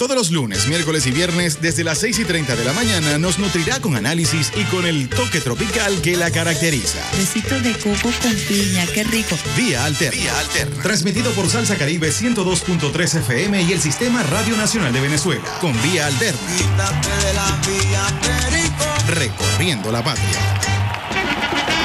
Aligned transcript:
Todos 0.00 0.16
los 0.16 0.30
lunes, 0.30 0.66
miércoles 0.66 1.06
y 1.06 1.10
viernes, 1.10 1.60
desde 1.60 1.84
las 1.84 1.98
6 1.98 2.20
y 2.20 2.24
30 2.24 2.56
de 2.56 2.64
la 2.64 2.72
mañana, 2.72 3.18
nos 3.18 3.38
nutrirá 3.38 3.80
con 3.80 3.96
análisis 3.96 4.50
y 4.56 4.64
con 4.64 4.86
el 4.86 5.10
toque 5.10 5.42
tropical 5.42 6.00
que 6.00 6.16
la 6.16 6.30
caracteriza. 6.30 7.00
Besitos 7.18 7.62
de 7.62 7.74
coco 7.74 8.10
con 8.22 8.34
piña, 8.48 8.86
qué 8.94 9.04
rico. 9.04 9.36
Vía 9.58 9.84
Alterna. 9.84 10.18
Vía 10.18 10.38
Alterna. 10.38 10.82
Transmitido 10.82 11.30
por 11.32 11.50
Salsa 11.50 11.76
Caribe 11.76 12.08
102.3 12.12 13.18
FM 13.18 13.60
y 13.60 13.72
el 13.74 13.80
Sistema 13.82 14.22
Radio 14.22 14.56
Nacional 14.56 14.90
de 14.90 15.02
Venezuela. 15.02 15.44
Con 15.60 15.74
Vía 15.82 16.06
Alterna. 16.06 16.40
Quítate 16.56 17.26
de 17.26 17.34
la 17.34 17.60
vía, 17.68 18.06
Perico. 18.22 18.84
Recorriendo 19.06 19.92
la 19.92 20.02
patria. 20.02 20.38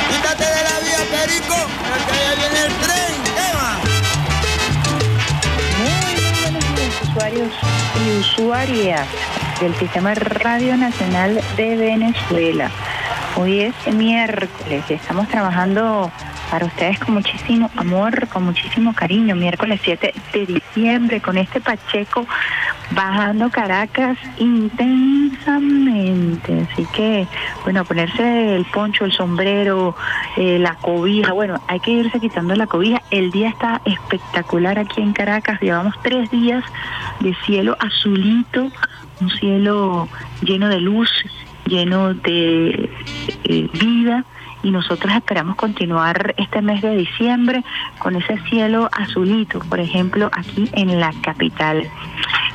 Quítate 0.09 0.45
de 0.45 0.63
la 0.63 0.79
vía, 0.79 1.19
Perico. 1.19 1.67
Porque 1.67 2.13
allá 2.13 2.35
viene 2.37 2.65
el 2.65 2.73
tren. 2.79 2.94
Usuarios 7.15 7.53
y 8.05 8.19
usuarias 8.19 9.07
del 9.61 9.73
Sistema 9.75 10.13
Radio 10.15 10.75
Nacional 10.75 11.39
de 11.55 11.77
Venezuela. 11.77 12.69
Hoy 13.37 13.61
es 13.61 13.93
miércoles 13.93 14.83
y 14.89 14.93
estamos 14.95 15.29
trabajando 15.29 16.11
para 16.49 16.65
ustedes 16.65 16.97
con 16.99 17.13
muchísimo 17.15 17.69
amor, 17.75 18.27
con 18.29 18.43
muchísimo 18.43 18.93
cariño. 18.93 19.35
Miércoles 19.35 19.81
7 19.83 20.13
de 20.33 20.45
diciembre 20.45 21.19
con 21.21 21.37
este 21.37 21.61
Pacheco 21.61 22.25
bajando 22.91 23.49
Caracas 23.49 24.17
intensamente. 24.37 26.67
Así 26.71 26.85
que, 26.93 27.27
bueno, 27.63 27.83
ponerse 27.85 28.55
el 28.55 28.65
poncho, 28.65 29.05
el 29.05 29.11
sombrero, 29.11 29.95
eh, 30.37 30.59
la 30.59 30.75
cobija. 30.75 31.33
Bueno, 31.33 31.59
hay 31.67 31.79
que 31.79 31.89
irse 31.91 32.19
quitando 32.19 32.55
la 32.55 32.67
cobija. 32.67 33.01
El 33.11 33.31
día 33.31 33.49
está 33.49 33.81
espectacular 33.85 34.77
aquí 34.79 35.01
en 35.01 35.13
Caracas. 35.13 35.61
Llevamos 35.61 35.95
tres 36.03 36.29
días 36.31 36.63
de 37.19 37.35
cielo 37.45 37.77
azulito, 37.79 38.71
un 39.21 39.29
cielo 39.31 40.09
lleno 40.41 40.67
de 40.69 40.81
luz, 40.81 41.09
lleno 41.65 42.13
de 42.13 42.89
eh, 43.45 43.69
vida 43.73 44.25
y 44.65 44.71
nosotros 44.71 45.13
esperamos 45.13 45.57
continuar 45.57 46.33
este 46.37 46.59
mes 46.59 46.81
de 46.81 46.95
diciembre 46.97 47.63
con 47.99 48.15
ese 48.15 48.39
cielo 48.49 48.89
azulito, 48.91 49.59
por 49.59 49.79
ejemplo, 49.79 50.31
aquí 50.33 50.67
en 50.73 50.99
la 50.99 51.13
capital. 51.21 51.87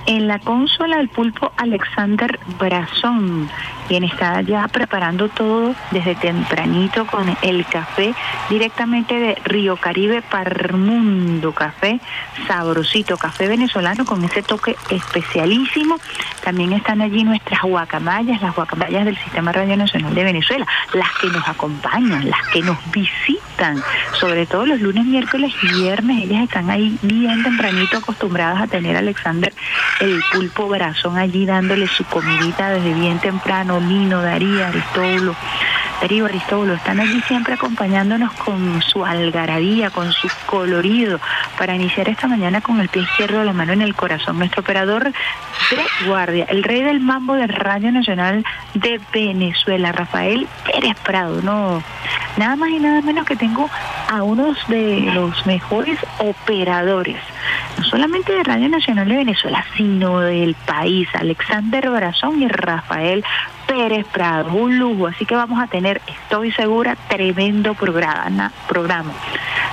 En 0.06 0.27
la 0.27 0.41
consola 0.41 0.98
el 0.98 1.08
pulpo 1.08 1.53
Alexander 1.56 2.41
Brazón, 2.58 3.48
quien 3.91 4.05
está 4.05 4.41
ya 4.42 4.69
preparando 4.69 5.28
todo 5.28 5.74
desde 5.91 6.14
tempranito 6.14 7.06
con 7.06 7.36
el 7.42 7.66
café 7.66 8.14
directamente 8.48 9.19
de 9.19 9.34
Río 9.42 9.77
Caribe 9.77 10.22
Parmundo, 10.22 11.50
café 11.50 11.98
sabrosito, 12.47 13.16
café 13.16 13.48
venezolano 13.48 14.05
con 14.05 14.22
ese 14.22 14.44
toque 14.44 14.77
especialísimo. 14.91 15.97
También 16.44 16.72
están 16.72 17.00
allí 17.00 17.24
nuestras 17.24 17.62
guacamayas, 17.62 18.41
las 18.41 18.54
guacamayas 18.54 19.04
del 19.06 19.19
Sistema 19.19 19.50
Radio 19.50 19.76
Nacional 19.76 20.15
de 20.15 20.22
Venezuela, 20.22 20.69
las 20.92 21.09
que 21.20 21.26
nos 21.26 21.48
acompañan, 21.48 22.31
las 22.31 22.47
que 22.53 22.62
nos 22.62 22.78
visitan, 22.92 23.50
sobre 24.19 24.47
todo 24.47 24.66
los 24.66 24.81
lunes, 24.81 25.04
miércoles 25.04 25.53
y 25.62 25.81
viernes, 25.81 26.25
ellas 26.25 26.44
están 26.44 26.71
ahí 26.71 26.97
bien 27.03 27.43
tempranito 27.43 27.98
acostumbradas 27.98 28.62
a 28.62 28.66
tener 28.66 28.97
a 28.97 29.00
Alexander 29.00 29.53
el 30.00 30.22
pulpo 30.32 30.69
brazón 30.69 31.19
allí 31.19 31.47
dándole 31.47 31.87
su 31.87 32.04
comidita 32.04 32.71
desde 32.71 32.94
bien 32.94 33.19
temprano, 33.19 33.81
Lino, 33.81 34.22
Daría, 34.22 34.69
Aristóbulo. 34.69 35.34
Darío 36.00 36.25
Aristóbulo 36.25 36.75
están 36.75 36.98
allí 36.98 37.21
siempre 37.28 37.54
acompañándonos 37.54 38.32
con 38.32 38.81
su 38.81 39.04
algarabía, 39.04 39.91
con 39.91 40.10
su 40.12 40.28
colorido, 40.47 41.21
para 41.59 41.75
iniciar 41.75 42.09
esta 42.09 42.27
mañana 42.27 42.62
con 42.62 42.81
el 42.81 42.88
pie 42.88 43.03
izquierdo, 43.03 43.44
la 43.44 43.53
mano 43.53 43.75
en 43.75 43.82
el 43.82 43.94
corazón. 43.94 44.38
Nuestro 44.38 44.62
operador 44.62 45.04
de 45.04 46.06
guardia, 46.06 46.47
el 46.48 46.62
rey 46.62 46.82
del 46.82 47.00
mambo 47.00 47.34
de 47.34 47.47
Radio 47.47 47.92
Nacional 47.92 48.44
de 48.72 48.98
Venezuela, 49.12 49.92
Rafael 49.92 50.48
Pérez 50.65 50.97
Prado, 51.04 51.42
no, 51.42 51.82
nada 52.38 52.56
más 52.56 52.71
y 52.71 52.78
nada 52.78 53.03
menos 53.03 53.27
que 53.27 53.37
a 54.09 54.22
unos 54.22 54.56
de 54.69 55.00
los 55.12 55.47
mejores 55.47 55.99
operadores, 56.19 57.16
no 57.78 57.84
solamente 57.84 58.33
de 58.33 58.43
Radio 58.43 58.69
Nacional 58.69 59.09
de 59.09 59.16
Venezuela, 59.16 59.65
sino 59.77 60.21
del 60.21 60.55
país, 60.66 61.09
Alexander 61.15 61.91
Brazón 61.91 62.43
y 62.43 62.49
Rafael 62.49 63.25
Pérez 63.70 64.04
Prado, 64.12 64.53
un 64.53 64.81
lujo, 64.81 65.06
así 65.06 65.25
que 65.25 65.36
vamos 65.36 65.62
a 65.62 65.69
tener, 65.69 66.00
estoy 66.08 66.50
segura, 66.50 66.97
tremendo 67.08 67.75
programa, 67.75 68.50
programa. 68.66 69.12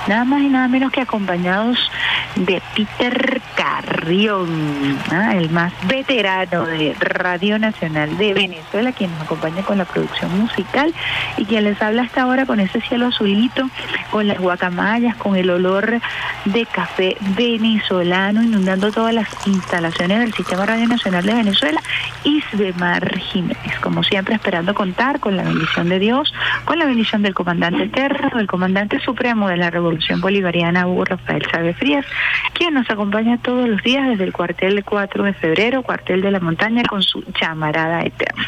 Nada 0.06 0.24
más 0.24 0.40
y 0.40 0.48
nada 0.48 0.68
menos 0.68 0.92
que 0.92 1.00
acompañados 1.00 1.90
de 2.36 2.62
Peter 2.76 3.42
Carrión, 3.56 4.96
¿ah? 5.10 5.34
el 5.36 5.50
más 5.50 5.72
veterano 5.88 6.64
de 6.64 6.94
Radio 7.00 7.58
Nacional 7.58 8.16
de 8.16 8.34
Venezuela, 8.34 8.92
quien 8.92 9.10
nos 9.10 9.22
acompaña 9.22 9.62
con 9.62 9.78
la 9.78 9.84
producción 9.84 10.38
musical 10.38 10.94
y 11.36 11.44
quien 11.44 11.64
les 11.64 11.82
habla 11.82 12.02
hasta 12.02 12.22
ahora 12.22 12.46
con 12.46 12.60
ese 12.60 12.80
cielo 12.80 13.08
azulito, 13.08 13.68
con 14.10 14.28
las 14.28 14.38
guacamayas, 14.38 15.16
con 15.16 15.36
el 15.36 15.50
olor 15.50 16.00
de 16.44 16.66
café 16.66 17.16
venezolano 17.36 18.42
inundando 18.42 18.92
todas 18.92 19.12
las 19.12 19.28
instalaciones 19.46 20.20
del 20.20 20.32
Sistema 20.32 20.64
Radio 20.64 20.86
Nacional 20.86 21.26
de 21.26 21.34
Venezuela, 21.34 21.82
Isbemar 22.22 23.18
Jiménez, 23.18 23.78
como 23.88 24.02
siempre 24.02 24.34
esperando 24.34 24.74
contar 24.74 25.18
con 25.18 25.34
la 25.34 25.44
bendición 25.44 25.88
de 25.88 25.98
Dios, 25.98 26.34
con 26.66 26.78
la 26.78 26.84
bendición 26.84 27.22
del 27.22 27.32
comandante 27.32 27.84
eterno, 27.84 28.36
del 28.36 28.46
comandante 28.46 29.00
supremo 29.00 29.48
de 29.48 29.56
la 29.56 29.70
Revolución 29.70 30.20
Bolivariana, 30.20 30.86
Hugo 30.86 31.06
Rafael 31.06 31.46
Chávez 31.50 31.74
Frías, 31.78 32.04
quien 32.52 32.74
nos 32.74 32.90
acompaña 32.90 33.38
todos 33.38 33.66
los 33.66 33.82
días 33.82 34.06
desde 34.06 34.24
el 34.24 34.34
cuartel 34.34 34.76
de 34.76 34.82
4 34.82 35.24
de 35.24 35.32
febrero, 35.32 35.82
cuartel 35.82 36.20
de 36.20 36.30
la 36.30 36.38
montaña, 36.38 36.82
con 36.82 37.02
su 37.02 37.24
llamarada 37.40 38.02
eterna 38.02 38.46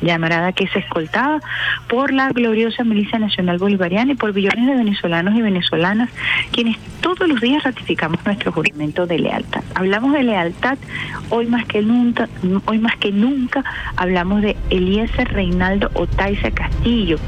llamarada 0.00 0.52
que 0.52 0.64
es 0.64 0.76
escoltada 0.76 1.40
por 1.88 2.12
la 2.12 2.28
gloriosa 2.30 2.84
Milicia 2.84 3.18
Nacional 3.18 3.58
Bolivariana 3.58 4.12
y 4.12 4.14
por 4.14 4.34
millones 4.34 4.66
de 4.66 4.74
venezolanos 4.74 5.34
y 5.34 5.42
venezolanas, 5.42 6.10
quienes 6.52 6.78
todos 7.00 7.28
los 7.28 7.40
días 7.40 7.62
ratificamos 7.62 8.24
nuestro 8.24 8.52
juramento 8.52 9.06
de 9.06 9.18
lealtad. 9.18 9.62
Hablamos 9.74 10.12
de 10.12 10.22
lealtad, 10.24 10.78
hoy 11.30 11.46
más 11.46 11.64
que 11.66 11.82
nunca, 11.82 12.28
hoy 12.66 12.78
más 12.78 12.96
que 12.96 13.12
nunca 13.12 13.64
hablamos 13.96 14.42
de 14.42 14.56
Eliezer 14.70 15.32
Reinaldo 15.32 15.90
Otaiza 15.94 16.50
Castillo, 16.50 17.18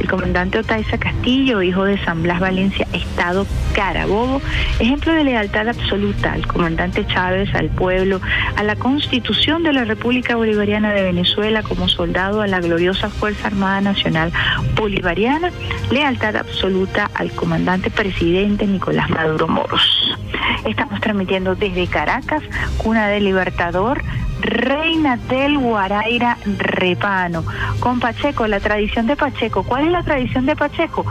el 0.00 0.08
comandante 0.08 0.58
Otaiza 0.58 0.98
Castillo, 0.98 1.62
hijo 1.62 1.84
de 1.84 1.98
San 2.04 2.22
Blas 2.22 2.40
Valencia, 2.40 2.86
Estado 2.92 3.46
Carabobo, 3.74 4.42
ejemplo 4.78 5.12
de 5.12 5.24
lealtad 5.24 5.68
absoluta 5.68 6.32
al 6.32 6.46
comandante 6.46 7.06
Chávez, 7.06 7.54
al 7.54 7.68
pueblo, 7.68 8.20
a 8.56 8.62
la 8.62 8.76
constitución 8.76 9.62
de 9.62 9.72
la 9.72 9.84
República 9.84 10.36
Bolivariana 10.36 10.92
de 10.92 11.02
Venezuela 11.02 11.62
como 11.62 11.88
soldado 11.88 12.09
a 12.18 12.46
la 12.48 12.60
gloriosa 12.60 13.08
Fuerza 13.08 13.46
Armada 13.46 13.80
Nacional 13.80 14.32
Bolivariana, 14.74 15.50
lealtad 15.92 16.34
absoluta 16.36 17.08
al 17.14 17.30
comandante 17.30 17.88
presidente 17.88 18.66
Nicolás 18.66 19.08
Maduro 19.10 19.46
Moros. 19.46 20.18
Estamos 20.66 21.00
transmitiendo 21.00 21.54
desde 21.54 21.86
Caracas, 21.86 22.42
cuna 22.78 23.06
del 23.06 23.24
Libertador, 23.24 24.02
Reina 24.40 25.18
del 25.28 25.58
Guaraira 25.58 26.36
Repano, 26.58 27.44
con 27.78 28.00
Pacheco, 28.00 28.46
la 28.48 28.58
tradición 28.58 29.06
de 29.06 29.14
Pacheco. 29.14 29.62
¿Cuál 29.62 29.86
es 29.86 29.92
la 29.92 30.02
tradición 30.02 30.46
de 30.46 30.56
Pacheco? 30.56 31.06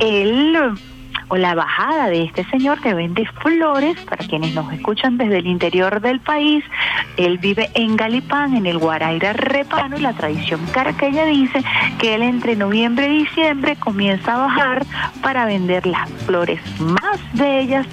El 0.00 0.52
o 1.28 1.36
la 1.36 1.54
bajada 1.54 2.08
de 2.08 2.24
este 2.24 2.44
señor 2.46 2.80
que 2.80 2.94
vende 2.94 3.26
flores 3.42 3.98
para 4.00 4.26
quienes 4.26 4.54
nos 4.54 4.72
escuchan 4.72 5.18
desde 5.18 5.38
el 5.38 5.46
interior 5.46 6.00
del 6.00 6.20
país. 6.20 6.64
Él 7.16 7.38
vive 7.38 7.70
en 7.74 7.96
Galipán, 7.96 8.56
en 8.56 8.66
el 8.66 8.78
Guaraira 8.78 9.32
Repano, 9.32 9.96
y 9.96 10.00
la 10.00 10.12
tradición 10.12 10.60
caraqueña 10.72 11.24
dice 11.24 11.62
que 11.98 12.14
él 12.14 12.22
entre 12.22 12.56
noviembre 12.56 13.08
y 13.08 13.24
diciembre 13.24 13.76
comienza 13.76 14.34
a 14.34 14.46
bajar 14.46 14.86
para 15.22 15.44
vender 15.46 15.86
las 15.86 16.08
flores 16.26 16.60
más 16.80 17.18
bellas 17.34 17.86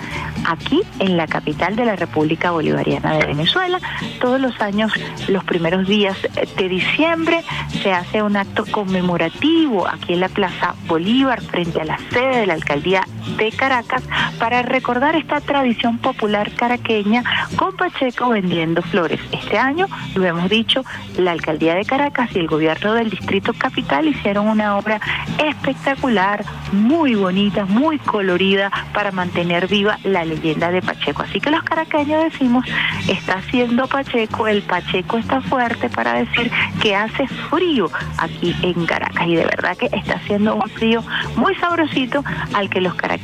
aquí 0.47 0.81
en 0.99 1.17
la 1.17 1.27
capital 1.27 1.75
de 1.75 1.85
la 1.85 1.95
República 1.95 2.51
Bolivariana 2.51 3.17
de 3.17 3.25
Venezuela. 3.25 3.79
Todos 4.19 4.39
los 4.39 4.59
años, 4.61 4.91
los 5.27 5.43
primeros 5.43 5.87
días 5.87 6.17
de 6.57 6.69
diciembre, 6.69 7.43
se 7.81 7.91
hace 7.91 8.21
un 8.21 8.37
acto 8.37 8.65
conmemorativo 8.71 9.87
aquí 9.87 10.13
en 10.13 10.19
la 10.21 10.29
Plaza 10.29 10.75
Bolívar 10.87 11.41
frente 11.41 11.81
a 11.81 11.85
la 11.85 11.97
sede 12.11 12.41
de 12.41 12.45
la 12.45 12.53
alcaldía 12.53 13.03
de 13.37 13.51
Caracas 13.51 14.03
para 14.39 14.61
recordar 14.61 15.15
esta 15.15 15.41
tradición 15.41 15.97
popular 15.97 16.51
caraqueña 16.55 17.23
con 17.55 17.75
Pacheco 17.75 18.29
vendiendo 18.29 18.81
flores. 18.81 19.19
Este 19.31 19.57
año, 19.57 19.87
lo 20.15 20.25
hemos 20.25 20.49
dicho, 20.49 20.83
la 21.17 21.31
alcaldía 21.31 21.75
de 21.75 21.85
Caracas 21.85 22.29
y 22.35 22.39
el 22.39 22.47
gobierno 22.47 22.93
del 22.93 23.09
distrito 23.09 23.53
capital 23.53 24.07
hicieron 24.07 24.47
una 24.47 24.77
obra 24.77 24.99
espectacular, 25.43 26.45
muy 26.71 27.15
bonita, 27.15 27.65
muy 27.65 27.97
colorida 27.99 28.71
para 28.93 29.11
mantener 29.11 29.67
viva 29.67 29.99
la 30.03 30.23
leyenda 30.25 30.71
de 30.71 30.81
Pacheco. 30.81 31.23
Así 31.23 31.39
que 31.39 31.51
los 31.51 31.63
caraqueños 31.63 32.23
decimos, 32.23 32.65
está 33.07 33.35
haciendo 33.35 33.87
Pacheco, 33.87 34.47
el 34.47 34.61
Pacheco 34.61 35.17
está 35.17 35.41
fuerte 35.41 35.89
para 35.89 36.13
decir 36.13 36.51
que 36.81 36.95
hace 36.95 37.27
frío 37.49 37.89
aquí 38.17 38.55
en 38.61 38.85
Caracas 38.85 39.27
y 39.27 39.35
de 39.35 39.45
verdad 39.45 39.75
que 39.77 39.87
está 39.87 40.15
haciendo 40.15 40.55
un 40.55 40.69
frío 40.69 41.03
muy 41.35 41.55
sabrosito 41.55 42.23
al 42.53 42.69
que 42.69 42.81
los 42.81 42.93
caraqueños 42.95 43.14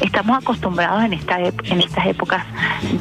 estamos 0.00 0.38
acostumbrados 0.38 1.04
en, 1.04 1.12
esta, 1.12 1.38
en 1.38 1.80
estas 1.80 2.06
épocas 2.06 2.44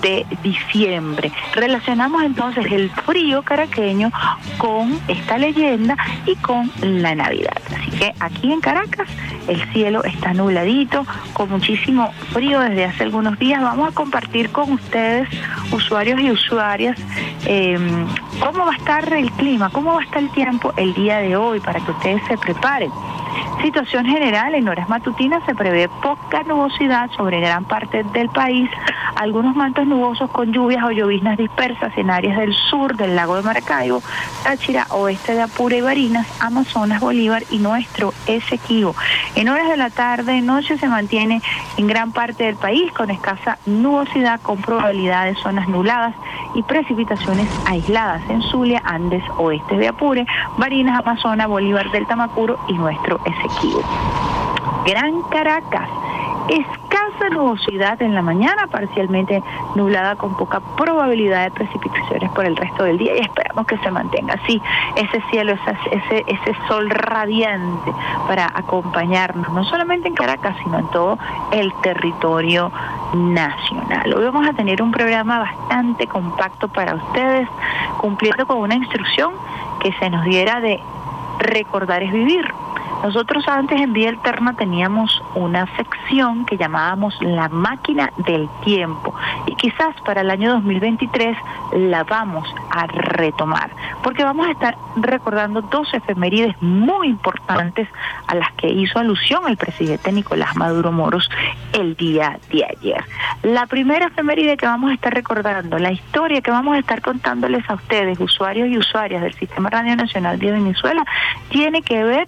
de 0.02 0.26
diciembre. 0.44 1.32
Relacionamos 1.54 2.24
entonces 2.24 2.66
el 2.72 2.90
frío 2.90 3.42
caraqueño 3.44 4.12
con 4.58 5.00
esta 5.08 5.38
leyenda 5.38 5.98
y 6.26 6.36
con 6.38 6.72
la 6.82 7.16
Navidad. 7.16 7.58
Así 7.76 7.92
que 7.92 8.14
aquí 8.20 8.52
en 8.52 8.62
Caracas 8.62 9.08
el 9.48 9.62
cielo 9.74 10.04
está 10.04 10.34
nubladito, 10.34 11.06
con 11.34 11.50
muchísimo 11.50 12.12
frío 12.34 12.60
desde 12.60 12.86
hace 12.86 13.04
algunos 13.04 13.38
días. 13.40 13.62
Vamos 13.62 13.90
a 13.90 13.96
compartir 13.96 14.52
con 14.52 14.74
ustedes, 14.74 15.28
usuarios 15.72 16.20
y 16.22 16.32
usuarias, 16.32 16.98
em, 17.46 18.06
cómo 18.40 18.66
va 18.66 18.74
a 18.74 18.76
estar 18.76 19.12
el 19.14 19.32
clima, 19.32 19.70
cómo 19.70 19.94
va 19.94 20.02
a 20.02 20.04
estar 20.04 20.22
el 20.22 20.30
tiempo 20.32 20.74
el 20.78 20.94
día 20.94 21.18
de 21.18 21.36
hoy 21.36 21.60
para 21.60 21.80
que 21.80 21.92
ustedes 21.92 22.22
se 22.28 22.38
preparen. 22.38 22.92
Situación 23.62 24.06
general, 24.06 24.56
en 24.56 24.68
horas 24.70 24.88
matutinas 24.88 25.44
se 25.46 25.54
prevé 25.54 25.90
poca 26.16 26.42
nubosidad 26.42 27.12
sobre 27.12 27.40
gran 27.40 27.66
parte 27.66 28.04
del 28.04 28.30
país, 28.30 28.68
algunos 29.16 29.56
mantos 29.56 29.86
nubosos 29.86 30.32
con 30.32 30.52
lluvias 30.52 30.84
o 30.84 30.90
lloviznas 30.90 31.38
dispersas 31.38 31.96
en 31.98 32.10
áreas 32.10 32.36
del 32.40 32.52
sur 32.54 32.98
del 32.98 33.16
lago 33.16 33.36
de 33.36 33.44
Maracaibo, 33.44 34.02
Táchira, 34.44 34.88
oeste 34.90 35.36
de 35.36 35.44
Apure 35.44 35.78
y 35.78 35.82
Barinas, 35.82 36.26
Amazonas, 36.40 37.00
Bolívar 37.00 37.44
y 37.52 37.60
nuestro 37.60 38.12
Esequibo. 38.26 38.96
En 39.36 39.50
horas 39.50 39.70
de 39.70 39.78
la 39.78 39.92
tarde 39.92 40.42
noche 40.42 40.80
se 40.80 40.88
mantiene 40.88 41.44
en 41.78 41.86
gran 41.86 42.12
parte 42.12 42.46
del 42.46 42.56
país 42.56 42.92
con 42.94 43.12
escasa 43.12 43.60
nubosidad 43.68 44.42
con 44.42 44.58
probabilidad 44.58 45.26
de 45.26 45.36
zonas 45.36 45.68
nubladas 45.70 46.16
y 46.56 46.64
precipitaciones 46.64 47.48
aisladas 47.68 48.24
en 48.30 48.42
Zulia, 48.42 48.82
Andes, 48.84 49.24
oeste 49.38 49.78
de 49.78 49.90
Apure, 49.90 50.26
Barinas, 50.58 51.00
Amazonas, 51.00 51.48
Bolívar 51.48 51.92
del 51.92 52.08
Tamacuro 52.08 52.58
y 52.68 52.74
nuestro 52.74 53.20
Esequibo. 53.26 53.84
Gran 54.86 55.22
Caracas, 55.24 55.90
escasa 56.50 57.30
nubosidad 57.30 58.02
en 58.02 58.16
la 58.16 58.22
mañana, 58.22 58.68
parcialmente 58.68 59.44
nublada 59.76 60.16
con 60.16 60.36
poca 60.36 60.60
probabilidad 60.78 61.46
de 61.46 61.52
precipitaciones 61.52 62.32
por 62.32 62.46
el 62.46 62.56
resto 62.56 62.84
del 62.84 62.98
día 62.98 63.16
y 63.16 63.20
esperamos 63.20 63.68
que 63.68 63.78
se 63.78 63.92
mantenga 63.92 64.34
así 64.34 64.62
ese 64.96 65.22
cielo, 65.30 65.54
ese, 65.92 66.24
ese 66.26 66.56
sol 66.68 66.90
radiante 66.90 67.94
para 68.28 68.46
acompañarnos, 68.56 69.52
no 69.54 69.64
solamente 69.66 70.08
en 70.08 70.16
Caracas, 70.16 70.56
sino 70.64 70.80
en 70.80 70.88
todo 70.88 71.20
el 71.52 71.74
territorio 71.82 72.72
nacional. 73.14 74.14
Hoy 74.14 74.26
vamos 74.26 74.48
a 74.48 74.54
tener 74.54 74.82
un 74.82 74.92
programa 74.92 75.40
bastante 75.40 76.08
compacto 76.08 76.68
para 76.68 76.96
ustedes, 76.96 77.48
cumpliendo 77.98 78.48
con 78.48 78.60
una 78.60 78.76
instrucción 78.76 79.34
que 79.80 79.94
se 79.94 80.10
nos 80.10 80.26
diera 80.26 80.60
de 80.60 80.80
recordar 81.40 82.04
es 82.04 82.12
vivir 82.12 82.46
nosotros 83.04 83.48
antes 83.48 83.80
en 83.80 83.94
Vía 83.94 84.10
Alterna 84.10 84.54
teníamos 84.56 85.24
una 85.34 85.66
sección 85.78 86.46
que 86.46 86.58
llamábamos 86.58 87.16
la 87.22 87.48
máquina 87.48 88.12
del 88.18 88.50
tiempo 88.66 89.16
y 89.48 89.56
quizás 89.56 89.96
para 90.02 90.20
el 90.20 90.30
año 90.30 90.52
2023 90.52 91.38
la 91.74 92.04
vamos 92.04 92.54
a 92.70 92.88
retomar 92.88 93.72
porque 94.04 94.26
vamos 94.26 94.48
a 94.48 94.52
estar 94.52 94.76
recordando 94.98 95.62
dos 95.62 95.94
efemérides 95.94 96.62
muy 96.62 97.08
importantes 97.08 97.88
a 98.28 98.36
las 98.36 98.52
que 98.54 98.68
hizo 98.68 99.00
alusión 99.00 99.44
el 99.48 99.56
presidente 99.56 100.12
Nicolás 100.12 100.58
Maduro 100.58 100.92
Moros 100.92 101.30
el 101.74 101.96
día 101.96 102.38
de 102.52 102.66
ayer. 102.66 103.04
La 103.44 103.66
primera 103.68 104.08
efeméride 104.08 104.58
que 104.58 104.66
vamos 104.66 104.92
a 104.92 104.94
estar 104.94 105.14
recordando, 105.14 105.80
la 105.80 105.92
historia 105.92 106.42
que 106.42 106.52
vamos 106.52 106.76
a 106.76 106.80
estar 106.80 107.02
contándoles 107.02 107.68
a 107.70 107.76
ustedes, 107.76 108.20
usuarios 108.20 108.68
y 108.68 108.78
usuarias 108.78 109.22
del 109.22 109.34
Sistema 109.34 109.70
Radio 109.70 109.96
Nacional 109.96 110.38
de 110.38 110.52
Venezuela, 110.52 111.06
tiene 111.50 111.82
que 111.82 112.04
ver 112.04 112.28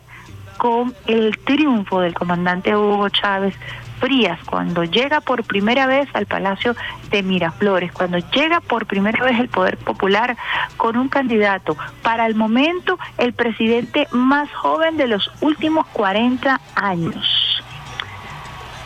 con 0.57 0.93
el 1.07 1.37
triunfo 1.39 2.01
del 2.01 2.13
comandante 2.13 2.75
Hugo 2.75 3.09
Chávez 3.09 3.55
Frías 3.99 4.39
cuando 4.45 4.83
llega 4.83 5.21
por 5.21 5.43
primera 5.43 5.85
vez 5.85 6.07
al 6.13 6.25
Palacio 6.25 6.75
de 7.11 7.21
Miraflores, 7.21 7.91
cuando 7.91 8.17
llega 8.17 8.59
por 8.59 8.87
primera 8.87 9.23
vez 9.23 9.39
el 9.39 9.47
Poder 9.47 9.77
Popular 9.77 10.35
con 10.77 10.97
un 10.97 11.07
candidato, 11.07 11.77
para 12.01 12.25
el 12.25 12.33
momento 12.33 12.97
el 13.19 13.33
presidente 13.33 14.07
más 14.11 14.51
joven 14.53 14.97
de 14.97 15.07
los 15.07 15.31
últimos 15.41 15.85
40 15.87 16.59
años 16.75 17.61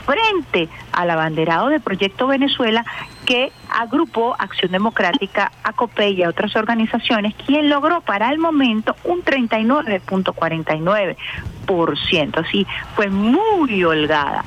frente 0.08 0.70
al 0.92 1.10
abanderado 1.10 1.68
del 1.68 1.82
Proyecto 1.82 2.26
Venezuela 2.26 2.84
que 3.28 3.52
agrupó 3.70 4.34
Acción 4.38 4.72
Democrática, 4.72 5.52
ACOPE 5.62 6.12
y 6.12 6.22
a 6.22 6.30
otras 6.30 6.56
organizaciones, 6.56 7.34
quien 7.34 7.68
logró 7.68 8.00
para 8.00 8.30
el 8.30 8.38
momento 8.38 8.96
un 9.04 9.22
39.49 9.22 11.14
Así 12.34 12.66
fue 12.96 13.08
muy 13.08 13.84
holgada, 13.84 14.42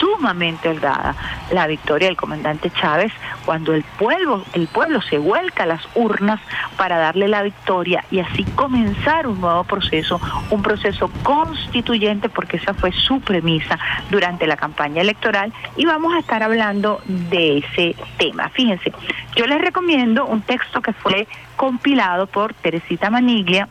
sumamente 0.00 0.68
holgada 0.68 1.14
la 1.52 1.68
victoria 1.68 2.08
del 2.08 2.16
comandante 2.16 2.70
Chávez 2.70 3.12
cuando 3.44 3.72
el 3.72 3.84
pueblo, 3.84 4.44
el 4.52 4.66
pueblo 4.66 5.00
se 5.00 5.18
vuelca 5.18 5.62
a 5.62 5.66
las 5.66 5.82
urnas 5.94 6.40
para 6.76 6.98
darle 6.98 7.28
la 7.28 7.42
victoria 7.42 8.04
y 8.10 8.18
así 8.18 8.42
comenzar 8.56 9.28
un 9.28 9.40
nuevo 9.40 9.62
proceso, 9.62 10.20
un 10.50 10.62
proceso 10.62 11.08
constituyente 11.22 12.28
porque 12.28 12.56
esa 12.56 12.74
fue 12.74 12.90
su 12.90 13.20
premisa 13.20 13.78
durante 14.10 14.48
la 14.48 14.56
campaña 14.56 15.02
electoral. 15.02 15.52
Y 15.76 15.86
vamos 15.86 16.12
a 16.14 16.18
estar 16.18 16.42
hablando 16.42 17.00
de 17.06 17.58
ese 17.58 17.94
tema. 18.16 18.48
Fíjense, 18.50 18.92
yo 19.34 19.46
les 19.46 19.60
recomiendo 19.60 20.26
un 20.26 20.42
texto 20.42 20.80
que 20.80 20.92
fue 20.92 21.26
compilado 21.56 22.26
por 22.26 22.54
Teresita 22.54 23.10
Maniglia 23.10 23.68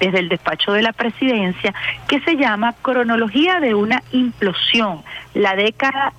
desde 0.00 0.18
el 0.18 0.28
despacho 0.28 0.72
de 0.72 0.82
la 0.82 0.92
presidencia, 0.92 1.74
que 2.06 2.20
se 2.20 2.36
llama 2.36 2.74
Cronología 2.82 3.60
de 3.60 3.74
una 3.74 4.02
implosión, 4.12 5.02
la 5.34 5.56
década 5.56 6.12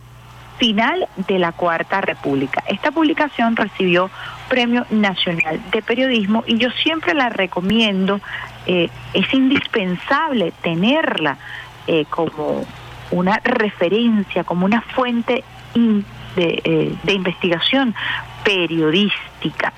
final 0.58 1.08
de 1.28 1.40
la 1.40 1.52
Cuarta 1.52 2.02
República. 2.02 2.64
Esta 2.68 2.92
publicación 2.92 3.56
recibió 3.56 4.10
Premio 4.50 4.86
Nacional 4.90 5.62
de 5.72 5.82
Periodismo 5.82 6.44
y 6.48 6.58
yo 6.58 6.70
siempre 6.72 7.14
la 7.14 7.30
recomiendo, 7.30 8.20
eh, 8.66 8.90
es 9.14 9.34
indispensable 9.34 10.52
tenerla 10.64 11.38
eh, 11.86 12.06
como 12.10 12.66
una 13.12 13.40
referencia, 13.44 14.44
como 14.44 14.66
una 14.66 14.82
fuente 14.82 15.44
de, 16.38 16.62
eh, 16.64 16.96
de 17.04 17.14
investigación 17.14 17.94
periodística 18.46 19.74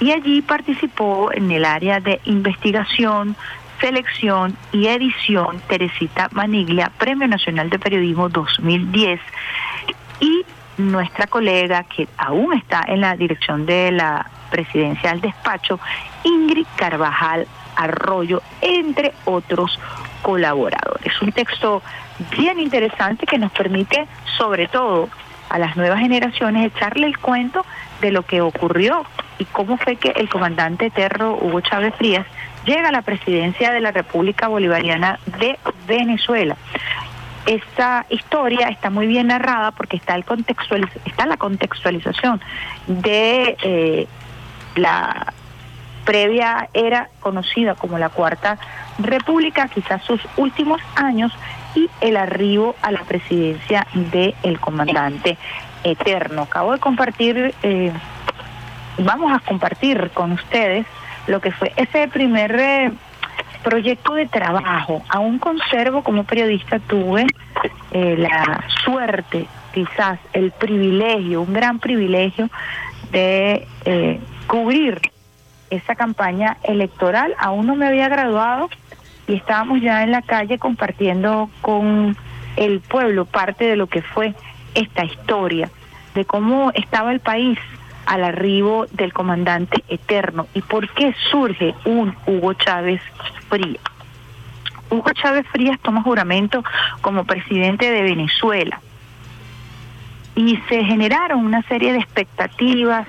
y 0.00 0.12
allí 0.12 0.42
participó 0.42 1.30
en 1.32 1.50
el 1.50 1.64
área 1.64 2.00
de 2.00 2.20
investigación, 2.24 3.36
selección 3.80 4.56
y 4.72 4.88
edición 4.88 5.60
Teresita 5.68 6.28
Maniglia, 6.32 6.90
Premio 6.98 7.28
Nacional 7.28 7.70
de 7.70 7.78
Periodismo 7.78 8.28
2010 8.28 9.20
y 10.20 10.44
nuestra 10.78 11.26
colega 11.26 11.84
que 11.84 12.08
aún 12.18 12.52
está 12.54 12.84
en 12.86 13.00
la 13.00 13.16
dirección 13.16 13.64
de 13.64 13.92
la 13.92 14.30
presidencia 14.50 15.10
del 15.10 15.20
despacho, 15.22 15.80
Ingrid 16.24 16.66
Carvajal 16.76 17.46
Arroyo, 17.76 18.42
entre 18.60 19.12
otros 19.24 19.78
colaboradores. 20.22 21.20
Un 21.22 21.32
texto 21.32 21.82
bien 22.36 22.58
interesante 22.58 23.26
que 23.26 23.38
nos 23.38 23.52
permite, 23.52 24.06
sobre 24.38 24.68
todo 24.68 25.08
a 25.48 25.58
las 25.58 25.76
nuevas 25.76 26.00
generaciones, 26.00 26.66
echarle 26.66 27.06
el 27.06 27.18
cuento 27.18 27.64
de 28.00 28.10
lo 28.10 28.22
que 28.22 28.40
ocurrió 28.40 29.04
y 29.38 29.44
cómo 29.46 29.76
fue 29.76 29.96
que 29.96 30.10
el 30.10 30.28
comandante 30.28 30.86
eterno 30.86 31.36
Hugo 31.40 31.60
Chávez 31.60 31.94
Frías 31.96 32.26
llega 32.64 32.88
a 32.88 32.92
la 32.92 33.02
presidencia 33.02 33.72
de 33.72 33.80
la 33.80 33.92
República 33.92 34.48
Bolivariana 34.48 35.18
de 35.38 35.58
Venezuela. 35.86 36.56
Esta 37.46 38.06
historia 38.10 38.68
está 38.68 38.90
muy 38.90 39.06
bien 39.06 39.28
narrada 39.28 39.70
porque 39.70 39.96
está, 39.96 40.16
el 40.16 40.24
está 41.04 41.26
la 41.26 41.36
contextualización 41.36 42.40
de 42.88 43.56
eh, 43.62 44.08
la 44.74 45.32
previa 46.04 46.68
era 46.72 47.08
conocida 47.20 47.74
como 47.74 47.98
la 47.98 48.08
Cuarta 48.08 48.58
República, 48.98 49.68
quizás 49.68 50.02
sus 50.04 50.20
últimos 50.36 50.80
años, 50.94 51.32
y 51.76 51.90
el 52.00 52.16
arribo 52.16 52.74
a 52.82 52.90
la 52.90 53.04
presidencia 53.04 53.86
del 53.94 54.58
comandante 54.58 55.36
eterno. 55.84 56.42
Acabo 56.42 56.72
de 56.72 56.78
compartir, 56.80 57.54
eh, 57.62 57.92
vamos 58.98 59.32
a 59.32 59.40
compartir 59.40 60.10
con 60.14 60.32
ustedes 60.32 60.86
lo 61.26 61.40
que 61.40 61.52
fue 61.52 61.72
ese 61.76 62.08
primer 62.08 62.56
eh, 62.58 62.92
proyecto 63.62 64.14
de 64.14 64.26
trabajo. 64.26 65.02
Aún 65.08 65.38
conservo 65.38 66.02
como 66.02 66.24
periodista, 66.24 66.78
tuve 66.78 67.26
eh, 67.92 68.16
la 68.16 68.64
suerte, 68.84 69.46
quizás 69.72 70.18
el 70.32 70.52
privilegio, 70.52 71.42
un 71.42 71.52
gran 71.52 71.78
privilegio 71.78 72.48
de 73.12 73.66
cubrir 74.46 75.00
esa 75.70 75.94
campaña 75.94 76.56
electoral. 76.62 77.34
Aún 77.38 77.66
no 77.66 77.74
me 77.74 77.86
había 77.86 78.08
graduado 78.08 78.70
y 79.26 79.34
estábamos 79.34 79.80
ya 79.80 80.02
en 80.02 80.12
la 80.12 80.22
calle 80.22 80.58
compartiendo 80.58 81.50
con 81.60 82.16
el 82.56 82.80
pueblo 82.80 83.24
parte 83.24 83.64
de 83.64 83.76
lo 83.76 83.86
que 83.86 84.02
fue 84.02 84.34
esta 84.74 85.04
historia 85.04 85.70
de 86.14 86.24
cómo 86.24 86.70
estaba 86.74 87.12
el 87.12 87.20
país 87.20 87.58
al 88.06 88.24
arribo 88.24 88.86
del 88.92 89.12
comandante 89.12 89.84
eterno 89.88 90.46
y 90.54 90.62
por 90.62 90.88
qué 90.90 91.14
surge 91.30 91.74
un 91.84 92.14
Hugo 92.26 92.54
Chávez 92.54 93.02
Frías. 93.48 93.82
Hugo 94.90 95.10
Chávez 95.12 95.46
Frías 95.48 95.78
toma 95.80 96.02
juramento 96.02 96.62
como 97.00 97.24
presidente 97.24 97.90
de 97.90 98.02
Venezuela 98.02 98.80
y 100.36 100.56
se 100.68 100.84
generaron 100.84 101.44
una 101.44 101.62
serie 101.62 101.92
de 101.92 101.98
expectativas, 101.98 103.06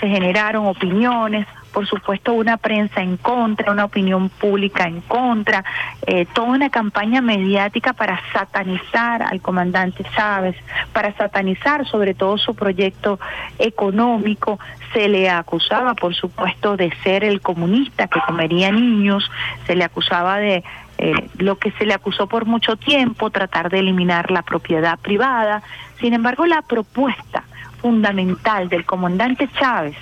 se 0.00 0.08
generaron 0.08 0.66
opiniones, 0.66 1.46
por 1.72 1.86
supuesto 1.86 2.32
una 2.32 2.56
prensa 2.56 3.00
en 3.00 3.16
contra, 3.16 3.72
una 3.72 3.84
opinión 3.84 4.28
pública 4.28 4.84
en 4.84 5.00
contra, 5.02 5.64
eh, 6.06 6.26
toda 6.32 6.48
una 6.48 6.70
campaña 6.70 7.20
mediática 7.20 7.92
para 7.92 8.20
satanizar 8.32 9.22
al 9.22 9.40
comandante 9.40 10.04
Chávez, 10.14 10.56
para 10.92 11.14
satanizar 11.14 11.86
sobre 11.86 12.14
todo 12.14 12.38
su 12.38 12.54
proyecto 12.54 13.18
económico. 13.58 14.58
Se 14.92 15.08
le 15.08 15.28
acusaba, 15.28 15.94
por 15.94 16.14
supuesto, 16.14 16.76
de 16.76 16.92
ser 17.02 17.24
el 17.24 17.40
comunista 17.40 18.08
que 18.08 18.20
comería 18.26 18.72
niños, 18.72 19.30
se 19.66 19.76
le 19.76 19.84
acusaba 19.84 20.38
de 20.38 20.64
eh, 20.98 21.30
lo 21.38 21.58
que 21.58 21.70
se 21.72 21.86
le 21.86 21.94
acusó 21.94 22.26
por 22.26 22.44
mucho 22.44 22.76
tiempo, 22.76 23.30
tratar 23.30 23.70
de 23.70 23.78
eliminar 23.78 24.30
la 24.30 24.42
propiedad 24.42 24.98
privada. 24.98 25.62
Sin 26.00 26.12
embargo, 26.12 26.44
la 26.46 26.62
propuesta 26.62 27.44
fundamental 27.80 28.68
del 28.68 28.84
comandante 28.84 29.48
Chávez, 29.58 29.96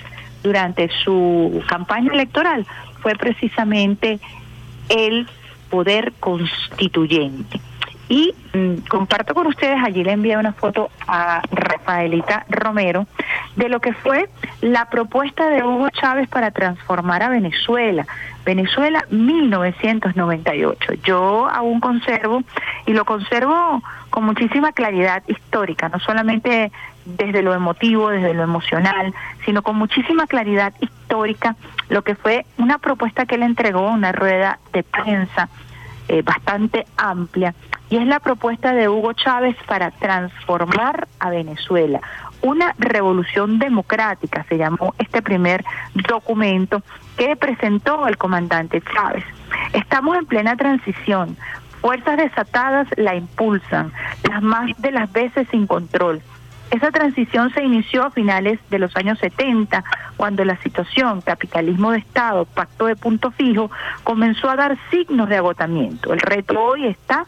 durante 0.47 0.89
su 1.03 1.61
campaña 1.67 2.11
electoral 2.13 2.65
fue 3.01 3.15
precisamente 3.15 4.19
el 4.89 5.27
poder 5.69 6.13
constituyente. 6.19 7.59
Y 8.09 8.33
mm, 8.53 8.87
comparto 8.87 9.33
con 9.33 9.47
ustedes, 9.47 9.77
allí 9.83 10.03
le 10.03 10.13
envié 10.13 10.37
una 10.37 10.53
foto 10.53 10.89
a 11.07 11.41
Rafaelita 11.51 12.45
Romero 12.49 13.05
de 13.57 13.67
lo 13.67 13.81
que 13.81 13.91
fue 13.91 14.29
la 14.61 14.89
propuesta 14.89 15.49
de 15.49 15.63
Hugo 15.63 15.89
Chávez 15.89 16.29
para 16.29 16.51
transformar 16.51 17.21
a 17.23 17.29
Venezuela. 17.29 18.07
Venezuela 18.45 19.03
1998. 19.09 20.93
Yo 21.03 21.49
aún 21.49 21.81
conservo 21.81 22.43
y 22.85 22.93
lo 22.93 23.03
conservo 23.03 23.83
con 24.09 24.23
muchísima 24.23 24.71
claridad 24.71 25.21
histórica, 25.27 25.89
no 25.89 25.99
solamente 25.99 26.71
desde 27.15 27.41
lo 27.41 27.53
emotivo, 27.53 28.09
desde 28.09 28.33
lo 28.33 28.43
emocional, 28.43 29.13
sino 29.45 29.61
con 29.61 29.77
muchísima 29.77 30.27
claridad 30.27 30.73
histórica, 30.81 31.55
lo 31.89 32.01
que 32.01 32.15
fue 32.15 32.45
una 32.57 32.77
propuesta 32.79 33.25
que 33.25 33.35
él 33.35 33.43
entregó, 33.43 33.89
una 33.89 34.11
rueda 34.11 34.59
de 34.73 34.83
prensa 34.83 35.49
eh, 36.09 36.21
bastante 36.21 36.85
amplia, 36.97 37.53
y 37.89 37.97
es 37.97 38.05
la 38.05 38.19
propuesta 38.19 38.73
de 38.73 38.89
Hugo 38.89 39.13
Chávez 39.13 39.55
para 39.65 39.91
transformar 39.91 41.07
a 41.19 41.29
Venezuela. 41.29 42.01
Una 42.41 42.75
revolución 42.77 43.59
democrática 43.59 44.45
se 44.49 44.57
llamó 44.57 44.93
este 44.99 45.21
primer 45.21 45.63
documento 46.07 46.83
que 47.17 47.35
presentó 47.35 48.07
el 48.07 48.17
comandante 48.17 48.81
Chávez. 48.81 49.23
Estamos 49.73 50.17
en 50.17 50.25
plena 50.25 50.55
transición. 50.55 51.37
Fuerzas 51.81 52.17
desatadas 52.17 52.87
la 52.97 53.15
impulsan, 53.15 53.91
las 54.29 54.41
más 54.41 54.69
de 54.77 54.91
las 54.91 55.11
veces 55.11 55.47
sin 55.49 55.67
control 55.67 56.21
esa 56.71 56.91
transición 56.91 57.51
se 57.53 57.63
inició 57.63 58.03
a 58.03 58.11
finales 58.11 58.59
de 58.69 58.79
los 58.79 58.95
años 58.97 59.17
70, 59.19 59.83
cuando 60.17 60.43
la 60.43 60.57
situación 60.57 61.21
capitalismo 61.21 61.91
de 61.91 61.99
Estado, 61.99 62.45
pacto 62.45 62.87
de 62.87 62.95
punto 62.95 63.31
fijo, 63.31 63.71
comenzó 64.03 64.49
a 64.49 64.55
dar 64.55 64.77
signos 64.91 65.29
de 65.29 65.37
agotamiento. 65.37 66.13
El 66.13 66.19
reto 66.19 66.59
hoy 66.61 66.87
está 66.87 67.25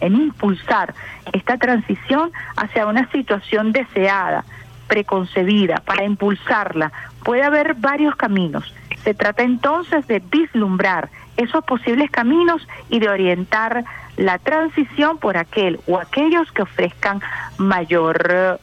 en 0.00 0.14
impulsar 0.14 0.94
esta 1.32 1.56
transición 1.56 2.30
hacia 2.56 2.86
una 2.86 3.10
situación 3.10 3.72
deseada, 3.72 4.44
preconcebida, 4.86 5.76
para 5.84 6.04
impulsarla. 6.04 6.92
Puede 7.24 7.42
haber 7.42 7.74
varios 7.74 8.14
caminos. 8.16 8.72
Se 9.02 9.14
trata 9.14 9.42
entonces 9.42 10.06
de 10.06 10.20
vislumbrar 10.20 11.08
esos 11.36 11.64
posibles 11.64 12.10
caminos 12.10 12.66
y 12.88 12.98
de 12.98 13.08
orientar 13.08 13.84
la 14.16 14.38
transición 14.38 15.18
por 15.18 15.36
aquel 15.36 15.78
o 15.86 15.98
aquellos 15.98 16.50
que 16.52 16.62
ofrezcan 16.62 17.20
mayor 17.58 18.26
eh, 18.30 18.56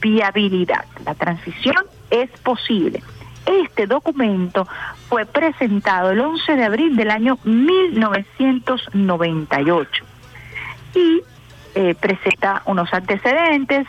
viabilidad. 0.00 0.84
La 1.04 1.14
transición 1.14 1.84
es 2.10 2.28
posible. 2.40 3.02
Este 3.46 3.86
documento 3.86 4.66
fue 5.08 5.24
presentado 5.26 6.10
el 6.10 6.20
11 6.20 6.56
de 6.56 6.64
abril 6.64 6.96
del 6.96 7.10
año 7.10 7.38
1998 7.44 10.04
y 10.94 11.22
eh, 11.74 11.94
presenta 11.94 12.62
unos 12.66 12.92
antecedentes, 12.92 13.86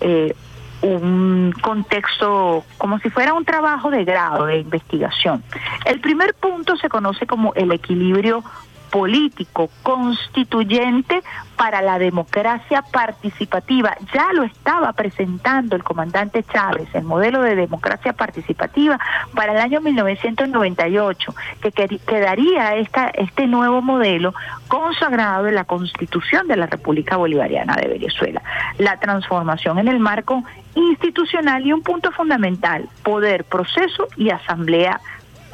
eh, 0.00 0.36
un 0.84 1.52
contexto 1.62 2.64
como 2.78 2.98
si 2.98 3.10
fuera 3.10 3.32
un 3.32 3.44
trabajo 3.44 3.90
de 3.90 4.04
grado 4.04 4.46
de 4.46 4.58
investigación. 4.58 5.42
El 5.86 6.00
primer 6.00 6.34
punto 6.34 6.76
se 6.76 6.88
conoce 6.88 7.26
como 7.26 7.54
el 7.54 7.72
equilibrio 7.72 8.44
político 8.94 9.70
constituyente 9.82 11.20
para 11.56 11.82
la 11.82 11.98
democracia 11.98 12.84
participativa. 12.92 13.96
Ya 14.14 14.32
lo 14.32 14.44
estaba 14.44 14.92
presentando 14.92 15.74
el 15.74 15.82
comandante 15.82 16.44
Chávez, 16.44 16.86
el 16.94 17.02
modelo 17.02 17.42
de 17.42 17.56
democracia 17.56 18.12
participativa 18.12 19.00
para 19.34 19.50
el 19.50 19.58
año 19.58 19.80
1998, 19.80 21.34
que 21.60 21.72
quedaría 21.72 22.76
esta, 22.76 23.08
este 23.08 23.48
nuevo 23.48 23.82
modelo 23.82 24.32
consagrado 24.68 25.48
en 25.48 25.56
la 25.56 25.64
Constitución 25.64 26.46
de 26.46 26.54
la 26.54 26.66
República 26.66 27.16
Bolivariana 27.16 27.74
de 27.74 27.88
Venezuela. 27.88 28.42
La 28.78 29.00
transformación 29.00 29.80
en 29.80 29.88
el 29.88 29.98
marco 29.98 30.44
institucional 30.76 31.66
y 31.66 31.72
un 31.72 31.82
punto 31.82 32.12
fundamental, 32.12 32.88
poder, 33.02 33.42
proceso 33.42 34.06
y 34.16 34.30
asamblea 34.30 35.00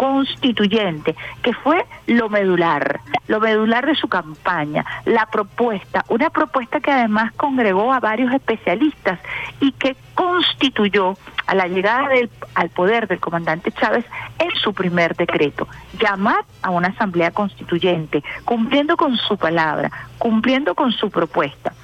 constituyente, 0.00 1.14
que 1.42 1.52
fue 1.52 1.84
lo 2.06 2.30
medular, 2.30 3.00
lo 3.28 3.38
medular 3.38 3.84
de 3.84 3.94
su 3.94 4.08
campaña, 4.08 4.82
la 5.04 5.26
propuesta, 5.26 6.06
una 6.08 6.30
propuesta 6.30 6.80
que 6.80 6.90
además 6.90 7.34
congregó 7.36 7.92
a 7.92 8.00
varios 8.00 8.32
especialistas 8.32 9.20
y 9.60 9.72
que 9.72 9.94
constituyó 10.14 11.18
a 11.46 11.54
la 11.54 11.66
llegada 11.66 12.08
del, 12.08 12.30
al 12.54 12.70
poder 12.70 13.08
del 13.08 13.20
comandante 13.20 13.72
Chávez 13.72 14.06
en 14.38 14.50
su 14.62 14.72
primer 14.72 15.14
decreto, 15.16 15.68
llamar 16.00 16.46
a 16.62 16.70
una 16.70 16.88
asamblea 16.88 17.30
constituyente, 17.32 18.24
cumpliendo 18.46 18.96
con 18.96 19.18
su 19.18 19.36
palabra, 19.36 19.90
cumpliendo 20.16 20.74
con 20.74 20.92
su 20.92 21.10
propuesta. 21.10 21.74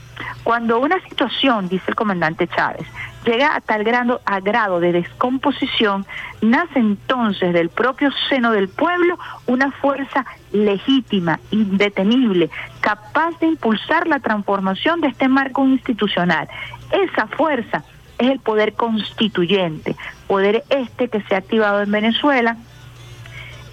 Cuando 0.42 0.78
una 0.78 0.98
situación, 1.02 1.68
dice 1.68 1.84
el 1.88 1.94
comandante 1.94 2.46
Chávez, 2.48 2.86
llega 3.26 3.56
a 3.56 3.60
tal 3.60 3.84
grado, 3.84 4.80
de 4.80 4.92
descomposición, 4.92 6.06
nace 6.40 6.78
entonces 6.78 7.52
del 7.52 7.68
propio 7.68 8.10
seno 8.28 8.52
del 8.52 8.68
pueblo 8.68 9.18
una 9.46 9.72
fuerza 9.72 10.24
legítima, 10.52 11.40
indetenible, 11.50 12.48
capaz 12.80 13.38
de 13.40 13.48
impulsar 13.48 14.06
la 14.06 14.20
transformación 14.20 15.00
de 15.00 15.08
este 15.08 15.28
marco 15.28 15.64
institucional. 15.64 16.48
Esa 16.92 17.26
fuerza 17.26 17.84
es 18.18 18.30
el 18.30 18.38
poder 18.38 18.74
constituyente, 18.74 19.96
poder 20.26 20.64
este 20.70 21.08
que 21.08 21.20
se 21.22 21.34
ha 21.34 21.38
activado 21.38 21.82
en 21.82 21.90
Venezuela, 21.90 22.56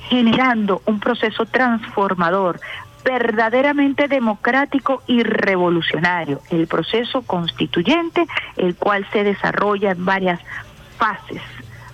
generando 0.09 0.81
un 0.85 0.99
proceso 0.99 1.45
transformador, 1.45 2.59
verdaderamente 3.03 4.07
democrático 4.07 5.03
y 5.07 5.23
revolucionario, 5.23 6.41
el 6.49 6.67
proceso 6.67 7.21
constituyente, 7.21 8.25
el 8.57 8.75
cual 8.75 9.05
se 9.11 9.23
desarrolla 9.23 9.91
en 9.91 10.05
varias 10.05 10.39
fases. 10.97 11.41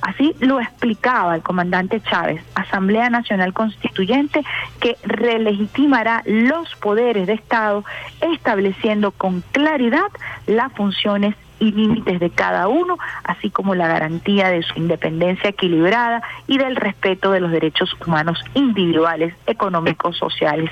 Así 0.01 0.33
lo 0.39 0.61
explicaba 0.61 1.35
el 1.35 1.41
comandante 1.41 2.01
Chávez, 2.01 2.41
Asamblea 2.55 3.09
Nacional 3.09 3.53
Constituyente, 3.53 4.43
que 4.79 4.97
relegitimará 5.03 6.23
los 6.25 6.73
poderes 6.77 7.27
de 7.27 7.33
Estado, 7.33 7.83
estableciendo 8.21 9.11
con 9.11 9.41
claridad 9.51 10.07
las 10.47 10.71
funciones 10.71 11.35
y 11.59 11.71
límites 11.71 12.19
de 12.19 12.29
cada 12.29 12.67
uno, 12.67 12.97
así 13.23 13.49
como 13.49 13.75
la 13.75 13.87
garantía 13.87 14.49
de 14.49 14.63
su 14.63 14.77
independencia 14.79 15.49
equilibrada 15.49 16.21
y 16.47 16.57
del 16.57 16.75
respeto 16.75 17.31
de 17.31 17.41
los 17.41 17.51
derechos 17.51 17.95
humanos 18.05 18.39
individuales, 18.53 19.33
económicos, 19.45 20.17
sociales 20.17 20.71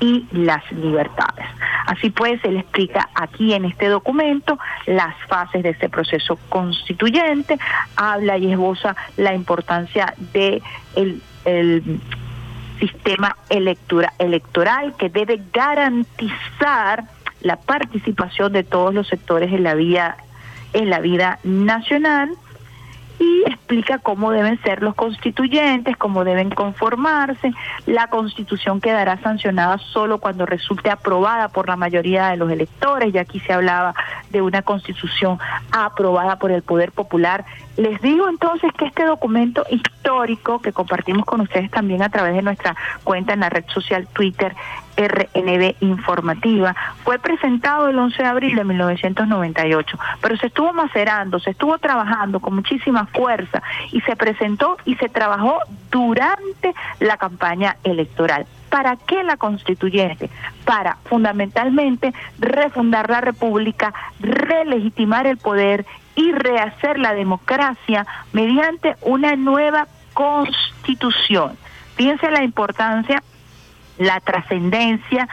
y 0.00 0.26
las 0.32 0.70
libertades. 0.72 1.46
Así 1.86 2.10
pues, 2.10 2.42
él 2.44 2.56
explica 2.58 3.08
aquí 3.14 3.54
en 3.54 3.64
este 3.64 3.88
documento 3.88 4.58
las 4.86 5.14
fases 5.26 5.62
de 5.62 5.70
este 5.70 5.88
proceso 5.88 6.38
constituyente, 6.48 7.58
habla 7.96 8.38
y 8.38 8.52
esboza 8.52 8.94
la 9.16 9.34
importancia 9.34 10.14
de 10.32 10.62
el, 10.94 11.22
sistema 12.78 13.36
electoral, 13.48 14.12
electoral 14.18 14.94
que 14.96 15.08
debe 15.08 15.42
garantizar 15.52 17.04
la 17.40 17.56
participación 17.56 18.52
de 18.52 18.62
todos 18.62 18.94
los 18.94 19.08
sectores 19.08 19.52
en 19.52 19.64
la 19.64 19.74
vida 19.74 20.16
en 20.72 20.90
la 20.90 21.00
vida 21.00 21.38
nacional 21.44 22.36
y 23.20 23.42
explica 23.50 23.98
cómo 23.98 24.30
deben 24.30 24.60
ser 24.62 24.82
los 24.82 24.94
constituyentes, 24.94 25.96
cómo 25.96 26.24
deben 26.24 26.50
conformarse. 26.50 27.52
La 27.86 28.08
constitución 28.08 28.80
quedará 28.80 29.20
sancionada 29.20 29.78
solo 29.78 30.18
cuando 30.18 30.46
resulte 30.46 30.90
aprobada 30.90 31.48
por 31.48 31.68
la 31.68 31.76
mayoría 31.76 32.28
de 32.28 32.36
los 32.36 32.50
electores, 32.50 33.12
y 33.12 33.18
aquí 33.18 33.40
se 33.40 33.52
hablaba 33.52 33.94
de 34.30 34.40
una 34.40 34.62
constitución 34.62 35.38
aprobada 35.72 36.38
por 36.38 36.50
el 36.50 36.62
Poder 36.62 36.92
Popular. 36.92 37.44
Les 37.76 38.00
digo 38.00 38.28
entonces 38.28 38.72
que 38.72 38.86
este 38.86 39.04
documento 39.04 39.64
histórico 39.70 40.60
que 40.60 40.72
compartimos 40.72 41.24
con 41.24 41.40
ustedes 41.40 41.70
también 41.70 42.02
a 42.02 42.08
través 42.08 42.34
de 42.34 42.42
nuestra 42.42 42.76
cuenta 43.04 43.34
en 43.34 43.40
la 43.40 43.50
red 43.50 43.64
social 43.68 44.06
Twitter 44.12 44.54
RNB 44.98 45.76
Informativa. 45.80 46.74
Fue 47.04 47.18
presentado 47.18 47.88
el 47.88 47.98
11 47.98 48.22
de 48.22 48.28
abril 48.28 48.56
de 48.56 48.64
1998, 48.64 49.98
pero 50.20 50.36
se 50.36 50.48
estuvo 50.48 50.72
macerando, 50.72 51.38
se 51.38 51.50
estuvo 51.50 51.78
trabajando 51.78 52.40
con 52.40 52.56
muchísima 52.56 53.06
fuerza 53.06 53.62
y 53.92 54.00
se 54.02 54.16
presentó 54.16 54.76
y 54.84 54.96
se 54.96 55.08
trabajó 55.08 55.58
durante 55.90 56.74
la 56.98 57.16
campaña 57.16 57.76
electoral. 57.84 58.46
¿Para 58.68 58.96
qué 58.96 59.22
la 59.22 59.36
constituyente? 59.36 60.28
Para 60.64 60.96
fundamentalmente 61.04 62.12
refundar 62.38 63.08
la 63.08 63.20
República, 63.20 63.94
relegitimar 64.20 65.26
el 65.26 65.38
poder 65.38 65.86
y 66.16 66.32
rehacer 66.32 66.98
la 66.98 67.14
democracia 67.14 68.06
mediante 68.32 68.96
una 69.02 69.36
nueva 69.36 69.86
constitución. 70.12 71.56
Fíjense 71.94 72.30
la 72.30 72.42
importancia 72.42 73.22
la 73.98 74.20
trascendencia 74.20 75.28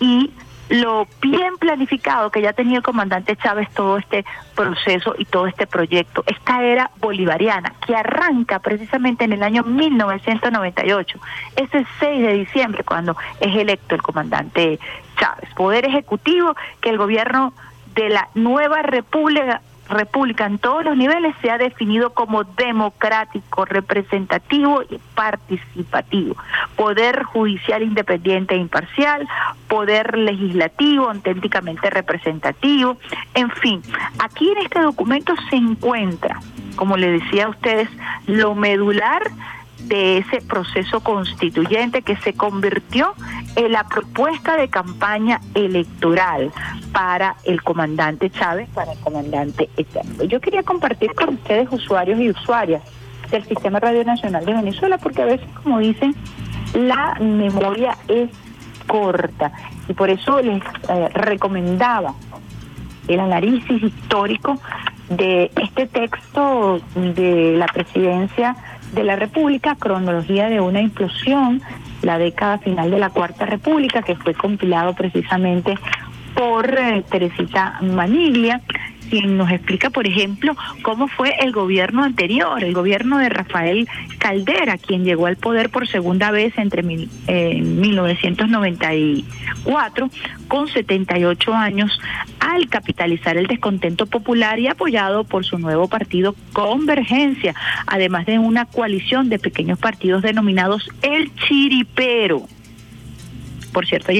y 0.00 0.30
lo 0.68 1.06
bien 1.22 1.56
planificado 1.58 2.30
que 2.30 2.42
ya 2.42 2.52
tenía 2.52 2.76
el 2.76 2.82
comandante 2.82 3.36
Chávez 3.36 3.68
todo 3.70 3.96
este 3.96 4.24
proceso 4.54 5.14
y 5.16 5.24
todo 5.24 5.46
este 5.46 5.66
proyecto, 5.66 6.22
esta 6.26 6.62
era 6.62 6.90
bolivariana 7.00 7.72
que 7.86 7.96
arranca 7.96 8.58
precisamente 8.58 9.24
en 9.24 9.32
el 9.32 9.42
año 9.42 9.62
1998, 9.62 11.18
ese 11.56 11.86
6 12.00 12.22
de 12.22 12.32
diciembre 12.34 12.84
cuando 12.84 13.16
es 13.40 13.56
electo 13.56 13.94
el 13.94 14.02
comandante 14.02 14.78
Chávez, 15.18 15.48
poder 15.54 15.86
ejecutivo 15.86 16.54
que 16.80 16.90
el 16.90 16.98
gobierno 16.98 17.54
de 17.94 18.10
la 18.10 18.28
nueva 18.34 18.82
república 18.82 19.62
república 19.88 20.46
en 20.46 20.58
todos 20.58 20.84
los 20.84 20.96
niveles 20.96 21.34
se 21.40 21.50
ha 21.50 21.58
definido 21.58 22.10
como 22.10 22.44
democrático, 22.44 23.64
representativo 23.64 24.82
y 24.82 24.98
participativo. 25.14 26.36
Poder 26.76 27.24
judicial 27.24 27.82
independiente 27.82 28.54
e 28.54 28.58
imparcial, 28.58 29.26
poder 29.68 30.16
legislativo 30.16 31.08
auténticamente 31.08 31.90
representativo, 31.90 32.96
en 33.34 33.50
fin, 33.50 33.82
aquí 34.18 34.50
en 34.50 34.58
este 34.58 34.80
documento 34.80 35.34
se 35.50 35.56
encuentra, 35.56 36.40
como 36.76 36.96
le 36.96 37.12
decía 37.12 37.46
a 37.46 37.50
ustedes, 37.50 37.88
lo 38.26 38.54
medular 38.54 39.22
de 39.80 40.18
ese 40.18 40.40
proceso 40.40 41.00
constituyente 41.00 42.02
que 42.02 42.16
se 42.16 42.34
convirtió 42.34 43.14
en 43.56 43.72
la 43.72 43.84
propuesta 43.84 44.56
de 44.56 44.68
campaña 44.68 45.40
electoral 45.54 46.52
para 46.92 47.36
el 47.44 47.62
comandante 47.62 48.30
Chávez, 48.30 48.68
para 48.74 48.92
el 48.92 48.98
comandante 48.98 49.68
Eterno. 49.76 50.24
Yo 50.24 50.40
quería 50.40 50.62
compartir 50.62 51.14
con 51.14 51.34
ustedes, 51.34 51.68
usuarios 51.70 52.20
y 52.20 52.30
usuarias 52.30 52.82
del 53.30 53.44
Sistema 53.44 53.78
Radio 53.78 54.04
Nacional 54.04 54.44
de 54.44 54.54
Venezuela, 54.54 54.98
porque 54.98 55.22
a 55.22 55.26
veces, 55.26 55.48
como 55.62 55.78
dicen, 55.78 56.14
la 56.74 57.14
memoria 57.20 57.96
es 58.08 58.30
corta 58.86 59.52
y 59.88 59.92
por 59.92 60.10
eso 60.10 60.40
les 60.40 60.62
eh, 60.88 61.08
recomendaba 61.14 62.14
el 63.06 63.20
análisis 63.20 63.82
histórico 63.82 64.60
de 65.08 65.50
este 65.56 65.86
texto 65.86 66.80
de 66.94 67.54
la 67.56 67.66
presidencia 67.66 68.56
de 68.92 69.04
la 69.04 69.16
República, 69.16 69.76
cronología 69.76 70.48
de 70.48 70.60
una 70.60 70.80
implosión, 70.80 71.62
la 72.02 72.18
década 72.18 72.58
final 72.58 72.90
de 72.90 72.98
la 72.98 73.10
Cuarta 73.10 73.46
República, 73.46 74.02
que 74.02 74.16
fue 74.16 74.34
compilado 74.34 74.94
precisamente 74.94 75.78
por 76.34 76.72
eh, 76.78 77.04
Teresita 77.10 77.78
Maniglia, 77.82 78.60
quien 79.08 79.36
nos 79.36 79.50
explica, 79.50 79.90
por 79.90 80.06
ejemplo, 80.06 80.56
cómo 80.82 81.08
fue 81.08 81.34
el 81.40 81.50
gobierno 81.52 82.04
anterior, 82.04 82.62
el 82.62 82.74
gobierno 82.74 83.18
de 83.18 83.28
Rafael 83.28 83.88
Caldera, 84.18 84.78
quien 84.78 85.04
llegó 85.04 85.26
al 85.26 85.36
poder 85.36 85.70
por 85.70 85.88
segunda 85.88 86.30
vez 86.30 86.56
entre 86.58 86.82
mil, 86.82 87.10
1994 87.26 90.10
con 90.48 90.68
78 90.68 91.54
años 91.54 91.98
al 92.40 92.68
capitalizar 92.68 93.36
el 93.36 93.46
descontento 93.46 94.06
popular 94.06 94.58
y 94.58 94.68
apoyado 94.68 95.24
por 95.24 95.44
su 95.44 95.58
nuevo 95.58 95.88
partido 95.88 96.34
Convergencia, 96.52 97.54
además 97.86 98.26
de 98.26 98.38
una 98.38 98.64
coalición 98.64 99.28
de 99.28 99.38
pequeños 99.38 99.78
partidos 99.78 100.22
denominados 100.22 100.88
El 101.02 101.34
Chiripero. 101.34 102.46
Por 103.72 103.86
cierto, 103.86 104.12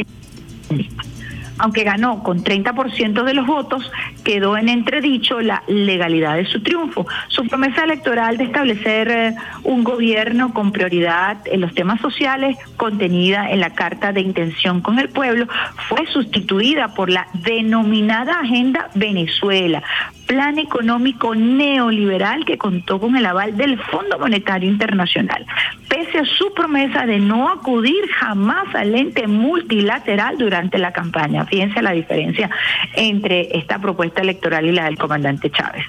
aunque 1.59 1.85
ganó 1.85 2.23
con 2.23 2.43
30% 2.43 3.25
de 3.25 3.35
los 3.35 3.47
votos, 3.47 3.91
quedó 4.25 4.57
en 4.57 4.69
entredicho 4.69 5.41
la 5.41 5.63
legalidad 5.67 6.37
de 6.37 6.47
su 6.47 6.63
triunfo. 6.63 7.07
Su 7.29 7.47
promesa 7.47 7.85
electoral 7.85 8.37
de 8.37 8.45
establecer 8.45 9.09
eh, 9.09 9.35
un 9.65 9.85
gobierno 9.85 10.53
con 10.53 10.73
prioridad 10.73 11.39
en 11.47 11.61
los 11.61 11.75
temas 11.75 12.01
sociales 12.01 12.57
contenida 12.77 13.51
en 13.51 13.61
la 13.61 13.71
Carta 13.71 14.13
de 14.13 14.21
Intención 14.21 14.81
con 14.81 14.99
el 14.99 15.09
Pueblo 15.09 15.47
fue 15.89 16.07
sustituida 16.07 16.95
por 16.95 17.11
la 17.11 17.27
denominada 17.33 18.41
Agenda 18.41 18.91
Venezuela, 18.95 19.83
plan 20.29 20.59
económico 20.59 21.35
neoliberal 21.35 22.45
que 22.45 22.59
contó 22.59 23.01
con 23.01 23.17
el 23.17 23.27
aval 23.27 23.57
del 23.57 23.79
Fondo 23.79 24.19
Monetario 24.19 24.69
Internacional. 24.69 25.45
Pese 25.89 26.19
a 26.19 26.25
su 26.27 26.53
promesa 26.53 27.07
de 27.07 27.19
no 27.19 27.49
acudir 27.49 28.07
jamás 28.13 28.73
al 28.75 28.95
ente 28.95 29.27
multilateral 29.27 30.37
durante 30.37 30.79
la 30.79 30.93
campaña. 30.93 31.47
Fíjense 31.47 31.81
la 31.81 31.93
diferencia 31.93 32.51
entre 32.95 33.57
esta 33.57 33.79
propuesta 33.79 34.21
electoral 34.21 34.67
y 34.67 34.73
la 34.73 34.85
del 34.85 34.99
comandante 34.99 35.51
Chávez. 35.51 35.85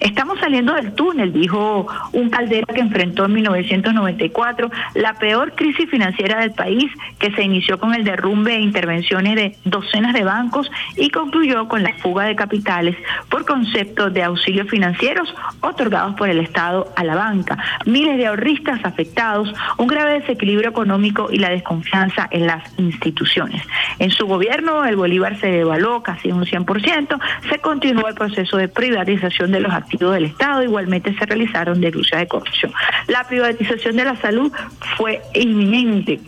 Estamos 0.00 0.40
saliendo 0.40 0.72
del 0.72 0.94
túnel, 0.94 1.32
dijo 1.32 1.86
un 2.12 2.30
Caldera 2.30 2.72
que 2.72 2.80
enfrentó 2.80 3.26
en 3.26 3.34
1994 3.34 4.70
la 4.94 5.14
peor 5.14 5.52
crisis 5.54 5.88
financiera 5.90 6.40
del 6.40 6.52
país 6.52 6.90
que 7.18 7.30
se 7.32 7.42
inició 7.42 7.78
con 7.78 7.94
el 7.94 8.04
derrumbe 8.04 8.56
e 8.56 8.60
intervenciones 8.60 9.36
de 9.36 9.56
docenas 9.64 10.14
de 10.14 10.24
bancos 10.24 10.70
y 10.96 11.10
concluyó 11.10 11.68
con 11.68 11.82
la 11.82 11.92
fuga 11.98 12.24
de 12.24 12.34
capitales 12.34 12.96
por 13.28 13.44
de 13.74 14.22
auxilios 14.22 14.68
financieros 14.68 15.34
otorgados 15.60 16.14
por 16.14 16.28
el 16.28 16.38
Estado 16.38 16.92
a 16.94 17.02
la 17.02 17.16
banca, 17.16 17.58
miles 17.86 18.16
de 18.16 18.26
ahorristas 18.26 18.84
afectados, 18.84 19.52
un 19.78 19.88
grave 19.88 20.20
desequilibrio 20.20 20.70
económico 20.70 21.28
y 21.30 21.38
la 21.38 21.50
desconfianza 21.50 22.28
en 22.30 22.46
las 22.46 22.62
instituciones. 22.78 23.62
En 23.98 24.10
su 24.10 24.26
gobierno 24.26 24.84
el 24.84 24.96
Bolívar 24.96 25.38
se 25.40 25.48
devaluó 25.48 26.02
casi 26.02 26.30
un 26.30 26.44
100%, 26.44 27.20
se 27.48 27.58
continuó 27.58 28.06
el 28.08 28.14
proceso 28.14 28.56
de 28.56 28.68
privatización 28.68 29.50
de 29.50 29.60
los 29.60 29.72
activos 29.72 30.14
del 30.14 30.26
Estado, 30.26 30.62
igualmente 30.62 31.14
se 31.18 31.26
realizaron 31.26 31.80
denuncias 31.80 32.20
de 32.20 32.28
corrupción. 32.28 32.72
La 33.08 33.24
privatización 33.24 33.96
de 33.96 34.04
la 34.04 34.16
salud 34.16 34.52
fue 34.96 35.20
inminente 35.34 36.20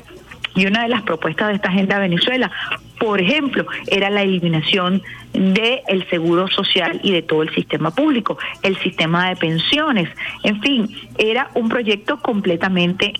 y 0.57 0.66
una 0.66 0.83
de 0.83 0.88
las 0.88 1.03
propuestas 1.03 1.49
de 1.49 1.55
esta 1.55 1.69
agenda 1.69 1.99
Venezuela, 1.99 2.51
por 2.99 3.21
ejemplo, 3.21 3.66
era 3.87 4.11
la 4.11 4.23
eliminación 4.23 5.03
del 5.33 6.09
seguro 6.09 6.49
social 6.49 6.99
y 7.03 7.12
de 7.12 7.23
todo 7.23 7.42
el 7.42 7.55
sistema 7.55 7.90
público, 7.90 8.38
el 8.62 8.77
sistema 8.79 9.29
de 9.29 9.37
pensiones, 9.37 10.09
en 10.42 10.61
fin, 10.62 10.88
era 11.19 11.51
un 11.55 11.69
proyecto 11.69 12.19
completamente 12.19 13.12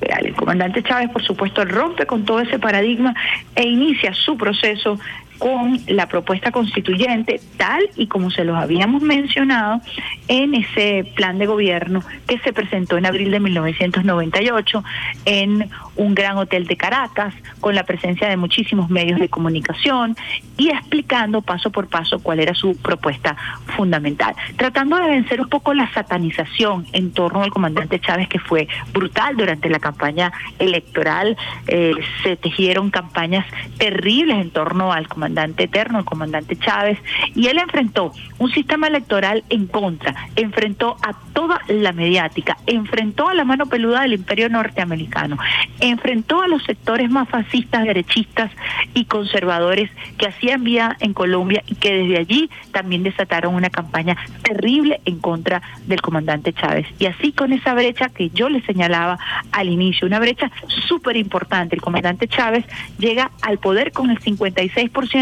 el 0.00 0.34
comandante 0.34 0.82
Chávez, 0.82 1.10
por 1.10 1.22
supuesto, 1.22 1.64
rompe 1.64 2.06
con 2.06 2.24
todo 2.24 2.40
ese 2.40 2.58
paradigma 2.58 3.14
e 3.54 3.66
inicia 3.66 4.12
su 4.14 4.36
proceso 4.36 4.98
con 5.38 5.78
la 5.86 6.08
propuesta 6.08 6.50
constituyente, 6.50 7.40
tal 7.56 7.88
y 7.96 8.06
como 8.06 8.30
se 8.30 8.44
los 8.44 8.56
habíamos 8.56 9.02
mencionado 9.02 9.80
en 10.28 10.54
ese 10.54 11.10
plan 11.14 11.38
de 11.38 11.46
gobierno 11.46 12.02
que 12.26 12.38
se 12.38 12.52
presentó 12.52 12.96
en 12.96 13.06
abril 13.06 13.30
de 13.30 13.40
1998 13.40 14.84
en 15.24 15.68
un 15.96 16.14
gran 16.14 16.38
hotel 16.38 16.66
de 16.66 16.76
Caracas, 16.76 17.34
con 17.60 17.74
la 17.74 17.84
presencia 17.84 18.28
de 18.28 18.36
muchísimos 18.36 18.90
medios 18.90 19.20
de 19.20 19.28
comunicación 19.28 20.16
y 20.56 20.70
explicando 20.70 21.42
paso 21.42 21.70
por 21.70 21.88
paso 21.88 22.18
cuál 22.20 22.40
era 22.40 22.54
su 22.54 22.76
propuesta 22.76 23.36
fundamental, 23.76 24.34
tratando 24.56 24.96
de 24.96 25.08
vencer 25.08 25.40
un 25.40 25.48
poco 25.48 25.74
la 25.74 25.92
satanización 25.92 26.86
en 26.92 27.12
torno 27.12 27.42
al 27.42 27.50
comandante 27.50 28.00
Chávez 28.00 28.28
que 28.28 28.38
fue 28.38 28.68
brutal 28.92 29.36
durante 29.36 29.68
la 29.68 29.78
campaña 29.78 30.32
electoral, 30.58 31.36
eh, 31.66 31.92
se 32.22 32.36
tejieron 32.36 32.90
campañas 32.90 33.46
terribles 33.78 34.38
en 34.38 34.50
torno 34.50 34.92
al 34.92 35.08
comandante 35.08 35.25
comandante 35.26 35.64
eterno, 35.64 35.98
el 35.98 36.04
comandante 36.04 36.56
Chávez, 36.56 36.98
y 37.34 37.48
él 37.48 37.58
enfrentó 37.58 38.12
un 38.38 38.48
sistema 38.52 38.86
electoral 38.86 39.42
en 39.48 39.66
contra, 39.66 40.14
enfrentó 40.36 40.96
a 41.02 41.14
toda 41.32 41.60
la 41.66 41.92
mediática, 41.92 42.56
enfrentó 42.66 43.28
a 43.28 43.34
la 43.34 43.44
mano 43.44 43.66
peluda 43.66 44.02
del 44.02 44.12
imperio 44.12 44.48
norteamericano, 44.48 45.36
enfrentó 45.80 46.42
a 46.42 46.48
los 46.48 46.62
sectores 46.62 47.10
más 47.10 47.28
fascistas, 47.28 47.84
derechistas 47.84 48.52
y 48.94 49.06
conservadores 49.06 49.90
que 50.16 50.28
hacían 50.28 50.62
vía 50.62 50.96
en 51.00 51.12
Colombia 51.12 51.64
y 51.66 51.74
que 51.74 51.92
desde 51.92 52.18
allí 52.18 52.48
también 52.70 53.02
desataron 53.02 53.54
una 53.54 53.70
campaña 53.70 54.16
terrible 54.42 55.00
en 55.06 55.18
contra 55.18 55.60
del 55.86 56.00
comandante 56.00 56.52
Chávez. 56.52 56.86
Y 57.00 57.06
así 57.06 57.32
con 57.32 57.52
esa 57.52 57.74
brecha 57.74 58.10
que 58.10 58.30
yo 58.30 58.48
le 58.48 58.62
señalaba 58.62 59.18
al 59.50 59.68
inicio, 59.70 60.06
una 60.06 60.20
brecha 60.20 60.52
súper 60.86 61.16
importante, 61.16 61.74
el 61.74 61.82
comandante 61.82 62.28
Chávez 62.28 62.64
llega 62.98 63.32
al 63.42 63.58
poder 63.58 63.90
con 63.90 64.10
el 64.10 64.20
56% 64.20 65.15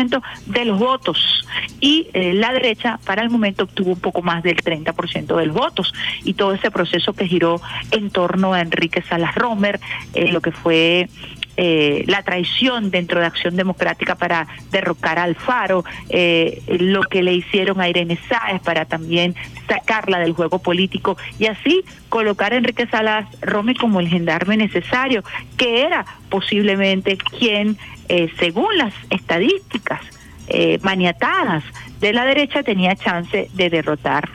de 0.47 0.65
los 0.65 0.79
votos. 0.79 1.47
Y 1.81 2.09
eh, 2.13 2.33
la 2.35 2.53
derecha 2.53 2.99
para 3.05 3.23
el 3.23 3.31
momento 3.31 3.65
obtuvo 3.65 3.93
un 3.93 4.01
poco 4.01 4.23
más 4.23 4.43
del 4.43 4.57
30% 4.57 5.37
de 5.37 5.47
los 5.47 5.55
votos. 5.55 5.93
Y 6.25 6.35
todo 6.35 6.53
ese 6.53 6.71
proceso 6.71 7.13
que 7.13 7.27
giró 7.27 7.61
en 7.91 8.11
torno 8.11 8.55
a 8.55 8.61
Enrique 8.61 9.03
Salas 9.03 9.35
Romer, 9.35 9.81
eh, 10.15 10.33
lo 10.33 10.41
que 10.41 10.53
fue 10.53 11.09
eh, 11.57 12.05
la 12.07 12.23
traición 12.23 12.91
dentro 12.91 13.21
de 13.21 13.27
Acción 13.27 13.57
Democrática 13.57 14.15
para 14.17 14.47
derrocar 14.71 15.19
a 15.19 15.25
Alfaro, 15.25 15.85
lo 16.69 17.03
que 17.03 17.23
le 17.23 17.35
hicieron 17.35 17.81
a 17.81 17.89
Irene 17.89 18.19
Sáez 18.29 18.61
para 18.63 18.85
también 18.85 19.35
sacarla 19.69 20.19
del 20.19 20.33
juego 20.33 20.59
político 20.59 21.17
y 21.39 21.47
así 21.47 21.85
colocar 22.09 22.53
a 22.53 22.57
Enrique 22.57 22.87
Salas 22.87 23.27
Romer 23.41 23.77
como 23.77 24.01
el 24.01 24.09
gendarme 24.09 24.57
necesario, 24.57 25.23
que 25.57 25.83
era 25.83 26.05
posiblemente 26.29 27.17
quien 27.17 27.79
eh, 28.09 28.31
según 28.39 28.77
las 28.77 28.93
estadísticas 29.11 30.01
eh, 30.49 30.79
maniatadas 30.83 31.65
de 32.01 32.13
la 32.13 32.27
derecha, 32.27 32.63
tenía 32.63 32.95
chance 32.97 33.49
de 33.55 33.71
derrotar 33.71 34.29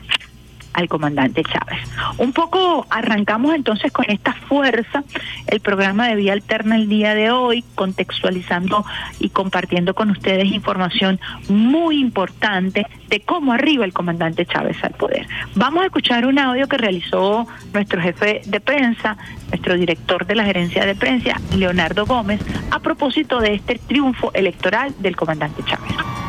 al 0.73 0.88
comandante 0.88 1.43
Chávez. 1.43 1.79
Un 2.17 2.34
poco 2.34 2.86
arrancamos 2.89 3.55
entonces 3.55 3.91
con 3.91 4.05
esta 4.10 4.34
fuerza 4.34 5.03
el 5.47 5.60
programa 5.60 6.08
de 6.08 6.15
Vía 6.15 6.34
Alterna 6.34 6.75
el 6.75 6.88
día 6.89 7.15
de 7.15 7.32
hoy, 7.32 7.63
contextualizando 7.75 8.86
y 9.19 9.29
compartiendo 9.29 9.93
con 9.93 10.10
ustedes 10.12 10.45
información 10.45 11.19
muy 11.47 11.99
importante 11.99 12.86
de 13.08 13.19
cómo 13.21 13.53
arriba 13.53 13.86
el 13.86 13.93
comandante 13.93 14.45
Chávez 14.45 14.84
al 14.84 14.91
poder. 14.91 15.27
Vamos 15.55 15.84
a 15.84 15.86
escuchar 15.88 16.25
un 16.25 16.39
audio 16.39 16.67
que 16.67 16.77
realizó 16.77 17.47
nuestro 17.73 18.01
jefe 18.01 18.41
de 18.45 18.60
prensa, 18.60 19.17
nuestro 19.49 19.75
director 19.75 20.25
de 20.25 20.36
la 20.36 20.45
gerencia 20.45 20.86
de 20.86 20.95
prensa, 20.95 21.39
Leonardo 21.55 22.05
Gómez, 22.05 22.39
a 22.71 22.79
propósito 22.79 23.39
de 23.39 23.55
este 23.55 23.79
triunfo 23.79 24.32
electoral 24.34 24.93
del 24.99 25.15
comandante 25.15 25.63
Chávez. 25.63 26.28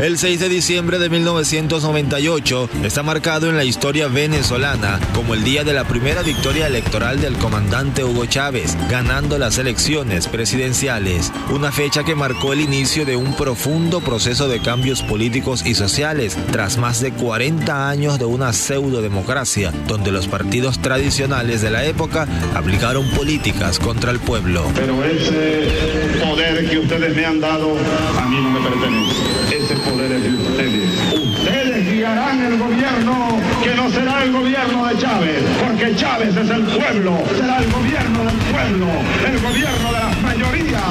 El 0.00 0.18
6 0.18 0.40
de 0.40 0.48
diciembre 0.48 0.98
de 0.98 1.08
1998 1.08 2.68
está 2.82 3.02
marcado 3.02 3.48
en 3.48 3.56
la 3.56 3.64
historia 3.64 4.08
venezolana 4.08 4.98
como 5.14 5.34
el 5.34 5.44
día 5.44 5.64
de 5.64 5.74
la 5.74 5.84
primera 5.84 6.22
victoria 6.22 6.66
electoral 6.66 7.20
del 7.20 7.36
comandante 7.36 8.02
Hugo 8.02 8.26
Chávez, 8.26 8.76
ganando 8.90 9.38
las 9.38 9.58
elecciones 9.58 10.26
presidenciales, 10.26 11.30
una 11.50 11.70
fecha 11.70 12.02
que 12.04 12.16
marcó 12.16 12.52
el 12.52 12.60
inicio 12.60 13.04
de 13.04 13.16
un 13.16 13.36
profundo 13.36 14.00
proceso 14.00 14.48
de 14.48 14.60
cambios 14.60 15.02
políticos 15.02 15.64
y 15.64 15.74
sociales, 15.74 16.36
tras 16.50 16.78
más 16.78 17.00
de 17.00 17.12
40 17.12 17.88
años 17.88 18.18
de 18.18 18.24
una 18.24 18.52
pseudo-democracia, 18.52 19.72
donde 19.86 20.10
los 20.10 20.26
partidos 20.26 20.80
tradicionales 20.80 21.62
de 21.62 21.70
la 21.70 21.84
época 21.84 22.26
aplicaron 22.54 23.08
políticas 23.10 23.78
contra 23.78 24.10
el 24.10 24.18
pueblo. 24.18 24.64
Pero 24.74 25.04
ese 25.04 26.24
poder 26.24 26.68
que 26.68 26.78
ustedes 26.78 27.14
me 27.14 27.24
han 27.24 27.40
dado 27.40 27.76
a 28.18 28.26
mí 28.28 28.36
no 28.40 28.50
me 28.50 28.68
pertenece. 28.68 29.81
Poderes 29.82 30.22
de 30.22 30.30
ustedes. 30.30 30.90
Ustedes 31.12 31.92
guiarán 31.92 32.44
el 32.44 32.58
gobierno 32.58 33.40
que 33.62 33.74
no 33.74 33.90
será 33.90 34.22
el 34.24 34.32
gobierno 34.32 34.86
de 34.86 34.98
Chávez, 34.98 35.42
porque 35.64 35.94
Chávez 35.96 36.36
es 36.36 36.50
el 36.50 36.62
pueblo, 36.62 37.18
será 37.36 37.58
el 37.58 37.70
gobierno 37.70 38.24
del 38.24 38.38
pueblo, 38.52 38.86
el 39.26 39.40
gobierno 39.40 39.92
de 39.92 39.98
las 39.98 40.22
mayorías, 40.22 40.82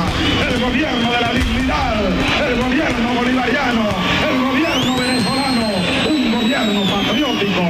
el 0.48 0.62
gobierno 0.62 1.12
de 1.12 1.22
la 1.22 1.34
dignidad, 1.34 1.96
el 2.48 2.62
gobierno 2.62 3.14
bolivariano, 3.16 3.90
el 4.30 4.41
gobierno 6.62 6.84
patriótico. 6.92 7.62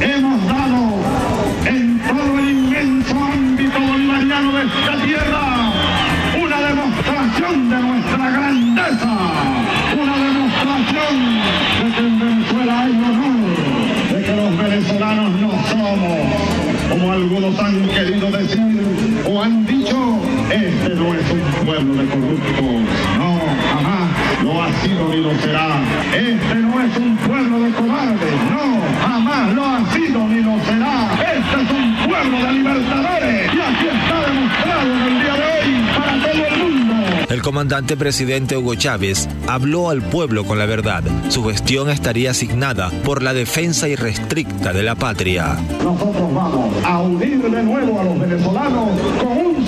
hemos 0.00 0.46
dado 0.46 0.67
comandante 37.58 37.96
presidente 37.96 38.56
Hugo 38.56 38.76
Chávez 38.76 39.28
habló 39.48 39.90
al 39.90 40.00
pueblo 40.00 40.44
con 40.44 40.60
la 40.60 40.66
verdad. 40.66 41.02
Su 41.28 41.42
gestión 41.42 41.90
estaría 41.90 42.30
asignada 42.30 42.92
por 43.02 43.20
la 43.20 43.34
defensa 43.34 43.88
irrestricta 43.88 44.72
de 44.72 44.84
la 44.84 44.94
patria. 44.94 45.56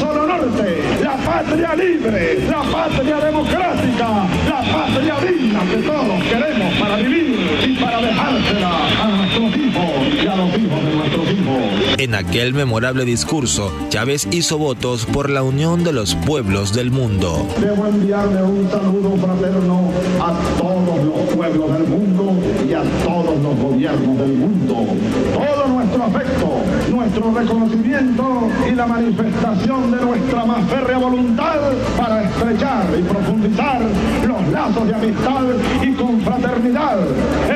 Solo 0.01 0.27
norte, 0.27 0.83
la 1.03 1.17
patria 1.17 1.77
libre, 1.77 2.41
la 2.49 2.63
patria 2.63 3.17
democrática, 3.21 4.09
la 4.49 4.63
patria 4.73 5.17
digna 5.21 5.61
que 5.71 5.77
todos 5.77 6.23
queremos 6.25 6.75
para 6.81 6.97
vivir 6.97 7.39
y 7.67 7.77
para 7.77 8.01
dejársela 8.01 8.71
a 9.03 9.09
nuestros 9.09 9.57
hijos 9.57 10.25
y 10.25 10.27
a 10.27 10.37
los 10.37 10.59
hijos 10.59 10.85
de 10.85 10.95
nuestros 10.97 11.31
hijos. 11.31 11.99
En 11.99 12.15
aquel 12.15 12.55
memorable 12.55 13.05
discurso, 13.05 13.73
Chávez 13.91 14.27
hizo 14.31 14.57
votos 14.57 15.05
por 15.05 15.29
la 15.29 15.43
unión 15.43 15.85
de 15.85 15.93
los 15.93 16.15
pueblos 16.15 16.73
del 16.73 16.91
mundo. 16.91 17.47
Debo 17.61 17.87
enviarle 17.87 18.43
un 18.43 18.71
saludo 18.71 19.17
fraterno 19.19 19.91
a 20.19 20.59
todos 20.59 21.05
los 21.05 21.37
pueblos 21.37 21.73
del 21.75 21.87
mundo 21.89 22.33
y 22.67 22.73
a 22.73 22.83
todos 23.05 23.39
los 23.43 23.57
gobiernos 23.57 24.19
del 24.19 24.33
mundo. 24.33 24.87
Todo 25.35 25.60
afecto, 26.03 26.63
nuestro 26.91 27.33
reconocimiento 27.35 28.49
y 28.71 28.75
la 28.75 28.87
manifestación 28.87 29.91
de 29.91 30.05
nuestra 30.05 30.45
más 30.45 30.65
férrea 30.69 30.99
voluntad 30.99 31.57
para 31.97 32.23
estrechar 32.25 32.85
y 32.99 33.03
profundizar 33.03 33.81
los 34.27 34.49
lazos 34.49 34.87
de 34.87 34.95
amistad 34.95 35.43
y 35.83 35.93
confraternidad. 35.93 36.99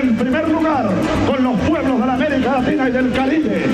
En 0.01 0.17
primer 0.17 0.49
lugar, 0.49 0.91
con 1.27 1.45
los 1.45 1.59
pueblos 1.61 2.01
de 2.01 2.07
la 2.07 2.15
América 2.15 2.61
Latina 2.61 2.89
y 2.89 2.93
del 2.93 3.13
Caribe, 3.13 3.65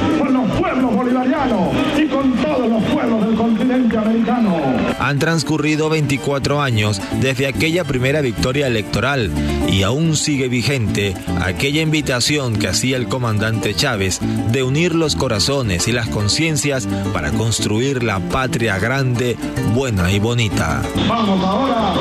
pueblos 0.60 0.94
bolivarianos 0.94 1.74
y 1.98 2.06
con 2.06 2.34
todos 2.34 2.68
los 2.68 2.82
pueblos 2.84 3.26
del 3.26 3.34
continente 3.34 3.96
americano. 3.96 4.56
Han 4.98 5.18
transcurrido 5.18 5.88
24 5.88 6.60
años 6.60 7.00
desde 7.20 7.46
aquella 7.46 7.84
primera 7.84 8.20
victoria 8.20 8.66
electoral 8.66 9.30
y 9.68 9.82
aún 9.82 10.16
sigue 10.16 10.48
vigente 10.48 11.14
aquella 11.40 11.80
invitación 11.80 12.58
que 12.58 12.68
hacía 12.68 12.98
el 12.98 13.08
comandante 13.08 13.74
Chávez 13.74 14.20
de 14.52 14.62
unir 14.62 14.94
los 14.94 15.16
corazones 15.16 15.88
y 15.88 15.92
las 15.92 16.08
conciencias 16.08 16.86
para 17.14 17.30
construir 17.32 18.02
la 18.02 18.20
patria 18.20 18.78
grande, 18.78 19.36
buena 19.74 20.12
y 20.12 20.18
bonita. 20.18 20.82
Vamos 21.08 21.42
ahora 21.42 21.94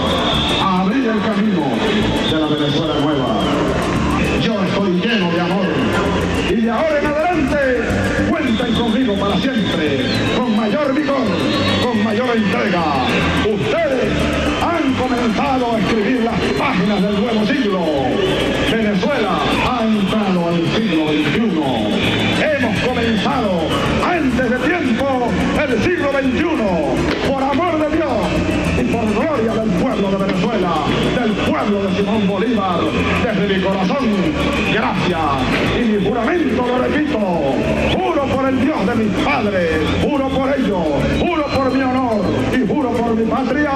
a 0.61 0.81
abrir 0.81 1.05
el 1.05 1.21
camino 1.21 1.48
páginas 16.99 17.11
del 17.11 17.21
nuevo 17.21 17.45
siglo. 17.45 17.79
Venezuela 18.71 19.39
ha 19.67 19.83
entrado 19.85 20.47
al 20.47 20.55
siglo 20.75 21.07
XXI. 21.09 21.49
Hemos 22.43 22.79
comenzado 22.81 23.61
antes 24.03 24.49
de 24.49 24.57
tiempo 24.57 25.31
el 25.61 25.83
siglo 25.83 26.11
XXI. 26.11 27.29
Por 27.29 27.43
amor 27.43 27.79
de 27.79 27.95
Dios 27.95 28.09
y 28.79 28.83
por 28.91 29.13
gloria 29.13 29.53
del 29.53 29.69
pueblo 29.81 30.11
de 30.11 30.17
Venezuela, 30.25 30.71
del 31.19 31.31
pueblo 31.31 31.83
de 31.83 31.97
Simón 31.97 32.27
Bolívar, 32.27 32.79
desde 33.23 33.57
mi 33.57 33.63
corazón, 33.63 34.07
gracias. 34.73 35.19
Y 35.79 35.83
mi 35.83 36.05
juramento 36.05 36.67
lo 36.67 36.77
repito, 36.79 37.19
por 38.33 38.45
el 38.47 38.61
Dios 38.61 38.85
de 38.85 38.95
mis 38.95 39.13
padres, 39.23 39.69
juro 40.01 40.29
por 40.29 40.49
ellos, 40.57 40.83
juro 41.19 41.45
por 41.47 41.73
mi 41.73 41.81
honor 41.81 42.21
y 42.53 42.67
juro 42.67 42.89
por 42.91 43.15
mi 43.15 43.25
patria, 43.25 43.71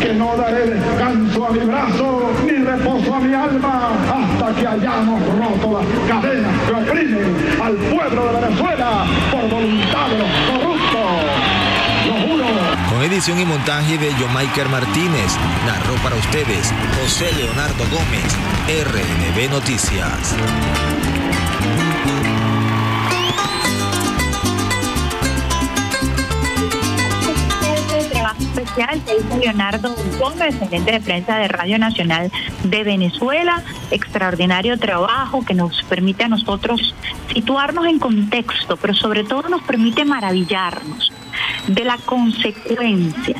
que 0.00 0.12
no 0.14 0.36
daré 0.36 0.66
descanso 0.66 1.46
a 1.46 1.50
mi 1.50 1.60
brazo 1.60 2.30
ni 2.44 2.64
reposo 2.64 3.14
a 3.14 3.20
mi 3.20 3.34
alma 3.34 3.90
hasta 4.12 4.60
que 4.60 4.66
hayamos 4.66 5.20
roto 5.38 5.80
las 5.80 6.08
cadenas 6.08 6.52
que 6.66 6.72
oprimen 6.72 7.36
al 7.62 7.74
pueblo 7.76 8.26
de 8.26 8.40
Venezuela 8.40 9.04
por 9.30 9.48
voluntad 9.48 10.08
de 10.08 10.18
los 10.18 10.28
corruptos. 10.50 11.62
Con 12.90 13.02
edición 13.02 13.38
y 13.40 13.44
montaje 13.44 13.96
de 13.98 14.12
Jomaiker 14.14 14.68
Martínez, 14.68 15.36
narró 15.66 15.94
para 16.02 16.16
ustedes 16.16 16.72
José 17.00 17.32
Leonardo 17.36 17.84
Gómez, 17.90 18.36
RNB 18.68 19.50
Noticias. 19.50 20.36
Especial 28.38 29.00
Leonardo 29.40 29.94
Gómez, 30.18 30.58
gerente 30.58 30.92
de 30.92 31.00
prensa 31.00 31.36
de 31.38 31.48
Radio 31.48 31.78
Nacional 31.78 32.30
de 32.64 32.84
Venezuela. 32.84 33.62
Extraordinario 33.90 34.78
trabajo 34.78 35.44
que 35.44 35.54
nos 35.54 35.82
permite 35.84 36.24
a 36.24 36.28
nosotros 36.28 36.94
situarnos 37.32 37.86
en 37.86 37.98
contexto, 37.98 38.76
pero 38.76 38.94
sobre 38.94 39.24
todo 39.24 39.48
nos 39.48 39.62
permite 39.62 40.04
maravillarnos 40.04 41.12
de 41.66 41.84
la 41.84 41.98
consecuencia, 41.98 43.36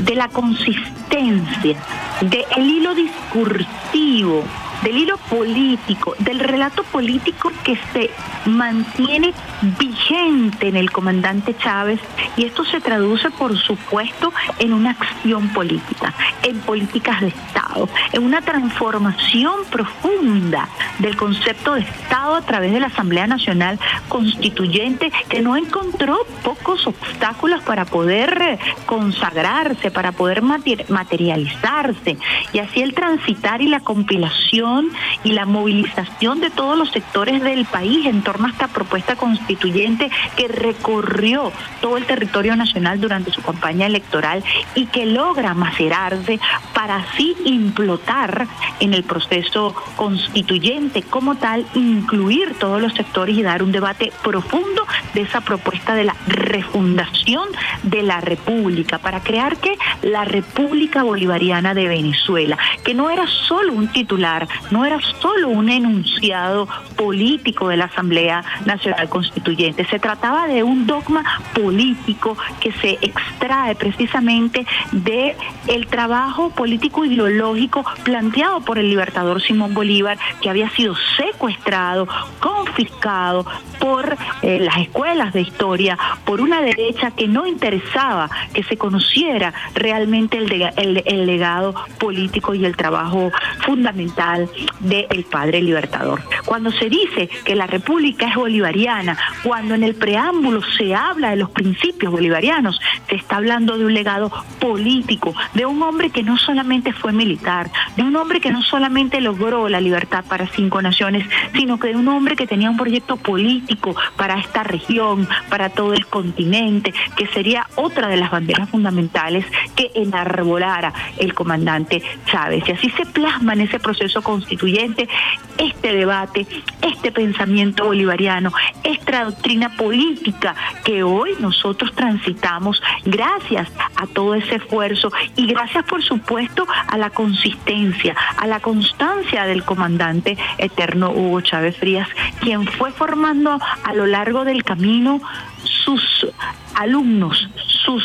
de 0.00 0.14
la 0.14 0.28
consistencia, 0.28 1.76
del 2.20 2.66
hilo 2.66 2.94
discursivo, 2.94 4.44
del 4.86 4.98
hilo 4.98 5.16
político, 5.16 6.14
del 6.20 6.38
relato 6.38 6.84
político 6.84 7.50
que 7.64 7.76
se 7.92 8.08
mantiene 8.48 9.34
vigente 9.80 10.68
en 10.68 10.76
el 10.76 10.92
comandante 10.92 11.56
Chávez 11.56 11.98
y 12.36 12.44
esto 12.44 12.64
se 12.64 12.80
traduce, 12.80 13.30
por 13.30 13.58
supuesto, 13.58 14.32
en 14.60 14.72
una 14.72 14.90
acción 14.92 15.48
política, 15.48 16.14
en 16.44 16.60
políticas 16.60 17.20
de 17.20 17.28
Estado, 17.28 17.88
en 18.12 18.22
una 18.22 18.42
transformación 18.42 19.64
profunda 19.72 20.68
del 20.98 21.16
concepto 21.16 21.74
de 21.74 21.80
Estado 21.82 22.34
a 22.36 22.42
través 22.42 22.72
de 22.72 22.80
la 22.80 22.86
Asamblea 22.88 23.26
Nacional 23.26 23.78
Constituyente 24.08 25.12
que 25.28 25.40
no 25.42 25.56
encontró 25.56 26.18
pocos 26.42 26.86
obstáculos 26.86 27.62
para 27.62 27.84
poder 27.84 28.40
eh, 28.40 28.58
consagrarse, 28.86 29.90
para 29.90 30.12
poder 30.12 30.42
mater- 30.42 30.86
materializarse. 30.88 32.16
Y 32.52 32.58
así 32.58 32.82
el 32.82 32.94
transitar 32.94 33.62
y 33.62 33.68
la 33.68 33.80
compilación 33.80 34.88
y 35.24 35.32
la 35.32 35.44
movilización 35.46 36.40
de 36.40 36.50
todos 36.50 36.76
los 36.78 36.90
sectores 36.90 37.42
del 37.42 37.64
país 37.66 38.06
en 38.06 38.22
torno 38.22 38.46
a 38.46 38.50
esta 38.50 38.68
propuesta 38.68 39.16
constituyente 39.16 40.10
que 40.36 40.48
recorrió 40.48 41.52
todo 41.80 41.96
el 41.96 42.04
territorio 42.06 42.56
nacional 42.56 43.00
durante 43.00 43.30
su 43.32 43.42
campaña 43.42 43.86
electoral 43.86 44.42
y 44.74 44.86
que 44.86 45.06
logra 45.06 45.54
macerarse 45.54 46.40
para 46.74 46.96
así 46.96 47.36
implotar 47.44 48.46
en 48.80 48.94
el 48.94 49.04
proceso 49.04 49.74
constituyente 49.96 50.85
como 51.10 51.36
tal, 51.36 51.66
incluir 51.74 52.54
todos 52.58 52.80
los 52.80 52.92
sectores 52.94 53.36
y 53.36 53.42
dar 53.42 53.62
un 53.62 53.72
debate 53.72 54.12
profundo 54.22 54.86
de 55.14 55.22
esa 55.22 55.40
propuesta 55.40 55.94
de 55.94 56.04
la 56.04 56.16
refundación 56.26 57.48
de 57.82 58.02
la 58.02 58.20
República, 58.20 58.98
para 58.98 59.22
crear 59.22 59.56
que 59.56 59.76
la 60.02 60.24
República 60.24 61.02
Bolivariana 61.02 61.74
de 61.74 61.88
Venezuela, 61.88 62.58
que 62.84 62.94
no 62.94 63.10
era 63.10 63.26
solo 63.26 63.72
un 63.72 63.88
titular, 63.88 64.48
no 64.70 64.84
era 64.84 64.98
solo 65.20 65.48
un 65.48 65.68
enunciado 65.68 66.68
político 66.96 67.68
de 67.68 67.76
la 67.76 67.86
Asamblea 67.86 68.44
Nacional 68.64 69.08
Constituyente, 69.08 69.86
se 69.86 69.98
trataba 69.98 70.46
de 70.46 70.62
un 70.62 70.86
dogma 70.86 71.24
político 71.54 72.36
que 72.60 72.72
se 72.72 72.98
extrae 73.00 73.74
precisamente 73.74 74.66
de 74.92 75.36
el 75.68 75.86
trabajo 75.86 76.50
político 76.50 77.04
ideológico 77.04 77.84
planteado 78.04 78.60
por 78.60 78.78
el 78.78 78.88
libertador 78.88 79.42
Simón 79.42 79.74
Bolívar, 79.74 80.18
que 80.40 80.50
había 80.50 80.70
sido 80.76 80.94
secuestrado, 81.16 82.06
confiscado 82.40 83.46
por 83.80 84.16
eh, 84.42 84.60
las 84.60 84.76
escuelas 84.78 85.32
de 85.32 85.40
historia, 85.40 85.98
por 86.24 86.40
una 86.40 86.60
derecha 86.60 87.10
que 87.10 87.26
no 87.28 87.46
interesaba 87.46 88.30
que 88.52 88.62
se 88.62 88.76
conociera 88.76 89.52
realmente 89.74 90.38
el, 90.38 91.26
legado 91.26 91.74
político 91.98 92.54
y 92.54 92.64
el 92.64 92.76
trabajo 92.76 93.30
fundamental 93.64 94.48
del 94.80 95.24
padre 95.24 95.62
libertador. 95.62 96.22
Cuando 96.44 96.70
se 96.70 96.88
dice 96.88 97.28
que 97.44 97.56
la 97.56 97.66
república 97.66 98.28
es 98.28 98.34
bolivariana, 98.34 99.16
cuando 99.42 99.74
en 99.74 99.82
el 99.82 99.94
preámbulo 99.94 100.60
se 100.76 100.94
habla 100.94 101.30
de 101.30 101.36
los 101.36 101.50
principios 101.50 102.12
bolivarianos, 102.12 102.80
se 103.08 103.16
está 103.16 103.36
hablando 103.36 103.78
de 103.78 103.86
un 103.86 103.94
legado 103.94 104.30
político, 104.60 105.34
de 105.54 105.66
un 105.66 105.82
hombre 105.82 106.10
que 106.10 106.22
no 106.22 106.36
solamente 106.36 106.92
fue 106.92 107.12
militar, 107.12 107.70
de 107.96 108.02
un 108.02 108.14
hombre 108.16 108.40
que 108.40 108.50
no 108.50 108.62
solamente 108.62 109.20
logró 109.20 109.68
la 109.68 109.80
libertad 109.80 110.24
para 110.28 110.46
cinco 110.66 110.82
naciones, 110.82 111.24
sino 111.54 111.78
que 111.78 111.88
de 111.88 111.96
un 111.96 112.08
hombre 112.08 112.34
que 112.34 112.48
tenía 112.48 112.68
un 112.68 112.76
proyecto 112.76 113.16
político 113.16 113.94
para 114.16 114.40
esta 114.40 114.64
región, 114.64 115.28
para 115.48 115.68
todo 115.70 115.92
el 115.92 116.06
continente, 116.06 116.92
que 117.16 117.28
sería 117.28 117.68
otra 117.76 118.08
de 118.08 118.16
las 118.16 118.32
banderas 118.32 118.68
fundamentales 118.68 119.46
que 119.76 119.92
enarbolara 119.94 120.92
el 121.18 121.34
comandante 121.34 122.02
Chávez. 122.26 122.64
Y 122.66 122.72
así 122.72 122.90
se 122.90 123.06
plasma 123.06 123.52
en 123.52 123.60
ese 123.60 123.78
proceso 123.78 124.22
constituyente 124.22 125.08
este 125.56 125.92
debate, 125.92 126.46
este 126.82 127.12
pensamiento 127.12 127.84
bolivariano, 127.84 128.52
esta 128.82 129.24
doctrina 129.24 129.70
política 129.76 130.54
que 130.84 131.02
hoy 131.02 131.34
nosotros 131.38 131.92
transitamos 131.94 132.82
gracias 133.04 133.68
a 133.94 134.06
todo 134.08 134.34
ese 134.34 134.56
esfuerzo 134.56 135.12
y 135.36 135.46
gracias 135.46 135.84
por 135.84 136.02
supuesto 136.02 136.66
a 136.88 136.98
la 136.98 137.10
consistencia, 137.10 138.16
a 138.36 138.46
la 138.46 138.60
constancia 138.60 139.44
del 139.44 139.64
comandante 139.64 140.36
eterno 140.58 141.10
Hugo 141.10 141.40
Chávez 141.40 141.76
Frías, 141.76 142.08
quien 142.40 142.66
fue 142.66 142.90
formando 142.92 143.58
a 143.84 143.94
lo 143.94 144.06
largo 144.06 144.44
del 144.44 144.64
camino 144.64 145.20
sus 145.62 146.26
alumnos, 146.74 147.48
sus 147.56 148.02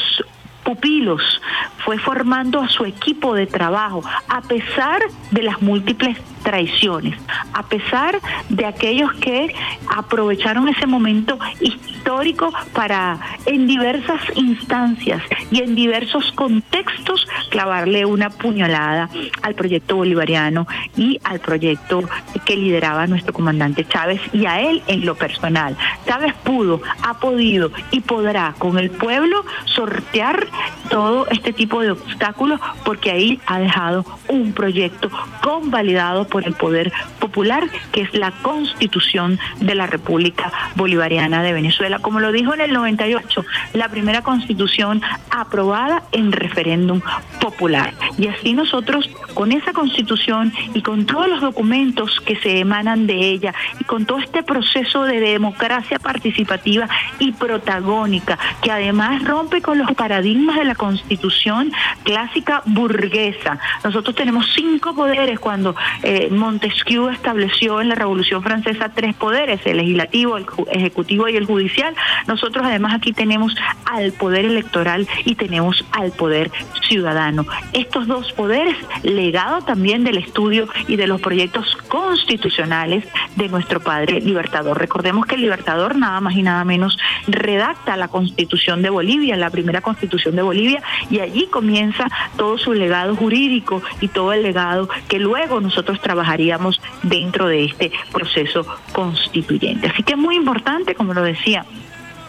pupilos, 0.64 1.42
fue 1.84 1.98
formando 1.98 2.62
a 2.62 2.70
su 2.70 2.86
equipo 2.86 3.34
de 3.34 3.48
trabajo, 3.48 4.04
a 4.28 4.42
pesar 4.42 5.02
de 5.32 5.44
las 5.44 5.62
múltiples 5.62 6.18
traiciones, 6.44 7.18
a 7.54 7.64
pesar 7.64 8.20
de 8.50 8.66
aquellos 8.66 9.14
que 9.14 9.54
aprovecharon 9.96 10.68
ese 10.68 10.88
momento 10.88 11.38
histórico 11.60 12.52
para 12.74 13.20
en 13.46 13.68
diversas 13.68 14.22
instancias 14.36 15.22
y 15.52 15.62
en 15.62 15.76
diversos 15.76 16.32
contextos 16.34 17.28
clavarle 17.50 18.06
una 18.06 18.30
puñalada 18.30 19.10
al 19.42 19.56
proyecto 19.56 19.98
bolivariano 19.98 20.68
y 20.96 21.20
al 21.24 21.40
proyecto 21.40 22.04
que 22.46 22.56
lideraba 22.56 23.08
nuestro 23.08 23.34
comandante 23.34 23.86
Chávez 23.86 24.22
y 24.34 24.46
a 24.46 24.62
él 24.62 24.82
en 24.88 25.06
lo 25.06 25.16
personal. 25.16 25.78
Chávez 26.08 26.34
pudo, 26.44 26.82
ha 27.04 27.20
podido 27.20 27.72
y 27.92 28.02
podrá 28.02 28.56
con 28.58 28.78
el 28.78 28.90
pueblo 28.90 29.46
sortear 29.66 30.48
todo 30.90 31.28
este 31.28 31.54
tipo 31.54 31.82
de 31.82 31.92
obstáculos 31.92 32.60
porque 32.84 33.12
ahí 33.12 33.40
ha 33.46 33.60
dejado 33.60 34.06
un 34.28 34.54
proyecto 34.54 35.10
convalidado 35.42 36.28
por 36.28 36.46
el 36.46 36.54
poder 36.54 36.92
popular, 37.20 37.64
que 37.92 38.02
es 38.02 38.14
la 38.14 38.32
constitución 38.42 39.40
de 39.60 39.76
la 39.76 39.88
República 39.88 40.52
Bolivariana 40.76 41.44
de 41.44 41.54
Venezuela. 41.54 42.00
Como 42.00 42.20
lo 42.20 42.32
dijo 42.32 42.54
en 42.54 42.62
el 42.62 42.74
98, 42.74 43.46
la 43.74 43.90
primera 43.90 44.22
constitución 44.22 45.02
aprobada 45.30 46.04
en 46.12 46.32
referéndum 46.32 47.02
popular. 47.40 47.94
Y 48.18 48.28
así 48.28 48.54
nosotros, 48.54 49.10
con 49.34 49.52
esa 49.52 49.74
constitución 49.74 50.54
y 50.74 50.82
con 50.82 51.06
todos 51.06 51.28
los 51.28 51.42
documentos 51.42 52.20
que 52.22 52.36
se 52.38 52.60
emanan 52.60 53.08
de 53.08 53.30
ella 53.30 53.54
y 53.80 53.84
con 53.86 54.06
todo 54.06 54.20
este 54.20 54.44
proceso 54.44 55.04
de 55.04 55.20
democracia 55.20 56.00
participativa 56.00 56.88
y 57.20 57.32
protagónica, 57.32 58.38
que 58.62 58.72
además 58.72 59.24
rompe 59.24 59.62
con 59.62 59.78
los 59.78 59.92
paradigmas 59.94 60.41
de 60.42 60.66
la 60.66 60.76
constitución 60.76 61.72
clásica 62.04 62.64
burguesa. 62.66 63.60
Nosotros 63.84 64.16
tenemos 64.16 64.52
cinco 64.54 64.96
poderes 64.96 65.40
cuando 65.40 65.76
eh, 66.04 66.30
Montesquieu 66.32 67.10
estableció 67.10 67.80
en 67.80 67.90
la 67.90 67.96
Revolución 67.96 68.42
Francesa 68.42 68.90
tres 68.90 69.16
poderes, 69.16 69.62
el 69.66 69.78
legislativo, 69.78 70.38
el 70.38 70.46
ejecutivo 70.72 71.30
y 71.30 71.38
el 71.38 71.46
judicial. 71.46 71.96
Nosotros 72.28 72.66
además 72.66 72.96
aquí 72.96 73.14
tenemos 73.14 73.56
al 73.86 74.12
poder 74.14 74.46
electoral 74.46 75.08
y 75.26 75.36
tenemos 75.36 75.86
al 75.92 76.12
poder 76.12 76.52
ciudadano. 76.88 77.46
Estos 77.74 78.08
dos 78.08 78.32
poderes, 78.34 78.76
legado 79.04 79.62
también 79.62 80.04
del 80.04 80.18
estudio 80.18 80.68
y 80.88 80.96
de 80.96 81.08
los 81.08 81.22
proyectos 81.22 81.78
constitucionales 81.88 83.06
de 83.36 83.48
nuestro 83.48 83.80
padre 83.80 84.20
libertador. 84.22 84.78
Recordemos 84.78 85.26
que 85.26 85.36
el 85.36 85.42
libertador 85.42 85.96
nada 85.96 86.20
más 86.20 86.36
y 86.36 86.44
nada 86.44 86.64
menos 86.66 86.98
redacta 87.28 87.96
la 87.96 88.08
constitución 88.08 88.82
de 88.82 88.90
Bolivia, 88.90 89.38
la 89.38 89.50
primera 89.50 89.82
constitución 89.82 90.31
de 90.36 90.42
Bolivia, 90.42 90.82
y 91.10 91.20
allí 91.20 91.48
comienza 91.48 92.08
todo 92.38 92.58
su 92.58 92.74
legado 92.74 93.16
jurídico 93.16 93.82
y 94.00 94.08
todo 94.08 94.34
el 94.34 94.44
legado 94.44 94.90
que 95.08 95.20
luego 95.20 95.60
nosotros 95.62 96.00
trabajaríamos 96.02 96.82
dentro 97.04 97.48
de 97.48 97.66
este 97.66 97.92
proceso 98.12 98.66
constituyente. 98.94 99.88
Así 99.88 100.04
que 100.04 100.14
es 100.14 100.20
muy 100.20 100.36
importante, 100.36 100.96
como 100.96 101.14
lo 101.14 101.24
decía, 101.24 101.66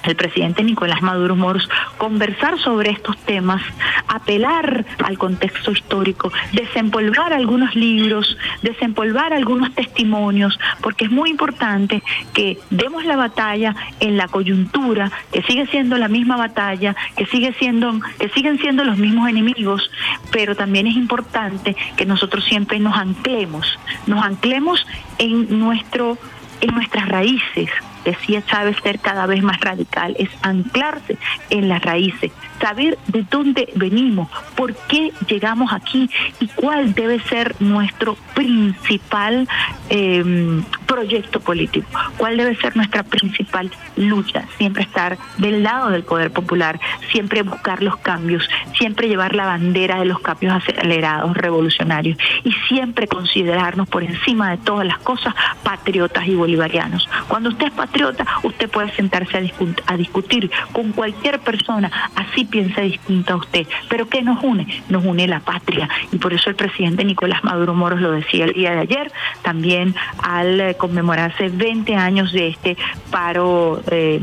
el 0.04 0.16
presidente 0.16 0.62
Nicolás 0.62 1.02
Maduro 1.02 1.36
Moros 1.36 1.68
conversar 1.98 2.58
sobre 2.58 2.90
estos 2.90 3.16
temas, 3.18 3.62
apelar 4.08 4.84
al 5.04 5.18
contexto 5.18 5.72
histórico, 5.72 6.32
desempolvar 6.52 7.32
algunos 7.32 7.74
libros, 7.74 8.36
desempolvar 8.62 9.32
algunos 9.32 9.74
testimonios, 9.74 10.58
porque 10.80 11.04
es 11.04 11.10
muy 11.10 11.30
importante 11.30 12.02
que 12.34 12.58
demos 12.70 13.04
la 13.04 13.16
batalla 13.16 13.74
en 14.00 14.16
la 14.16 14.28
coyuntura, 14.28 15.10
que 15.32 15.42
sigue 15.42 15.66
siendo 15.66 15.96
la 15.98 16.08
misma 16.08 16.36
batalla, 16.36 16.96
que 17.16 17.26
sigue 17.26 17.52
siendo 17.54 18.00
que 18.18 18.28
siguen 18.30 18.58
siendo 18.58 18.84
los 18.84 18.98
mismos 18.98 19.28
enemigos, 19.28 19.90
pero 20.30 20.54
también 20.54 20.86
es 20.86 20.96
importante 20.96 21.76
que 21.96 22.06
nosotros 22.06 22.44
siempre 22.44 22.78
nos 22.78 22.96
anclemos, 22.96 23.78
nos 24.06 24.24
anclemos 24.24 24.84
en 25.18 25.58
nuestro 25.58 26.18
en 26.60 26.74
nuestras 26.74 27.08
raíces, 27.08 27.70
decía 28.04 28.42
Chávez, 28.44 28.76
ser 28.82 28.98
cada 28.98 29.26
vez 29.26 29.42
más 29.42 29.60
radical, 29.60 30.14
es 30.18 30.30
anclarse 30.42 31.16
en 31.50 31.68
las 31.68 31.82
raíces, 31.82 32.32
saber 32.62 32.96
de 33.08 33.26
dónde 33.28 33.68
venimos, 33.74 34.28
por 34.54 34.74
qué 34.86 35.12
llegamos 35.26 35.72
aquí 35.72 36.08
y 36.40 36.46
cuál 36.46 36.94
debe 36.94 37.20
ser 37.24 37.56
nuestro 37.60 38.16
principal 38.34 39.48
em, 39.88 40.62
proyecto 40.86 41.40
político, 41.40 41.88
cuál 42.16 42.36
debe 42.36 42.54
ser 42.56 42.76
nuestra 42.76 43.02
principal 43.02 43.70
lucha, 43.96 44.44
siempre 44.58 44.84
estar 44.84 45.18
del 45.38 45.62
lado 45.62 45.90
del 45.90 46.04
poder 46.04 46.30
popular, 46.30 46.78
siempre 47.10 47.42
buscar 47.42 47.82
los 47.82 47.96
cambios, 47.96 48.48
siempre 48.78 49.08
llevar 49.08 49.34
la 49.34 49.46
bandera 49.46 49.98
de 49.98 50.04
los 50.04 50.20
cambios 50.20 50.54
acelerados, 50.54 51.36
revolucionarios 51.36 52.16
y 52.44 52.52
siempre 52.68 53.08
considerarnos 53.08 53.88
por 53.88 54.04
encima 54.04 54.50
de 54.50 54.58
todas 54.58 54.86
las 54.86 54.98
cosas 54.98 55.34
patriotas 55.64 56.26
y 56.28 56.34
bolivarianos. 56.34 57.08
Cuando 57.26 57.48
usted 57.48 57.66
es 57.66 57.72
patriota, 57.72 58.24
usted 58.42 58.70
puede 58.70 58.92
sentarse 58.92 59.38
a, 59.38 59.92
a 59.92 59.96
discutir 59.96 60.50
con 60.72 60.92
cualquier 60.92 61.40
persona, 61.40 61.90
así 62.14 62.44
piensa 62.52 62.82
distinto 62.82 63.32
a 63.32 63.36
usted. 63.36 63.66
Pero 63.88 64.08
¿qué 64.08 64.22
nos 64.22 64.44
une? 64.44 64.66
Nos 64.88 65.04
une 65.04 65.26
la 65.26 65.40
patria. 65.40 65.88
Y 66.12 66.18
por 66.18 66.32
eso 66.32 66.50
el 66.50 66.56
presidente 66.56 67.04
Nicolás 67.04 67.42
Maduro 67.42 67.74
Moros 67.74 68.00
lo 68.00 68.12
decía 68.12 68.44
el 68.44 68.52
día 68.52 68.72
de 68.72 68.80
ayer, 68.80 69.10
también 69.42 69.96
al 70.22 70.60
eh, 70.60 70.74
conmemorarse 70.76 71.48
20 71.48 71.96
años 71.96 72.32
de 72.32 72.48
este 72.48 72.76
paro. 73.10 73.82
Eh, 73.90 74.20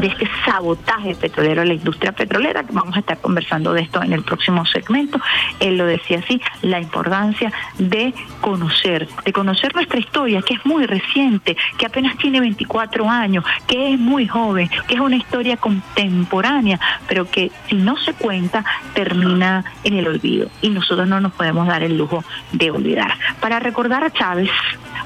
de 0.00 0.06
este 0.06 0.28
sabotaje 0.44 1.14
petrolero 1.14 1.62
a 1.62 1.64
la 1.64 1.74
industria 1.74 2.12
petrolera, 2.12 2.64
que 2.64 2.72
vamos 2.72 2.96
a 2.96 3.00
estar 3.00 3.18
conversando 3.20 3.72
de 3.72 3.82
esto 3.82 4.02
en 4.02 4.12
el 4.12 4.22
próximo 4.22 4.66
segmento. 4.66 5.20
Él 5.60 5.76
lo 5.76 5.86
decía 5.86 6.18
así, 6.18 6.40
la 6.62 6.80
importancia 6.80 7.52
de 7.78 8.12
conocer, 8.40 9.08
de 9.24 9.32
conocer 9.32 9.74
nuestra 9.74 10.00
historia, 10.00 10.42
que 10.42 10.54
es 10.54 10.66
muy 10.66 10.86
reciente, 10.86 11.56
que 11.78 11.86
apenas 11.86 12.16
tiene 12.18 12.40
24 12.40 13.08
años, 13.08 13.44
que 13.66 13.94
es 13.94 13.98
muy 13.98 14.26
joven, 14.26 14.68
que 14.86 14.94
es 14.94 15.00
una 15.00 15.16
historia 15.16 15.56
contemporánea, 15.56 16.80
pero 17.08 17.30
que 17.30 17.50
si 17.68 17.76
no 17.76 17.96
se 17.96 18.12
cuenta 18.14 18.64
termina 18.94 19.64
en 19.84 19.94
el 19.94 20.06
olvido 20.06 20.48
y 20.60 20.70
nosotros 20.70 21.06
no 21.08 21.20
nos 21.20 21.32
podemos 21.32 21.66
dar 21.66 21.82
el 21.82 21.96
lujo 21.96 22.24
de 22.52 22.70
olvidar. 22.70 23.12
Para 23.40 23.60
recordar 23.60 24.04
a 24.04 24.10
Chávez, 24.10 24.50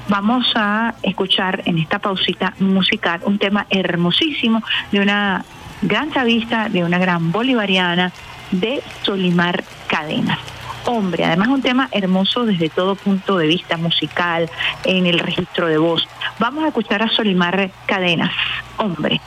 vamos 0.07 0.51
a 0.55 0.95
escuchar 1.03 1.61
en 1.65 1.77
esta 1.79 1.99
pausita 1.99 2.53
musical 2.59 3.21
un 3.25 3.37
tema 3.37 3.65
hermosísimo 3.69 4.54
de 4.91 4.99
una 4.99 5.45
gran 5.81 6.11
chavista, 6.11 6.69
de 6.69 6.83
una 6.83 6.97
gran 6.97 7.31
bolivariana, 7.31 8.11
de 8.51 8.81
Solimar 9.03 9.63
Cadenas 9.87 10.39
hombre. 10.85 11.25
Además, 11.25 11.47
un 11.49 11.61
tema 11.61 11.89
hermoso 11.91 12.45
desde 12.45 12.69
todo 12.69 12.95
punto 12.95 13.37
de 13.37 13.47
vista 13.47 13.77
musical, 13.77 14.49
en 14.83 15.05
el 15.05 15.19
registro 15.19 15.67
de 15.67 15.77
voz. 15.77 16.07
Vamos 16.39 16.63
a 16.63 16.67
escuchar 16.67 17.03
a 17.03 17.09
Solimar 17.09 17.71
Cadenas, 17.85 18.31
hombre. 18.77 19.21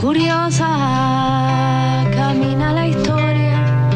Curiosa 0.00 0.66
camina 2.14 2.72
la 2.72 2.86
historia, 2.86 3.90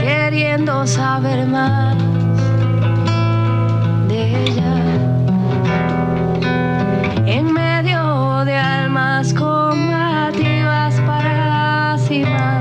queriendo 0.00 0.86
saber 0.86 1.46
más 1.46 1.96
de 4.08 4.44
ella 4.44 4.87
en 7.30 7.52
medio 7.52 8.44
de 8.46 8.56
almas 8.56 9.34
combativas 9.34 10.94
para 11.06 11.98
cimar. 11.98 12.57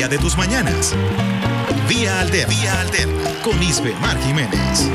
alegría 0.00 0.08
de 0.08 0.18
tus 0.18 0.36
mañanas. 0.36 0.94
Vía 1.88 2.20
Alterna. 2.20 2.54
Vía 2.54 2.80
Alterna. 2.80 3.30
Con 3.42 3.62
Isbemar 3.62 4.18
Jiménez. 4.22 4.88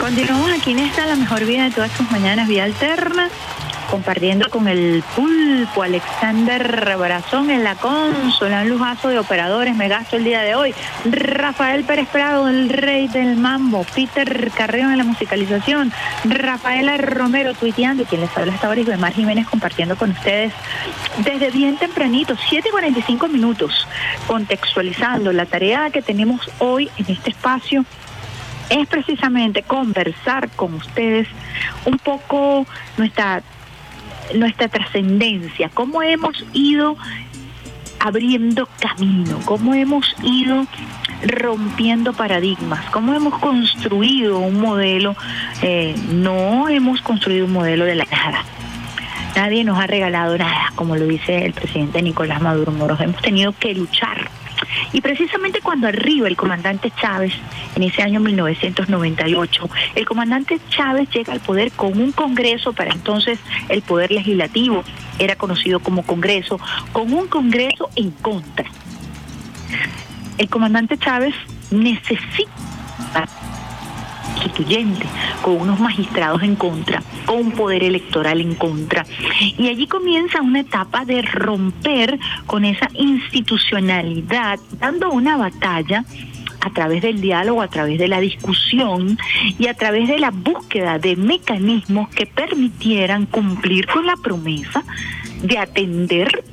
Continuamos 0.00 0.50
aquí 0.52 0.72
en 0.72 0.78
esta, 0.80 1.06
la 1.06 1.16
mejor 1.16 1.44
vida 1.44 1.64
de 1.64 1.70
todas 1.70 1.90
tus 1.92 2.10
mañanas, 2.10 2.46
Vía 2.46 2.64
Alterna 2.64 3.28
compartiendo 3.92 4.48
con 4.48 4.68
el 4.68 5.04
pulpo 5.14 5.82
Alexander 5.82 6.96
Brazón 6.96 7.50
en 7.50 7.62
la 7.62 7.74
consola, 7.74 8.62
un 8.62 8.70
lujazo 8.70 9.10
de 9.10 9.18
operadores, 9.18 9.76
me 9.76 9.86
gasto 9.88 10.16
el 10.16 10.24
día 10.24 10.40
de 10.40 10.54
hoy. 10.54 10.74
Rafael 11.04 11.84
Pérez 11.84 12.08
Prado, 12.08 12.48
el 12.48 12.70
rey 12.70 13.06
del 13.08 13.36
mambo, 13.36 13.84
Peter 13.94 14.50
Carreón 14.56 14.92
en 14.92 14.98
la 14.98 15.04
musicalización, 15.04 15.92
Rafaela 16.24 16.96
Romero 16.96 17.52
tuiteando, 17.52 18.04
quien 18.06 18.22
les 18.22 18.34
habla 18.34 18.54
hasta 18.54 18.68
ahora 18.68 18.80
y 18.80 18.84
Mar 18.96 19.12
Jiménez 19.12 19.46
compartiendo 19.46 19.94
con 19.94 20.12
ustedes 20.12 20.54
desde 21.18 21.50
bien 21.50 21.76
tempranito, 21.76 22.34
7.45 22.34 23.28
minutos, 23.28 23.86
contextualizando. 24.26 25.34
La 25.34 25.44
tarea 25.44 25.90
que 25.90 26.00
tenemos 26.00 26.50
hoy 26.60 26.90
en 26.96 27.10
este 27.10 27.28
espacio 27.28 27.84
es 28.70 28.88
precisamente 28.88 29.62
conversar 29.62 30.48
con 30.48 30.72
ustedes 30.72 31.28
un 31.84 31.98
poco 31.98 32.66
nuestra 32.96 33.42
nuestra 34.34 34.68
trascendencia, 34.68 35.70
cómo 35.72 36.02
hemos 36.02 36.44
ido 36.52 36.96
abriendo 37.98 38.68
camino, 38.80 39.38
cómo 39.44 39.74
hemos 39.74 40.16
ido 40.22 40.66
rompiendo 41.24 42.12
paradigmas, 42.12 42.84
cómo 42.90 43.14
hemos 43.14 43.38
construido 43.38 44.40
un 44.40 44.60
modelo, 44.60 45.14
eh, 45.62 45.94
no 46.10 46.68
hemos 46.68 47.00
construido 47.00 47.46
un 47.46 47.52
modelo 47.52 47.84
de 47.84 47.94
la 47.94 48.04
nada. 48.10 48.44
Nadie 49.36 49.64
nos 49.64 49.78
ha 49.78 49.86
regalado 49.86 50.36
nada, 50.36 50.72
como 50.74 50.96
lo 50.96 51.06
dice 51.06 51.46
el 51.46 51.52
presidente 51.52 52.02
Nicolás 52.02 52.42
Maduro 52.42 52.72
Moros. 52.72 53.00
Hemos 53.00 53.22
tenido 53.22 53.52
que 53.52 53.74
luchar 53.74 54.30
y 54.92 55.00
precisamente 55.00 55.60
cuando 55.60 55.88
arriba 55.88 56.28
el 56.28 56.36
comandante 56.36 56.92
Chávez, 57.00 57.32
en 57.74 57.82
ese 57.82 58.02
año 58.02 58.20
1998, 58.20 59.70
el 59.94 60.06
comandante 60.06 60.58
Chávez 60.68 61.08
llega 61.10 61.32
al 61.32 61.40
poder 61.40 61.72
con 61.72 62.00
un 62.00 62.12
Congreso, 62.12 62.72
para 62.72 62.92
entonces 62.92 63.38
el 63.68 63.82
Poder 63.82 64.10
Legislativo 64.10 64.84
era 65.18 65.36
conocido 65.36 65.80
como 65.80 66.04
Congreso, 66.04 66.60
con 66.92 67.12
un 67.12 67.26
Congreso 67.28 67.90
en 67.96 68.10
contra. 68.10 68.66
El 70.38 70.48
comandante 70.48 70.98
Chávez 70.98 71.34
necesita 71.70 73.28
con 75.42 75.60
unos 75.60 75.80
magistrados 75.80 76.42
en 76.42 76.56
contra, 76.56 77.02
con 77.26 77.38
un 77.38 77.52
poder 77.52 77.82
electoral 77.84 78.40
en 78.40 78.54
contra. 78.54 79.04
Y 79.58 79.68
allí 79.68 79.86
comienza 79.86 80.40
una 80.40 80.60
etapa 80.60 81.04
de 81.04 81.22
romper 81.22 82.18
con 82.46 82.64
esa 82.64 82.88
institucionalidad, 82.94 84.58
dando 84.78 85.10
una 85.10 85.36
batalla 85.36 86.04
a 86.60 86.70
través 86.70 87.02
del 87.02 87.20
diálogo, 87.20 87.60
a 87.60 87.68
través 87.68 87.98
de 87.98 88.08
la 88.08 88.20
discusión 88.20 89.18
y 89.58 89.66
a 89.66 89.74
través 89.74 90.08
de 90.08 90.18
la 90.18 90.30
búsqueda 90.30 90.98
de 90.98 91.16
mecanismos 91.16 92.08
que 92.10 92.26
permitieran 92.26 93.26
cumplir 93.26 93.86
con 93.86 94.06
la 94.06 94.16
promesa 94.16 94.84
de 95.42 95.58
atender 95.58 96.44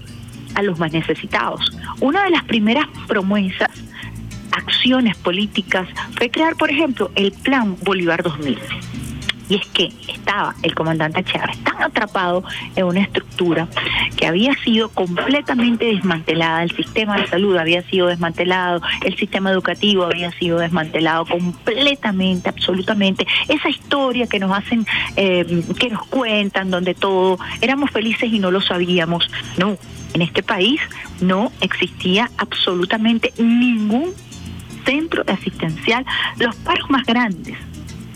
a 0.55 0.63
los 0.63 0.79
más 0.79 0.91
necesitados. 0.91 1.61
Una 2.01 2.23
de 2.23 2.31
las 2.31 2.43
primeras 2.45 2.87
promesas 3.07 3.69
acciones 4.59 5.17
políticas 5.17 5.87
fue 6.17 6.29
crear, 6.29 6.55
por 6.55 6.69
ejemplo, 6.69 7.11
el 7.15 7.31
Plan 7.31 7.75
Bolívar 7.83 8.23
2000. 8.23 8.57
Y 9.49 9.55
es 9.55 9.65
que 9.67 9.91
estaba 10.07 10.53
el 10.61 10.75
comandante 10.75 11.23
Chávez 11.23 11.57
tan 11.63 11.81
atrapado 11.81 12.43
en 12.75 12.85
una 12.85 13.01
estructura 13.01 13.67
que 14.15 14.27
había 14.27 14.53
sido 14.63 14.89
completamente 14.89 15.85
desmantelada, 15.85 16.61
el 16.61 16.75
sistema 16.75 17.17
de 17.19 17.27
salud 17.27 17.57
había 17.57 17.81
sido 17.89 18.07
desmantelado, 18.07 18.79
el 19.03 19.17
sistema 19.17 19.49
educativo 19.49 20.03
había 20.03 20.31
sido 20.33 20.59
desmantelado 20.59 21.25
completamente, 21.25 22.47
absolutamente. 22.47 23.25
Esa 23.47 23.69
historia 23.69 24.27
que 24.27 24.37
nos 24.37 24.55
hacen, 24.55 24.85
eh, 25.15 25.63
que 25.79 25.89
nos 25.89 26.05
cuentan, 26.05 26.69
donde 26.69 26.93
todo 26.93 27.39
éramos 27.61 27.89
felices 27.89 28.31
y 28.31 28.37
no 28.37 28.51
lo 28.51 28.61
sabíamos. 28.61 29.31
No, 29.57 29.77
en 30.13 30.21
este 30.21 30.43
país 30.43 30.79
no 31.21 31.51
existía 31.61 32.29
absolutamente 32.37 33.33
ningún 33.37 34.13
centro 34.89 35.23
asistencial, 35.27 36.03
los 36.37 36.55
paros 36.55 36.89
más 36.89 37.05
grandes 37.05 37.55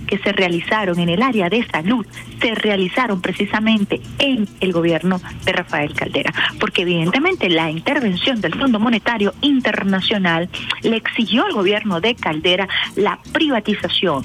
que 0.07 0.17
se 0.19 0.31
realizaron 0.31 0.99
en 0.99 1.09
el 1.09 1.21
área 1.21 1.49
de 1.49 1.65
salud 1.67 2.05
se 2.41 2.55
realizaron 2.55 3.21
precisamente 3.21 4.01
en 4.19 4.47
el 4.59 4.71
gobierno 4.73 5.21
de 5.45 5.53
Rafael 5.53 5.93
Caldera, 5.93 6.33
porque 6.59 6.81
evidentemente 6.81 7.49
la 7.49 7.69
intervención 7.69 8.41
del 8.41 8.53
Fondo 8.55 8.79
Monetario 8.79 9.33
Internacional 9.41 10.49
le 10.81 10.97
exigió 10.97 11.45
al 11.45 11.53
gobierno 11.53 12.01
de 12.01 12.15
Caldera 12.15 12.67
la 12.95 13.19
privatización, 13.31 14.23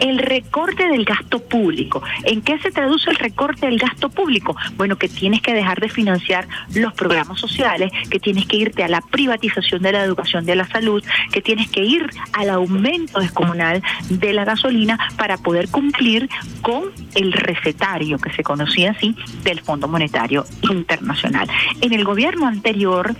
el 0.00 0.18
recorte 0.18 0.88
del 0.88 1.04
gasto 1.04 1.40
público. 1.40 2.02
¿En 2.24 2.42
qué 2.42 2.58
se 2.58 2.70
traduce 2.70 3.10
el 3.10 3.16
recorte 3.16 3.66
del 3.66 3.78
gasto 3.78 4.08
público? 4.08 4.56
Bueno, 4.76 4.96
que 4.96 5.08
tienes 5.08 5.42
que 5.42 5.52
dejar 5.52 5.80
de 5.80 5.88
financiar 5.88 6.48
los 6.74 6.94
programas 6.94 7.38
sociales, 7.40 7.90
que 8.10 8.18
tienes 8.18 8.46
que 8.46 8.56
irte 8.56 8.82
a 8.82 8.88
la 8.88 9.00
privatización 9.00 9.82
de 9.82 9.92
la 9.92 10.04
educación 10.04 10.46
de 10.46 10.56
la 10.56 10.66
salud, 10.68 11.04
que 11.32 11.42
tienes 11.42 11.68
que 11.70 11.84
ir 11.84 12.08
al 12.32 12.50
aumento 12.50 13.20
descomunal 13.20 13.82
de 14.08 14.32
la 14.32 14.44
gasolina 14.44 14.98
para 15.28 15.42
poder 15.42 15.68
cumplir 15.68 16.26
con 16.62 16.84
el 17.14 17.34
recetario 17.34 18.16
que 18.16 18.32
se 18.32 18.42
conocía 18.42 18.92
así 18.92 19.14
del 19.44 19.60
Fondo 19.60 19.86
Monetario 19.86 20.46
Internacional. 20.62 21.46
En 21.82 21.92
el 21.92 22.02
gobierno 22.02 22.46
anterior 22.46 23.14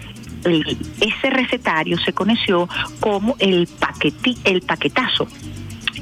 ese 1.00 1.28
recetario 1.28 1.98
se 1.98 2.14
conoció 2.14 2.66
como 3.00 3.36
el 3.40 3.66
paqueti, 3.66 4.38
el 4.44 4.62
paquetazo 4.62 5.28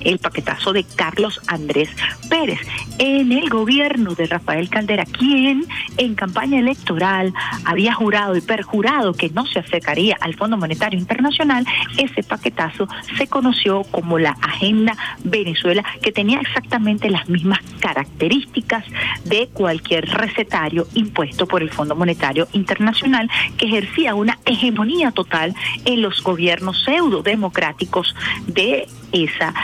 el 0.04 0.18
paquetazo 0.18 0.72
de 0.72 0.84
Carlos 0.84 1.40
Andrés 1.46 1.88
Pérez 2.28 2.60
en 2.98 3.32
el 3.32 3.48
gobierno 3.48 4.14
de 4.14 4.26
Rafael 4.26 4.68
Caldera, 4.68 5.04
quien 5.04 5.66
en 5.96 6.14
campaña 6.14 6.58
electoral 6.58 7.32
había 7.64 7.94
jurado 7.94 8.36
y 8.36 8.40
perjurado 8.40 9.12
que 9.12 9.30
no 9.30 9.46
se 9.46 9.58
acercaría 9.58 10.16
al 10.20 10.34
Fondo 10.34 10.56
Monetario 10.56 10.98
Internacional, 10.98 11.66
ese 11.96 12.22
paquetazo 12.22 12.88
se 13.16 13.26
conoció 13.26 13.82
como 13.84 14.18
la 14.18 14.36
Agenda 14.42 14.96
Venezuela, 15.24 15.84
que 16.02 16.12
tenía 16.12 16.40
exactamente 16.40 17.10
las 17.10 17.28
mismas 17.28 17.60
características 17.80 18.84
de 19.24 19.48
cualquier 19.52 20.08
recetario 20.08 20.86
impuesto 20.94 21.46
por 21.46 21.62
el 21.62 21.70
Fondo 21.70 21.94
Monetario 21.94 22.48
Internacional, 22.52 23.30
que 23.58 23.66
ejercía 23.66 24.14
una 24.14 24.38
hegemonía 24.44 25.10
total 25.10 25.54
en 25.84 26.02
los 26.02 26.22
gobiernos 26.22 26.82
pseudo 26.84 27.22
democráticos 27.22 28.14
de 28.46 28.86
esa 29.12 29.54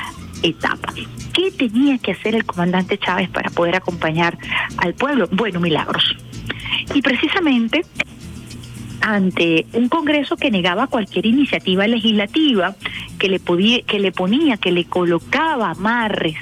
etapa. 0.43 0.93
¿Qué 1.32 1.51
tenía 1.51 1.99
que 1.99 2.12
hacer 2.12 2.34
el 2.34 2.45
comandante 2.45 2.99
Chávez 2.99 3.28
para 3.30 3.51
poder 3.51 3.76
acompañar 3.76 4.38
al 4.78 4.95
pueblo? 4.95 5.28
Bueno, 5.32 5.61
milagros. 5.61 6.16
Y 6.95 7.03
precisamente 7.03 7.82
ante 9.03 9.66
un 9.72 9.88
Congreso 9.88 10.36
que 10.36 10.51
negaba 10.51 10.86
cualquier 10.86 11.26
iniciativa 11.26 11.86
legislativa, 11.86 12.76
que 13.18 13.28
le, 13.28 13.40
podía, 13.40 13.82
que 13.82 13.99
le 13.99 14.12
ponía, 14.12 14.57
que 14.57 14.70
le 14.70 14.84
colocaba 14.84 15.70
amarres 15.70 16.36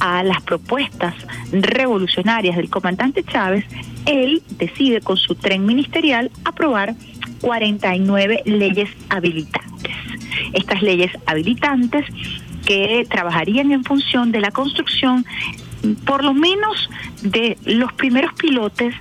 a 0.00 0.22
las 0.22 0.42
propuestas 0.42 1.14
revolucionarias 1.52 2.56
del 2.56 2.68
comandante 2.68 3.22
Chávez, 3.22 3.64
él 4.06 4.42
decide 4.58 5.00
con 5.00 5.16
su 5.16 5.34
tren 5.34 5.64
ministerial 5.64 6.30
aprobar 6.44 6.94
49 7.40 8.42
leyes 8.44 8.90
habilitantes. 9.08 9.92
Estas 10.52 10.82
leyes 10.82 11.12
habilitantes 11.26 12.04
que 12.64 13.06
trabajarían 13.08 13.72
en 13.72 13.84
función 13.84 14.32
de 14.32 14.40
la 14.40 14.50
construcción, 14.50 15.24
por 16.06 16.24
lo 16.24 16.34
menos 16.34 16.88
de 17.22 17.58
los 17.64 17.92
primeros 17.92 18.32
pilotes 18.34 18.94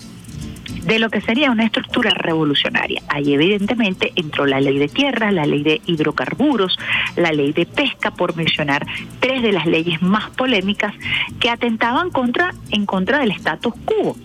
de 0.86 0.99
lo 0.99 1.09
que 1.09 1.22
sería 1.22 1.51
una 1.51 1.66
estructura 1.66 2.11
revolucionaria. 2.11 3.01
Ahí 3.07 3.34
evidentemente 3.34 4.11
entró 4.16 4.45
la 4.45 4.59
ley 4.59 4.78
de 4.78 4.89
tierra, 4.89 5.32
la 5.32 5.45
ley 5.45 5.64
de 5.64 5.82
hidrocarburos, 5.86 6.78
la 7.16 7.32
ley 7.32 7.53
de 7.53 7.66
pesca, 7.66 8.11
por 8.11 8.36
mencionar 8.36 8.86
tres 9.20 9.41
de 9.41 9.51
las 9.51 9.66
leyes 9.66 10.01
más 10.01 10.30
polémicas 10.32 10.93
que 11.39 11.49
atentaban 11.49 12.09
contra, 12.09 12.53
en 12.72 12.86
contra 12.86 13.20
del 13.20 13.32
status 13.32 13.74
quo. 13.86 14.18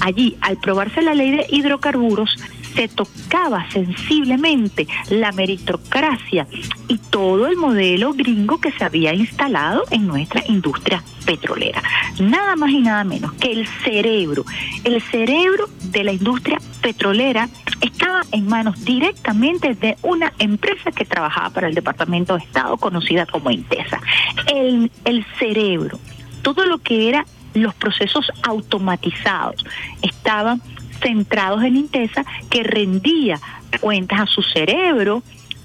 Allí, 0.00 0.36
al 0.40 0.56
probarse 0.58 1.02
la 1.02 1.14
ley 1.14 1.30
de 1.30 1.46
hidrocarburos, 1.50 2.36
se 2.78 2.86
tocaba 2.86 3.68
sensiblemente 3.70 4.86
la 5.10 5.32
meritocracia 5.32 6.46
y 6.86 6.98
todo 6.98 7.48
el 7.48 7.56
modelo 7.56 8.12
gringo 8.12 8.60
que 8.60 8.70
se 8.70 8.84
había 8.84 9.12
instalado 9.12 9.82
en 9.90 10.06
nuestra 10.06 10.44
industria 10.46 11.02
petrolera. 11.26 11.82
Nada 12.20 12.54
más 12.54 12.70
y 12.70 12.78
nada 12.78 13.02
menos 13.02 13.32
que 13.32 13.50
el 13.50 13.66
cerebro, 13.66 14.44
el 14.84 15.02
cerebro 15.02 15.68
de 15.90 16.04
la 16.04 16.12
industria 16.12 16.60
petrolera 16.80 17.48
estaba 17.80 18.22
en 18.30 18.46
manos 18.46 18.84
directamente 18.84 19.74
de 19.74 19.96
una 20.02 20.32
empresa 20.38 20.92
que 20.92 21.04
trabajaba 21.04 21.50
para 21.50 21.66
el 21.66 21.74
Departamento 21.74 22.36
de 22.36 22.44
Estado 22.44 22.76
conocida 22.76 23.26
como 23.26 23.50
Intesa. 23.50 24.00
El, 24.46 24.88
cerebro, 25.40 25.98
todo 26.42 26.64
lo 26.64 26.78
que 26.78 27.08
era 27.08 27.26
los 27.54 27.74
procesos 27.74 28.30
automatizados 28.44 29.64
estaban 30.00 30.62
centrados 31.00 31.62
en 31.64 31.76
Intesa 31.76 32.24
que 32.50 32.62
rendía 32.62 33.40
cuentas 33.80 34.20
a 34.20 34.26
su 34.26 34.42
cerebro 34.42 35.22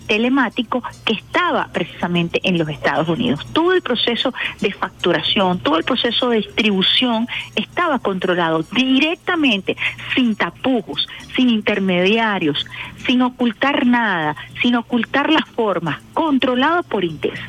telemático 0.07 0.84
que 1.05 1.13
estaba 1.13 1.69
precisamente 1.71 2.39
en 2.43 2.57
los 2.57 2.67
Estados 2.69 3.07
Unidos. 3.07 3.45
Todo 3.53 3.73
el 3.73 3.81
proceso 3.81 4.34
de 4.59 4.71
facturación, 4.71 5.59
todo 5.59 5.77
el 5.77 5.84
proceso 5.84 6.29
de 6.29 6.38
distribución 6.38 7.27
estaba 7.55 7.99
controlado 7.99 8.63
directamente, 8.71 9.77
sin 10.13 10.36
tapujos, 10.36 11.07
sin 11.36 11.49
intermediarios, 11.49 12.65
sin 13.05 13.21
ocultar 13.21 13.86
nada, 13.86 14.36
sin 14.61 14.75
ocultar 14.75 15.31
las 15.31 15.47
formas, 15.49 16.01
controlado 16.13 16.84
por 16.84 17.03
Intes. 17.03 17.39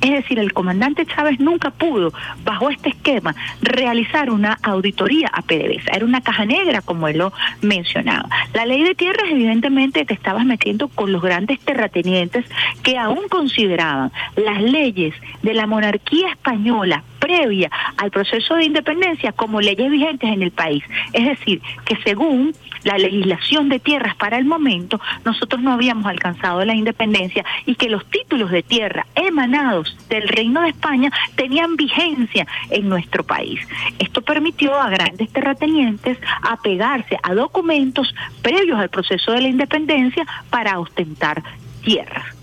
Es 0.00 0.10
decir, 0.10 0.38
el 0.38 0.52
comandante 0.52 1.06
Chávez 1.06 1.40
nunca 1.40 1.70
pudo, 1.70 2.12
bajo 2.44 2.70
este 2.70 2.90
esquema, 2.90 3.34
realizar 3.62 4.30
una 4.30 4.58
auditoría 4.62 5.28
a 5.32 5.42
PDVSA. 5.42 5.92
Era 5.92 6.04
una 6.04 6.20
caja 6.20 6.44
negra, 6.44 6.82
como 6.82 7.08
él 7.08 7.18
lo 7.18 7.32
mencionaba. 7.62 8.28
La 8.52 8.66
ley 8.66 8.82
de 8.82 8.94
tierras, 8.94 9.26
evidentemente, 9.30 10.04
te 10.04 10.14
estabas 10.14 10.44
metiendo 10.44 10.88
con 10.88 11.12
los 11.12 11.22
grandes 11.22 11.58
terratenientes 11.60 12.44
que 12.82 12.98
aún 12.98 13.28
consideraban 13.28 14.12
las 14.36 14.62
leyes 14.62 15.14
de 15.42 15.54
la 15.54 15.66
monarquía 15.66 16.30
española 16.30 17.02
previa 17.18 17.70
al 17.96 18.10
proceso 18.10 18.54
de 18.56 18.64
independencia 18.64 19.32
como 19.32 19.60
leyes 19.60 19.90
vigentes 19.90 20.30
en 20.30 20.42
el 20.42 20.50
país. 20.50 20.84
Es 21.12 21.24
decir, 21.24 21.62
que 21.86 21.96
según 22.04 22.54
la 22.84 22.98
legislación 22.98 23.68
de 23.68 23.80
tierras 23.80 24.14
para 24.16 24.38
el 24.38 24.44
momento, 24.44 25.00
nosotros 25.24 25.62
no 25.62 25.72
habíamos 25.72 26.06
alcanzado 26.06 26.64
la 26.64 26.74
independencia 26.74 27.44
y 27.66 27.74
que 27.74 27.88
los 27.88 28.04
títulos 28.06 28.50
de 28.50 28.62
tierra 28.62 29.06
emanados 29.14 29.96
del 30.08 30.28
Reino 30.28 30.60
de 30.60 30.68
España 30.68 31.10
tenían 31.34 31.76
vigencia 31.76 32.46
en 32.70 32.88
nuestro 32.88 33.24
país. 33.24 33.60
Esto 33.98 34.22
permitió 34.22 34.74
a 34.74 34.90
grandes 34.90 35.32
terratenientes 35.32 36.18
apegarse 36.42 37.18
a 37.22 37.34
documentos 37.34 38.14
previos 38.42 38.78
al 38.78 38.90
proceso 38.90 39.32
de 39.32 39.42
la 39.42 39.48
independencia 39.48 40.26
para 40.50 40.78
ostentar 40.78 41.42
tierras 41.82 42.33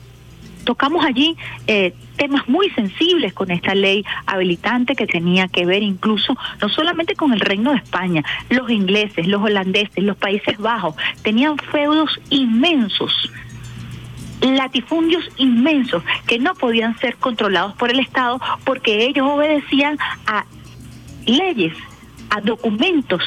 tocamos 0.64 1.03
allí 1.05 1.36
eh, 1.68 1.93
temas 2.18 2.47
muy 2.47 2.70
sensibles 2.72 3.34
con 3.34 3.51
esta 3.51 3.74
ley 3.76 4.05
habilitante 4.26 4.95
que 4.95 5.07
tenía 5.07 5.47
que 5.47 5.66
ver 5.66 5.84
incluso 5.84 6.38
no 6.62 6.70
solamente 6.70 7.16
con 7.16 7.34
el 7.34 7.39
Reino 7.39 7.72
de 7.72 7.78
España, 7.78 8.24
los 8.49 8.70
ingleses, 8.70 9.28
los 9.28 9.41
holandeses, 9.41 10.03
los 10.03 10.18
Países 10.18 10.57
Bajos, 10.57 10.95
tenían 11.24 11.57
feudos 11.57 12.20
inmensos 12.30 13.32
latifundios 14.41 15.24
inmensos 15.38 16.03
que 16.26 16.39
no 16.39 16.55
podían 16.55 16.97
ser 16.97 17.16
controlados 17.18 17.76
por 17.76 17.91
el 17.91 17.99
Estado 17.99 18.39
porque 18.64 19.05
ellos 19.05 19.28
obedecían 19.30 19.97
a 20.26 20.45
leyes, 21.26 21.76
a 22.32 22.41
documentos 22.41 23.22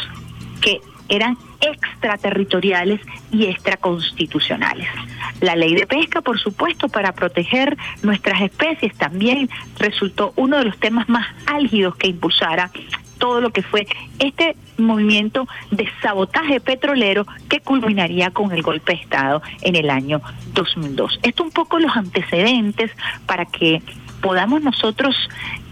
que 0.61 0.81
eran 1.09 1.37
extraterritoriales 1.61 3.01
y 3.31 3.47
extraconstitucionales. 3.47 4.89
La 5.41 5.57
ley 5.57 5.75
de 5.75 5.87
pesca, 5.87 6.21
por 6.21 6.39
supuesto, 6.39 6.89
para 6.89 7.13
proteger 7.13 7.77
nuestras 8.03 8.41
especies 8.43 8.95
también 8.97 9.49
resultó 9.79 10.33
uno 10.37 10.59
de 10.59 10.65
los 10.65 10.79
temas 10.79 11.09
más 11.09 11.27
álgidos 11.47 11.97
que 11.97 12.09
impulsara 12.09 12.71
todo 13.19 13.41
lo 13.41 13.51
que 13.51 13.63
fue 13.63 13.87
este 14.19 14.57
movimiento 14.77 15.47
de 15.71 15.89
sabotaje 16.03 16.61
petrolero 16.61 17.27
que 17.49 17.61
culminaría 17.61 18.31
con 18.31 18.53
el 18.53 18.63
golpe 18.63 18.93
de 18.93 19.01
Estado 19.01 19.41
en 19.63 19.77
el 19.77 19.89
año 19.89 20.21
2002. 20.53 21.21
Esto 21.23 21.45
un 21.45 21.51
poco 21.51 21.79
los 21.79 21.97
antecedentes 21.97 22.91
para 23.27 23.47
que 23.47 23.83
podamos 24.25 24.63
nosotros 24.63 25.15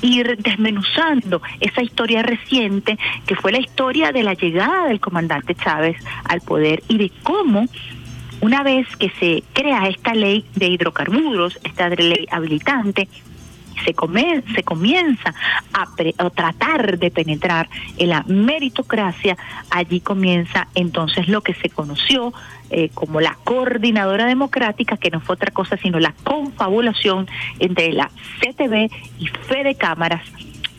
ir 0.03 0.37
desmenuzando 0.37 1.41
esa 1.61 1.83
historia 1.83 2.23
reciente 2.23 2.99
que 3.27 3.35
fue 3.35 3.51
la 3.51 3.61
historia 3.61 4.13
de 4.13 4.23
la 4.23 4.35
llegada 4.35 4.89
del 4.89 5.01
comandante 5.01 5.55
Chávez 5.55 5.97
al 6.25 6.43
poder 6.43 6.83
y 6.87 6.99
de 6.99 7.11
cómo 7.23 7.65
una 8.43 8.63
vez 8.63 8.87
que 8.99 9.09
se 9.19 9.43
crea 9.55 9.89
esta 9.89 10.13
ley 10.13 10.45
de 10.55 10.67
hidrocarburos, 10.67 11.59
esta 11.65 11.89
ley 11.89 12.27
habilitante, 12.31 13.09
se, 13.85 13.95
come, 13.95 14.43
se 14.55 14.63
comienza 14.63 15.35
a, 15.73 15.83
a, 16.19 16.31
tratar 16.31 16.99
de 16.99 17.11
penetrar 17.11 17.69
en 17.99 18.11
la 18.11 18.23
meritocracia, 18.27 19.37
allí 19.71 20.01
comienza 20.01 20.69
entonces 20.75 21.29
lo 21.29 21.41
que 21.43 21.55
se 21.55 21.71
conoció 21.71 22.33
eh, 22.71 22.91
como 22.95 23.21
la 23.21 23.37
coordinadora 23.45 24.27
democrática, 24.27 24.97
que 24.97 25.11
no 25.11 25.21
fue 25.21 25.35
otra 25.35 25.51
cosa 25.51 25.77
sino 25.77 25.99
la 25.99 26.15
confabulación 26.25 27.29
entre 27.59 27.93
la 27.93 28.11
CTV 28.41 28.91
y 29.19 29.27
Fede 29.27 29.75
Cámaras, 29.75 30.23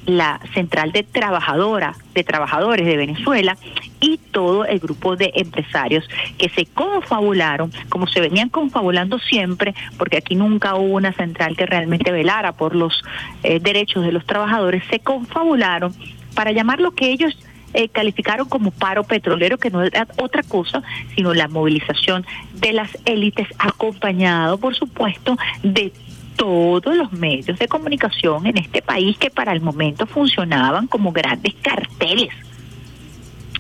la 0.05 0.39
central 0.53 0.91
de 0.91 1.03
trabajadora 1.03 1.95
de 2.13 2.23
trabajadores 2.23 2.85
de 2.85 2.97
Venezuela 2.97 3.57
y 3.99 4.17
todo 4.17 4.65
el 4.65 4.79
grupo 4.79 5.15
de 5.15 5.31
empresarios 5.35 6.07
que 6.37 6.49
se 6.49 6.65
confabularon, 6.65 7.71
como 7.89 8.07
se 8.07 8.19
venían 8.19 8.49
confabulando 8.49 9.19
siempre, 9.19 9.73
porque 9.97 10.17
aquí 10.17 10.35
nunca 10.35 10.75
hubo 10.75 10.95
una 10.95 11.13
central 11.13 11.55
que 11.55 11.65
realmente 11.65 12.11
velara 12.11 12.51
por 12.51 12.75
los 12.75 13.01
eh, 13.43 13.59
derechos 13.59 14.03
de 14.03 14.11
los 14.11 14.25
trabajadores, 14.25 14.83
se 14.89 14.99
confabularon 14.99 15.93
para 16.35 16.51
llamar 16.51 16.79
lo 16.79 16.91
que 16.91 17.11
ellos 17.11 17.37
eh, 17.73 17.89
calificaron 17.89 18.47
como 18.47 18.71
paro 18.71 19.03
petrolero, 19.03 19.57
que 19.57 19.71
no 19.71 19.81
era 19.81 20.07
otra 20.17 20.43
cosa, 20.43 20.83
sino 21.15 21.33
la 21.33 21.47
movilización 21.47 22.25
de 22.53 22.73
las 22.73 22.89
élites, 23.05 23.47
acompañado, 23.57 24.59
por 24.59 24.75
supuesto, 24.75 25.37
de 25.63 25.91
todos 26.35 26.95
los 26.95 27.11
medios 27.13 27.57
de 27.59 27.67
comunicación 27.67 28.45
en 28.47 28.57
este 28.57 28.81
país 28.81 29.17
que 29.17 29.29
para 29.29 29.53
el 29.53 29.61
momento 29.61 30.05
funcionaban 30.05 30.87
como 30.87 31.11
grandes 31.11 31.53
carteles. 31.61 32.29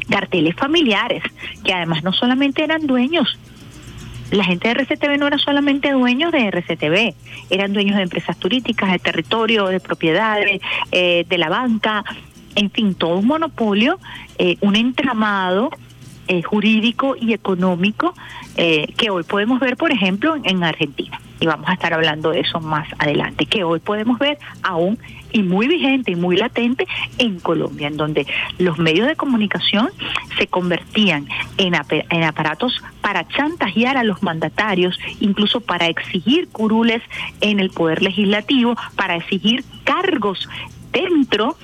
Carteles 0.09 0.55
familiares, 0.55 1.23
que 1.63 1.73
además 1.73 2.03
no 2.03 2.11
solamente 2.11 2.63
eran 2.63 2.85
dueños, 2.85 3.39
la 4.31 4.43
gente 4.43 4.67
de 4.67 4.73
RCTV 4.73 5.19
no 5.19 5.27
era 5.27 5.37
solamente 5.37 5.91
dueños 5.91 6.31
de 6.31 6.47
RCTV, 6.47 7.13
eran 7.51 7.71
dueños 7.71 7.97
de 7.97 8.03
empresas 8.03 8.35
turísticas, 8.37 8.91
de 8.91 8.99
territorio, 8.99 9.67
de 9.67 9.79
propiedades, 9.79 10.59
eh, 10.91 11.23
de 11.29 11.37
la 11.37 11.49
banca, 11.49 12.03
en 12.55 12.71
fin, 12.71 12.95
todo 12.95 13.17
un 13.17 13.27
monopolio, 13.27 13.99
eh, 14.37 14.57
un 14.61 14.75
entramado 14.75 15.69
eh, 16.27 16.41
jurídico 16.41 17.15
y 17.19 17.33
económico 17.33 18.13
eh, 18.55 18.87
que 18.97 19.09
hoy 19.09 19.23
podemos 19.23 19.59
ver, 19.59 19.77
por 19.77 19.91
ejemplo, 19.91 20.35
en 20.43 20.63
Argentina. 20.63 21.19
Y 21.43 21.45
vamos 21.45 21.67
a 21.67 21.73
estar 21.73 21.93
hablando 21.93 22.31
de 22.31 22.39
eso 22.39 22.61
más 22.61 22.87
adelante, 22.99 23.45
que 23.45 23.65
hoy 23.65 23.81
podemos 23.81 24.17
ver 24.17 24.37
aún 24.61 24.97
y 25.33 25.43
muy 25.43 25.67
vigente 25.67 26.11
y 26.11 26.15
muy 26.15 26.37
latente 26.37 26.87
en 27.17 27.41
Colombia, 27.41 27.89
en 27.89 27.97
donde 27.97 28.25
los 28.59 28.79
medios 28.79 29.07
de 29.07 29.17
comunicación 29.17 29.89
se 30.37 30.47
convertían 30.47 31.27
en, 31.57 31.75
aparatos 31.75 32.81
para 33.01 33.27
chantajear 33.27 33.97
a 33.97 34.05
los 34.05 34.23
mandatarios, 34.23 34.97
incluso 35.19 35.59
para 35.59 35.87
exigir 35.87 36.47
curules 36.47 37.01
en 37.41 37.59
el 37.59 37.71
poder 37.71 38.01
legislativo, 38.01 38.77
para 38.95 39.17
exigir 39.17 39.65
cargos 39.83 40.47
dentro 40.93 41.57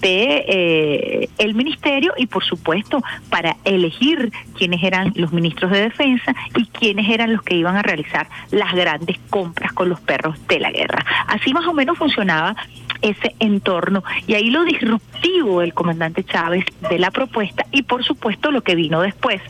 de 0.00 0.44
eh, 0.48 1.28
el 1.38 1.54
ministerio 1.54 2.12
y 2.16 2.26
por 2.26 2.44
supuesto 2.44 3.02
para 3.30 3.56
elegir 3.64 4.32
quiénes 4.56 4.82
eran 4.82 5.12
los 5.14 5.32
ministros 5.32 5.70
de 5.70 5.82
defensa 5.82 6.34
y 6.56 6.66
quiénes 6.66 7.08
eran 7.08 7.32
los 7.32 7.42
que 7.42 7.56
iban 7.56 7.76
a 7.76 7.82
realizar 7.82 8.28
las 8.50 8.74
grandes 8.74 9.18
compras 9.30 9.72
con 9.72 9.88
los 9.88 10.00
perros 10.00 10.36
de 10.48 10.60
la 10.60 10.70
guerra. 10.70 11.04
Así 11.28 11.52
más 11.52 11.66
o 11.66 11.72
menos 11.72 11.98
funcionaba 11.98 12.56
ese 13.02 13.34
entorno 13.38 14.02
y 14.26 14.34
ahí 14.34 14.50
lo 14.50 14.64
disruptivo 14.64 15.60
del 15.60 15.74
comandante 15.74 16.24
Chávez 16.24 16.64
de 16.88 16.98
la 16.98 17.10
propuesta 17.10 17.66
y 17.70 17.82
por 17.82 18.04
supuesto 18.04 18.50
lo 18.50 18.62
que 18.62 18.74
vino 18.74 19.00
después, 19.00 19.40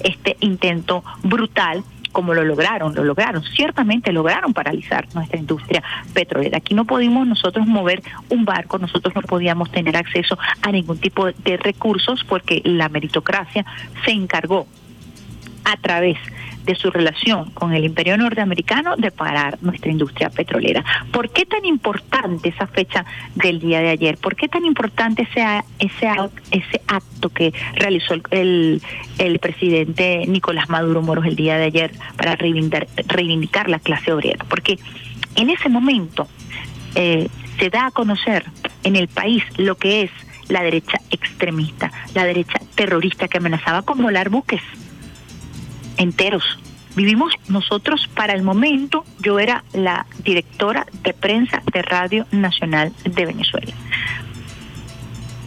este 0.00 0.36
intento 0.40 1.04
brutal 1.22 1.84
como 2.16 2.32
lo 2.32 2.44
lograron, 2.44 2.94
lo 2.94 3.04
lograron, 3.04 3.42
ciertamente 3.42 4.10
lograron 4.10 4.54
paralizar 4.54 5.06
nuestra 5.14 5.38
industria 5.38 5.82
petrolera. 6.14 6.56
Aquí 6.56 6.72
no 6.72 6.86
pudimos 6.86 7.26
nosotros 7.26 7.66
mover 7.66 8.02
un 8.30 8.46
barco, 8.46 8.78
nosotros 8.78 9.14
no 9.14 9.20
podíamos 9.20 9.70
tener 9.70 9.98
acceso 9.98 10.38
a 10.62 10.72
ningún 10.72 10.96
tipo 10.96 11.30
de 11.30 11.58
recursos 11.58 12.24
porque 12.24 12.62
la 12.64 12.88
meritocracia 12.88 13.66
se 14.06 14.12
encargó 14.12 14.66
a 15.66 15.76
través 15.76 16.16
de 16.16 16.36
su 16.74 16.90
relación 16.90 17.50
con 17.50 17.72
el 17.72 17.84
imperio 17.84 18.16
norteamericano 18.16 18.96
de 18.96 19.10
parar 19.10 19.58
nuestra 19.62 19.90
industria 19.90 20.30
petrolera. 20.30 20.84
¿Por 21.12 21.30
qué 21.30 21.46
tan 21.46 21.64
importante 21.64 22.48
esa 22.48 22.66
fecha 22.66 23.04
del 23.34 23.60
día 23.60 23.80
de 23.80 23.90
ayer? 23.90 24.18
¿Por 24.18 24.36
qué 24.36 24.48
tan 24.48 24.64
importante 24.64 25.22
ese, 25.22 25.44
ese, 25.78 26.10
ese 26.50 26.80
acto 26.86 27.28
que 27.28 27.52
realizó 27.74 28.14
el, 28.30 28.82
el, 29.18 29.38
presidente 29.38 30.24
Nicolás 30.26 30.68
Maduro 30.68 31.02
Moros 31.02 31.26
el 31.26 31.36
día 31.36 31.56
de 31.56 31.64
ayer 31.64 31.92
para 32.16 32.36
reivindicar, 32.36 32.86
reivindicar 33.06 33.68
la 33.68 33.78
clase 33.78 34.12
obrera? 34.12 34.44
Porque 34.48 34.78
en 35.36 35.50
ese 35.50 35.68
momento 35.68 36.26
eh, 36.94 37.28
se 37.58 37.70
da 37.70 37.86
a 37.86 37.90
conocer 37.90 38.44
en 38.84 38.96
el 38.96 39.08
país 39.08 39.44
lo 39.56 39.76
que 39.76 40.02
es 40.02 40.10
la 40.48 40.62
derecha 40.62 40.98
extremista, 41.10 41.92
la 42.14 42.24
derecha 42.24 42.58
terrorista 42.74 43.28
que 43.28 43.38
amenazaba 43.38 43.82
con 43.82 44.00
volar 44.00 44.28
buques 44.28 44.62
enteros. 45.96 46.44
Vivimos 46.96 47.34
nosotros 47.48 48.08
para 48.14 48.32
el 48.32 48.42
momento, 48.42 49.04
yo 49.18 49.38
era 49.38 49.64
la 49.74 50.06
directora 50.24 50.86
de 51.02 51.12
prensa 51.12 51.62
de 51.70 51.82
Radio 51.82 52.26
Nacional 52.30 52.90
de 53.04 53.26
Venezuela. 53.26 53.74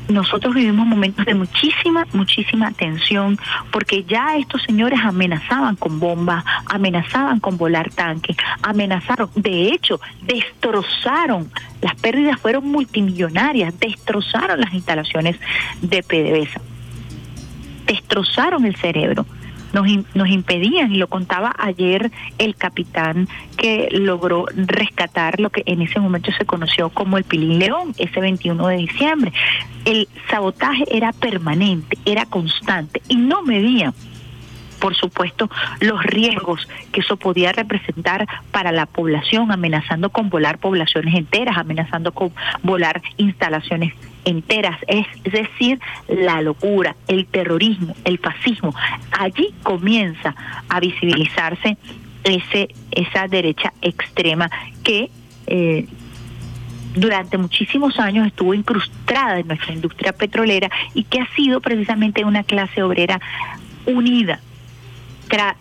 nosotros 0.10 0.56
vivimos 0.56 0.88
momentos 0.88 1.26
de 1.26 1.34
muchísima, 1.34 2.06
muchísima 2.14 2.72
tensión, 2.72 3.40
porque 3.72 4.04
ya 4.04 4.38
estos 4.38 4.62
señores 4.64 5.00
amenazaban 5.04 5.76
con 5.76 6.00
bombas, 6.00 6.44
amenazaban 6.68 7.40
con 7.40 7.58
volar 7.58 7.92
tanques, 7.92 8.36
amenazaron, 8.62 9.30
de 9.36 9.70
hecho, 9.70 10.00
destrozaron, 10.22 11.52
las 11.82 11.96
pérdidas 11.96 12.40
fueron 12.40 12.68
multimillonarias, 12.68 13.80
destrozaron 13.80 14.62
las 14.62 14.74
instalaciones 14.74 15.36
de 15.82 16.04
PDVSA, 16.04 16.62
destrozaron 17.86 18.66
el 18.66 18.76
cerebro 18.76 19.26
nos, 19.74 19.88
nos 20.14 20.30
impedían, 20.30 20.94
y 20.94 20.98
lo 20.98 21.08
contaba 21.08 21.54
ayer 21.58 22.12
el 22.38 22.56
capitán 22.56 23.28
que 23.58 23.90
logró 23.92 24.46
rescatar 24.56 25.40
lo 25.40 25.50
que 25.50 25.64
en 25.66 25.82
ese 25.82 26.00
momento 26.00 26.32
se 26.38 26.46
conoció 26.46 26.90
como 26.90 27.18
el 27.18 27.24
Pilín 27.24 27.60
León, 27.60 27.94
ese 27.98 28.20
21 28.20 28.68
de 28.68 28.78
diciembre. 28.78 29.34
El 29.86 30.08
sabotaje 30.30 30.86
era 30.92 31.14
permanente, 31.14 31.98
era 32.06 32.26
constante 32.26 33.02
y 33.08 33.16
no 33.16 33.42
medían 33.44 33.94
por 34.80 34.96
supuesto, 34.96 35.50
los 35.82 36.02
riesgos 36.04 36.68
que 36.92 37.02
eso 37.02 37.18
podía 37.18 37.52
representar 37.52 38.28
para 38.52 38.72
la 38.72 38.86
población, 38.86 39.52
amenazando 39.52 40.10
con 40.10 40.30
volar 40.30 40.58
poblaciones 40.58 41.16
enteras, 41.16 41.58
amenazando 41.58 42.14
con 42.14 42.32
volar 42.64 43.02
instalaciones 43.18 43.94
enteras, 44.26 44.78
es 44.88 45.06
decir, 45.24 45.80
la 46.08 46.42
locura, 46.42 46.96
el 47.08 47.26
terrorismo, 47.26 47.96
el 48.04 48.20
fascismo. 48.20 48.74
Allí 49.12 49.54
comienza 49.64 50.36
a 50.68 50.80
visibilizarse 50.80 51.78
ese 52.24 52.70
esa 52.92 53.28
derecha 53.28 53.74
extrema 53.82 54.50
que 54.84 55.10
eh, 55.48 55.88
durante 56.96 57.38
muchísimos 57.38 58.00
años 58.00 58.28
estuvo 58.28 58.54
incrustada 58.54 59.40
en 59.40 59.48
nuestra 59.48 59.74
industria 59.74 60.14
petrolera 60.14 60.70
y 60.94 61.04
que 61.04 61.22
ha 61.22 61.28
sido 61.36 61.62
precisamente 61.62 62.26
una 62.26 62.44
clase 62.44 62.84
obrera 62.84 63.22
unida, 63.86 64.40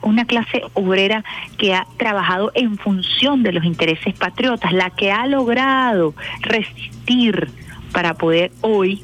una 0.02 0.24
clase 0.24 0.62
obrera 0.74 1.24
que 1.58 1.74
ha 1.74 1.86
trabajado 1.98 2.50
en 2.54 2.78
función 2.78 3.42
de 3.42 3.52
los 3.52 3.64
intereses 3.64 4.14
patriotas, 4.14 4.72
la 4.72 4.90
que 4.90 5.12
ha 5.12 5.26
logrado 5.26 6.14
resistir 6.40 7.50
para 7.92 8.14
poder 8.14 8.52
hoy 8.60 9.02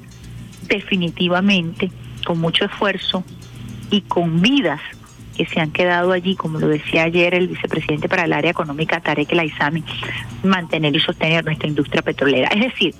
definitivamente, 0.68 1.90
con 2.26 2.40
mucho 2.40 2.64
esfuerzo 2.64 3.24
y 3.90 4.02
con 4.02 4.40
vidas 4.40 4.80
que 5.36 5.46
se 5.46 5.60
han 5.60 5.72
quedado 5.72 6.12
allí, 6.12 6.36
como 6.36 6.60
lo 6.60 6.68
decía 6.68 7.04
ayer 7.04 7.34
el 7.34 7.48
vicepresidente 7.48 8.08
para 8.08 8.24
el 8.24 8.32
área 8.32 8.50
económica 8.50 9.00
Tarek 9.00 9.32
El 9.32 9.52
mantener 10.42 10.94
y 10.94 11.00
sostener 11.00 11.44
nuestra 11.44 11.68
industria 11.68 12.02
petrolera. 12.02 12.48
Es 12.48 12.60
decir, 12.60 12.94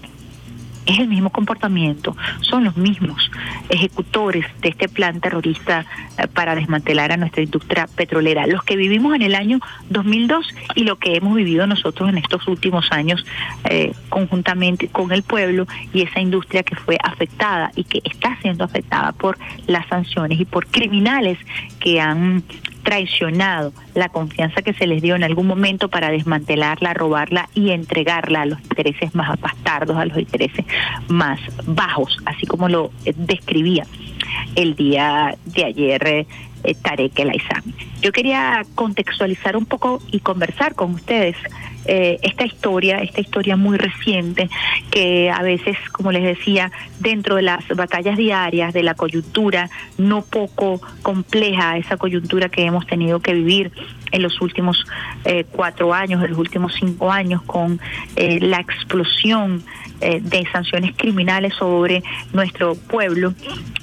es 0.86 0.98
el 0.98 1.08
mismo 1.08 1.30
comportamiento, 1.30 2.16
son 2.40 2.64
los 2.64 2.76
mismos 2.76 3.30
ejecutores 3.68 4.46
de 4.60 4.68
este 4.68 4.88
plan 4.88 5.20
terrorista 5.20 5.86
eh, 6.18 6.26
para 6.28 6.54
desmantelar 6.54 7.12
a 7.12 7.16
nuestra 7.16 7.42
industria 7.42 7.86
petrolera, 7.94 8.46
los 8.46 8.62
que 8.62 8.76
vivimos 8.76 9.14
en 9.14 9.22
el 9.22 9.34
año 9.34 9.60
2002 9.90 10.46
y 10.74 10.84
lo 10.84 10.96
que 10.96 11.16
hemos 11.16 11.34
vivido 11.34 11.66
nosotros 11.66 12.08
en 12.08 12.18
estos 12.18 12.46
últimos 12.48 12.90
años 12.92 13.24
eh, 13.70 13.92
conjuntamente 14.08 14.88
con 14.88 15.12
el 15.12 15.22
pueblo 15.22 15.66
y 15.92 16.02
esa 16.02 16.20
industria 16.20 16.62
que 16.62 16.76
fue 16.76 16.98
afectada 17.02 17.70
y 17.76 17.84
que 17.84 18.00
está 18.04 18.36
siendo 18.42 18.64
afectada 18.64 19.12
por 19.12 19.38
las 19.66 19.86
sanciones 19.88 20.40
y 20.40 20.44
por 20.44 20.66
criminales 20.66 21.38
que 21.80 22.00
han 22.00 22.42
traicionado 22.84 23.72
la 23.94 24.08
confianza 24.08 24.62
que 24.62 24.74
se 24.74 24.86
les 24.86 25.02
dio 25.02 25.16
en 25.16 25.24
algún 25.24 25.48
momento 25.48 25.88
para 25.88 26.10
desmantelarla, 26.10 26.94
robarla 26.94 27.48
y 27.54 27.70
entregarla 27.70 28.42
a 28.42 28.46
los 28.46 28.60
intereses 28.60 29.14
más 29.14 29.40
bastardos, 29.40 29.96
a 29.96 30.04
los 30.04 30.18
intereses 30.18 30.64
más 31.08 31.40
bajos, 31.66 32.16
así 32.26 32.46
como 32.46 32.68
lo 32.68 32.92
describía 33.16 33.86
el 34.54 34.76
día 34.76 35.36
de 35.46 35.64
ayer 35.64 36.06
eh, 36.06 36.26
Tarek 36.82 37.18
El 37.18 37.30
Aizami. 37.30 37.74
Yo 38.00 38.12
quería 38.12 38.64
contextualizar 38.74 39.56
un 39.56 39.66
poco 39.66 40.00
y 40.10 40.20
conversar 40.20 40.74
con 40.74 40.94
ustedes 40.94 41.36
eh, 41.86 42.18
esta 42.22 42.44
historia, 42.44 42.98
esta 42.98 43.20
historia 43.20 43.56
muy 43.56 43.76
reciente, 43.78 44.48
que 44.90 45.30
a 45.30 45.42
veces, 45.42 45.76
como 45.92 46.12
les 46.12 46.22
decía, 46.22 46.70
dentro 47.00 47.36
de 47.36 47.42
las 47.42 47.66
batallas 47.68 48.16
diarias, 48.16 48.72
de 48.72 48.82
la 48.82 48.94
coyuntura 48.94 49.70
no 49.98 50.22
poco 50.22 50.80
compleja, 51.02 51.76
esa 51.76 51.96
coyuntura 51.96 52.48
que 52.48 52.64
hemos 52.64 52.86
tenido 52.86 53.20
que 53.20 53.34
vivir 53.34 53.72
en 54.12 54.22
los 54.22 54.40
últimos 54.40 54.84
eh, 55.24 55.44
cuatro 55.50 55.92
años, 55.92 56.22
en 56.22 56.30
los 56.30 56.38
últimos 56.38 56.74
cinco 56.74 57.10
años, 57.10 57.42
con 57.42 57.80
eh, 58.16 58.40
la 58.40 58.60
explosión 58.60 59.62
de 60.00 60.46
sanciones 60.52 60.92
criminales 60.96 61.54
sobre 61.54 62.02
nuestro 62.32 62.74
pueblo, 62.74 63.32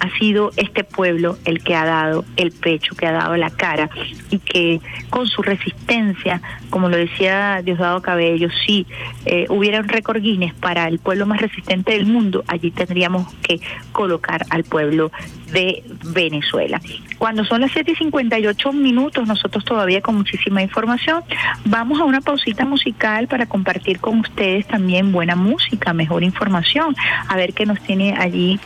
ha 0.02 0.10
sido 0.20 0.52
este 0.56 0.84
pueblo 0.84 1.38
el 1.46 1.64
que 1.64 1.76
ha 1.76 1.86
dado 1.86 2.26
el 2.38 2.52
pecho, 2.52 2.96
que 2.96 3.08
ha 3.08 3.12
dado 3.12 3.38
la 3.38 3.50
cara 3.50 3.90
y 4.30 4.40
que 4.40 4.82
con 5.10 5.28
su 5.28 5.42
resistencia, 5.42 6.42
como 6.70 6.90
lo 6.90 6.98
decía 6.98 7.62
Diosdado 7.64 8.02
Cabello, 8.02 8.50
si 8.66 8.86
eh, 9.26 9.46
hubiera 9.50 9.80
un 9.80 9.88
récord 9.88 10.22
Guinness 10.22 10.54
para 10.56 10.88
el 10.88 11.00
pueblo 11.00 11.26
más 11.26 11.40
resistente 11.42 11.94
del 11.94 12.06
mundo, 12.06 12.44
allí 12.48 12.72
tendríamos 12.72 13.32
que 13.44 13.60
colocar 13.92 14.46
al 14.50 14.64
pueblo 14.64 15.12
de 15.52 15.84
Venezuela. 16.06 16.82
Cuando 17.18 17.46
son 17.46 17.62
las 17.62 17.72
7 17.72 17.92
y 17.92 17.96
58 17.96 18.74
minutos, 18.74 19.28
nosotros 19.28 19.64
todavía 19.66 20.02
con 20.02 20.16
muchísima 20.16 20.62
información, 20.62 21.24
vamos 21.66 22.00
a 22.00 22.06
una 22.06 22.22
pausita 22.22 22.66
musical 22.66 23.28
para 23.28 23.46
compartir 23.46 24.00
con 24.00 24.20
ustedes 24.20 24.68
también 24.68 25.12
buena 25.12 25.36
música, 25.36 25.94
mejor 25.94 26.24
información, 26.24 26.96
a 27.28 27.36
ver 27.36 27.54
qué 27.54 27.66
nos 27.66 27.80
tiene 27.82 28.16
allí 28.18 28.60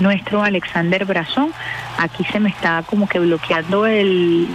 nuestro 0.00 0.42
Alexander 0.42 1.04
Brazón. 1.04 1.52
Aquí 1.98 2.24
se 2.24 2.40
me 2.40 2.48
está 2.48 2.82
como 2.86 3.08
que 3.08 3.18
bloqueando 3.18 3.86
el, 3.86 4.48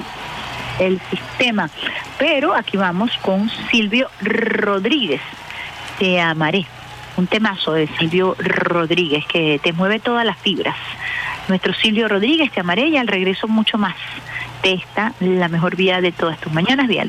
el 0.80 1.00
sistema. 1.10 1.70
Pero 2.18 2.54
aquí 2.54 2.78
vamos 2.78 3.12
con 3.22 3.50
Silvio 3.72 4.10
Rodríguez. 4.22 5.22
Te 6.00 6.20
amaré. 6.20 6.66
Un 7.18 7.28
temazo 7.28 7.74
de 7.74 7.88
Silvio 7.98 8.36
Rodríguez 8.40 9.26
que 9.26 9.60
te 9.62 9.74
mueve 9.74 10.00
todas 10.00 10.26
las 10.26 10.38
fibras. 10.38 10.78
Nuestro 11.48 11.74
Silvio 11.74 12.08
Rodríguez, 12.08 12.52
te 12.52 12.60
amaré 12.60 12.88
y 12.88 12.98
al 12.98 13.08
regreso 13.08 13.48
mucho 13.48 13.78
más. 13.78 13.96
De 14.64 14.74
esta, 14.74 15.14
la 15.20 15.48
mejor 15.48 15.76
vida 15.76 16.02
de 16.02 16.12
todas 16.12 16.40
tus 16.40 16.52
mañanas, 16.52 16.88
Vía 16.88 17.04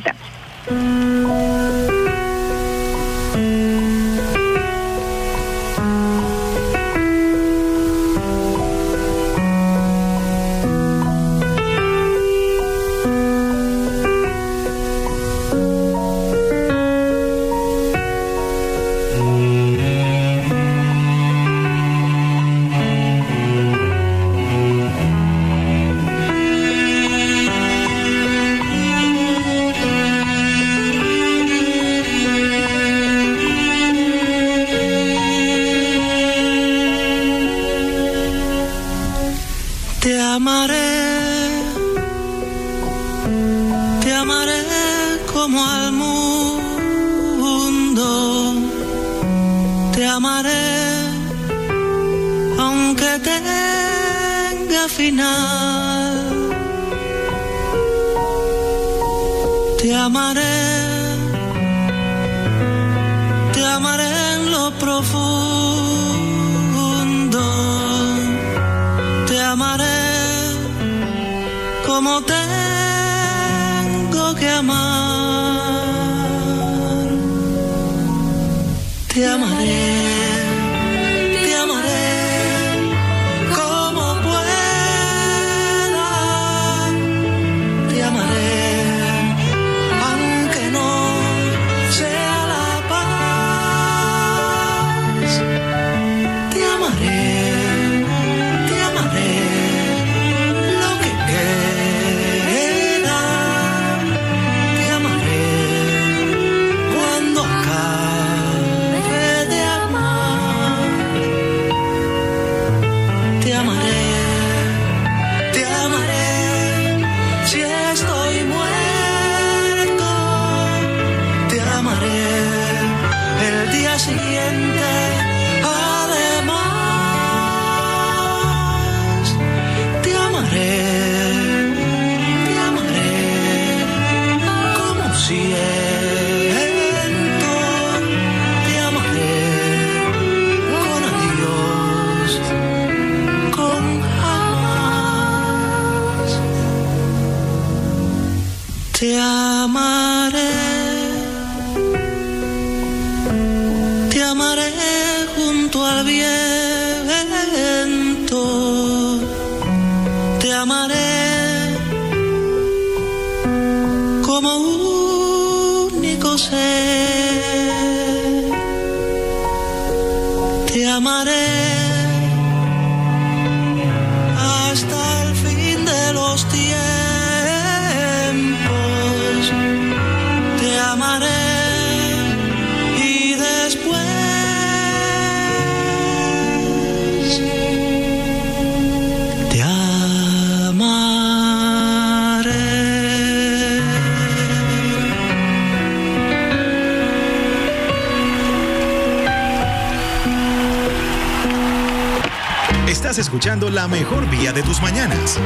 escuchando 203.70 203.74
la 203.74 203.88
mejor 203.88 204.28
vía 204.30 204.52
de 204.52 204.62
tus 204.62 204.80
mañanas. 204.82 205.38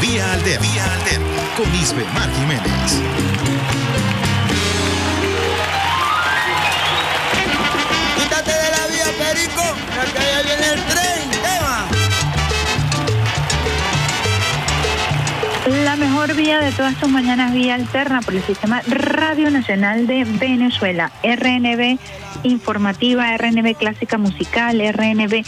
Vía 0.00 0.32
Alterna. 0.32 0.66
Vía 0.66 0.84
Alterna. 0.94 1.26
Con 1.56 1.74
Isbe 1.74 2.04
Mar 2.14 2.30
Jiménez. 2.32 3.02
Quítate 8.16 8.50
de 8.50 8.70
la 8.70 8.86
vía, 8.88 9.06
Perico, 9.18 9.62
que 10.12 10.18
allá 10.18 10.42
viene 10.42 10.66
el 10.74 10.80
tren. 10.84 11.30
Tema. 11.42 11.86
La 15.84 15.96
mejor 15.96 16.34
vía 16.34 16.60
de 16.60 16.72
todas 16.72 16.94
tus 16.96 17.08
mañanas, 17.08 17.52
vía 17.52 17.74
alterna 17.74 18.20
por 18.20 18.34
el 18.34 18.42
Sistema 18.42 18.82
Radio 18.86 19.50
Nacional 19.50 20.06
de 20.06 20.24
Venezuela, 20.24 21.10
RNB 21.22 21.98
Informativa, 22.44 23.36
RNB 23.36 23.74
Clásica 23.76 24.16
Musical, 24.16 24.80
RNB 24.80 25.44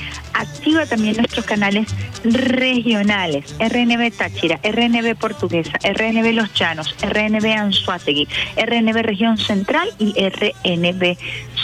también 0.87 1.17
nuestros 1.17 1.45
canales 1.45 1.89
regionales, 2.25 3.55
RNB 3.59 4.13
Táchira, 4.17 4.61
RNB 4.63 5.17
Portuguesa, 5.17 5.73
RNB 5.83 6.33
Los 6.33 6.53
Llanos, 6.55 6.95
RNB 7.03 7.45
Anzuategui, 7.45 8.29
RNB 8.57 9.03
Región 9.03 9.39
Central 9.39 9.89
y 9.99 10.13
RNB 10.13 11.17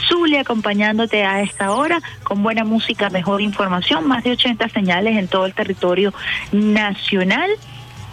Zulia 0.09 0.41
acompañándote 0.41 1.25
a 1.25 1.43
esta 1.43 1.73
hora 1.73 2.01
con 2.23 2.43
buena 2.43 2.65
música, 2.65 3.11
mejor 3.11 3.41
información, 3.41 4.07
más 4.07 4.25
de 4.25 4.33
80 4.33 4.69
señales 4.69 5.17
en 5.17 5.29
todo 5.29 5.47
el 5.47 5.55
territorio 5.55 6.13
nacional 6.53 7.51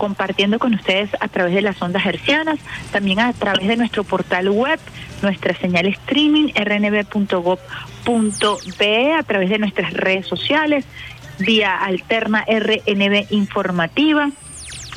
compartiendo 0.04 0.60
con 0.60 0.74
ustedes 0.74 1.10
a 1.22 1.30
través 1.30 1.56
de 1.56 1.62
las 1.62 1.82
ondas 1.82 2.06
hercianas, 2.06 2.60
también 2.92 3.22
a 3.22 3.32
través 3.32 3.66
de 3.70 3.78
nuestro 3.78 4.04
portal 4.04 4.50
web, 4.50 4.78
nuestra 5.22 5.56
señal 5.56 5.86
streaming 5.86 6.50
rnb.gov.be, 6.54 7.64
a 9.14 9.24
través 9.24 9.50
de 9.50 9.60
nuestras 9.60 9.94
redes 9.94 10.28
sociales, 10.28 10.84
vía 11.40 11.78
alterna 11.78 12.44
RNB 12.46 13.28
informativa. 13.30 14.30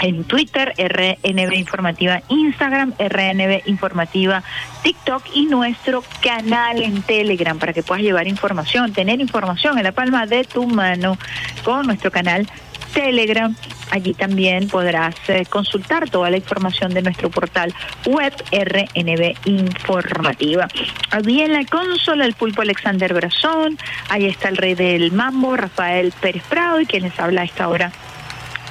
En 0.00 0.24
Twitter, 0.24 0.74
RNB 0.76 1.54
Informativa 1.54 2.20
Instagram, 2.28 2.92
RNB 2.98 3.62
Informativa 3.66 4.42
TikTok 4.82 5.22
y 5.34 5.46
nuestro 5.46 6.02
canal 6.20 6.82
en 6.82 7.00
Telegram 7.02 7.58
para 7.60 7.72
que 7.72 7.84
puedas 7.84 8.02
llevar 8.02 8.26
información, 8.26 8.92
tener 8.92 9.20
información 9.20 9.78
en 9.78 9.84
la 9.84 9.92
palma 9.92 10.26
de 10.26 10.42
tu 10.42 10.66
mano 10.66 11.16
con 11.62 11.86
nuestro 11.86 12.10
canal 12.10 12.46
Telegram. 12.92 13.54
Allí 13.90 14.14
también 14.14 14.68
podrás 14.68 15.14
eh, 15.28 15.46
consultar 15.48 16.10
toda 16.10 16.30
la 16.30 16.36
información 16.36 16.92
de 16.92 17.02
nuestro 17.02 17.30
portal 17.30 17.72
web 18.06 18.32
RNB 18.50 19.36
Informativa. 19.44 20.68
Allí 21.10 21.42
en 21.42 21.52
la 21.52 21.64
consola 21.64 22.24
el 22.24 22.34
pulpo 22.34 22.62
Alexander 22.62 23.14
Brazón, 23.14 23.78
ahí 24.08 24.26
está 24.26 24.48
el 24.48 24.56
rey 24.56 24.74
del 24.74 25.12
mambo, 25.12 25.56
Rafael 25.56 26.12
Pérez 26.20 26.42
Prado, 26.48 26.80
y 26.80 26.86
quien 26.86 27.04
les 27.04 27.18
habla 27.18 27.42
a 27.42 27.44
esta 27.44 27.68
hora 27.68 27.92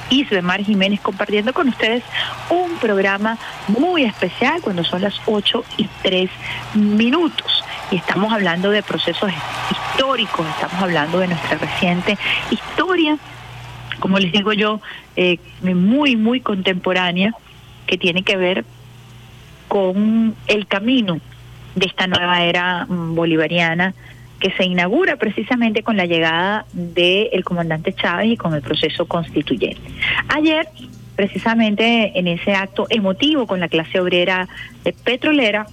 Isbemar 0.09 0.63
Jiménez 0.63 1.01
compartiendo 1.01 1.53
con 1.53 1.69
ustedes 1.69 2.03
un 2.49 2.77
programa 2.77 3.37
muy 3.67 4.03
especial 4.03 4.61
cuando 4.61 4.83
son 4.83 5.01
las 5.01 5.15
8 5.25 5.63
y 5.77 5.89
3 6.03 6.29
minutos. 6.75 7.63
Y 7.91 7.97
estamos 7.97 8.31
hablando 8.31 8.69
de 8.71 8.83
procesos 8.83 9.31
históricos, 9.71 10.45
estamos 10.47 10.81
hablando 10.81 11.19
de 11.19 11.27
nuestra 11.27 11.57
reciente 11.57 12.17
historia 12.51 13.17
como 13.99 14.19
les 14.19 14.31
digo 14.31 14.53
yo, 14.53 14.81
eh, 15.15 15.37
muy, 15.61 16.15
muy 16.15 16.41
contemporánea, 16.41 17.33
que 17.87 17.97
tiene 17.97 18.23
que 18.23 18.37
ver 18.37 18.65
con 19.67 20.35
el 20.47 20.67
camino 20.67 21.19
de 21.75 21.85
esta 21.85 22.07
nueva 22.07 22.43
era 22.43 22.85
mm, 22.85 23.15
bolivariana 23.15 23.93
que 24.39 24.51
se 24.51 24.65
inaugura 24.65 25.15
precisamente 25.15 25.83
con 25.83 25.97
la 25.97 26.05
llegada 26.05 26.65
del 26.73 27.43
comandante 27.43 27.93
Chávez 27.93 28.27
y 28.31 28.37
con 28.37 28.53
el 28.53 28.61
proceso 28.61 29.05
constituyente. 29.05 29.81
Ayer, 30.27 30.67
precisamente 31.15 32.11
en 32.19 32.27
ese 32.27 32.53
acto 32.53 32.87
emotivo 32.89 33.47
con 33.47 33.59
la 33.59 33.69
clase 33.69 33.99
obrera 33.99 34.47
eh, 34.83 34.93
petrolera, 35.03 35.67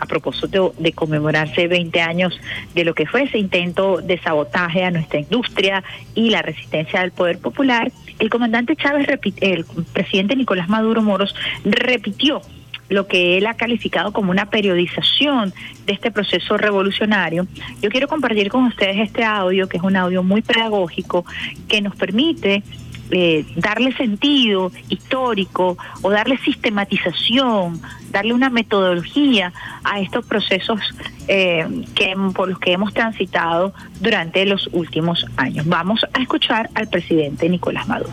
a 0.00 0.06
propósito 0.06 0.74
de 0.78 0.92
conmemorarse 0.92 1.68
20 1.68 2.00
años 2.00 2.38
de 2.74 2.84
lo 2.84 2.94
que 2.94 3.06
fue 3.06 3.24
ese 3.24 3.38
intento 3.38 3.98
de 3.98 4.18
sabotaje 4.18 4.84
a 4.84 4.90
nuestra 4.90 5.20
industria 5.20 5.82
y 6.14 6.30
la 6.30 6.42
resistencia 6.42 7.00
del 7.00 7.12
poder 7.12 7.38
popular, 7.38 7.90
el 8.18 8.30
comandante 8.30 8.76
Chávez, 8.76 9.06
el 9.40 9.64
presidente 9.92 10.36
Nicolás 10.36 10.68
Maduro 10.68 11.02
Moros, 11.02 11.34
repitió 11.64 12.40
lo 12.88 13.06
que 13.06 13.36
él 13.36 13.46
ha 13.46 13.54
calificado 13.54 14.12
como 14.12 14.30
una 14.30 14.46
periodización 14.46 15.52
de 15.86 15.92
este 15.92 16.10
proceso 16.10 16.56
revolucionario. 16.56 17.46
Yo 17.82 17.90
quiero 17.90 18.08
compartir 18.08 18.48
con 18.48 18.64
ustedes 18.64 18.96
este 18.98 19.24
audio, 19.24 19.68
que 19.68 19.76
es 19.76 19.82
un 19.82 19.96
audio 19.96 20.22
muy 20.22 20.42
pedagógico, 20.42 21.24
que 21.68 21.80
nos 21.80 21.94
permite 21.96 22.62
eh, 23.10 23.44
darle 23.56 23.92
sentido 23.96 24.70
histórico 24.88 25.76
o 26.02 26.10
darle 26.10 26.38
sistematización, 26.38 27.80
darle 28.10 28.34
una 28.34 28.50
metodología 28.50 29.52
a 29.84 30.00
estos 30.00 30.26
procesos 30.26 30.80
eh, 31.26 31.66
que 31.94 32.14
por 32.34 32.48
los 32.48 32.58
que 32.58 32.72
hemos 32.72 32.92
transitado 32.94 33.72
durante 34.00 34.44
los 34.46 34.68
últimos 34.72 35.24
años. 35.36 35.66
Vamos 35.66 36.04
a 36.12 36.20
escuchar 36.20 36.70
al 36.74 36.88
presidente 36.88 37.48
Nicolás 37.48 37.86
Maduro. 37.88 38.12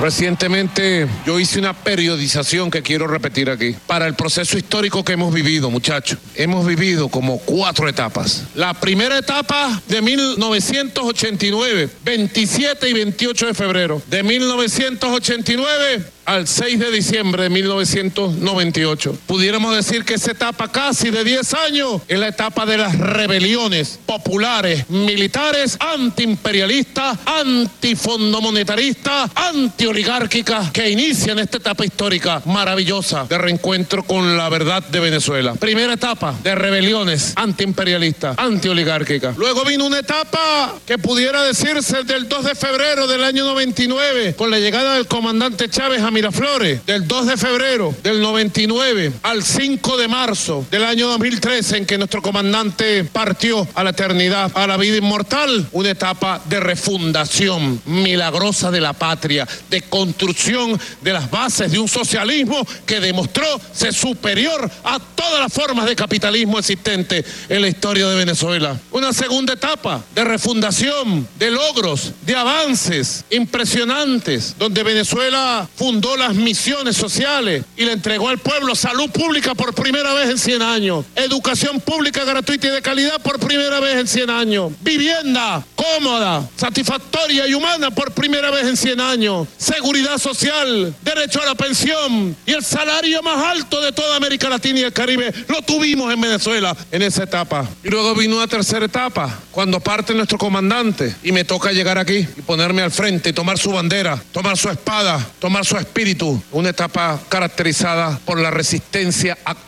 Recientemente 0.00 1.08
yo 1.24 1.40
hice 1.40 1.58
una 1.58 1.72
periodización 1.72 2.70
que 2.70 2.82
quiero 2.82 3.06
repetir 3.06 3.48
aquí 3.48 3.74
para 3.86 4.06
el 4.06 4.14
proceso 4.14 4.58
histórico 4.58 5.04
que 5.04 5.14
hemos 5.14 5.32
vivido, 5.32 5.70
muchachos. 5.70 6.18
Hemos 6.34 6.66
vivido 6.66 7.08
como 7.08 7.38
cuatro 7.38 7.88
etapas. 7.88 8.44
La 8.54 8.74
primera 8.74 9.18
etapa 9.18 9.80
de 9.88 10.02
1989, 10.02 11.90
27 12.04 12.88
y 12.88 12.92
28 12.92 13.46
de 13.46 13.54
febrero. 13.54 14.02
De 14.06 14.22
1989 14.22 16.15
al 16.26 16.46
6 16.46 16.78
de 16.78 16.90
diciembre 16.90 17.44
de 17.44 17.50
1998. 17.50 19.18
Pudiéramos 19.26 19.74
decir 19.74 20.04
que 20.04 20.14
esa 20.14 20.32
etapa 20.32 20.70
casi 20.70 21.10
de 21.10 21.24
10 21.24 21.54
años 21.54 22.02
es 22.08 22.18
la 22.18 22.28
etapa 22.28 22.66
de 22.66 22.78
las 22.78 22.98
rebeliones 22.98 23.98
populares, 24.04 24.88
militares, 24.90 25.78
antiimperialistas, 25.80 27.18
antifondomonetaristas, 27.24 29.30
antioligárquicas 29.34 30.70
que 30.72 30.90
inician 30.90 31.38
esta 31.38 31.58
etapa 31.58 31.84
histórica 31.84 32.42
maravillosa 32.44 33.24
de 33.24 33.38
reencuentro 33.38 34.02
con 34.02 34.36
la 34.36 34.48
verdad 34.48 34.82
de 34.82 35.00
Venezuela. 35.00 35.54
Primera 35.54 35.92
etapa 35.92 36.34
de 36.42 36.54
rebeliones 36.54 37.32
antiimperialistas, 37.36 38.38
antioligárquicas. 38.38 39.36
Luego 39.36 39.64
vino 39.64 39.86
una 39.86 40.00
etapa 40.00 40.74
que 40.84 40.98
pudiera 40.98 41.42
decirse 41.42 42.02
del 42.02 42.28
2 42.28 42.44
de 42.44 42.54
febrero 42.54 43.06
del 43.06 43.22
año 43.22 43.44
99 43.44 44.34
con 44.36 44.50
la 44.50 44.58
llegada 44.58 44.94
del 44.94 45.06
comandante 45.06 45.68
Chávez 45.68 46.02
a 46.02 46.10
Miraflores, 46.16 46.86
del 46.86 47.06
2 47.06 47.26
de 47.26 47.36
febrero 47.36 47.94
del 48.02 48.22
99 48.22 49.12
al 49.22 49.42
5 49.42 49.98
de 49.98 50.08
marzo 50.08 50.64
del 50.70 50.82
año 50.82 51.08
2013, 51.08 51.76
en 51.76 51.84
que 51.84 51.98
nuestro 51.98 52.22
comandante 52.22 53.04
partió 53.04 53.68
a 53.74 53.84
la 53.84 53.90
eternidad, 53.90 54.50
a 54.54 54.66
la 54.66 54.78
vida 54.78 54.96
inmortal, 54.96 55.68
una 55.72 55.90
etapa 55.90 56.40
de 56.46 56.58
refundación 56.58 57.82
milagrosa 57.84 58.70
de 58.70 58.80
la 58.80 58.94
patria, 58.94 59.46
de 59.68 59.82
construcción 59.82 60.80
de 61.02 61.12
las 61.12 61.30
bases 61.30 61.70
de 61.70 61.78
un 61.78 61.86
socialismo 61.86 62.66
que 62.86 62.98
demostró 62.98 63.44
ser 63.74 63.92
superior 63.92 64.70
a 64.84 64.98
todas 64.98 65.38
las 65.38 65.52
formas 65.52 65.84
de 65.84 65.96
capitalismo 65.96 66.58
existentes 66.58 67.26
en 67.50 67.60
la 67.60 67.68
historia 67.68 68.08
de 68.08 68.16
Venezuela. 68.16 68.80
Una 68.90 69.12
segunda 69.12 69.52
etapa 69.52 70.02
de 70.14 70.24
refundación, 70.24 71.28
de 71.38 71.50
logros, 71.50 72.12
de 72.22 72.34
avances 72.34 73.22
impresionantes, 73.28 74.54
donde 74.58 74.82
Venezuela 74.82 75.68
fundó 75.76 76.05
las 76.14 76.34
misiones 76.34 76.96
sociales 76.96 77.64
y 77.76 77.84
le 77.84 77.92
entregó 77.92 78.28
al 78.28 78.38
pueblo 78.38 78.74
salud 78.74 79.10
pública 79.10 79.54
por 79.54 79.74
primera 79.74 80.14
vez 80.14 80.30
en 80.30 80.38
100 80.38 80.62
años, 80.62 81.04
educación 81.16 81.80
pública 81.80 82.24
gratuita 82.24 82.68
y 82.68 82.70
de 82.70 82.82
calidad 82.82 83.20
por 83.20 83.40
primera 83.40 83.80
vez 83.80 83.96
en 83.96 84.06
100 84.06 84.30
años, 84.30 84.72
vivienda 84.82 85.64
cómoda, 85.74 86.48
satisfactoria 86.56 87.46
y 87.48 87.54
humana 87.54 87.90
por 87.90 88.12
primera 88.12 88.50
vez 88.50 88.66
en 88.66 88.76
100 88.76 89.00
años, 89.00 89.48
seguridad 89.56 90.18
social, 90.18 90.94
derecho 91.02 91.42
a 91.42 91.46
la 91.46 91.54
pensión 91.54 92.36
y 92.46 92.52
el 92.52 92.64
salario 92.64 93.22
más 93.22 93.44
alto 93.44 93.80
de 93.80 93.92
toda 93.92 94.16
América 94.16 94.48
Latina 94.48 94.80
y 94.80 94.82
el 94.84 94.92
Caribe 94.92 95.32
lo 95.48 95.62
tuvimos 95.62 96.12
en 96.12 96.20
Venezuela 96.20 96.76
en 96.90 97.02
esa 97.02 97.24
etapa. 97.24 97.68
Y 97.82 97.88
luego 97.88 98.14
vino 98.14 98.36
una 98.36 98.46
tercera 98.46 98.86
etapa, 98.86 99.40
cuando 99.50 99.80
parte 99.80 100.14
nuestro 100.14 100.38
comandante 100.38 101.16
y 101.22 101.32
me 101.32 101.44
toca 101.44 101.72
llegar 101.72 101.98
aquí 101.98 102.26
y 102.36 102.42
ponerme 102.42 102.82
al 102.82 102.90
frente 102.90 103.30
y 103.30 103.32
tomar 103.32 103.58
su 103.58 103.72
bandera, 103.72 104.22
tomar 104.32 104.56
su 104.56 104.68
espada, 104.68 105.24
tomar 105.38 105.64
su 105.64 105.76
espíritu. 105.96 106.42
Una 106.52 106.68
etapa 106.68 107.18
caracterizada 107.30 108.20
por 108.26 108.38
la 108.38 108.50
resistencia 108.50 109.38
activa 109.46 109.65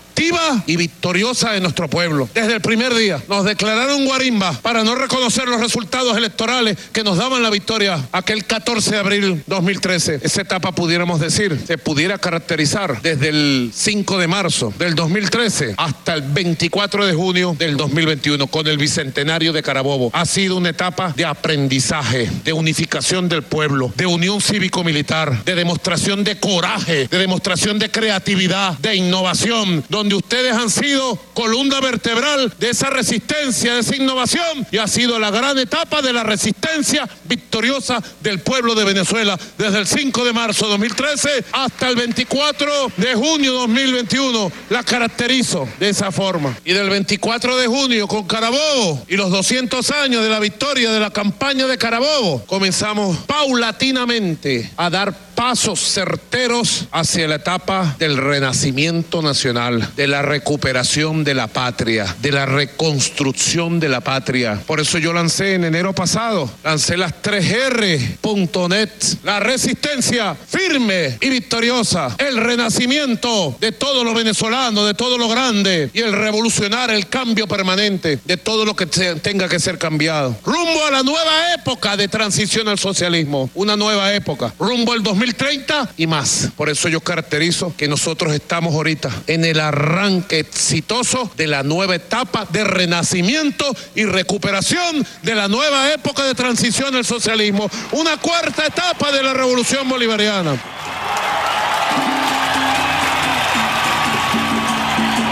y 0.67 0.77
victoriosa 0.77 1.53
de 1.53 1.61
nuestro 1.61 1.89
pueblo. 1.89 2.29
Desde 2.35 2.55
el 2.55 2.61
primer 2.61 2.93
día 2.95 3.23
nos 3.29 3.45
declararon 3.45 4.05
guarimba 4.05 4.53
para 4.53 4.83
no 4.83 4.97
reconocer 4.97 5.47
los 5.47 5.61
resultados 5.61 6.17
electorales 6.17 6.77
que 6.93 7.05
nos 7.05 7.19
daban 7.19 7.43
la 7.43 7.51
victoria 7.51 8.05
aquel 8.11 8.45
14 8.45 8.91
de 8.91 8.99
abril 8.99 9.43
2013. 9.47 10.21
Esa 10.23 10.43
etapa 10.43 10.73
pudiéramos 10.73 11.21
decir, 11.21 11.59
se 11.65 11.79
pudiera 11.79 12.19
caracterizar 12.19 13.01
desde 13.01 13.29
el 13.29 13.71
5 13.73 14.19
de 14.19 14.27
marzo 14.27 14.73
del 14.77 14.95
2013 14.97 15.75
hasta 15.77 16.15
el 16.15 16.23
24 16.23 17.07
de 17.07 17.15
junio 17.15 17.55
del 17.57 17.77
2021 17.77 18.47
con 18.49 18.67
el 18.67 18.77
bicentenario 18.77 19.53
de 19.53 19.63
Carabobo. 19.63 20.11
Ha 20.13 20.27
sido 20.27 20.57
una 20.57 20.71
etapa 20.71 21.13
de 21.17 21.25
aprendizaje, 21.25 22.29
de 22.45 22.53
unificación 22.53 23.29
del 23.29 23.45
pueblo, 23.45 23.93
de 23.97 24.07
unión 24.07 24.41
cívico-militar, 24.41 25.45
de 25.45 25.55
demostración 25.55 26.25
de 26.25 26.39
coraje, 26.41 27.07
de 27.07 27.19
demostración 27.19 27.79
de 27.79 27.91
creatividad, 27.91 28.77
de 28.79 28.97
innovación, 28.97 29.85
donde 29.89 30.08
ustedes 30.17 30.53
han 30.53 30.71
sido 30.71 31.17
columna 31.35 31.81
vertebral 31.81 32.53
de 32.59 32.71
esa 32.71 32.91
resistencia, 32.91 33.75
de 33.75 33.81
esa 33.81 33.97
innovación 33.97 34.67
y 34.71 34.79
ha 34.79 34.87
sido 34.87 35.19
la 35.19 35.31
gran 35.31 35.59
etapa 35.59 36.03
de 36.03 36.13
la 36.13 36.23
resistencia 36.23 37.09
victoriosa 37.25 38.03
del 38.21 38.41
pueblo 38.41 38.75
de 38.75 38.85
Venezuela 38.85 39.39
desde 39.57 39.79
el 39.79 39.87
5 39.87 40.25
de 40.25 40.33
marzo 40.33 40.67
de 40.67 40.73
2013 40.73 41.45
hasta 41.53 41.89
el 41.89 41.97
24 41.97 42.93
de 42.97 43.15
junio 43.15 43.53
de 43.53 43.59
2021. 43.59 44.53
La 44.71 44.83
caracterizo 44.83 45.69
de 45.79 45.89
esa 45.89 46.11
forma. 46.13 46.57
Y 46.65 46.73
del 46.73 46.91
24 46.91 47.57
de 47.57 47.67
junio 47.67 48.07
con 48.07 48.27
Carabobo 48.27 49.05
y 49.09 49.17
los 49.17 49.31
200 49.31 49.91
años 49.91 50.23
de 50.23 50.29
la 50.29 50.41
victoria 50.41 50.91
de 50.91 51.01
la 51.01 51.11
campaña 51.11 51.67
de 51.67 51.79
Carabobo, 51.79 52.45
comenzamos 52.47 53.19
paulatinamente 53.27 54.71
a 54.77 54.91
dar 54.91 55.28
pasos 55.39 55.79
certeros 55.79 56.87
hacia 56.91 57.29
la 57.29 57.37
etapa 57.37 57.95
del 58.01 58.17
renacimiento 58.17 59.23
nacional, 59.23 59.89
de 59.95 60.09
la 60.09 60.21
recuperación 60.21 61.23
de 61.23 61.35
la 61.35 61.47
patria, 61.47 62.13
de 62.21 62.33
la 62.33 62.45
reconstrucción 62.45 63.79
de 63.79 63.89
la 63.89 64.01
patria. 64.01 64.61
Por 64.67 64.81
eso 64.81 64.99
yo 64.99 65.13
lancé 65.13 65.55
en 65.55 65.63
enero 65.63 65.93
pasado, 65.93 66.51
lancé 66.65 66.97
las 66.97 67.23
3R.net, 67.23 68.91
la 69.23 69.39
resistencia 69.39 70.35
firme 70.35 71.17
y 71.21 71.29
victoriosa, 71.29 72.17
el 72.19 72.39
renacimiento 72.39 73.57
de 73.61 73.71
todo 73.71 74.03
lo 74.03 74.15
venezolano, 74.15 74.85
de 74.87 74.95
todo 74.95 75.19
lo 75.19 75.29
grande. 75.29 75.89
Y 75.95 76.01
el 76.01 76.15
revolucionar, 76.15 76.91
el 76.91 77.07
cambio 77.09 77.47
permanente 77.47 78.19
de 78.25 78.37
todo 78.39 78.65
lo 78.65 78.75
que 78.75 78.87
tenga 78.87 79.49
que 79.49 79.61
ser 79.61 79.79
cambiado. 79.79 80.37
Rumbo 80.45 80.85
a 80.85 80.91
la 80.91 81.05
nueva 81.05 81.55
época 81.55 81.97
de 81.97 82.09
transición 82.09 82.67
al 82.67 82.81
socialismo, 82.81 83.49
una 83.55 83.77
nueva 83.77 84.13
época, 84.13 84.53
rumbo 84.59 84.93
al 84.93 85.05
2000 85.05 85.28
30 85.35 85.91
y 85.97 86.07
más. 86.07 86.51
Por 86.57 86.69
eso 86.69 86.89
yo 86.89 87.01
caracterizo 87.01 87.75
que 87.77 87.89
nosotros 87.89 88.33
estamos 88.33 88.75
ahorita 88.75 89.11
en 89.27 89.45
el 89.45 89.61
arranque 89.61 90.41
exitoso 90.41 91.31
de 91.37 91.47
la 91.47 91.63
nueva 91.63 91.95
etapa 91.95 92.47
de 92.51 92.65
renacimiento 92.65 93.65
y 93.95 94.05
recuperación 94.05 95.07
de 95.23 95.35
la 95.35 95.49
nueva 95.49 95.93
época 95.93 96.25
de 96.25 96.35
transición 96.35 96.95
al 96.95 97.05
socialismo, 97.05 97.71
una 97.93 98.17
cuarta 98.17 98.67
etapa 98.67 99.13
de 99.13 99.23
la 99.23 99.35
revolución 99.35 99.89
bolivariana. 99.89 100.57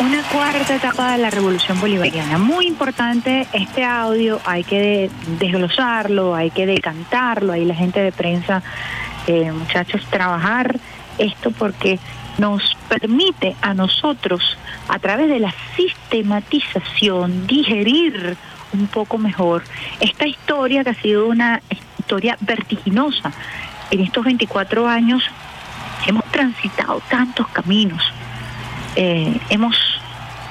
Una 0.00 0.22
cuarta 0.28 0.76
etapa 0.76 1.12
de 1.12 1.18
la 1.18 1.30
revolución 1.30 1.80
bolivariana. 1.80 2.38
Muy 2.38 2.66
importante 2.66 3.46
este 3.52 3.84
audio, 3.84 4.40
hay 4.44 4.64
que 4.64 5.10
desglosarlo, 5.38 6.34
hay 6.34 6.50
que 6.50 6.66
decantarlo, 6.66 7.52
ahí 7.52 7.64
la 7.64 7.74
gente 7.74 8.00
de 8.00 8.12
prensa 8.12 8.62
eh, 9.26 9.52
muchachos, 9.52 10.04
trabajar 10.10 10.78
esto 11.18 11.50
porque 11.50 11.98
nos 12.38 12.76
permite 12.88 13.56
a 13.62 13.74
nosotros, 13.74 14.56
a 14.88 14.98
través 14.98 15.28
de 15.28 15.40
la 15.40 15.54
sistematización, 15.76 17.46
digerir 17.46 18.36
un 18.72 18.86
poco 18.88 19.18
mejor 19.18 19.62
esta 20.00 20.26
historia 20.26 20.84
que 20.84 20.90
ha 20.90 20.94
sido 20.94 21.28
una 21.28 21.62
historia 21.98 22.36
vertiginosa. 22.40 23.32
En 23.90 24.00
estos 24.00 24.24
24 24.24 24.86
años 24.86 25.22
hemos 26.06 26.24
transitado 26.26 27.00
tantos 27.08 27.48
caminos, 27.48 28.02
eh, 28.96 29.38
hemos 29.50 29.76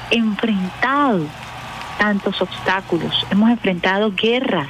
enfrentado 0.10 1.26
tantos 1.98 2.42
obstáculos, 2.42 3.26
hemos 3.30 3.50
enfrentado 3.50 4.12
guerras, 4.12 4.68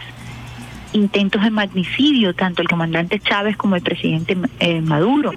intentos 0.96 1.44
de 1.44 1.52
magnicidio, 1.52 2.34
tanto 2.34 2.62
el 2.62 2.68
comandante 2.68 3.20
Chávez 3.20 3.58
como 3.58 3.76
el 3.76 3.82
presidente 3.82 4.38
eh, 4.60 4.82
Maduro, 4.82 5.34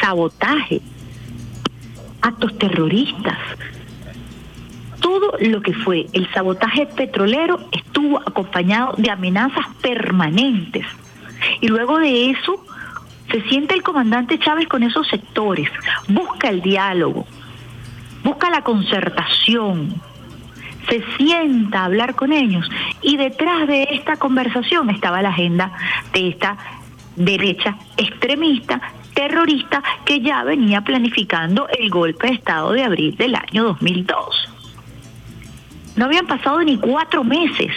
sabotaje, 0.00 0.80
actos 2.20 2.56
terroristas. 2.58 3.38
Todo 5.00 5.32
lo 5.40 5.62
que 5.62 5.72
fue 5.72 6.06
el 6.12 6.30
sabotaje 6.32 6.86
petrolero 6.86 7.58
estuvo 7.72 8.18
acompañado 8.18 8.94
de 8.98 9.10
amenazas 9.10 9.66
permanentes. 9.80 10.86
Y 11.62 11.68
luego 11.68 11.98
de 11.98 12.30
eso, 12.30 12.62
se 13.30 13.40
siente 13.48 13.74
el 13.74 13.82
comandante 13.82 14.38
Chávez 14.38 14.68
con 14.68 14.82
esos 14.82 15.08
sectores, 15.08 15.70
busca 16.08 16.50
el 16.50 16.60
diálogo, 16.60 17.26
busca 18.22 18.50
la 18.50 18.62
concertación, 18.62 19.94
se 20.90 21.04
sienta 21.16 21.80
a 21.80 21.84
hablar 21.86 22.14
con 22.16 22.32
ellos 22.32 22.68
y 23.00 23.16
detrás 23.16 23.66
de 23.68 23.88
esta 23.92 24.16
conversación 24.16 24.90
estaba 24.90 25.22
la 25.22 25.30
agenda 25.30 25.72
de 26.12 26.28
esta 26.28 26.58
derecha 27.16 27.76
extremista 27.96 28.80
terrorista 29.14 29.82
que 30.04 30.20
ya 30.20 30.42
venía 30.44 30.82
planificando 30.82 31.68
el 31.68 31.90
golpe 31.90 32.28
de 32.28 32.34
Estado 32.34 32.72
de 32.72 32.84
abril 32.84 33.16
del 33.16 33.34
año 33.34 33.64
2002. 33.64 34.48
No 35.96 36.06
habían 36.06 36.26
pasado 36.26 36.60
ni 36.62 36.78
cuatro 36.78 37.24
meses 37.24 37.72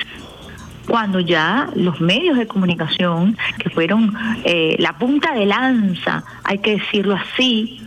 cuando 0.87 1.19
ya 1.19 1.69
los 1.75 2.01
medios 2.01 2.37
de 2.37 2.47
comunicación, 2.47 3.37
que 3.57 3.69
fueron 3.69 4.13
eh, 4.43 4.75
la 4.79 4.97
punta 4.97 5.33
de 5.33 5.45
lanza, 5.45 6.23
hay 6.43 6.59
que 6.59 6.77
decirlo 6.77 7.15
así, 7.15 7.82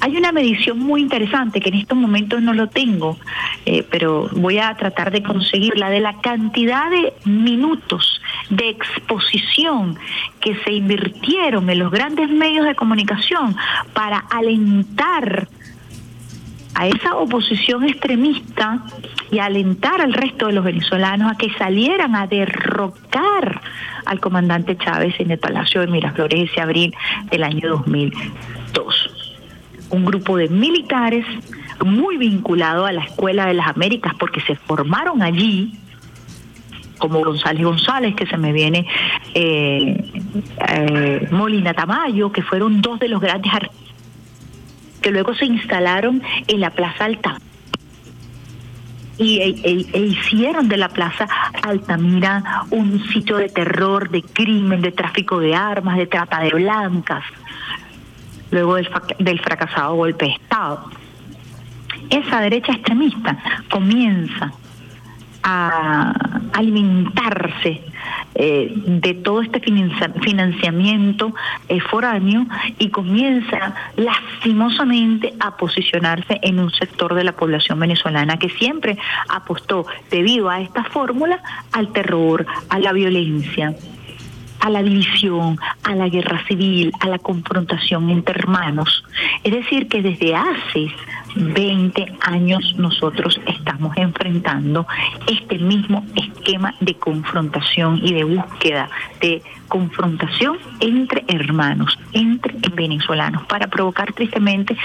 hay 0.00 0.16
una 0.16 0.32
medición 0.32 0.78
muy 0.78 1.02
interesante 1.02 1.60
que 1.60 1.68
en 1.68 1.76
estos 1.76 1.96
momentos 1.96 2.40
no 2.40 2.54
lo 2.54 2.68
tengo, 2.68 3.18
eh, 3.66 3.86
pero 3.90 4.28
voy 4.32 4.58
a 4.58 4.74
tratar 4.74 5.10
de 5.10 5.22
conseguirla, 5.22 5.90
de 5.90 6.00
la 6.00 6.20
cantidad 6.20 6.90
de 6.90 7.12
minutos 7.24 8.20
de 8.48 8.70
exposición 8.70 9.98
que 10.40 10.56
se 10.64 10.72
invirtieron 10.72 11.68
en 11.68 11.78
los 11.78 11.90
grandes 11.90 12.30
medios 12.30 12.66
de 12.66 12.74
comunicación 12.74 13.54
para 13.92 14.18
alentar 14.18 15.48
a 16.74 16.86
esa 16.86 17.16
oposición 17.16 17.84
extremista 17.84 18.82
y 19.30 19.38
alentar 19.38 20.00
al 20.00 20.14
resto 20.14 20.46
de 20.46 20.54
los 20.54 20.64
venezolanos 20.64 21.30
a 21.30 21.36
que 21.36 21.52
salieran 21.58 22.16
a 22.16 22.26
derrocar 22.26 23.60
al 24.06 24.18
comandante 24.18 24.78
Chávez 24.78 25.14
en 25.18 25.30
el 25.30 25.38
Palacio 25.38 25.82
de 25.82 25.88
Miraflores 25.88 26.50
ese 26.50 26.60
abril 26.60 26.94
del 27.30 27.42
año 27.42 27.68
2002 27.68 29.09
un 29.90 30.04
grupo 30.04 30.36
de 30.36 30.48
militares 30.48 31.24
muy 31.84 32.16
vinculado 32.16 32.86
a 32.86 32.92
la 32.92 33.04
Escuela 33.04 33.46
de 33.46 33.54
las 33.54 33.68
Américas 33.68 34.14
porque 34.18 34.40
se 34.40 34.54
formaron 34.54 35.22
allí, 35.22 35.78
como 36.98 37.24
González 37.24 37.64
González, 37.64 38.14
que 38.14 38.26
se 38.26 38.36
me 38.36 38.52
viene 38.52 38.86
eh, 39.34 40.22
eh, 40.68 41.28
Molina 41.30 41.74
Tamayo, 41.74 42.30
que 42.30 42.42
fueron 42.42 42.80
dos 42.82 42.98
de 42.98 43.08
los 43.08 43.20
grandes 43.20 43.52
artistas 43.52 43.80
que 45.00 45.10
luego 45.10 45.34
se 45.34 45.46
instalaron 45.46 46.22
en 46.46 46.60
la 46.60 46.70
Plaza 46.70 47.06
Alta. 47.06 47.38
Y 49.18 49.38
e, 49.38 49.48
e- 49.48 49.86
e 49.92 49.98
hicieron 49.98 50.68
de 50.68 50.78
la 50.78 50.88
Plaza 50.88 51.26
Altamira 51.62 52.64
un 52.70 53.02
sitio 53.08 53.36
de 53.36 53.48
terror, 53.48 54.08
de 54.08 54.22
crimen, 54.22 54.80
de 54.80 54.92
tráfico 54.92 55.40
de 55.40 55.54
armas, 55.54 55.98
de 55.98 56.06
trata 56.06 56.40
de 56.40 56.50
blancas, 56.50 57.24
luego 58.50 58.76
del, 58.76 58.88
del 59.18 59.40
fracasado 59.40 59.94
golpe 59.94 60.26
de 60.26 60.32
Estado. 60.32 60.90
Esa 62.10 62.40
derecha 62.40 62.72
extremista 62.72 63.36
comienza 63.70 64.52
a 65.42 66.12
alimentarse 66.52 67.82
eh, 68.34 68.72
de 68.86 69.14
todo 69.14 69.42
este 69.42 69.60
financiamiento 69.60 71.34
eh, 71.68 71.80
foráneo 71.80 72.46
y 72.78 72.88
comienza 72.90 73.74
lastimosamente 73.96 75.34
a 75.40 75.56
posicionarse 75.56 76.38
en 76.42 76.60
un 76.60 76.70
sector 76.70 77.14
de 77.14 77.24
la 77.24 77.32
población 77.32 77.80
venezolana 77.80 78.38
que 78.38 78.48
siempre 78.50 78.98
apostó 79.28 79.86
debido 80.10 80.48
a 80.48 80.60
esta 80.60 80.84
fórmula 80.84 81.42
al 81.72 81.88
terror, 81.92 82.46
a 82.68 82.78
la 82.78 82.92
violencia 82.92 83.74
a 84.60 84.70
la 84.70 84.82
división, 84.82 85.58
a 85.82 85.94
la 85.94 86.08
guerra 86.08 86.44
civil, 86.46 86.92
a 87.00 87.08
la 87.08 87.18
confrontación 87.18 88.10
entre 88.10 88.38
hermanos. 88.38 89.04
Es 89.42 89.52
decir, 89.52 89.88
que 89.88 90.02
desde 90.02 90.34
hace 90.34 90.92
20 91.34 92.14
años 92.20 92.74
nosotros 92.76 93.40
estamos 93.46 93.96
enfrentando 93.96 94.86
este 95.26 95.58
mismo 95.58 96.04
esquema 96.16 96.74
de 96.80 96.94
confrontación 96.94 98.00
y 98.02 98.12
de 98.14 98.24
búsqueda 98.24 98.88
de 99.20 99.42
confrontación 99.68 100.58
entre 100.80 101.24
hermanos, 101.28 101.96
entre 102.12 102.54
venezolanos, 102.74 103.44
para 103.46 103.68
provocar 103.68 104.12
tristemente 104.12 104.76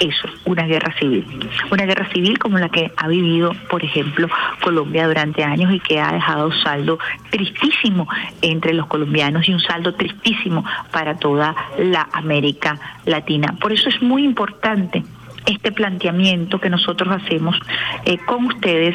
eso, 0.00 0.28
una 0.44 0.66
guerra 0.66 0.92
civil. 0.98 1.24
Una 1.70 1.84
guerra 1.84 2.08
civil 2.12 2.38
como 2.38 2.58
la 2.58 2.68
que 2.68 2.90
ha 2.96 3.08
vivido, 3.08 3.54
por 3.70 3.84
ejemplo, 3.84 4.28
Colombia 4.62 5.06
durante 5.06 5.44
años 5.44 5.72
y 5.72 5.80
que 5.80 6.00
ha 6.00 6.12
dejado 6.12 6.50
saldo 6.62 6.98
tristísimo 7.30 8.08
entre 8.40 8.74
los 8.74 8.86
colombianos 8.86 9.48
y 9.48 9.52
un 9.52 9.60
saldo 9.60 9.94
tristísimo 9.94 10.64
para 10.90 11.16
toda 11.16 11.54
la 11.78 12.08
América 12.12 12.78
Latina. 13.06 13.54
Por 13.60 13.72
eso 13.72 13.88
es 13.88 14.02
muy 14.02 14.24
importante 14.24 15.04
este 15.46 15.72
planteamiento 15.72 16.60
que 16.60 16.70
nosotros 16.70 17.14
hacemos 17.22 17.58
eh, 18.04 18.18
con 18.18 18.46
ustedes 18.46 18.94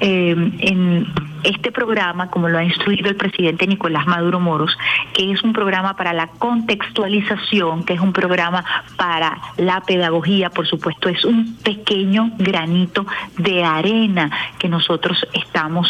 eh, 0.00 0.34
en 0.58 1.06
este 1.44 1.70
programa, 1.70 2.30
como 2.30 2.48
lo 2.48 2.58
ha 2.58 2.64
instruido 2.64 3.08
el 3.08 3.16
presidente 3.16 3.66
Nicolás 3.66 4.06
Maduro 4.06 4.40
Moros, 4.40 4.76
que 5.12 5.30
es 5.30 5.42
un 5.42 5.52
programa 5.52 5.94
para 5.94 6.12
la 6.12 6.26
contextualización, 6.26 7.84
que 7.84 7.92
es 7.92 8.00
un 8.00 8.12
programa 8.12 8.64
para 8.96 9.38
la 9.58 9.82
pedagogía, 9.82 10.50
por 10.50 10.66
supuesto, 10.66 11.08
es 11.08 11.24
un 11.24 11.56
pequeño 11.56 12.30
granito 12.38 13.06
de 13.36 13.62
arena 13.62 14.30
que 14.58 14.68
nosotros 14.68 15.26
estamos 15.34 15.86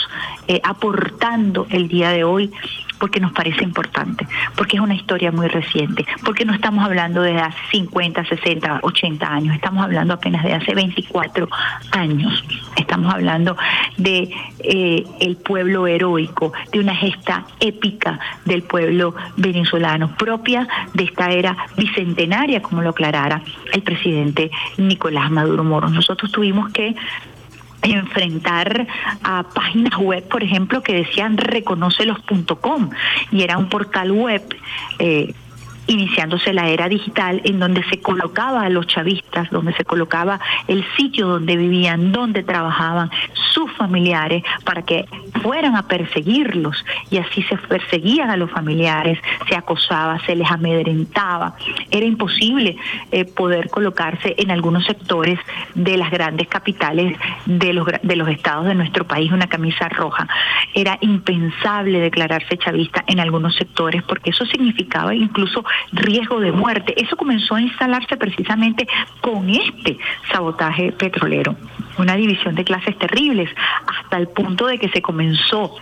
eh, 0.49 0.61
aportando 0.63 1.67
el 1.71 1.89
día 1.89 2.11
de 2.11 2.25
hoy 2.25 2.51
porque 2.99 3.21
nos 3.21 3.33
parece 3.33 3.65
importante, 3.65 4.27
porque 4.57 4.77
es 4.77 4.83
una 4.83 4.95
historia 4.95 5.33
muy 5.33 5.49
reciente, 5.49 6.07
porque 6.25 6.45
no 6.45 6.55
estamos 6.55 6.85
hablando 6.85 7.23
de 7.23 7.39
hace 7.39 7.59
50, 7.73 8.25
60, 8.25 8.81
80 8.83 9.27
años, 9.27 9.55
estamos 9.55 9.85
hablando 9.85 10.15
apenas 10.15 10.45
de 10.45 10.55
hace 10.55 10.75
24 10.75 11.49
años, 11.93 12.45
estamos 12.77 13.13
hablando 13.13 13.57
de 13.97 14.31
eh, 14.61 15.05
el 15.21 15.37
pueblo 15.37 15.87
heroico, 15.87 16.53
de 16.73 16.81
una 16.81 16.95
gesta 16.95 17.45
épica 17.61 18.19
del 18.45 18.63
pueblo 18.63 19.15
venezolano, 19.37 20.15
propia 20.17 20.67
de 20.93 21.05
esta 21.05 21.31
era 21.31 21.57
bicentenaria, 21.77 22.63
como 22.63 22.83
lo 22.83 22.91
aclarara 22.91 23.43
el 23.73 23.83
presidente 23.83 24.51
Nicolás 24.77 25.31
Maduro 25.31 25.65
Moro. 25.65 25.89
Nosotros 25.89 26.31
tuvimos 26.31 26.73
que 26.73 26.95
enfrentar 27.85 28.87
a 29.23 29.43
páginas 29.43 29.97
web, 29.99 30.27
por 30.29 30.43
ejemplo, 30.43 30.83
que 30.83 30.95
decían 30.95 31.37
reconocelos.com 31.37 32.91
y 33.31 33.43
era 33.43 33.59
un 33.59 33.69
portal 33.69 34.13
web 34.13 34.43
eh, 34.99 35.35
iniciándose 35.87 36.53
la 36.53 36.69
era 36.69 36.89
digital 36.89 37.41
en 37.45 37.59
donde 37.59 37.83
se 37.85 38.01
colocaba 38.01 38.63
a 38.63 38.69
los 38.69 38.87
chavistas, 38.87 39.51
donde 39.51 39.75
se 39.75 39.85
colocaba 39.85 40.41
el 40.69 40.85
sitio 40.97 41.27
donde 41.27 41.57
vivían, 41.57 42.13
donde 42.13 42.43
trabajaban, 42.43 43.11
sus 43.53 43.71
familiares, 43.73 44.43
para 44.65 44.83
que 44.83 45.05
fueran 45.43 45.77
a 45.77 45.87
perseguirlos 45.87 46.85
y 47.11 47.19
así 47.19 47.43
se 47.43 47.57
perseguían 47.57 48.31
a 48.31 48.37
los 48.37 48.51
familiares, 48.51 49.19
se 49.49 49.57
acosaba, 49.57 50.19
se 50.27 50.35
les 50.35 50.51
amedrentaba. 50.51 51.55
Era 51.91 52.07
imposible 52.07 52.77
eh, 53.13 53.25
poder 53.25 53.71
colocarse 53.71 54.35
en 54.39 54.51
algunos 54.51 54.85
sectores 54.87 55.39
de 55.75 55.97
las 55.97 56.11
grandes 56.11 56.49
capitales 56.49 57.17
de 57.47 57.73
los, 57.73 57.87
de 58.03 58.17
los 58.17 58.29
estados 58.29 58.67
de 58.67 58.75
nuestro 58.75 59.07
país 59.07 59.31
una 59.33 59.49
camisa 59.49 59.89
roja. 59.89 60.27
Era 60.75 60.99
impensable 61.01 62.01
declararse 62.01 62.59
chavista 62.59 63.05
en 63.07 63.21
algunos 63.21 63.55
sectores 63.57 64.03
porque 64.03 64.31
eso 64.31 64.45
significaba 64.47 65.15
incluso 65.15 65.65
riesgo 65.93 66.41
de 66.41 66.53
muerte. 66.53 66.95
Eso 66.97 67.17
comenzó 67.17 67.55
a 67.55 67.61
instalarse 67.61 68.17
precisamente 68.17 68.87
con 69.21 69.49
este 69.51 69.99
sabotaje 70.33 70.93
petrolero. 70.93 71.57
Una 71.99 72.17
división 72.17 72.55
de 72.55 72.65
clases 72.65 72.99
terribles 72.99 73.51
hasta 73.87 74.17
el 74.17 74.29
punto 74.29 74.67
de 74.67 74.79
que 74.79 74.89
se 74.89 75.03
comenzó 75.03 75.75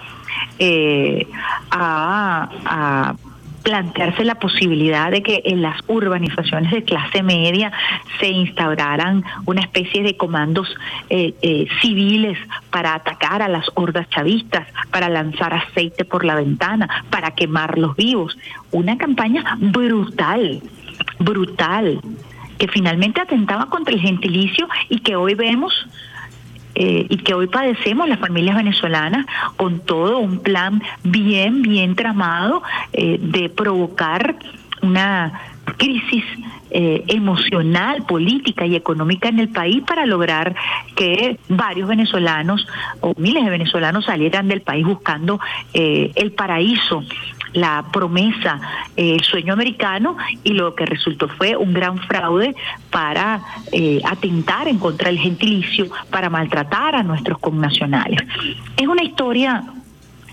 eh, 0.58 1.26
a, 1.70 2.48
a 2.64 3.14
plantearse 3.62 4.24
la 4.24 4.36
posibilidad 4.36 5.10
de 5.10 5.22
que 5.22 5.42
en 5.44 5.62
las 5.62 5.80
urbanizaciones 5.86 6.72
de 6.72 6.84
clase 6.84 7.22
media 7.22 7.72
se 8.20 8.28
instauraran 8.28 9.24
una 9.46 9.60
especie 9.60 10.02
de 10.02 10.16
comandos 10.16 10.68
eh, 11.10 11.34
eh, 11.42 11.66
civiles 11.80 12.38
para 12.70 12.94
atacar 12.94 13.42
a 13.42 13.48
las 13.48 13.66
hordas 13.74 14.08
chavistas, 14.10 14.66
para 14.90 15.08
lanzar 15.08 15.54
aceite 15.54 16.04
por 16.04 16.24
la 16.24 16.34
ventana, 16.34 16.88
para 17.10 17.32
quemarlos 17.32 17.96
vivos. 17.96 18.36
Una 18.70 18.96
campaña 18.98 19.56
brutal, 19.58 20.62
brutal, 21.18 22.00
que 22.58 22.68
finalmente 22.68 23.20
atentaba 23.20 23.66
contra 23.66 23.94
el 23.94 24.00
gentilicio 24.00 24.68
y 24.88 25.00
que 25.00 25.16
hoy 25.16 25.34
vemos 25.34 25.72
eh, 26.74 27.06
y 27.08 27.18
que 27.18 27.34
hoy 27.34 27.46
padecemos 27.46 28.08
las 28.08 28.18
familias 28.18 28.56
venezolanas 28.56 29.26
con 29.56 29.80
todo 29.80 30.18
un 30.18 30.40
plan 30.40 30.82
bien, 31.02 31.62
bien 31.62 31.94
tramado 31.94 32.62
eh, 32.92 33.18
de 33.20 33.48
provocar 33.48 34.36
una 34.82 35.40
crisis 35.76 36.24
eh, 36.70 37.04
emocional, 37.08 38.04
política 38.06 38.66
y 38.66 38.74
económica 38.74 39.28
en 39.28 39.38
el 39.38 39.48
país 39.48 39.82
para 39.86 40.06
lograr 40.06 40.54
que 40.96 41.38
varios 41.48 41.88
venezolanos 41.88 42.66
o 43.00 43.12
miles 43.16 43.44
de 43.44 43.50
venezolanos 43.50 44.06
salieran 44.06 44.48
del 44.48 44.62
país 44.62 44.86
buscando 44.86 45.38
eh, 45.74 46.12
el 46.14 46.32
paraíso 46.32 47.04
la 47.52 47.84
promesa, 47.92 48.60
eh, 48.96 49.14
el 49.14 49.22
sueño 49.22 49.52
americano 49.52 50.16
y 50.44 50.52
lo 50.52 50.74
que 50.74 50.86
resultó 50.86 51.28
fue 51.28 51.56
un 51.56 51.72
gran 51.72 51.98
fraude 51.98 52.54
para 52.90 53.40
eh, 53.72 54.00
atentar 54.04 54.68
en 54.68 54.78
contra 54.78 55.08
del 55.08 55.18
gentilicio, 55.18 55.88
para 56.10 56.30
maltratar 56.30 56.94
a 56.94 57.02
nuestros 57.02 57.38
connacionales. 57.38 58.20
Es 58.76 58.86
una 58.86 59.02
historia 59.02 59.64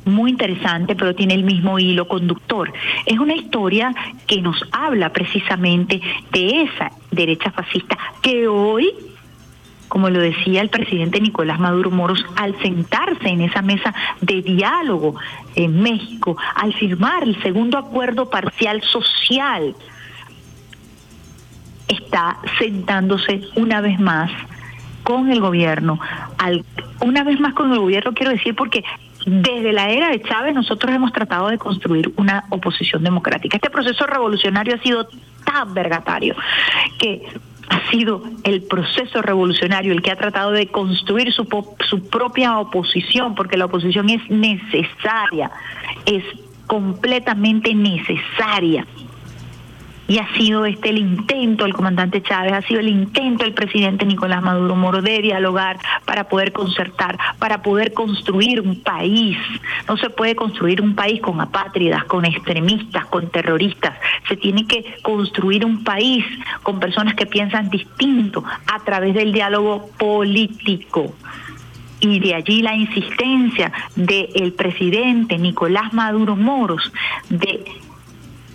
muy 0.05 0.31
interesante, 0.31 0.95
pero 0.95 1.15
tiene 1.15 1.35
el 1.35 1.43
mismo 1.43 1.79
hilo 1.79 2.07
conductor. 2.07 2.71
Es 3.05 3.19
una 3.19 3.35
historia 3.35 3.93
que 4.27 4.41
nos 4.41 4.63
habla 4.71 5.11
precisamente 5.11 6.01
de 6.31 6.63
esa 6.63 6.91
derecha 7.11 7.51
fascista 7.51 7.97
que 8.21 8.47
hoy 8.47 8.91
como 9.89 10.09
lo 10.09 10.19
decía 10.19 10.61
el 10.61 10.69
presidente 10.69 11.19
Nicolás 11.19 11.59
Maduro 11.59 11.91
Moros, 11.91 12.23
al 12.37 12.57
sentarse 12.61 13.27
en 13.27 13.41
esa 13.41 13.61
mesa 13.61 13.93
de 14.21 14.41
diálogo 14.41 15.15
en 15.55 15.81
México, 15.81 16.37
al 16.55 16.73
firmar 16.73 17.23
el 17.23 17.41
segundo 17.41 17.77
acuerdo 17.77 18.29
parcial 18.29 18.81
social, 18.83 19.75
está 21.87 22.37
sentándose 22.59 23.41
una 23.55 23.81
vez 23.81 23.99
más 23.99 24.31
con 25.03 25.31
el 25.31 25.41
gobierno. 25.41 25.99
Al, 26.37 26.63
una 27.01 27.23
vez 27.23 27.39
más 27.39 27.53
con 27.53 27.73
el 27.73 27.79
gobierno 27.79 28.13
quiero 28.13 28.31
decir 28.31 28.55
porque 28.55 28.83
desde 29.25 29.73
la 29.73 29.89
era 29.89 30.09
de 30.09 30.21
Chávez 30.21 30.53
nosotros 30.53 30.93
hemos 30.93 31.11
tratado 31.11 31.49
de 31.49 31.57
construir 31.57 32.13
una 32.15 32.45
oposición 32.49 33.03
democrática. 33.03 33.57
Este 33.57 33.69
proceso 33.69 34.05
revolucionario 34.05 34.75
ha 34.75 34.79
sido 34.79 35.07
tan 35.43 35.73
vergatario 35.73 36.35
que 36.99 37.27
ha 37.69 37.89
sido 37.91 38.23
el 38.43 38.63
proceso 38.63 39.21
revolucionario 39.21 39.93
el 39.93 40.01
que 40.01 40.11
ha 40.11 40.15
tratado 40.15 40.51
de 40.51 40.67
construir 40.67 41.31
su, 41.31 41.47
su 41.87 42.09
propia 42.09 42.59
oposición, 42.59 43.35
porque 43.35 43.57
la 43.57 43.65
oposición 43.65 44.09
es 44.09 44.29
necesaria, 44.29 45.51
es 46.05 46.23
completamente 46.67 47.73
necesaria 47.73 48.85
y 50.09 50.17
ha 50.17 50.27
sido 50.33 50.65
este 50.65 50.89
el 50.89 50.97
intento 50.97 51.65
del 51.65 51.73
comandante 51.73 52.23
Chávez, 52.23 52.51
ha 52.51 52.61
sido 52.63 52.79
el 52.79 52.89
intento 52.89 53.43
del 53.43 53.53
presidente 53.53 54.05
Nicolás 54.05 54.41
Maduro 54.41 54.75
Moro 54.75 55.03
de 55.03 55.21
dialogar 55.21 55.77
para 56.03 56.27
poder 56.27 56.51
concertar, 56.51 57.17
para 57.37 57.61
poder 57.61 57.93
construir 57.93 58.59
un 58.59 58.81
país. 58.81 59.37
No 59.87 59.97
se 59.97 60.09
puede 60.09 60.35
construir 60.35 60.81
un 60.81 60.95
país 60.95 61.21
con 61.21 61.39
apátridas, 61.39 62.05
con 62.05 62.25
extremistas, 62.25 63.05
con 63.05 63.29
terroristas. 63.29 63.93
Se 64.27 64.35
tiene 64.35 64.65
que 64.65 64.83
construir 65.03 65.63
un 65.63 65.83
país 65.83 66.25
con 66.63 66.79
personas 66.79 67.13
que 67.13 67.27
piensan 67.27 67.69
distinto 67.69 68.43
a 68.65 68.79
través 68.79 69.13
del 69.13 69.31
diálogo 69.31 69.91
político 69.99 71.13
y 71.99 72.19
de 72.19 72.33
allí 72.33 72.63
la 72.63 72.75
insistencia 72.75 73.71
del 73.95 74.53
presidente 74.53 75.37
Nicolás 75.37 75.93
Maduro 75.93 76.35
Moros 76.35 76.91
de 77.29 77.63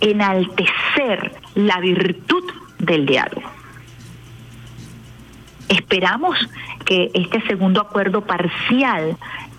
enaltecer 0.01 1.31
la 1.55 1.79
virtud 1.79 2.43
del 2.79 3.05
diálogo. 3.05 3.49
Esperamos 5.69 6.37
que 6.85 7.09
este 7.13 7.41
segundo 7.47 7.81
acuerdo 7.81 8.21
parcial 8.21 9.17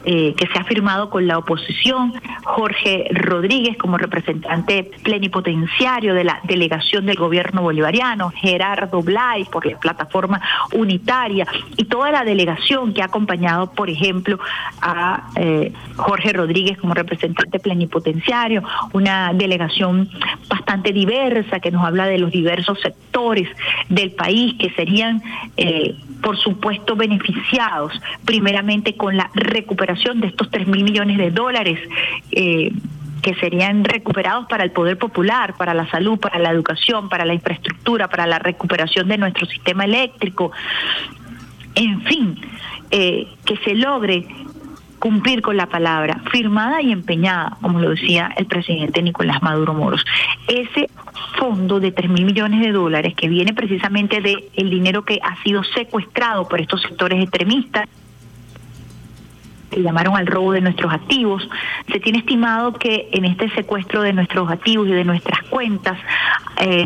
eh, 0.08 0.34
que 0.36 0.46
se 0.46 0.58
ha 0.58 0.64
firmado 0.64 1.10
con 1.10 1.26
la 1.26 1.36
oposición, 1.36 2.14
Jorge 2.44 3.08
Rodríguez 3.10 3.76
como 3.76 3.98
representante 3.98 4.88
plenipotenciario 5.02 6.14
de 6.14 6.22
la 6.22 6.40
delegación 6.44 7.06
del 7.06 7.16
gobierno 7.16 7.62
bolivariano, 7.62 8.30
Gerardo 8.30 9.02
Blay 9.02 9.44
por 9.46 9.66
la 9.66 9.78
plataforma 9.80 10.40
unitaria 10.72 11.44
y 11.76 11.84
toda 11.84 12.12
la 12.12 12.24
delegación 12.24 12.94
que 12.94 13.02
ha 13.02 13.06
acompañado, 13.06 13.72
por 13.72 13.90
ejemplo, 13.90 14.38
a 14.80 15.28
eh, 15.34 15.72
Jorge 15.96 16.32
Rodríguez 16.32 16.78
como 16.78 16.94
representante 16.94 17.58
plenipotenciario, 17.58 18.62
una 18.92 19.32
delegación 19.32 20.08
bastante 20.48 20.92
diversa 20.92 21.58
que 21.58 21.72
nos 21.72 21.84
habla 21.84 22.06
de 22.06 22.18
los 22.18 22.30
diversos 22.30 22.80
sectores 22.80 23.48
del 23.88 24.12
país 24.12 24.54
que 24.58 24.70
serían, 24.70 25.22
eh, 25.56 25.96
por 26.22 26.36
supuesto, 26.38 26.97
beneficiados 26.97 27.93
primeramente 28.24 28.97
con 28.97 29.16
la 29.16 29.30
recuperación 29.34 30.20
de 30.20 30.28
estos 30.28 30.51
3 30.51 30.66
mil 30.66 30.84
millones 30.84 31.18
de 31.18 31.30
dólares. 31.30 31.78
Eh, 32.30 32.72
que 33.22 33.34
serían 33.34 33.82
recuperados 33.82 34.47
para 34.47 34.62
el 34.62 34.70
poder 34.70 34.98
popular, 34.98 35.55
para 35.56 35.74
la 35.74 35.90
salud, 35.90 36.16
para 36.16 36.38
la 36.38 36.51
educación, 36.51 37.09
para 37.09 37.24
la 37.24 37.34
infraestructura, 37.34 38.06
para 38.06 38.24
la 38.24 38.38
recuperación 38.38 39.09
de 39.09 39.18
nuestro 39.18 39.47
sistema 39.47 39.84
eléctrico. 39.84 40.52
En 41.74 42.02
fin, 42.02 42.40
eh, 42.93 43.26
que 43.44 43.56
se 43.64 43.74
logre 43.74 44.28
cumplir 45.06 45.40
con 45.40 45.56
la 45.56 45.66
palabra 45.66 46.20
firmada 46.32 46.82
y 46.82 46.90
empeñada, 46.90 47.58
como 47.62 47.78
lo 47.78 47.90
decía 47.90 48.32
el 48.36 48.46
presidente 48.46 49.00
Nicolás 49.02 49.40
Maduro 49.40 49.72
Moros. 49.72 50.04
Ese 50.48 50.90
fondo 51.38 51.78
de 51.78 51.92
3 51.92 52.10
mil 52.10 52.24
millones 52.24 52.60
de 52.60 52.72
dólares 52.72 53.14
que 53.14 53.28
viene 53.28 53.54
precisamente 53.54 54.20
del 54.20 54.46
el 54.54 54.68
dinero 54.68 55.04
que 55.04 55.20
ha 55.22 55.40
sido 55.44 55.62
secuestrado 55.62 56.48
por 56.48 56.60
estos 56.60 56.82
sectores 56.82 57.22
extremistas 57.22 57.88
que 59.70 59.80
llamaron 59.80 60.16
al 60.16 60.26
robo 60.26 60.50
de 60.50 60.60
nuestros 60.60 60.92
activos. 60.92 61.48
Se 61.92 62.00
tiene 62.00 62.18
estimado 62.18 62.72
que 62.72 63.08
en 63.12 63.26
este 63.26 63.48
secuestro 63.50 64.02
de 64.02 64.12
nuestros 64.12 64.50
activos 64.50 64.88
y 64.88 64.92
de 64.92 65.04
nuestras 65.04 65.40
cuentas, 65.44 66.00
eh, 66.58 66.84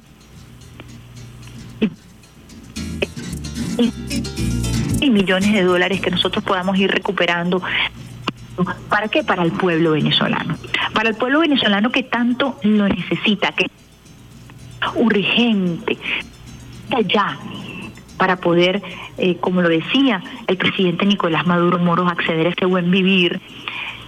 y 5.00 5.08
millones 5.08 5.54
de 5.54 5.62
dólares 5.62 6.02
que 6.02 6.10
nosotros 6.10 6.44
podamos 6.44 6.76
ir 6.76 6.90
recuperando. 6.90 7.62
¿Para 8.88 9.08
qué? 9.08 9.24
Para 9.24 9.42
el 9.42 9.52
pueblo 9.52 9.92
venezolano. 9.92 10.56
Para 10.92 11.08
el 11.08 11.16
pueblo 11.16 11.40
venezolano 11.40 11.90
que 11.90 12.02
tanto 12.02 12.58
lo 12.62 12.88
necesita, 12.88 13.52
que 13.52 13.66
urgente, 14.94 15.98
ya 17.06 17.38
para 18.16 18.36
poder, 18.36 18.82
eh, 19.16 19.36
como 19.36 19.62
lo 19.62 19.68
decía 19.68 20.22
el 20.46 20.56
presidente 20.56 21.06
Nicolás 21.06 21.46
Maduro 21.46 21.78
Moros, 21.78 22.10
acceder 22.10 22.46
a 22.46 22.50
ese 22.50 22.66
buen 22.66 22.90
vivir 22.90 23.40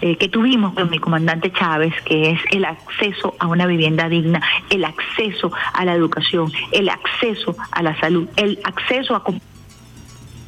eh, 0.02 0.16
que 0.16 0.28
tuvimos 0.28 0.74
con 0.74 0.90
mi 0.90 0.98
comandante 0.98 1.52
Chávez, 1.52 1.94
que 2.04 2.32
es 2.32 2.40
el 2.50 2.64
acceso 2.64 3.34
a 3.38 3.46
una 3.46 3.66
vivienda 3.66 4.08
digna, 4.08 4.42
el 4.68 4.84
acceso 4.84 5.52
a 5.72 5.84
la 5.84 5.94
educación, 5.94 6.52
el 6.72 6.88
acceso 6.88 7.56
a 7.70 7.82
la 7.82 7.98
salud, 8.00 8.28
el 8.36 8.58
acceso 8.64 9.14
a 9.14 9.22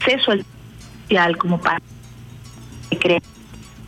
acceso 0.00 0.32
al 0.32 0.44
social 1.06 1.36
como 1.38 1.60
para 1.60 1.80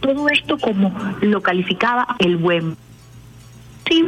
todo 0.01 0.29
esto 0.29 0.59
como 0.59 0.93
lo 1.21 1.41
calificaba 1.43 2.17
el 2.19 2.37
buen. 2.37 2.77
Sí 3.89 4.07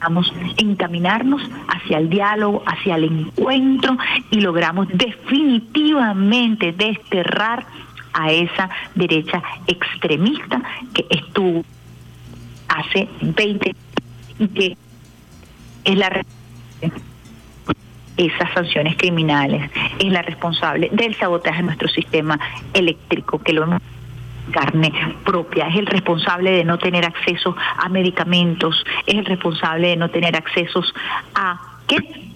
Vamos 0.00 0.32
encaminarnos 0.58 1.42
hacia 1.68 1.98
el 1.98 2.10
diálogo, 2.10 2.62
hacia 2.66 2.96
el 2.96 3.04
encuentro 3.04 3.96
y 4.30 4.40
logramos 4.40 4.88
definitivamente 4.92 6.72
desterrar 6.72 7.66
a 8.12 8.30
esa 8.30 8.68
derecha 8.94 9.42
extremista 9.66 10.62
que 10.92 11.06
estuvo 11.08 11.64
hace 12.68 13.08
20 13.20 13.74
y 14.38 14.48
que 14.48 14.76
es 15.84 15.96
la 15.96 16.24
esas 18.16 18.50
sanciones 18.54 18.96
criminales, 18.96 19.70
es 19.98 20.10
la 20.10 20.22
responsable 20.22 20.88
del 20.90 21.14
sabotaje 21.16 21.58
de 21.58 21.64
nuestro 21.64 21.88
sistema 21.88 22.38
eléctrico, 22.72 23.38
que 23.42 23.52
lo 23.52 23.64
hemos 23.64 23.82
carne 24.50 24.92
propia, 25.24 25.68
es 25.68 25.76
el 25.76 25.86
responsable 25.86 26.50
de 26.50 26.64
no 26.64 26.78
tener 26.78 27.04
acceso 27.04 27.56
a 27.78 27.88
medicamentos, 27.88 28.84
es 29.06 29.16
el 29.16 29.24
responsable 29.24 29.88
de 29.88 29.96
no 29.96 30.10
tener 30.10 30.36
accesos 30.36 30.92
a 31.34 31.60
qué 31.86 32.26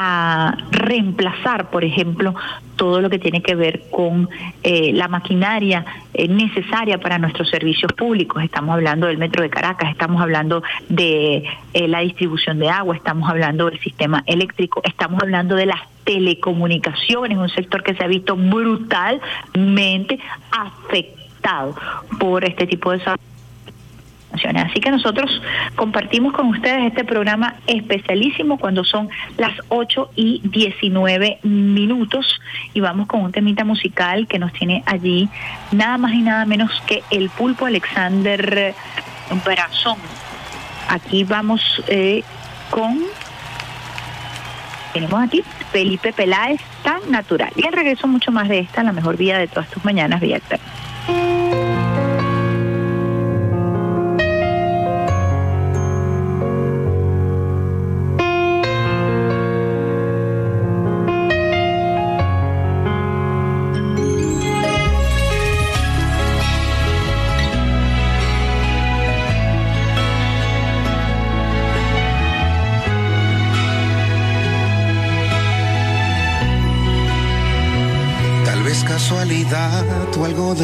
a 0.00 0.56
reemplazar, 0.70 1.70
por 1.70 1.82
ejemplo, 1.82 2.32
todo 2.76 3.00
lo 3.00 3.10
que 3.10 3.18
tiene 3.18 3.42
que 3.42 3.56
ver 3.56 3.90
con 3.90 4.28
eh, 4.62 4.92
la 4.92 5.08
maquinaria 5.08 5.84
eh, 6.14 6.28
necesaria 6.28 6.98
para 6.98 7.18
nuestros 7.18 7.50
servicios 7.50 7.92
públicos. 7.94 8.40
Estamos 8.44 8.74
hablando 8.74 9.08
del 9.08 9.18
Metro 9.18 9.42
de 9.42 9.50
Caracas, 9.50 9.90
estamos 9.90 10.22
hablando 10.22 10.62
de 10.88 11.42
eh, 11.74 11.88
la 11.88 11.98
distribución 11.98 12.60
de 12.60 12.70
agua, 12.70 12.94
estamos 12.94 13.28
hablando 13.28 13.68
del 13.68 13.80
sistema 13.80 14.22
eléctrico, 14.26 14.80
estamos 14.84 15.20
hablando 15.20 15.56
de 15.56 15.66
las 15.66 15.80
telecomunicaciones, 16.04 17.36
un 17.36 17.48
sector 17.48 17.82
que 17.82 17.94
se 17.96 18.04
ha 18.04 18.06
visto 18.06 18.36
brutalmente 18.36 20.20
afectado 20.52 21.17
por 22.18 22.44
este 22.44 22.66
tipo 22.66 22.92
de 22.92 23.00
Así 24.30 24.80
que 24.80 24.90
nosotros 24.90 25.42
compartimos 25.74 26.32
con 26.32 26.48
ustedes 26.48 26.86
este 26.86 27.04
programa 27.04 27.56
especialísimo 27.66 28.58
cuando 28.58 28.84
son 28.84 29.08
las 29.36 29.52
8 29.68 30.10
y 30.14 30.40
19 30.44 31.40
minutos 31.42 32.40
y 32.72 32.80
vamos 32.80 33.08
con 33.08 33.22
un 33.22 33.32
temita 33.32 33.64
musical 33.64 34.26
que 34.28 34.38
nos 34.38 34.52
tiene 34.52 34.82
allí 34.86 35.28
nada 35.72 35.98
más 35.98 36.12
y 36.12 36.22
nada 36.22 36.44
menos 36.44 36.70
que 36.86 37.02
el 37.10 37.30
pulpo 37.30 37.66
Alexander 37.66 38.74
Brazón. 39.44 39.98
Aquí 40.88 41.24
vamos 41.24 41.82
eh, 41.88 42.22
con 42.70 43.00
tenemos 44.92 45.22
aquí 45.22 45.42
Felipe 45.72 46.12
Peláez 46.12 46.60
tan 46.82 47.10
natural. 47.10 47.50
Y 47.56 47.66
al 47.66 47.72
regreso 47.72 48.06
mucho 48.06 48.32
más 48.32 48.48
de 48.48 48.60
esta 48.60 48.82
la 48.82 48.92
mejor 48.92 49.16
vida 49.16 49.38
de 49.38 49.46
todas 49.46 49.68
tus 49.68 49.84
mañanas 49.84 50.20
vía 50.20 50.40
Música 51.08 51.87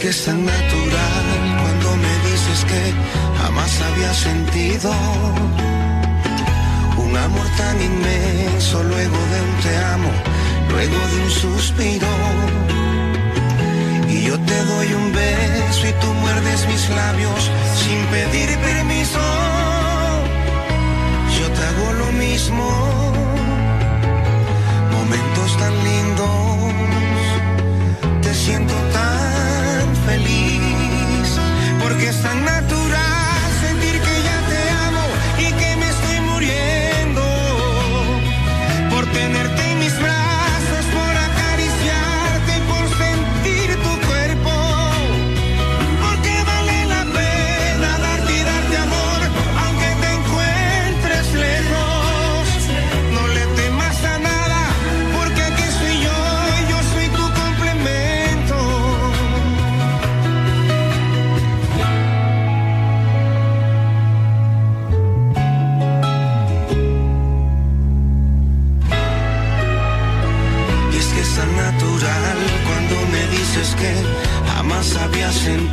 que 0.00 0.08
es 0.10 0.24
tan 0.24 0.44
natural 0.44 1.24
cuando 1.60 1.96
me 1.96 2.30
dices 2.30 2.64
que 2.64 2.92
jamás 3.42 3.80
había 3.80 4.14
sentido 4.14 4.92
un 6.96 7.16
amor 7.16 7.46
tan 7.56 7.80
inmenso, 7.80 8.82
luego 8.82 9.16
de 9.32 9.40
un 9.48 9.54
te 9.62 9.76
amo, 9.94 10.10
luego 10.70 10.98
de 11.08 11.22
un 11.24 11.30
suspiro. 11.30 12.06
Y 14.08 14.22
yo 14.22 14.38
te 14.38 14.64
doy 14.64 14.92
un 14.92 15.12
beso 15.12 15.88
y 15.88 15.92
tú 16.00 16.06
muerdes 16.14 16.68
mis 16.68 16.88
labios 16.90 17.50
sin 17.82 17.98
pedir 18.06 18.56
permiso. 18.58 19.20
Yo 21.38 21.50
te 21.50 21.62
hago 21.64 21.92
lo 21.94 22.12
mismo. 22.12 23.07
Es 32.08 32.22
tan 32.22 32.77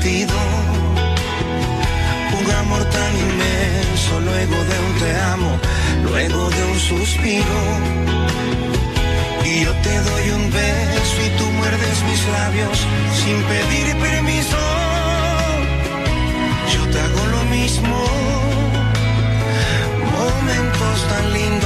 un 0.06 0.30
amor 2.60 2.86
tan 2.86 3.18
inmenso, 3.18 4.20
luego 4.20 4.56
de 4.56 4.80
un 4.86 4.94
te 5.00 5.16
amo, 5.34 5.58
luego 6.04 6.52
de 6.52 6.64
un 6.64 6.80
suspiro. 6.80 7.60
Y 9.44 9.64
yo 9.64 9.72
te 9.82 10.00
doy 10.02 10.30
un 10.30 10.52
beso 10.52 11.22
y 11.26 11.30
tú 11.40 11.46
muerdes 11.58 12.04
mis 12.04 12.24
labios 12.38 12.86
sin 13.20 13.42
pedir 13.44 13.98
permiso. 13.98 14.60
Yo 16.74 16.88
te 16.92 17.00
hago 17.00 17.26
lo 17.36 17.44
mismo, 17.46 17.98
momentos 20.20 21.08
tan 21.10 21.34
lindos 21.34 21.65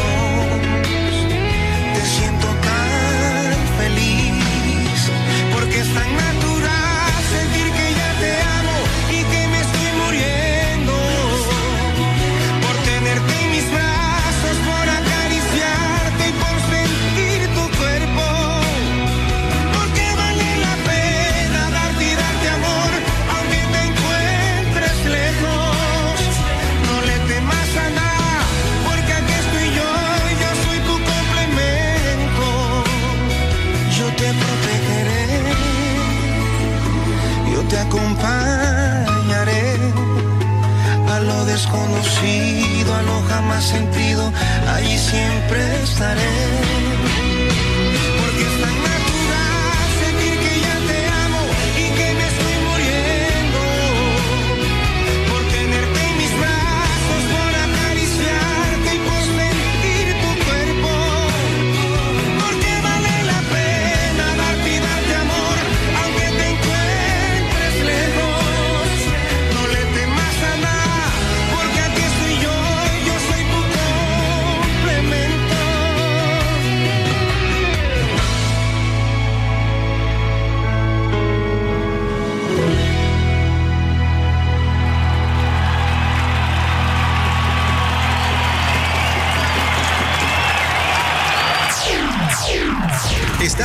desconocido, 41.69 42.95
a 42.95 43.01
lo 43.03 43.21
jamás 43.23 43.63
sentido, 43.63 44.31
allí 44.67 44.97
siempre 44.97 45.83
estaré. 45.83 46.98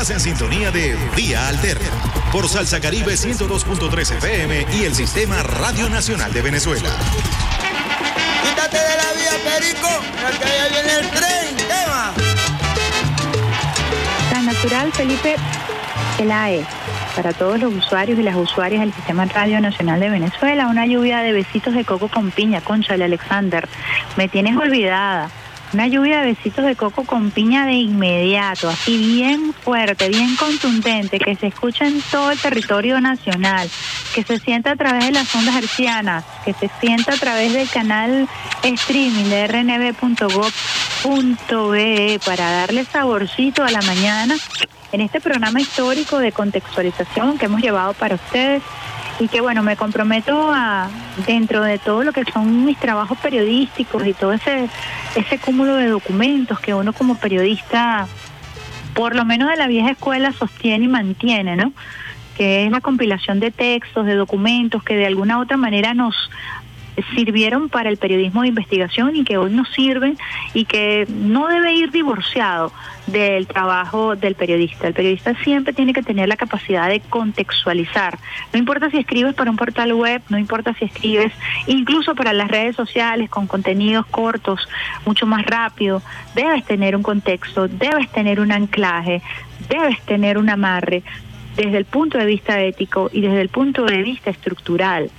Estás 0.05 0.27
en 0.27 0.37
sintonía 0.37 0.71
de 0.71 0.95
Vía 1.17 1.49
Alterna 1.49 1.89
por 2.31 2.47
Salsa 2.47 2.79
Caribe 2.79 3.15
102.3 3.15 4.19
FM 4.19 4.67
y 4.75 4.85
el 4.85 4.95
Sistema 4.95 5.43
Radio 5.43 5.89
Nacional 5.89 6.31
de 6.31 6.43
Venezuela. 6.43 6.91
Quítate 8.43 8.77
de 8.77 8.97
la 8.99 9.13
vía, 9.15 9.33
Perico, 9.43 9.89
porque 10.23 10.45
allá 10.45 10.69
viene 10.69 10.99
el 10.99 11.09
tren. 11.09 11.57
¿Qué 11.57 11.89
va? 11.89 12.13
Tan 14.31 14.45
natural, 14.45 14.93
Felipe, 14.93 15.37
el 16.19 16.31
AE. 16.31 16.67
Para 17.17 17.33
todos 17.33 17.59
los 17.59 17.73
usuarios 17.73 18.19
y 18.19 18.23
las 18.23 18.37
usuarias 18.37 18.83
del 18.83 18.93
Sistema 18.93 19.25
Radio 19.25 19.59
Nacional 19.63 20.01
de 20.01 20.11
Venezuela, 20.11 20.67
una 20.67 20.85
lluvia 20.85 21.21
de 21.21 21.33
besitos 21.33 21.73
de 21.73 21.87
coco 21.87 22.09
con 22.09 22.31
piña, 22.31 22.61
Conchale 22.61 23.05
Alexander. 23.05 23.67
Me 24.19 24.29
tienes 24.29 24.55
olvidada. 24.55 25.31
Una 25.75 25.89
lluvia 25.89 26.21
de 26.21 26.27
besitos 26.35 26.65
de 26.65 26.77
coco 26.77 27.03
con 27.03 27.33
piña 27.33 27.67
de 27.67 27.73
inmediato, 27.73 28.69
así 28.69 28.97
bien 28.97 29.53
fuerte, 29.53 30.09
bien 30.09 30.37
contundente, 30.37 31.19
que 31.19 31.35
se 31.35 31.49
escucha 31.49 31.85
en 31.89 32.01
todo 32.13 32.31
el 32.31 32.39
territorio 32.39 33.01
nacional, 33.01 33.69
que 34.15 34.23
se 34.23 34.39
sienta 34.39 34.71
a 34.71 34.77
través 34.77 35.07
de 35.07 35.11
las 35.11 35.35
ondas 35.35 35.57
hercianas, 35.57 36.25
que 36.45 36.53
se 36.53 36.71
sienta 36.81 37.15
a 37.15 37.17
través 37.17 37.55
del 37.55 37.69
canal 37.69 38.29
streaming 38.63 39.25
de 39.25 39.49
rnb.gov.be 39.49 39.91
para 42.25 42.51
darle 42.53 42.85
saborcito 42.85 43.65
a 43.65 43.71
la 43.73 43.83
mañana. 43.83 44.37
En 44.93 45.01
este 45.01 45.21
programa 45.21 45.61
histórico 45.61 46.21
de 46.21 46.31
contextualización 46.31 47.37
que 47.37 47.47
hemos 47.47 47.61
llevado 47.61 47.95
para 47.95 48.15
ustedes 48.15 48.63
y 49.21 49.29
que 49.29 49.41
bueno, 49.41 49.63
me 49.63 49.77
comprometo 49.77 50.51
a, 50.53 50.89
dentro 51.27 51.63
de 51.63 51.79
todo 51.79 52.03
lo 52.03 52.13
que 52.13 52.25
son 52.25 52.65
mis 52.65 52.79
trabajos 52.79 53.19
periodísticos 53.19 54.07
y 54.07 54.13
todo 54.13 54.33
ese, 54.33 54.69
ese 55.15 55.39
cúmulo 55.39 55.77
de 55.77 55.89
documentos 55.89 56.59
que 56.61 56.75
uno 56.75 56.93
como 56.93 57.17
periodista, 57.17 58.07
por 58.95 59.15
lo 59.15 59.25
menos 59.25 59.49
de 59.49 59.57
la 59.57 59.67
vieja 59.67 59.91
escuela, 59.91 60.33
sostiene 60.33 60.87
y 60.87 60.89
mantiene, 60.89 61.57
¿no? 61.57 61.73
Que 62.37 62.67
es 62.67 62.71
la 62.73 62.81
compilación 62.81 63.39
de 63.39 63.53
textos, 63.53 64.07
de 64.07 64.15
documentos 64.15 64.83
que 64.83 64.97
de 64.97 65.07
alguna 65.07 65.39
u 65.39 65.43
otra 65.43 65.57
manera 65.57 65.95
nos 65.95 66.15
sirvieron 67.15 67.69
para 67.69 67.91
el 67.91 67.97
periodismo 67.97 68.43
de 68.43 68.49
investigación 68.49 69.17
y 69.17 69.25
que 69.25 69.37
hoy 69.37 69.53
nos 69.53 69.69
sirven 69.71 70.17
y 70.53 70.65
que 70.65 71.07
no 71.09 71.49
debe 71.49 71.75
ir 71.75 71.91
divorciado 71.91 72.73
del 73.07 73.47
trabajo 73.47 74.17
del 74.17 74.35
periodista. 74.35 74.87
El 74.87 74.95
periodista 74.95 75.35
siempre 75.43 75.73
tiene 75.73 75.93
que 75.93 76.03
tener 76.03 76.29
la 76.29 76.37
capacidad 76.37 76.89
de 76.89 77.01
contextualizar. 77.01 78.19
No 78.53 78.59
importa 78.59 78.91
si 78.91 78.99
escribes 78.99 79.35
para 79.35 79.51
un 79.51 79.57
portal 79.57 79.93
web, 79.93 80.23
no 80.29 80.39
importa 80.39 80.75
si 80.75 80.87
escribes 80.87 81.33
incluso 81.67 82.15
para 82.15 82.33
las 82.33 82.49
redes 82.49 82.77
sociales 82.77 83.29
con 83.29 83.47
contenidos 83.47 84.07
cortos, 84.07 84.67
mucho 85.05 85.27
más 85.27 85.45
rápido, 85.45 86.03
debes 86.35 86.65
tener 86.65 86.97
un 86.97 87.03
contexto, 87.03 87.69
debes 87.69 88.11
tener 88.11 88.41
un 88.41 88.53
anclaje, 88.53 89.23
debes 89.69 90.01
tener 90.03 90.39
un 90.39 90.49
amarre 90.49 91.03
desde 91.57 91.79
el 91.79 91.85
punto 91.85 92.19
de 92.19 92.27
vista 92.27 92.61
ético 92.61 93.11
y 93.13 93.21
desde 93.21 93.41
el 93.41 93.49
punto 93.49 93.85
de 93.85 94.03
vista 94.03 94.31
estructural 94.31 95.11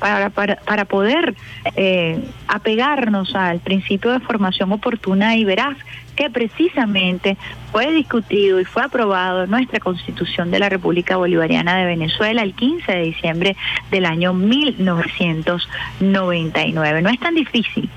para, 0.00 0.30
para, 0.30 0.56
para 0.56 0.86
poder 0.86 1.36
eh, 1.76 2.18
apegarnos 2.48 3.36
al 3.36 3.60
principio 3.60 4.10
de 4.10 4.18
formación 4.20 4.72
oportuna 4.72 5.36
y 5.36 5.44
veraz 5.44 5.76
que 6.16 6.28
precisamente 6.28 7.36
fue 7.70 7.92
discutido 7.92 8.58
y 8.60 8.64
fue 8.64 8.82
aprobado 8.82 9.46
nuestra 9.46 9.78
Constitución 9.78 10.50
de 10.50 10.58
la 10.58 10.68
República 10.68 11.16
Bolivariana 11.16 11.76
de 11.76 11.86
Venezuela 11.86 12.42
el 12.42 12.54
15 12.54 12.90
de 12.90 13.02
diciembre 13.02 13.54
del 13.90 14.04
año 14.04 14.34
1999. 14.34 17.02
No 17.02 17.10
es 17.10 17.20
tan 17.20 17.36
difícil. 17.36 17.88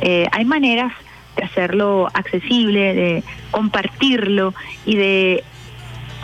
Eh, 0.00 0.28
hay 0.32 0.44
maneras 0.44 0.92
de 1.36 1.44
hacerlo 1.44 2.08
accesible, 2.14 2.94
de 2.94 3.24
compartirlo 3.50 4.54
y 4.84 4.94
de 4.96 5.44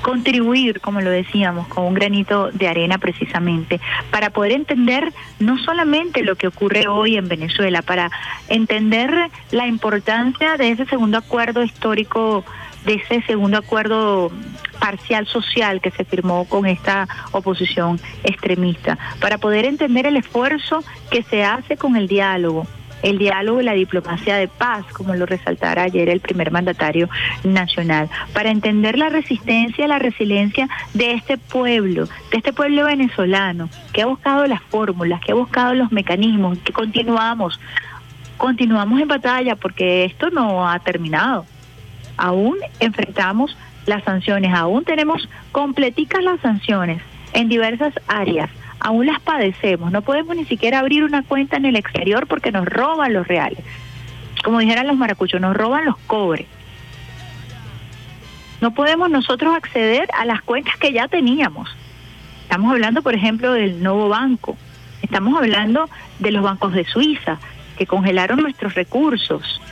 contribuir, 0.05 0.81
como 0.81 1.01
lo 1.01 1.11
decíamos, 1.11 1.67
con 1.69 1.85
un 1.85 1.95
granito 1.95 2.51
de 2.53 2.69
arena 2.69 2.99
precisamente, 2.99 3.81
para 4.11 4.29
poder 4.29 4.53
entender 4.53 5.13
no 5.41 5.57
solamente 5.59 6.23
lo 6.23 6.37
que 6.37 6.47
ocurre 6.47 6.87
hoy 6.87 7.17
en 7.17 7.27
Venezuela, 7.27 7.81
para 7.81 8.11
entender 8.49 9.11
la 9.51 9.67
importancia 9.67 10.59
de 10.59 10.71
ese 10.73 10.85
segundo 10.85 11.17
acuerdo 11.17 11.63
histórico, 11.63 12.45
de 12.85 12.95
ese 12.97 13.23
segundo 13.23 13.57
acuerdo 13.57 14.31
parcial 14.79 15.27
social 15.27 15.81
que 15.81 15.91
se 15.91 16.05
firmó 16.05 16.45
con 16.45 16.67
esta 16.67 17.09
oposición 17.33 17.99
extremista, 18.25 18.99
para 19.21 19.39
poder 19.39 19.65
entender 19.65 20.05
el 20.07 20.19
esfuerzo 20.19 20.85
que 21.11 21.23
se 21.23 21.45
hace 21.45 21.79
con 21.79 21.97
el 21.97 22.09
diálogo, 22.09 22.67
el 23.05 23.19
diálogo 23.19 23.61
y 23.61 23.65
la 23.65 23.75
diplomacia 23.75 24.37
de 24.37 24.49
paz, 24.49 24.85
como 24.95 25.15
lo 25.15 25.27
resaltara 25.27 25.83
ayer 25.83 26.09
el 26.09 26.21
primer 26.21 26.51
mandatario 26.51 27.09
nacional, 27.45 28.09
para 28.33 28.51
entender 28.51 28.99
la 28.99 29.11
resistencia 29.11 29.85
la 29.87 29.99
resiliencia 29.99 30.69
de 30.95 31.13
este 31.13 31.37
pueblo, 31.37 32.07
de 32.31 32.39
este 32.39 32.53
pueblo 32.53 32.87
venezolano, 32.87 33.69
que 33.93 34.03
ha 34.03 34.07
buscado 34.07 34.47
las 34.47 34.63
fórmulas, 34.63 35.21
que 35.21 35.33
ha 35.33 35.35
buscado 35.35 35.75
los 35.75 35.93
mecanismos, 35.93 36.59
que 36.59 36.73
continuamos, 36.73 37.61
continuamos 38.39 39.01
en 39.01 39.09
batalla 39.09 39.57
porque 39.57 40.05
esto 40.05 40.31
no 40.31 40.69
ha 40.69 40.79
terminado. 40.79 41.45
Aún 42.17 42.57
enfrentamos 42.81 43.57
las 43.87 44.03
sanciones, 44.05 44.55
aún 44.55 44.85
tenemos 44.85 45.29
completicas 45.53 46.23
las 46.23 46.41
sanciones 46.41 47.03
en 47.35 47.49
diversas 47.49 47.93
áreas 48.07 48.49
aún 48.85 49.07
las 49.07 49.19
padecemos. 49.19 49.91
No 49.91 50.03
podemos 50.03 50.37
ni 50.37 50.45
siquiera 50.45 50.79
abrir 50.79 51.05
una 51.05 51.23
cuenta 51.23 51.57
en 51.57 51.65
el 51.65 51.75
exterior 51.75 52.27
porque 52.27 52.53
nos 52.53 52.67
roban 52.67 53.15
los 53.15 53.27
reales. 53.27 53.61
Como 54.45 54.59
dijeran 54.59 54.87
los 54.87 54.97
maracuchos, 54.97 55.41
nos 55.41 55.57
roban 55.57 55.87
los 55.87 55.97
cobres. 56.07 56.47
No 58.61 58.75
podemos 58.75 59.11
nosotros 59.11 59.57
acceder 59.57 60.07
a 60.17 60.27
las 60.27 60.43
cuentas 60.43 60.77
que 60.77 60.93
ya 60.93 61.09
teníamos. 61.09 61.75
Estamos 62.43 62.71
hablando, 62.73 63.01
por 63.01 63.15
ejemplo, 63.15 63.55
del 63.55 63.83
nuevo 63.83 64.11
banco. 64.11 64.59
Estamos 65.01 65.35
hablando 65.39 65.89
de 66.19 66.31
los 66.31 66.43
bancos 66.43 66.75
de 66.75 66.85
Suiza, 66.85 67.39
que 67.79 67.87
congelaron 67.87 68.43
nuestros 68.43 68.75
recursos 68.75 69.63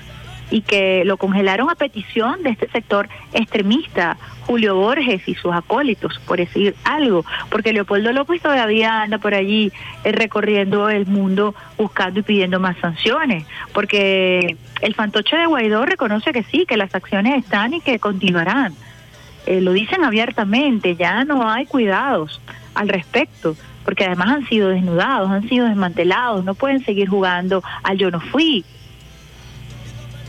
y 0.52 0.60
que 0.60 1.02
lo 1.06 1.16
congelaron 1.16 1.70
a 1.70 1.74
petición 1.74 2.42
de 2.42 2.50
este 2.50 2.68
sector 2.68 3.08
extremista, 3.32 4.18
Julio 4.42 4.76
Borges 4.76 5.26
y 5.26 5.34
sus 5.34 5.50
acólitos, 5.50 6.20
por 6.26 6.36
decir 6.36 6.76
algo, 6.84 7.24
porque 7.48 7.72
Leopoldo 7.72 8.12
López 8.12 8.42
todavía 8.42 9.00
anda 9.00 9.16
por 9.16 9.34
allí 9.34 9.72
eh, 10.04 10.12
recorriendo 10.12 10.90
el 10.90 11.06
mundo 11.06 11.54
buscando 11.78 12.20
y 12.20 12.22
pidiendo 12.22 12.60
más 12.60 12.76
sanciones, 12.76 13.46
porque 13.72 14.58
el 14.82 14.94
fantoche 14.94 15.38
de 15.38 15.46
Guaidó 15.46 15.86
reconoce 15.86 16.32
que 16.32 16.42
sí, 16.42 16.66
que 16.66 16.76
las 16.76 16.94
acciones 16.94 17.42
están 17.42 17.72
y 17.72 17.80
que 17.80 17.98
continuarán. 17.98 18.74
Eh, 19.46 19.62
lo 19.62 19.72
dicen 19.72 20.04
abiertamente, 20.04 20.96
ya 20.96 21.24
no 21.24 21.48
hay 21.48 21.64
cuidados 21.64 22.42
al 22.74 22.90
respecto 22.90 23.56
porque 23.86 24.04
además 24.04 24.28
han 24.28 24.48
sido 24.48 24.68
desnudados, 24.68 25.30
han 25.30 25.48
sido 25.48 25.66
desmantelados, 25.66 26.44
no 26.44 26.54
pueden 26.54 26.84
seguir 26.84 27.08
jugando 27.08 27.62
al 27.82 27.98
yo 27.98 28.10
no 28.10 28.20
fui, 28.20 28.64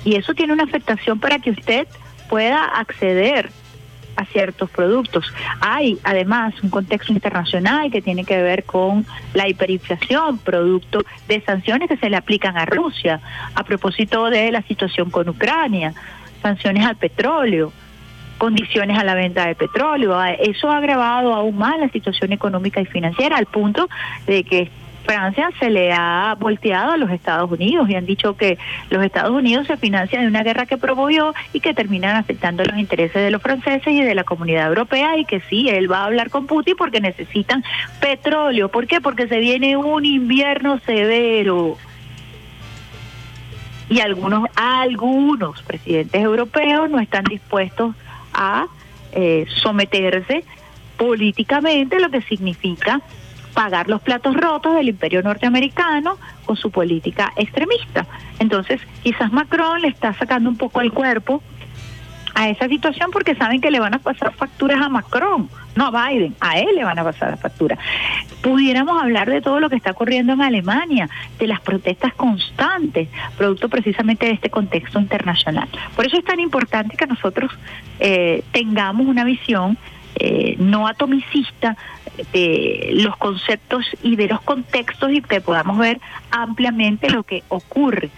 y 0.03 0.15
eso 0.15 0.34
tiene 0.34 0.53
una 0.53 0.63
afectación 0.63 1.19
para 1.19 1.39
que 1.39 1.51
usted 1.51 1.88
pueda 2.30 2.65
acceder 2.65 3.49
a 4.15 4.25
ciertos 4.25 4.69
productos. 4.69 5.25
Hay 5.59 5.97
además 6.03 6.53
un 6.61 6.69
contexto 6.69 7.11
internacional 7.13 7.91
que 7.91 8.01
tiene 8.01 8.25
que 8.25 8.41
ver 8.41 8.63
con 8.63 9.05
la 9.34 9.47
hiperinflación, 9.47 10.38
producto 10.39 11.03
de 11.27 11.41
sanciones 11.41 11.89
que 11.89 11.97
se 11.97 12.09
le 12.09 12.17
aplican 12.17 12.57
a 12.57 12.65
Rusia 12.65 13.19
a 13.55 13.63
propósito 13.63 14.30
de 14.30 14.51
la 14.51 14.61
situación 14.63 15.09
con 15.09 15.30
Ucrania, 15.30 15.93
sanciones 16.41 16.85
al 16.85 16.95
petróleo, 16.95 17.71
condiciones 18.38 18.99
a 18.99 19.03
la 19.03 19.15
venta 19.15 19.47
de 19.47 19.55
petróleo. 19.55 20.21
Eso 20.39 20.69
ha 20.69 20.77
agravado 20.77 21.34
aún 21.34 21.57
más 21.57 21.80
la 21.80 21.89
situación 21.89 22.34
económica 22.34 22.81
y 22.81 22.85
financiera 22.85 23.38
al 23.38 23.45
punto 23.45 23.89
de 24.27 24.43
que 24.43 24.69
Francia 25.03 25.49
se 25.59 25.69
le 25.69 25.91
ha 25.91 26.35
volteado 26.39 26.91
a 26.91 26.97
los 26.97 27.09
Estados 27.11 27.51
Unidos 27.51 27.89
y 27.89 27.95
han 27.95 28.05
dicho 28.05 28.35
que 28.35 28.57
los 28.89 29.03
Estados 29.03 29.31
Unidos 29.31 29.67
se 29.67 29.77
financian 29.77 30.23
de 30.23 30.27
una 30.27 30.43
guerra 30.43 30.65
que 30.65 30.77
promovió 30.77 31.34
y 31.51 31.59
que 31.59 31.73
terminan 31.73 32.15
afectando 32.15 32.63
los 32.63 32.77
intereses 32.77 33.21
de 33.21 33.31
los 33.31 33.41
franceses 33.41 33.93
y 33.93 34.01
de 34.01 34.15
la 34.15 34.23
comunidad 34.23 34.67
europea 34.67 35.17
y 35.17 35.25
que 35.25 35.41
sí, 35.41 35.69
él 35.69 35.91
va 35.91 35.99
a 35.99 36.05
hablar 36.05 36.30
con 36.30 36.47
Putin 36.47 36.75
porque 36.77 37.01
necesitan 37.01 37.63
petróleo. 37.99 38.69
¿Por 38.69 38.88
qué? 38.88 39.01
Porque 39.01 39.27
se 39.27 39.39
viene 39.39 39.77
un 39.77 40.05
invierno 40.05 40.80
severo. 40.85 41.77
Y 43.89 43.99
algunos, 43.99 44.47
algunos 44.55 45.61
presidentes 45.63 46.21
europeos 46.21 46.89
no 46.89 46.99
están 46.99 47.25
dispuestos 47.25 47.93
a 48.34 48.67
eh, 49.11 49.45
someterse 49.61 50.43
políticamente, 50.97 51.99
lo 51.99 52.09
que 52.09 52.21
significa 52.21 53.01
pagar 53.53 53.88
los 53.88 54.01
platos 54.01 54.35
rotos 54.35 54.75
del 54.75 54.89
imperio 54.89 55.21
norteamericano 55.21 56.17
con 56.45 56.55
su 56.55 56.71
política 56.71 57.31
extremista. 57.35 58.05
Entonces, 58.39 58.81
quizás 59.03 59.31
Macron 59.31 59.81
le 59.81 59.88
está 59.89 60.13
sacando 60.13 60.49
un 60.49 60.57
poco 60.57 60.81
el 60.81 60.91
cuerpo 60.91 61.41
a 62.35 62.49
esa 62.49 62.67
situación 62.67 63.11
porque 63.11 63.35
saben 63.35 63.61
que 63.61 63.71
le 63.71 63.80
van 63.80 63.93
a 63.93 63.99
pasar 63.99 64.34
facturas 64.34 64.81
a 64.81 64.89
Macron, 64.89 65.49
no 65.75 65.88
a 65.88 66.09
Biden, 66.09 66.35
a 66.39 66.59
él 66.59 66.75
le 66.75 66.84
van 66.84 66.97
a 66.97 67.03
pasar 67.03 67.31
la 67.31 67.38
factura. 67.38 67.77
Pudiéramos 68.41 69.01
hablar 69.01 69.30
de 69.30 69.41
todo 69.41 69.59
lo 69.59 69.69
que 69.69 69.75
está 69.75 69.91
ocurriendo 69.91 70.34
en 70.34 70.41
Alemania, 70.41 71.09
de 71.38 71.47
las 71.47 71.61
protestas 71.61 72.13
constantes, 72.15 73.07
producto 73.38 73.69
precisamente 73.69 74.25
de 74.25 74.34
este 74.34 74.49
contexto 74.49 74.99
internacional. 74.99 75.67
Por 75.95 76.05
eso 76.05 76.17
es 76.17 76.25
tan 76.25 76.39
importante 76.39 76.97
que 76.97 77.07
nosotros 77.07 77.51
eh, 77.99 78.43
tengamos 78.51 79.07
una 79.07 79.23
visión 79.23 79.77
eh, 80.15 80.56
no 80.60 80.88
atomicista 80.88 81.77
de 82.31 82.90
los 82.94 83.18
conceptos 83.18 83.85
y 84.03 84.15
de 84.15 84.27
los 84.27 84.41
contextos 84.41 85.11
y 85.11 85.22
que 85.22 85.41
podamos 85.41 85.77
ver 85.77 85.99
ampliamente 86.31 87.10
lo 87.10 87.23
que 87.23 87.44
ocurre 87.49 88.10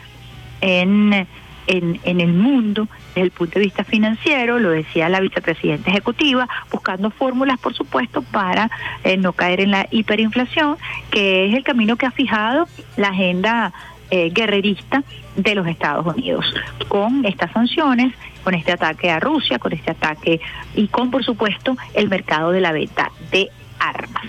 en, 0.61 1.27
en, 1.67 1.99
en, 2.03 2.21
el 2.21 2.33
mundo 2.33 2.87
desde 3.09 3.21
el 3.21 3.31
punto 3.31 3.59
de 3.59 3.65
vista 3.65 3.83
financiero, 3.83 4.59
lo 4.59 4.71
decía 4.71 5.09
la 5.09 5.19
vicepresidenta 5.19 5.89
ejecutiva, 5.89 6.47
buscando 6.71 7.09
fórmulas, 7.11 7.59
por 7.59 7.73
supuesto, 7.73 8.21
para 8.21 8.69
eh, 9.03 9.17
no 9.17 9.33
caer 9.33 9.61
en 9.61 9.71
la 9.71 9.87
hiperinflación, 9.89 10.77
que 11.11 11.47
es 11.47 11.55
el 11.55 11.63
camino 11.63 11.95
que 11.95 12.05
ha 12.05 12.11
fijado 12.11 12.67
la 12.97 13.09
agenda 13.09 13.73
eh, 14.11 14.29
guerrerista 14.31 15.03
de 15.35 15.55
los 15.55 15.67
Estados 15.67 16.05
Unidos, 16.05 16.45
con 16.87 17.25
estas 17.25 17.51
sanciones, 17.51 18.13
con 18.45 18.53
este 18.53 18.71
ataque 18.71 19.09
a 19.09 19.19
Rusia, 19.19 19.59
con 19.59 19.73
este 19.73 19.91
ataque 19.91 20.39
y 20.75 20.87
con, 20.87 21.11
por 21.11 21.25
supuesto, 21.25 21.75
el 21.95 22.07
mercado 22.07 22.51
de 22.51 22.61
la 22.61 22.71
venta 22.71 23.11
de 23.31 23.49
armas. 23.79 24.23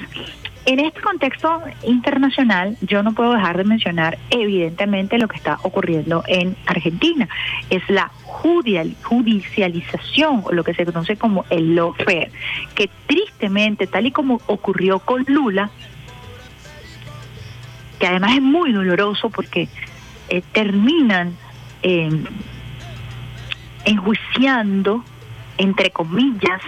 En 0.64 0.80
este 0.80 1.00
contexto 1.00 1.62
internacional, 1.84 2.76
yo 2.80 3.04
no 3.04 3.12
puedo 3.12 3.34
dejar 3.34 3.56
de 3.56 3.62
mencionar 3.62 4.18
evidentemente 4.30 5.16
lo 5.16 5.28
que 5.28 5.36
está 5.36 5.60
ocurriendo 5.62 6.24
en 6.26 6.56
Argentina. 6.66 7.28
Es 7.70 7.88
la 7.88 8.10
judicialización, 8.24 10.42
o 10.44 10.52
lo 10.52 10.64
que 10.64 10.74
se 10.74 10.84
conoce 10.84 11.16
como 11.16 11.44
el 11.50 11.76
lawfare, 11.76 12.32
que 12.74 12.90
tristemente, 13.06 13.86
tal 13.86 14.06
y 14.06 14.10
como 14.10 14.40
ocurrió 14.46 14.98
con 14.98 15.24
Lula, 15.28 15.70
que 18.00 18.08
además 18.08 18.34
es 18.34 18.42
muy 18.42 18.72
doloroso 18.72 19.30
porque 19.30 19.68
eh, 20.28 20.42
terminan 20.52 21.36
eh, 21.84 22.10
enjuiciando, 23.86 25.02
entre 25.56 25.90
comillas, 25.90 26.60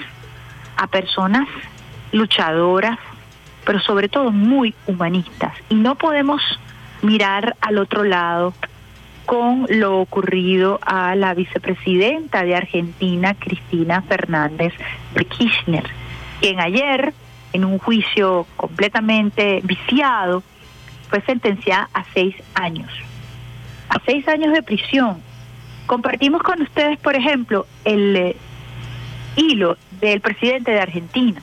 a 0.76 0.86
personas 0.86 1.46
luchadoras, 2.12 2.98
pero 3.66 3.80
sobre 3.80 4.08
todo 4.08 4.30
muy 4.30 4.74
humanistas. 4.86 5.52
Y 5.68 5.74
no 5.74 5.96
podemos 5.96 6.40
mirar 7.02 7.56
al 7.60 7.78
otro 7.78 8.04
lado 8.04 8.54
con 9.26 9.66
lo 9.68 10.00
ocurrido 10.00 10.78
a 10.80 11.14
la 11.14 11.34
vicepresidenta 11.34 12.44
de 12.44 12.56
Argentina, 12.56 13.34
Cristina 13.34 14.00
Fernández 14.00 14.72
de 15.14 15.24
Kirchner, 15.26 15.84
quien 16.40 16.60
ayer, 16.60 17.12
en 17.52 17.66
un 17.66 17.78
juicio 17.78 18.46
completamente 18.56 19.60
viciado, 19.64 20.42
fue 21.10 21.20
sentenciada 21.22 21.90
a 21.92 22.04
seis 22.14 22.34
años. 22.54 22.90
A 23.90 24.00
seis 24.06 24.26
años 24.28 24.52
de 24.52 24.62
prisión. 24.62 25.27
Compartimos 25.88 26.42
con 26.42 26.62
ustedes, 26.62 27.00
por 27.00 27.16
ejemplo, 27.16 27.66
el 27.84 28.14
eh, 28.14 28.36
hilo 29.34 29.76
del 30.00 30.20
presidente 30.20 30.70
de 30.70 30.80
Argentina, 30.80 31.42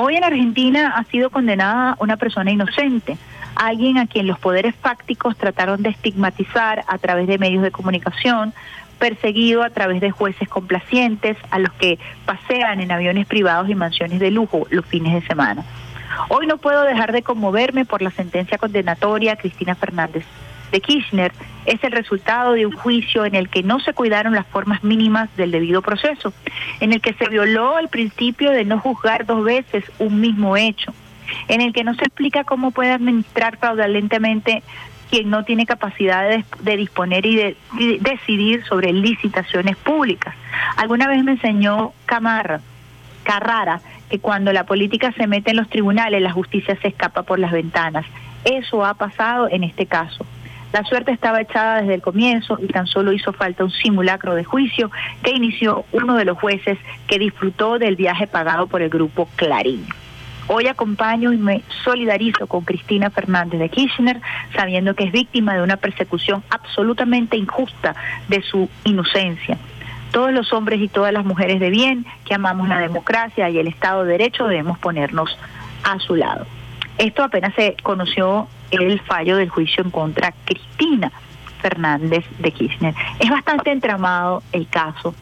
Hoy 0.00 0.14
en 0.14 0.22
Argentina 0.22 0.94
ha 0.96 1.02
sido 1.06 1.28
condenada 1.28 1.96
una 1.98 2.16
persona 2.16 2.52
inocente, 2.52 3.18
alguien 3.56 3.98
a 3.98 4.06
quien 4.06 4.28
los 4.28 4.38
poderes 4.38 4.76
fácticos 4.76 5.36
trataron 5.36 5.82
de 5.82 5.88
estigmatizar 5.88 6.84
a 6.86 6.98
través 6.98 7.26
de 7.26 7.36
medios 7.36 7.64
de 7.64 7.72
comunicación, 7.72 8.54
perseguido 9.00 9.64
a 9.64 9.70
través 9.70 10.00
de 10.00 10.12
jueces 10.12 10.48
complacientes 10.48 11.36
a 11.50 11.58
los 11.58 11.72
que 11.72 11.98
pasean 12.26 12.78
en 12.80 12.92
aviones 12.92 13.26
privados 13.26 13.68
y 13.68 13.74
mansiones 13.74 14.20
de 14.20 14.30
lujo 14.30 14.68
los 14.70 14.86
fines 14.86 15.14
de 15.14 15.26
semana. 15.26 15.64
Hoy 16.28 16.46
no 16.46 16.58
puedo 16.58 16.84
dejar 16.84 17.10
de 17.10 17.22
conmoverme 17.22 17.84
por 17.84 18.00
la 18.00 18.12
sentencia 18.12 18.56
condenatoria 18.56 19.34
Cristina 19.34 19.74
Fernández 19.74 20.24
de 20.72 20.80
Kirchner 20.80 21.32
es 21.66 21.82
el 21.84 21.92
resultado 21.92 22.52
de 22.52 22.66
un 22.66 22.72
juicio 22.72 23.24
en 23.24 23.34
el 23.34 23.48
que 23.48 23.62
no 23.62 23.78
se 23.80 23.92
cuidaron 23.92 24.34
las 24.34 24.46
formas 24.46 24.82
mínimas 24.82 25.28
del 25.36 25.50
debido 25.50 25.82
proceso, 25.82 26.32
en 26.80 26.92
el 26.92 27.00
que 27.00 27.14
se 27.14 27.28
violó 27.28 27.78
el 27.78 27.88
principio 27.88 28.50
de 28.50 28.64
no 28.64 28.78
juzgar 28.78 29.26
dos 29.26 29.44
veces 29.44 29.84
un 29.98 30.20
mismo 30.20 30.56
hecho, 30.56 30.92
en 31.48 31.60
el 31.60 31.72
que 31.72 31.84
no 31.84 31.94
se 31.94 32.04
explica 32.04 32.44
cómo 32.44 32.70
puede 32.70 32.92
administrar 32.92 33.58
fraudulentemente 33.58 34.62
quien 35.10 35.30
no 35.30 35.44
tiene 35.44 35.66
capacidad 35.66 36.28
de, 36.28 36.44
de 36.60 36.76
disponer 36.76 37.24
y 37.24 37.36
de, 37.36 37.56
decidir 38.00 38.64
sobre 38.64 38.92
licitaciones 38.92 39.76
públicas. 39.76 40.34
Alguna 40.76 41.08
vez 41.08 41.24
me 41.24 41.32
enseñó 41.32 41.92
Camarra, 42.06 42.60
Carrara, 43.22 43.80
que 44.10 44.18
cuando 44.18 44.52
la 44.52 44.64
política 44.64 45.12
se 45.12 45.26
mete 45.26 45.50
en 45.50 45.58
los 45.58 45.68
tribunales, 45.68 46.22
la 46.22 46.32
justicia 46.32 46.76
se 46.80 46.88
escapa 46.88 47.22
por 47.22 47.38
las 47.38 47.52
ventanas. 47.52 48.06
Eso 48.44 48.84
ha 48.84 48.94
pasado 48.94 49.48
en 49.50 49.64
este 49.64 49.86
caso. 49.86 50.24
La 50.72 50.84
suerte 50.84 51.12
estaba 51.12 51.40
echada 51.40 51.80
desde 51.80 51.94
el 51.94 52.02
comienzo 52.02 52.58
y 52.60 52.66
tan 52.66 52.86
solo 52.86 53.12
hizo 53.12 53.32
falta 53.32 53.64
un 53.64 53.70
simulacro 53.70 54.34
de 54.34 54.44
juicio 54.44 54.90
que 55.22 55.30
inició 55.30 55.84
uno 55.92 56.16
de 56.16 56.26
los 56.26 56.38
jueces 56.38 56.78
que 57.06 57.18
disfrutó 57.18 57.78
del 57.78 57.96
viaje 57.96 58.26
pagado 58.26 58.66
por 58.66 58.82
el 58.82 58.90
grupo 58.90 59.28
Clarín. 59.36 59.86
Hoy 60.46 60.66
acompaño 60.66 61.32
y 61.32 61.36
me 61.36 61.62
solidarizo 61.84 62.46
con 62.46 62.64
Cristina 62.64 63.10
Fernández 63.10 63.60
de 63.60 63.68
Kirchner, 63.68 64.20
sabiendo 64.54 64.94
que 64.94 65.04
es 65.04 65.12
víctima 65.12 65.54
de 65.54 65.62
una 65.62 65.76
persecución 65.76 66.42
absolutamente 66.48 67.36
injusta 67.36 67.94
de 68.28 68.42
su 68.42 68.68
inocencia. 68.84 69.58
Todos 70.10 70.32
los 70.32 70.52
hombres 70.54 70.80
y 70.80 70.88
todas 70.88 71.12
las 71.12 71.26
mujeres 71.26 71.60
de 71.60 71.68
bien 71.68 72.06
que 72.24 72.34
amamos 72.34 72.68
la 72.68 72.78
democracia 72.78 73.50
y 73.50 73.58
el 73.58 73.66
Estado 73.66 74.04
de 74.04 74.12
Derecho 74.12 74.46
debemos 74.46 74.78
ponernos 74.78 75.36
a 75.84 75.98
su 75.98 76.16
lado. 76.16 76.46
Esto 76.96 77.22
apenas 77.22 77.54
se 77.54 77.76
conoció 77.82 78.48
el 78.70 79.00
fallo 79.00 79.36
del 79.36 79.48
juicio 79.48 79.82
en 79.82 79.90
contra 79.90 80.34
Cristina 80.44 81.12
Fernández 81.60 82.24
de 82.38 82.52
Kirchner. 82.52 82.94
Es 83.18 83.30
bastante 83.30 83.70
entramado 83.70 84.42
el 84.52 84.68
caso. 84.68 85.14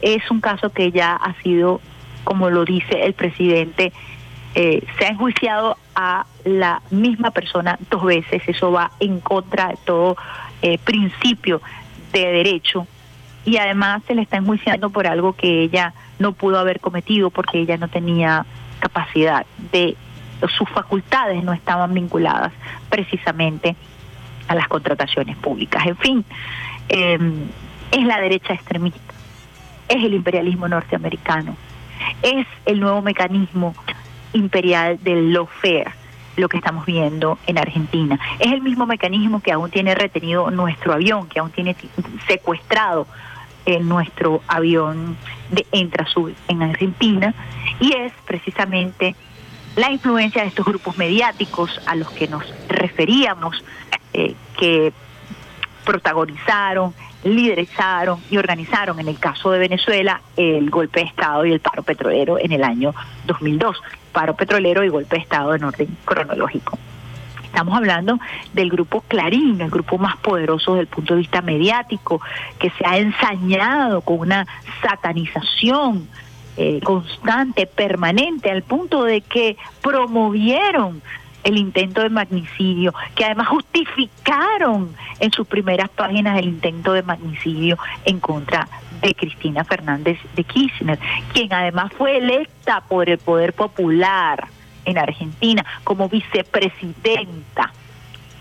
Es 0.00 0.30
un 0.30 0.40
caso 0.40 0.70
que 0.70 0.92
ya 0.92 1.14
ha 1.14 1.34
sido, 1.42 1.80
como 2.24 2.50
lo 2.50 2.64
dice 2.64 3.04
el 3.04 3.14
presidente, 3.14 3.92
eh, 4.54 4.84
se 4.98 5.04
ha 5.04 5.08
enjuiciado 5.08 5.76
a 5.94 6.26
la 6.44 6.82
misma 6.90 7.30
persona 7.30 7.78
dos 7.90 8.04
veces. 8.04 8.42
Eso 8.46 8.72
va 8.72 8.90
en 9.00 9.20
contra 9.20 9.68
de 9.68 9.78
todo 9.84 10.16
eh, 10.62 10.78
principio 10.78 11.60
de 12.12 12.26
derecho. 12.26 12.86
Y 13.44 13.56
además 13.56 14.02
se 14.06 14.14
le 14.14 14.22
está 14.22 14.36
enjuiciando 14.36 14.90
por 14.90 15.06
algo 15.06 15.32
que 15.32 15.62
ella 15.62 15.94
no 16.18 16.32
pudo 16.32 16.58
haber 16.58 16.80
cometido 16.80 17.30
porque 17.30 17.60
ella 17.60 17.76
no 17.76 17.88
tenía 17.88 18.44
capacidad 18.80 19.46
de 19.72 19.96
sus 20.46 20.68
facultades 20.68 21.42
no 21.42 21.52
estaban 21.52 21.94
vinculadas 21.94 22.52
precisamente 22.88 23.76
a 24.46 24.54
las 24.54 24.68
contrataciones 24.68 25.36
públicas. 25.36 25.86
En 25.86 25.96
fin, 25.96 26.24
eh, 26.88 27.18
es 27.90 28.04
la 28.04 28.20
derecha 28.20 28.54
extremista, 28.54 29.14
es 29.88 30.04
el 30.04 30.14
imperialismo 30.14 30.68
norteamericano, 30.68 31.56
es 32.22 32.46
el 32.66 32.80
nuevo 32.80 33.02
mecanismo 33.02 33.74
imperial 34.32 34.98
del 35.02 35.32
lawfare, 35.32 35.92
lo 36.36 36.48
que 36.48 36.58
estamos 36.58 36.86
viendo 36.86 37.38
en 37.46 37.58
Argentina. 37.58 38.18
Es 38.38 38.52
el 38.52 38.62
mismo 38.62 38.86
mecanismo 38.86 39.40
que 39.40 39.52
aún 39.52 39.70
tiene 39.70 39.94
retenido 39.94 40.50
nuestro 40.50 40.92
avión, 40.92 41.28
que 41.28 41.40
aún 41.40 41.50
tiene 41.50 41.74
secuestrado 42.26 43.06
en 43.66 43.88
nuestro 43.88 44.40
avión 44.46 45.16
de 45.50 45.66
Entrasur 45.72 46.32
en 46.46 46.62
Argentina, 46.62 47.34
y 47.80 47.92
es 47.92 48.12
precisamente 48.24 49.14
la 49.78 49.92
influencia 49.92 50.42
de 50.42 50.48
estos 50.48 50.66
grupos 50.66 50.98
mediáticos 50.98 51.80
a 51.86 51.94
los 51.94 52.10
que 52.10 52.26
nos 52.26 52.42
referíamos, 52.68 53.62
eh, 54.12 54.34
que 54.58 54.92
protagonizaron, 55.84 56.92
liderizaron 57.22 58.20
y 58.28 58.38
organizaron, 58.38 58.98
en 58.98 59.06
el 59.06 59.20
caso 59.20 59.52
de 59.52 59.60
Venezuela, 59.60 60.20
el 60.36 60.68
golpe 60.68 61.00
de 61.00 61.06
Estado 61.06 61.46
y 61.46 61.52
el 61.52 61.60
paro 61.60 61.84
petrolero 61.84 62.40
en 62.40 62.50
el 62.50 62.64
año 62.64 62.92
2002. 63.26 63.80
Paro 64.10 64.34
petrolero 64.34 64.82
y 64.82 64.88
golpe 64.88 65.14
de 65.14 65.22
Estado 65.22 65.54
en 65.54 65.62
orden 65.62 65.96
cronológico. 66.04 66.76
Estamos 67.44 67.76
hablando 67.76 68.18
del 68.52 68.70
grupo 68.70 69.02
Clarín, 69.02 69.60
el 69.60 69.70
grupo 69.70 69.96
más 69.96 70.16
poderoso 70.16 70.72
desde 70.72 70.82
el 70.82 70.86
punto 70.88 71.14
de 71.14 71.20
vista 71.20 71.40
mediático, 71.40 72.20
que 72.58 72.70
se 72.70 72.84
ha 72.84 72.98
ensañado 72.98 74.00
con 74.00 74.18
una 74.18 74.44
satanización 74.82 76.08
eh, 76.60 76.80
constante, 76.82 77.66
permanente, 77.66 78.50
al 78.50 78.62
punto 78.62 79.04
de 79.04 79.20
que 79.20 79.56
promovieron 79.80 81.00
el 81.44 81.56
intento 81.56 82.02
de 82.02 82.08
magnicidio, 82.08 82.92
que 83.14 83.24
además 83.24 83.46
justificaron 83.46 84.92
en 85.20 85.30
sus 85.30 85.46
primeras 85.46 85.88
páginas 85.90 86.36
el 86.36 86.48
intento 86.48 86.92
de 86.94 87.04
magnicidio 87.04 87.78
en 88.04 88.18
contra 88.18 88.68
de 89.00 89.14
Cristina 89.14 89.62
Fernández 89.62 90.18
de 90.34 90.42
Kirchner, 90.42 90.98
quien 91.32 91.52
además 91.52 91.92
fue 91.96 92.16
electa 92.16 92.80
por 92.88 93.08
el 93.08 93.18
Poder 93.18 93.52
Popular 93.52 94.48
en 94.84 94.98
Argentina 94.98 95.64
como 95.84 96.08
vicepresidenta 96.08 97.72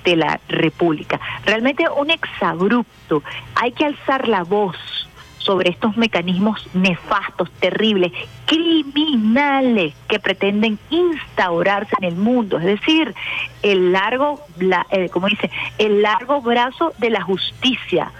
de 0.03 0.15
la 0.15 0.39
República. 0.47 1.19
Realmente 1.45 1.85
un 1.87 2.09
exabrupto. 2.09 3.21
Hay 3.53 3.73
que 3.73 3.85
alzar 3.85 4.27
la 4.27 4.43
voz 4.43 5.06
sobre 5.47 5.69
estos 5.69 5.95
mecanismos 5.95 6.67
nefastos, 6.73 7.49
terribles, 7.53 8.11
criminales 8.45 9.95
que 10.09 10.19
pretenden 10.19 10.77
instaurarse 10.89 11.95
en 12.01 12.03
el 12.09 12.15
mundo, 12.17 12.57
es 12.59 12.65
decir, 12.65 13.15
el 13.63 13.93
largo, 13.93 14.41
la, 14.59 14.85
eh, 14.91 15.07
como 15.07 15.27
dice, 15.27 15.49
el 15.77 16.01
largo 16.01 16.41
brazo 16.41 16.93
de 16.97 17.09
la 17.09 17.21
justicia 17.21 18.11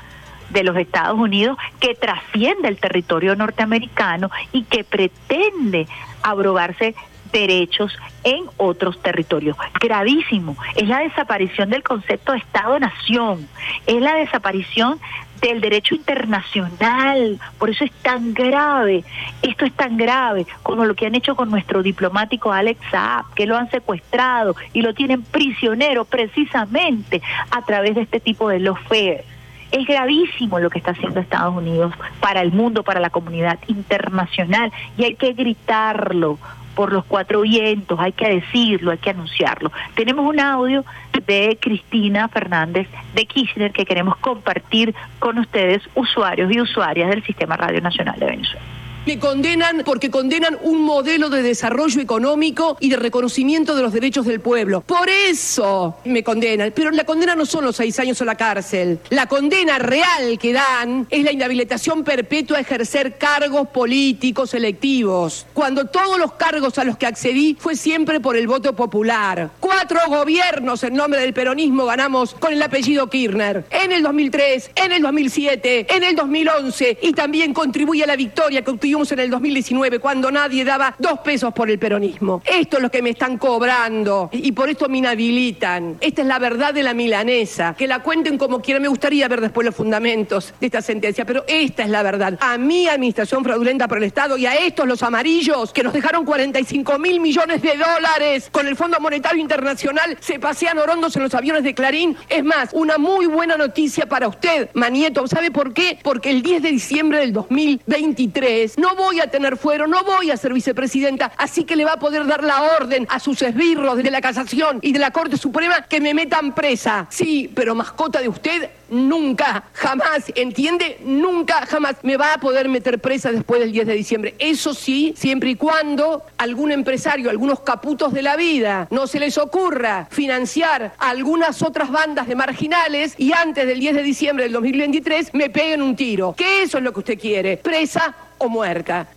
de 0.51 0.63
los 0.63 0.77
Estados 0.77 1.19
Unidos 1.19 1.57
que 1.81 1.95
trasciende 1.95 2.69
el 2.69 2.77
territorio 2.77 3.35
norteamericano 3.35 4.31
y 4.53 4.63
que 4.63 4.85
pretende 4.85 5.85
abrogarse 6.23 6.95
derechos 7.33 7.91
en 8.23 8.45
otros 8.57 9.01
territorios. 9.01 9.57
Gravísimo. 9.81 10.55
Es 10.75 10.87
la 10.87 10.99
desaparición 10.99 11.69
del 11.69 11.83
concepto 11.83 12.31
de 12.31 12.39
Estado-nación. 12.39 13.47
Es 13.85 14.01
la 14.01 14.15
desaparición 14.15 14.99
del 15.41 15.61
derecho 15.61 15.95
internacional. 15.95 17.39
Por 17.57 17.69
eso 17.69 17.83
es 17.83 17.91
tan 17.91 18.33
grave. 18.33 19.03
Esto 19.41 19.65
es 19.65 19.73
tan 19.73 19.97
grave 19.97 20.45
como 20.63 20.85
lo 20.85 20.95
que 20.95 21.05
han 21.05 21.15
hecho 21.15 21.35
con 21.35 21.49
nuestro 21.49 21.83
diplomático 21.83 22.51
Alex 22.51 22.79
Saab, 22.91 23.33
que 23.33 23.45
lo 23.45 23.57
han 23.57 23.69
secuestrado 23.69 24.55
y 24.73 24.81
lo 24.81 24.93
tienen 24.93 25.23
prisionero 25.23 26.05
precisamente 26.05 27.21
a 27.51 27.61
través 27.63 27.95
de 27.95 28.01
este 28.01 28.19
tipo 28.19 28.49
de 28.49 28.59
lawfare. 28.59 29.25
Es 29.71 29.85
gravísimo 29.85 30.59
lo 30.59 30.69
que 30.69 30.79
está 30.79 30.91
haciendo 30.91 31.19
Estados 31.19 31.53
Unidos 31.53 31.93
para 32.21 32.41
el 32.41 32.53
mundo, 32.53 32.83
para 32.83 33.01
la 33.01 33.09
comunidad 33.09 33.59
internacional 33.67 34.71
y 34.97 35.03
hay 35.03 35.15
que 35.15 35.33
gritarlo 35.33 36.39
por 36.77 36.93
los 36.93 37.05
cuatro 37.05 37.41
vientos, 37.41 37.99
hay 37.99 38.11
que 38.11 38.29
decirlo, 38.29 38.91
hay 38.91 38.99
que 38.99 39.09
anunciarlo. 39.09 39.71
Tenemos 39.95 40.27
un 40.27 40.39
audio 40.39 40.85
de 41.25 41.57
Cristina 41.59 42.27
Fernández 42.27 42.87
de 43.15 43.25
Kirchner 43.25 43.71
que 43.71 43.83
queremos 43.83 44.15
compartir 44.17 44.93
con 45.17 45.39
ustedes, 45.39 45.81
usuarios 45.95 46.51
y 46.51 46.61
usuarias 46.61 47.09
del 47.09 47.23
Sistema 47.23 47.57
Radio 47.57 47.81
Nacional 47.81 48.19
de 48.19 48.27
Venezuela. 48.27 48.61
Me 49.07 49.19
condenan 49.19 49.83
porque 49.85 50.11
condenan 50.11 50.57
un 50.63 50.83
modelo 50.83 51.29
de 51.29 51.41
desarrollo 51.41 52.01
económico 52.01 52.75
y 52.81 52.89
de 52.89 52.97
reconocimiento 52.97 53.73
de 53.73 53.81
los 53.81 53.93
derechos 53.93 54.25
del 54.25 54.41
pueblo. 54.41 54.81
Por 54.81 55.07
eso 55.07 55.95
me 56.03 56.25
condenan. 56.25 56.73
Pero 56.75 56.91
la 56.91 57.05
condena 57.05 57.33
no 57.33 57.45
son 57.45 57.63
los 57.63 57.77
seis 57.77 57.97
años 58.01 58.19
o 58.19 58.25
la 58.25 58.35
cárcel. 58.35 58.99
La 59.09 59.27
condena 59.27 59.79
real 59.79 60.37
que 60.37 60.51
dan 60.51 61.07
es 61.09 61.23
la 61.23 61.31
inhabilitación 61.31 62.03
perpetua 62.03 62.57
a 62.57 62.59
ejercer 62.59 63.17
cargos 63.17 63.69
políticos 63.69 64.53
electivos. 64.53 65.45
Cuando 65.53 65.85
todos 65.85 66.19
los 66.19 66.33
cargos 66.33 66.77
a 66.77 66.83
los 66.83 66.97
que 66.97 67.05
accedí 67.05 67.55
fue 67.57 67.77
siempre 67.77 68.19
por 68.19 68.35
el 68.35 68.45
voto 68.45 68.75
popular. 68.75 69.51
Cuatro 69.61 70.01
gobiernos 70.09 70.83
en 70.83 70.95
nombre 70.95 71.21
del 71.21 71.33
peronismo 71.33 71.85
ganamos 71.85 72.33
con 72.33 72.51
el 72.51 72.61
apellido 72.61 73.09
Kirchner. 73.09 73.63
En 73.69 73.93
el 73.93 74.03
2003, 74.03 74.71
en 74.75 74.91
el 74.91 75.01
2007, 75.01 75.95
en 75.95 76.03
el 76.03 76.13
2011 76.17 76.97
y 77.03 77.13
también 77.13 77.53
contribuye 77.53 78.03
a 78.03 78.07
la 78.07 78.17
victoria 78.17 78.61
que 78.61 78.71
en 78.97 79.19
el 79.19 79.29
2019 79.29 79.99
cuando 79.99 80.31
nadie 80.31 80.65
daba 80.65 80.95
dos 80.97 81.19
pesos 81.19 81.53
por 81.53 81.69
el 81.69 81.77
peronismo. 81.77 82.41
Esto 82.43 82.77
es 82.77 82.83
lo 82.83 82.89
que 82.89 83.03
me 83.03 83.11
están 83.11 83.37
cobrando 83.37 84.29
y 84.31 84.51
por 84.53 84.69
esto 84.69 84.89
me 84.89 84.97
inhabilitan. 84.97 85.97
Esta 86.01 86.21
es 86.23 86.27
la 86.27 86.39
verdad 86.39 86.73
de 86.73 86.81
la 86.81 86.95
milanesa. 86.95 87.75
Que 87.77 87.85
la 87.85 88.01
cuenten 88.01 88.39
como 88.39 88.59
quieran. 88.59 88.81
Me 88.81 88.87
gustaría 88.87 89.27
ver 89.27 89.41
después 89.41 89.65
los 89.65 89.75
fundamentos 89.75 90.53
de 90.59 90.65
esta 90.65 90.81
sentencia, 90.81 91.25
pero 91.25 91.43
esta 91.47 91.83
es 91.83 91.89
la 91.89 92.01
verdad. 92.01 92.37
A 92.41 92.57
mi 92.57 92.87
administración 92.87 93.43
fraudulenta 93.43 93.87
por 93.87 93.99
el 93.99 94.05
Estado 94.05 94.35
y 94.35 94.47
a 94.47 94.55
estos 94.55 94.87
los 94.87 95.03
amarillos 95.03 95.71
que 95.71 95.83
nos 95.83 95.93
dejaron 95.93 96.25
45 96.25 96.97
mil 96.97 97.19
millones 97.19 97.61
de 97.61 97.73
dólares 97.77 98.49
con 98.51 98.67
el 98.67 98.75
Fondo 98.75 98.99
Monetario 98.99 99.41
Internacional 99.41 100.17
se 100.19 100.39
pasean 100.39 100.79
orondos 100.79 101.15
en 101.15 101.23
los 101.23 101.35
aviones 101.35 101.63
de 101.63 101.75
Clarín. 101.75 102.17
Es 102.29 102.43
más, 102.43 102.69
una 102.73 102.97
muy 102.97 103.27
buena 103.27 103.57
noticia 103.57 104.07
para 104.07 104.27
usted, 104.27 104.69
Manieto. 104.73 105.27
¿Sabe 105.27 105.51
por 105.51 105.73
qué? 105.73 105.99
Porque 106.01 106.31
el 106.31 106.41
10 106.41 106.63
de 106.63 106.71
diciembre 106.71 107.19
del 107.19 107.33
2023 107.33 108.76
no 108.77 108.95
voy 108.95 109.19
a 109.19 109.27
tener 109.27 109.57
fuero, 109.57 109.87
no 109.87 110.03
voy 110.03 110.31
a 110.31 110.37
ser 110.37 110.53
vicepresidenta, 110.53 111.31
así 111.35 111.65
que 111.65 111.75
le 111.75 111.83
va 111.83 111.93
a 111.93 111.99
poder 111.99 112.25
dar 112.25 112.43
la 112.43 112.61
orden 112.61 113.05
a 113.09 113.19
sus 113.19 113.41
esbirros 113.41 113.97
de 113.97 114.11
la 114.11 114.21
casación 114.21 114.79
y 114.81 114.93
de 114.93 114.99
la 114.99 115.11
Corte 115.11 115.35
Suprema 115.35 115.81
que 115.81 115.99
me 115.99 116.13
metan 116.13 116.53
presa. 116.53 117.07
Sí, 117.09 117.51
pero 117.53 117.75
mascota 117.75 118.21
de 118.21 118.29
usted 118.29 118.69
nunca, 118.89 119.65
jamás, 119.73 120.31
¿entiende? 120.35 120.99
Nunca, 121.03 121.65
jamás 121.65 121.95
me 122.03 122.17
va 122.17 122.35
a 122.35 122.37
poder 122.37 122.69
meter 122.69 122.99
presa 122.99 123.31
después 123.31 123.59
del 123.59 123.71
10 123.71 123.87
de 123.87 123.93
diciembre. 123.93 124.35
Eso 124.39 124.73
sí, 124.73 125.13
siempre 125.17 125.49
y 125.49 125.55
cuando 125.55 126.23
algún 126.37 126.71
empresario, 126.71 127.29
algunos 127.29 127.61
caputos 127.61 128.13
de 128.13 128.21
la 128.21 128.35
vida, 128.35 128.87
no 128.91 129.07
se 129.07 129.19
les 129.19 129.37
ocurra 129.37 130.07
financiar 130.11 130.93
a 130.97 131.09
algunas 131.09 131.61
otras 131.63 131.91
bandas 131.91 132.27
de 132.27 132.35
marginales 132.35 133.15
y 133.17 133.33
antes 133.33 133.65
del 133.65 133.79
10 133.79 133.95
de 133.95 134.03
diciembre 134.03 134.45
del 134.45 134.53
2023 134.53 135.33
me 135.33 135.49
peguen 135.49 135.81
un 135.81 135.95
tiro. 135.95 136.33
Que 136.37 136.61
eso 136.61 136.77
es 136.77 136.83
lo 136.83 136.93
que 136.93 136.99
usted 136.99 137.19
quiere, 137.19 137.57
presa 137.57 138.15
o 138.37 138.49
muerta. 138.49 139.07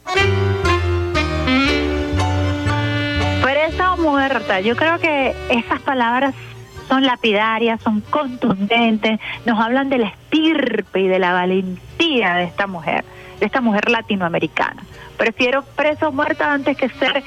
Presa 3.43 3.95
o 3.95 3.97
muerta, 3.97 4.61
yo 4.61 4.77
creo 4.77 4.99
que 4.99 5.35
esas 5.51 5.81
palabras 5.81 6.35
son 6.89 7.05
lapidarias, 7.05 7.81
son 7.83 8.01
contundentes, 8.01 9.21
nos 9.47 9.59
hablan 9.61 9.89
de 9.91 9.99
la 9.99 10.09
estirpe 10.09 11.01
y 11.01 11.09
de 11.09 11.19
la 11.19 11.33
valentía 11.33 12.35
de 12.35 12.45
esta 12.45 12.67
mujer, 12.67 13.05
de 13.39 13.47
esta 13.47 13.61
mujer 13.61 13.89
latinoamericana. 13.89 14.83
Prefiero 15.17 15.63
presa 15.63 16.09
o 16.09 16.13
muerta 16.13 16.53
antes 16.53 16.77
que 16.77 16.89
ser 16.89 17.23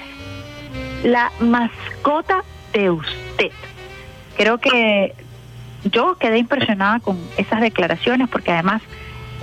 la 1.03 1.31
mascota 1.39 2.43
de 2.73 2.89
usted. 2.89 3.51
Creo 4.35 4.57
que 4.57 5.13
yo 5.85 6.15
quedé 6.17 6.37
impresionada 6.39 6.99
con 6.99 7.17
esas 7.37 7.61
declaraciones 7.61 8.29
porque 8.29 8.51
además 8.51 8.81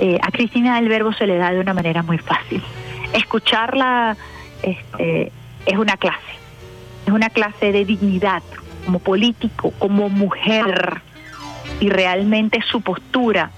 eh, 0.02 0.18
a 0.22 0.30
Cristina 0.30 0.76
del 0.76 0.88
Verbo 0.88 1.12
se 1.12 1.26
le 1.26 1.36
da 1.36 1.50
de 1.50 1.60
una 1.60 1.74
manera 1.74 2.02
muy 2.02 2.16
fácil. 2.16 2.62
Escucharla 3.12 4.16
este, 4.62 5.30
es 5.66 5.76
una 5.76 5.98
clase, 5.98 6.32
es 7.06 7.12
una 7.12 7.28
clase 7.28 7.70
de 7.70 7.84
dignidad 7.84 8.42
como 8.86 8.98
político, 8.98 9.74
como 9.78 10.08
mujer. 10.08 11.02
Y 11.80 11.90
realmente 11.90 12.60
su 12.62 12.80
postura 12.80 13.50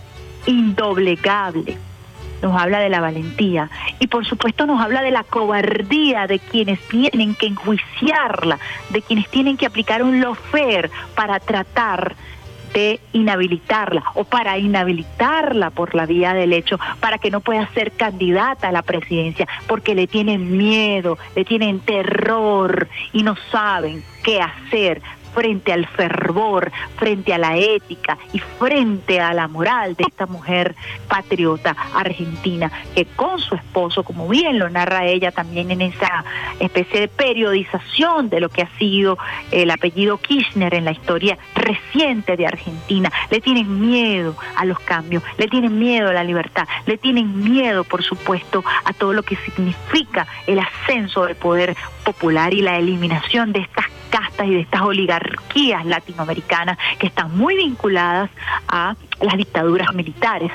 indoblegable 0.46 1.78
nos 2.42 2.60
habla 2.60 2.80
de 2.80 2.88
la 2.88 3.00
valentía. 3.00 3.70
Y 4.00 4.08
por 4.08 4.26
supuesto 4.26 4.66
nos 4.66 4.80
habla 4.80 5.02
de 5.02 5.12
la 5.12 5.22
cobardía 5.22 6.26
de 6.26 6.40
quienes 6.40 6.80
tienen 6.88 7.36
que 7.36 7.46
enjuiciarla, 7.46 8.58
de 8.90 9.00
quienes 9.00 9.28
tienen 9.28 9.56
que 9.56 9.66
aplicar 9.66 10.02
un 10.02 10.20
lofer 10.20 10.90
para 11.14 11.38
tratar 11.38 12.16
de 12.72 13.00
inhabilitarla 13.12 14.02
o 14.14 14.24
para 14.24 14.58
inhabilitarla 14.58 15.70
por 15.70 15.94
la 15.94 16.06
vía 16.06 16.34
del 16.34 16.52
hecho 16.52 16.78
para 17.00 17.18
que 17.18 17.30
no 17.30 17.40
pueda 17.40 17.68
ser 17.74 17.92
candidata 17.92 18.68
a 18.68 18.72
la 18.72 18.82
presidencia 18.82 19.46
porque 19.66 19.94
le 19.94 20.06
tienen 20.06 20.56
miedo, 20.56 21.18
le 21.36 21.44
tienen 21.44 21.80
terror 21.80 22.88
y 23.12 23.22
no 23.22 23.36
saben 23.50 24.02
qué 24.22 24.40
hacer 24.40 25.02
frente 25.34 25.72
al 25.72 25.86
fervor, 25.86 26.70
frente 26.96 27.32
a 27.34 27.38
la 27.38 27.56
ética 27.56 28.18
y 28.32 28.38
frente 28.38 29.20
a 29.20 29.32
la 29.34 29.48
moral 29.48 29.94
de 29.96 30.04
esta 30.08 30.26
mujer 30.26 30.74
patriota 31.08 31.76
argentina 31.94 32.70
que 32.94 33.04
con 33.04 33.38
su 33.40 33.54
esposo, 33.54 34.02
como 34.02 34.28
bien 34.28 34.58
lo 34.58 34.68
narra 34.68 35.06
ella 35.06 35.32
también 35.32 35.70
en 35.70 35.82
esa 35.82 36.24
especie 36.60 37.00
de 37.00 37.08
periodización 37.08 38.28
de 38.28 38.40
lo 38.40 38.48
que 38.48 38.62
ha 38.62 38.78
sido 38.78 39.18
el 39.50 39.70
apellido 39.70 40.18
Kirchner 40.18 40.74
en 40.74 40.84
la 40.84 40.92
historia 40.92 41.38
reciente 41.54 42.36
de 42.36 42.46
Argentina, 42.46 43.10
le 43.30 43.40
tienen 43.40 43.80
miedo 43.80 44.36
a 44.56 44.64
los 44.64 44.78
cambios, 44.80 45.22
le 45.38 45.48
tienen 45.48 45.78
miedo 45.78 46.08
a 46.08 46.12
la 46.12 46.24
libertad, 46.24 46.66
le 46.86 46.98
tienen 46.98 47.42
miedo, 47.42 47.84
por 47.84 48.02
supuesto, 48.02 48.64
a 48.84 48.92
todo 48.92 49.12
lo 49.12 49.22
que 49.22 49.36
significa 49.36 50.26
el 50.46 50.58
ascenso 50.58 51.24
del 51.24 51.36
poder 51.36 51.76
popular 52.04 52.54
y 52.54 52.62
la 52.62 52.78
eliminación 52.78 53.52
de 53.52 53.60
estas 53.60 53.86
castas 54.12 54.46
y 54.46 54.50
de 54.50 54.60
estas 54.60 54.82
oligarquías 54.82 55.86
latinoamericanas 55.86 56.76
que 56.98 57.06
están 57.06 57.34
muy 57.36 57.56
vinculadas 57.56 58.30
a 58.68 58.94
las 59.20 59.36
dictaduras 59.36 59.94
militares 59.94 60.52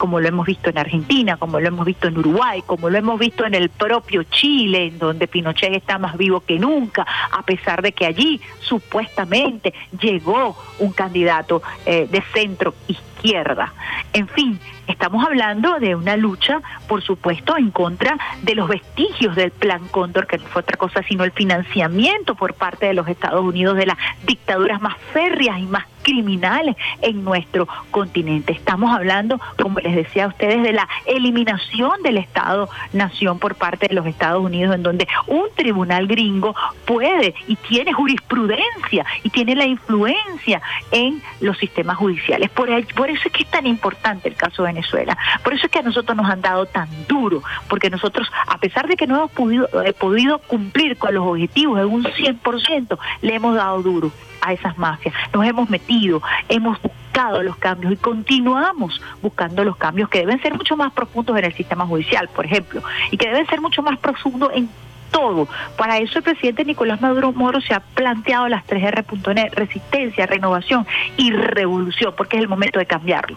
como 0.00 0.18
lo 0.18 0.28
hemos 0.28 0.46
visto 0.46 0.70
en 0.70 0.78
Argentina, 0.78 1.36
como 1.36 1.60
lo 1.60 1.68
hemos 1.68 1.84
visto 1.84 2.08
en 2.08 2.16
Uruguay, 2.16 2.62
como 2.64 2.88
lo 2.88 2.96
hemos 2.96 3.20
visto 3.20 3.44
en 3.44 3.54
el 3.54 3.68
propio 3.68 4.22
Chile, 4.22 4.86
en 4.86 4.98
donde 4.98 5.28
Pinochet 5.28 5.74
está 5.74 5.98
más 5.98 6.16
vivo 6.16 6.40
que 6.40 6.58
nunca, 6.58 7.06
a 7.30 7.42
pesar 7.42 7.82
de 7.82 7.92
que 7.92 8.06
allí 8.06 8.40
supuestamente 8.60 9.74
llegó 10.00 10.56
un 10.78 10.92
candidato 10.92 11.62
eh, 11.84 12.08
de 12.10 12.22
centro 12.32 12.72
izquierda. 12.88 13.74
En 14.14 14.26
fin, 14.26 14.58
estamos 14.90 15.24
hablando 15.24 15.78
de 15.78 15.94
una 15.94 16.16
lucha, 16.16 16.60
por 16.88 17.02
supuesto, 17.02 17.56
en 17.56 17.70
contra 17.70 18.18
de 18.42 18.54
los 18.54 18.68
vestigios 18.68 19.34
del 19.36 19.50
Plan 19.50 19.86
Cóndor, 19.88 20.26
que 20.26 20.38
no 20.38 20.44
fue 20.46 20.62
otra 20.62 20.76
cosa 20.76 21.02
sino 21.08 21.24
el 21.24 21.32
financiamiento 21.32 22.34
por 22.34 22.54
parte 22.54 22.86
de 22.86 22.94
los 22.94 23.08
Estados 23.08 23.44
Unidos 23.44 23.76
de 23.76 23.86
las 23.86 23.96
dictaduras 24.24 24.80
más 24.80 24.96
férreas 25.12 25.58
y 25.58 25.66
más 25.66 25.84
criminales 26.02 26.76
en 27.00 27.24
nuestro 27.24 27.68
continente. 27.90 28.52
Estamos 28.52 28.94
hablando, 28.94 29.40
como 29.60 29.80
les 29.80 29.94
decía 29.94 30.24
a 30.24 30.28
ustedes, 30.28 30.62
de 30.62 30.72
la 30.72 30.88
eliminación 31.06 32.02
del 32.02 32.18
Estado-nación 32.18 33.38
por 33.38 33.54
parte 33.54 33.88
de 33.88 33.94
los 33.94 34.06
Estados 34.06 34.42
Unidos, 34.42 34.74
en 34.74 34.82
donde 34.82 35.08
un 35.26 35.46
tribunal 35.54 36.06
gringo 36.06 36.54
puede 36.84 37.34
y 37.46 37.56
tiene 37.56 37.92
jurisprudencia 37.92 39.04
y 39.22 39.30
tiene 39.30 39.54
la 39.54 39.66
influencia 39.66 40.62
en 40.90 41.22
los 41.40 41.58
sistemas 41.58 41.96
judiciales. 41.96 42.50
Por, 42.50 42.68
por 42.94 43.10
eso 43.10 43.22
es 43.26 43.32
que 43.32 43.42
es 43.42 43.50
tan 43.50 43.66
importante 43.66 44.28
el 44.28 44.34
caso 44.34 44.62
de 44.62 44.72
Venezuela. 44.72 45.16
Por 45.42 45.54
eso 45.54 45.66
es 45.66 45.72
que 45.72 45.78
a 45.78 45.82
nosotros 45.82 46.16
nos 46.16 46.30
han 46.30 46.40
dado 46.40 46.66
tan 46.66 46.88
duro, 47.06 47.42
porque 47.68 47.90
nosotros, 47.90 48.30
a 48.46 48.58
pesar 48.58 48.88
de 48.88 48.96
que 48.96 49.06
no 49.06 49.16
hemos 49.16 49.30
podido, 49.32 49.68
eh, 49.82 49.92
podido 49.92 50.38
cumplir 50.38 50.96
con 50.96 51.14
los 51.14 51.26
objetivos 51.26 51.78
en 51.78 51.86
un 51.86 52.04
100%, 52.04 52.98
le 53.22 53.34
hemos 53.34 53.54
dado 53.54 53.82
duro 53.82 54.10
a 54.40 54.52
esas 54.52 54.76
mafias. 54.78 55.14
Nos 55.32 55.44
hemos 55.46 55.70
metido, 55.70 56.22
hemos 56.48 56.80
buscado 56.82 57.42
los 57.42 57.56
cambios 57.56 57.92
y 57.92 57.96
continuamos 57.96 59.00
buscando 59.22 59.64
los 59.64 59.76
cambios 59.76 60.08
que 60.08 60.20
deben 60.20 60.40
ser 60.42 60.54
mucho 60.54 60.76
más 60.76 60.92
profundos 60.92 61.36
en 61.38 61.44
el 61.44 61.54
sistema 61.54 61.86
judicial, 61.86 62.28
por 62.34 62.46
ejemplo, 62.46 62.82
y 63.10 63.16
que 63.16 63.28
deben 63.28 63.46
ser 63.46 63.60
mucho 63.60 63.82
más 63.82 63.98
profundos 63.98 64.50
en 64.54 64.68
todo. 65.10 65.48
Para 65.76 65.98
eso 65.98 66.18
el 66.18 66.24
presidente 66.24 66.64
Nicolás 66.64 67.00
Maduro 67.00 67.32
Moro 67.32 67.60
se 67.60 67.74
ha 67.74 67.80
planteado 67.80 68.48
las 68.48 68.66
3R.net, 68.66 69.52
resistencia, 69.54 70.26
renovación 70.26 70.86
y 71.16 71.32
revolución, 71.32 72.14
porque 72.16 72.36
es 72.36 72.42
el 72.42 72.48
momento 72.48 72.78
de 72.78 72.86
cambiarlo. 72.86 73.36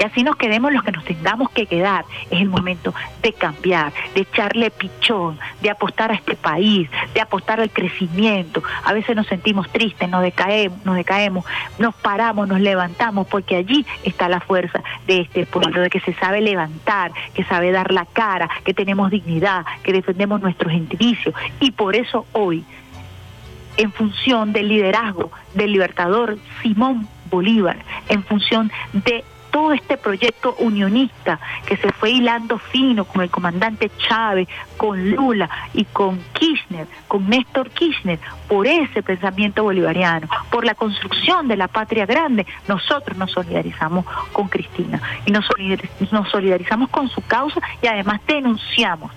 Y 0.00 0.04
así 0.04 0.22
nos 0.22 0.36
quedemos 0.36 0.72
los 0.72 0.82
que 0.82 0.92
nos 0.92 1.04
tengamos 1.04 1.50
que 1.50 1.66
quedar. 1.66 2.06
Es 2.30 2.40
el 2.40 2.48
momento 2.48 2.94
de 3.22 3.34
cambiar, 3.34 3.92
de 4.14 4.22
echarle 4.22 4.70
pichón, 4.70 5.38
de 5.60 5.68
apostar 5.68 6.10
a 6.10 6.14
este 6.14 6.36
país, 6.36 6.88
de 7.12 7.20
apostar 7.20 7.60
al 7.60 7.70
crecimiento. 7.70 8.62
A 8.84 8.94
veces 8.94 9.14
nos 9.14 9.26
sentimos 9.26 9.70
tristes, 9.70 10.08
nos 10.08 10.22
decaemos, 10.22 10.86
nos 10.86 10.96
decaemos, 10.96 11.44
nos 11.78 11.94
paramos, 11.94 12.48
nos 12.48 12.60
levantamos, 12.60 13.26
porque 13.26 13.56
allí 13.56 13.84
está 14.02 14.30
la 14.30 14.40
fuerza 14.40 14.82
de 15.06 15.20
este 15.20 15.44
pueblo, 15.44 15.82
de 15.82 15.90
que 15.90 16.00
se 16.00 16.14
sabe 16.14 16.40
levantar, 16.40 17.12
que 17.34 17.44
sabe 17.44 17.70
dar 17.70 17.92
la 17.92 18.06
cara, 18.06 18.48
que 18.64 18.72
tenemos 18.72 19.10
dignidad, 19.10 19.66
que 19.82 19.92
defendemos 19.92 20.40
nuestros 20.40 20.72
gentilicio. 20.72 21.34
Y 21.60 21.72
por 21.72 21.94
eso 21.94 22.24
hoy 22.32 22.64
en 23.76 23.92
función 23.92 24.54
del 24.54 24.68
liderazgo 24.68 25.30
del 25.54 25.72
libertador 25.72 26.38
Simón 26.62 27.06
Bolívar, 27.30 27.76
en 28.08 28.22
función 28.24 28.72
de 28.92 29.24
todo 29.50 29.72
este 29.72 29.96
proyecto 29.96 30.54
unionista 30.58 31.38
que 31.66 31.76
se 31.76 31.92
fue 31.92 32.10
hilando 32.10 32.58
fino 32.58 33.04
con 33.04 33.22
el 33.22 33.30
comandante 33.30 33.90
Chávez, 33.98 34.48
con 34.76 35.10
Lula 35.10 35.50
y 35.74 35.84
con 35.84 36.20
Kirchner, 36.32 36.86
con 37.08 37.28
Néstor 37.28 37.70
Kirchner, 37.70 38.18
por 38.48 38.66
ese 38.66 39.02
pensamiento 39.02 39.62
bolivariano, 39.62 40.28
por 40.50 40.64
la 40.64 40.74
construcción 40.74 41.48
de 41.48 41.56
la 41.56 41.68
patria 41.68 42.06
grande, 42.06 42.46
nosotros 42.68 43.16
nos 43.16 43.32
solidarizamos 43.32 44.04
con 44.32 44.48
Cristina 44.48 45.00
y 45.26 45.30
nos 45.32 45.44
solidariz- 45.48 46.10
nos 46.10 46.28
solidarizamos 46.30 46.88
con 46.90 47.08
su 47.08 47.20
causa 47.22 47.60
y 47.82 47.86
además 47.86 48.20
denunciamos 48.26 49.10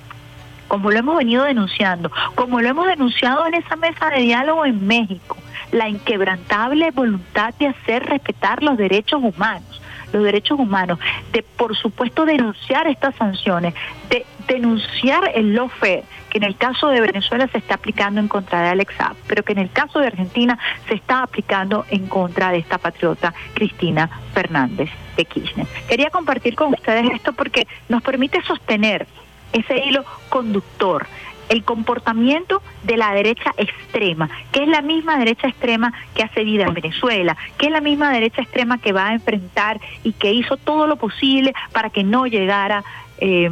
como 0.67 0.89
lo 0.89 0.97
hemos 0.97 1.17
venido 1.17 1.43
denunciando, 1.43 2.11
como 2.33 2.59
lo 2.59 2.67
hemos 2.67 2.87
denunciado 2.87 3.45
en 3.45 3.53
esa 3.53 3.75
mesa 3.75 4.09
de 4.09 4.21
diálogo 4.21 4.65
en 4.65 4.87
México, 4.87 5.37
la 5.71 5.87
inquebrantable 5.87 6.89
voluntad 6.89 7.53
de 7.59 7.67
hacer 7.67 8.03
respetar 8.07 8.63
los 8.63 8.75
derechos 8.75 9.21
humanos, 9.21 9.81
los 10.13 10.23
derechos 10.23 10.59
humanos, 10.59 10.99
de 11.31 11.43
por 11.43 11.75
supuesto 11.75 12.25
denunciar 12.25 12.87
estas 12.87 13.15
sanciones, 13.15 13.73
de 14.09 14.25
denunciar 14.47 15.31
el 15.35 15.53
lawfare, 15.55 16.03
que 16.29 16.37
en 16.37 16.43
el 16.43 16.55
caso 16.55 16.87
de 16.89 17.01
Venezuela 17.01 17.47
se 17.47 17.57
está 17.57 17.75
aplicando 17.75 18.19
en 18.19 18.27
contra 18.27 18.61
de 18.61 18.69
Alex 18.69 18.93
pero 19.27 19.43
que 19.43 19.53
en 19.53 19.59
el 19.59 19.71
caso 19.71 19.99
de 19.99 20.07
Argentina 20.07 20.57
se 20.87 20.95
está 20.95 21.23
aplicando 21.23 21.85
en 21.89 22.07
contra 22.07 22.51
de 22.51 22.57
esta 22.57 22.77
patriota 22.77 23.33
Cristina 23.53 24.09
Fernández 24.33 24.89
de 25.17 25.25
Kirchner. 25.25 25.67
Quería 25.87 26.09
compartir 26.09 26.55
con 26.55 26.73
ustedes 26.73 27.09
esto 27.11 27.33
porque 27.33 27.67
nos 27.89 28.01
permite 28.01 28.41
sostener 28.43 29.07
ese 29.51 29.85
hilo 29.85 30.03
conductor, 30.29 31.05
el 31.49 31.63
comportamiento 31.63 32.61
de 32.83 32.97
la 32.97 33.13
derecha 33.13 33.51
extrema, 33.57 34.29
que 34.51 34.63
es 34.63 34.67
la 34.67 34.81
misma 34.81 35.17
derecha 35.17 35.47
extrema 35.47 35.93
que 36.15 36.23
hace 36.23 36.43
vida 36.43 36.65
en 36.65 36.73
Venezuela, 36.73 37.37
que 37.57 37.67
es 37.67 37.71
la 37.71 37.81
misma 37.81 38.11
derecha 38.11 38.41
extrema 38.41 38.77
que 38.77 38.91
va 38.91 39.09
a 39.09 39.13
enfrentar 39.13 39.79
y 40.03 40.13
que 40.13 40.31
hizo 40.31 40.57
todo 40.57 40.87
lo 40.87 40.95
posible 40.95 41.53
para 41.71 41.89
que 41.89 42.03
no 42.03 42.25
llegara 42.25 42.83
eh, 43.17 43.49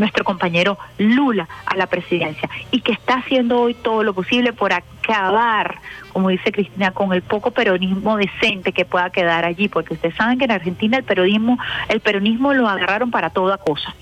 nuestro 0.00 0.24
compañero 0.24 0.78
Lula 0.98 1.48
a 1.66 1.76
la 1.76 1.86
presidencia 1.86 2.48
y 2.70 2.80
que 2.80 2.92
está 2.92 3.14
haciendo 3.18 3.60
hoy 3.60 3.74
todo 3.74 4.02
lo 4.02 4.14
posible 4.14 4.52
por 4.52 4.72
acabar, 4.72 5.78
como 6.12 6.30
dice 6.30 6.50
Cristina, 6.50 6.90
con 6.90 7.12
el 7.12 7.22
poco 7.22 7.52
peronismo 7.52 8.16
decente 8.16 8.72
que 8.72 8.84
pueda 8.84 9.10
quedar 9.10 9.44
allí, 9.44 9.68
porque 9.68 9.94
ustedes 9.94 10.16
saben 10.16 10.38
que 10.38 10.46
en 10.46 10.52
Argentina 10.52 10.96
el 10.96 11.04
peronismo, 11.04 11.58
el 11.88 12.00
peronismo 12.00 12.52
lo 12.54 12.68
agarraron 12.68 13.10
para 13.10 13.30
toda 13.30 13.58
cosa. 13.58 13.94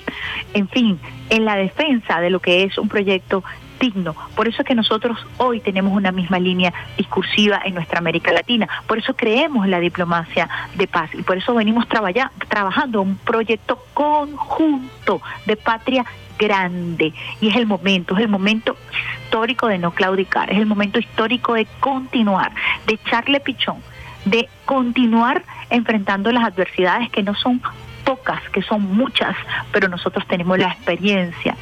En 0.55 0.69
fin, 0.69 0.99
en 1.29 1.45
la 1.45 1.57
defensa 1.57 2.21
de 2.21 2.31
lo 2.31 2.41
que 2.41 2.63
es 2.63 2.79
un 2.79 2.89
proyecto 2.89 3.45
digno. 3.79 4.15
Por 4.35 4.49
eso 4.49 4.63
es 4.63 4.69
que 4.69 4.75
nosotros 4.75 5.19
hoy 5.37 5.61
tenemos 5.61 5.93
una 5.93 6.13
misma 6.13 6.39
línea 6.39 6.73
discursiva 6.97 7.61
en 7.65 7.75
nuestra 7.75 7.99
América 7.99 8.33
Latina. 8.33 8.69
Por 8.87 8.99
eso 8.99 9.15
creemos 9.15 9.67
la 9.69 9.81
diplomacia 9.81 10.49
de 10.75 10.87
paz 10.87 11.11
y 11.15 11.23
por 11.23 11.37
eso 11.39 11.55
venimos 11.55 11.89
traballa- 11.89 12.31
trabajando 12.49 13.03
un 13.03 13.17
proyecto 13.17 13.79
conjunto 13.95 15.21
de 15.47 15.57
patria 15.57 16.05
grande. 16.39 17.13
Y 17.41 17.49
es 17.49 17.57
el 17.57 17.67
momento, 17.67 18.15
es 18.17 18.21
el 18.23 18.29
momento 18.29 18.77
histórico 19.25 19.67
de 19.69 19.79
no 19.79 19.93
claudicar, 19.93 20.51
es 20.53 20.59
el 20.59 20.67
momento 20.67 20.99
histórico 20.99 21.55
de 21.55 21.67
continuar, 21.81 22.53
de 22.87 22.95
echarle 22.95 23.41
pichón, 23.41 23.79
de 24.25 24.49
continuar 24.65 25.43
enfrentando 25.71 26.31
las 26.33 26.45
adversidades 26.45 27.11
que 27.11 27.23
no 27.23 27.35
son 27.35 27.61
pocas, 28.05 28.41
que 28.51 28.63
son 28.63 28.83
muchas, 28.97 29.37
pero 29.73 29.89
nosotros 29.89 30.27
tenemos 30.27 30.59
la 30.59 30.69
experiencia, 30.69 31.57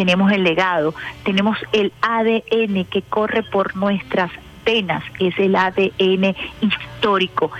tenemos 0.00 0.32
el 0.32 0.44
legado, 0.44 0.94
tenemos 1.24 1.58
el 1.72 1.92
ADN 2.00 2.86
que 2.86 3.02
corre 3.02 3.42
por 3.42 3.76
nuestras 3.76 4.30
venas, 4.64 5.04
es 5.18 5.38
el 5.38 5.54
ADN 5.54 6.34
histórico, 6.62 7.50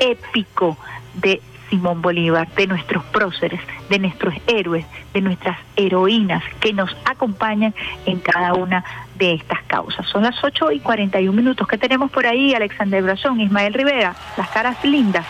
épico 0.00 0.76
de 1.14 1.40
Simón 1.70 2.02
Bolívar, 2.02 2.48
de 2.56 2.66
nuestros 2.66 3.04
próceres, 3.04 3.60
de 3.90 4.00
nuestros 4.00 4.34
héroes, 4.48 4.84
de 5.12 5.20
nuestras 5.20 5.56
heroínas 5.76 6.42
que 6.58 6.72
nos 6.72 6.90
acompañan 7.04 7.72
en 8.06 8.18
cada 8.18 8.54
una 8.54 8.84
de 9.14 9.34
estas 9.34 9.62
causas. 9.68 10.04
Son 10.08 10.24
las 10.24 10.42
8 10.42 10.72
y 10.72 10.80
41 10.80 11.32
minutos. 11.32 11.68
¿Qué 11.68 11.78
tenemos 11.78 12.10
por 12.10 12.26
ahí? 12.26 12.54
Alexander 12.54 13.04
Brazón, 13.04 13.40
Ismael 13.40 13.72
Rivera, 13.72 14.16
las 14.36 14.48
caras 14.48 14.84
lindas. 14.84 15.24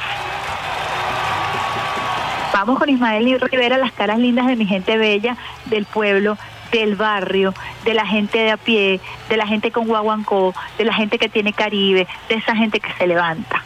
Vamos 2.54 2.78
con 2.78 2.88
Ismael 2.88 3.38
Rivera, 3.38 3.76
las 3.76 3.92
caras 3.92 4.18
lindas 4.18 4.46
de 4.46 4.56
mi 4.56 4.64
gente 4.64 4.96
bella, 4.96 5.36
del 5.66 5.84
pueblo, 5.84 6.38
del 6.78 6.96
barrio, 6.96 7.54
de 7.84 7.94
la 7.94 8.06
gente 8.06 8.38
de 8.38 8.50
a 8.50 8.56
pie, 8.56 9.00
de 9.28 9.36
la 9.36 9.46
gente 9.46 9.70
con 9.70 9.86
guaguancó, 9.86 10.54
de 10.76 10.84
la 10.84 10.92
gente 10.92 11.18
que 11.18 11.28
tiene 11.28 11.52
Caribe, 11.52 12.06
de 12.28 12.34
esa 12.34 12.56
gente 12.56 12.80
que 12.80 12.92
se 12.94 13.06
levanta. 13.06 13.62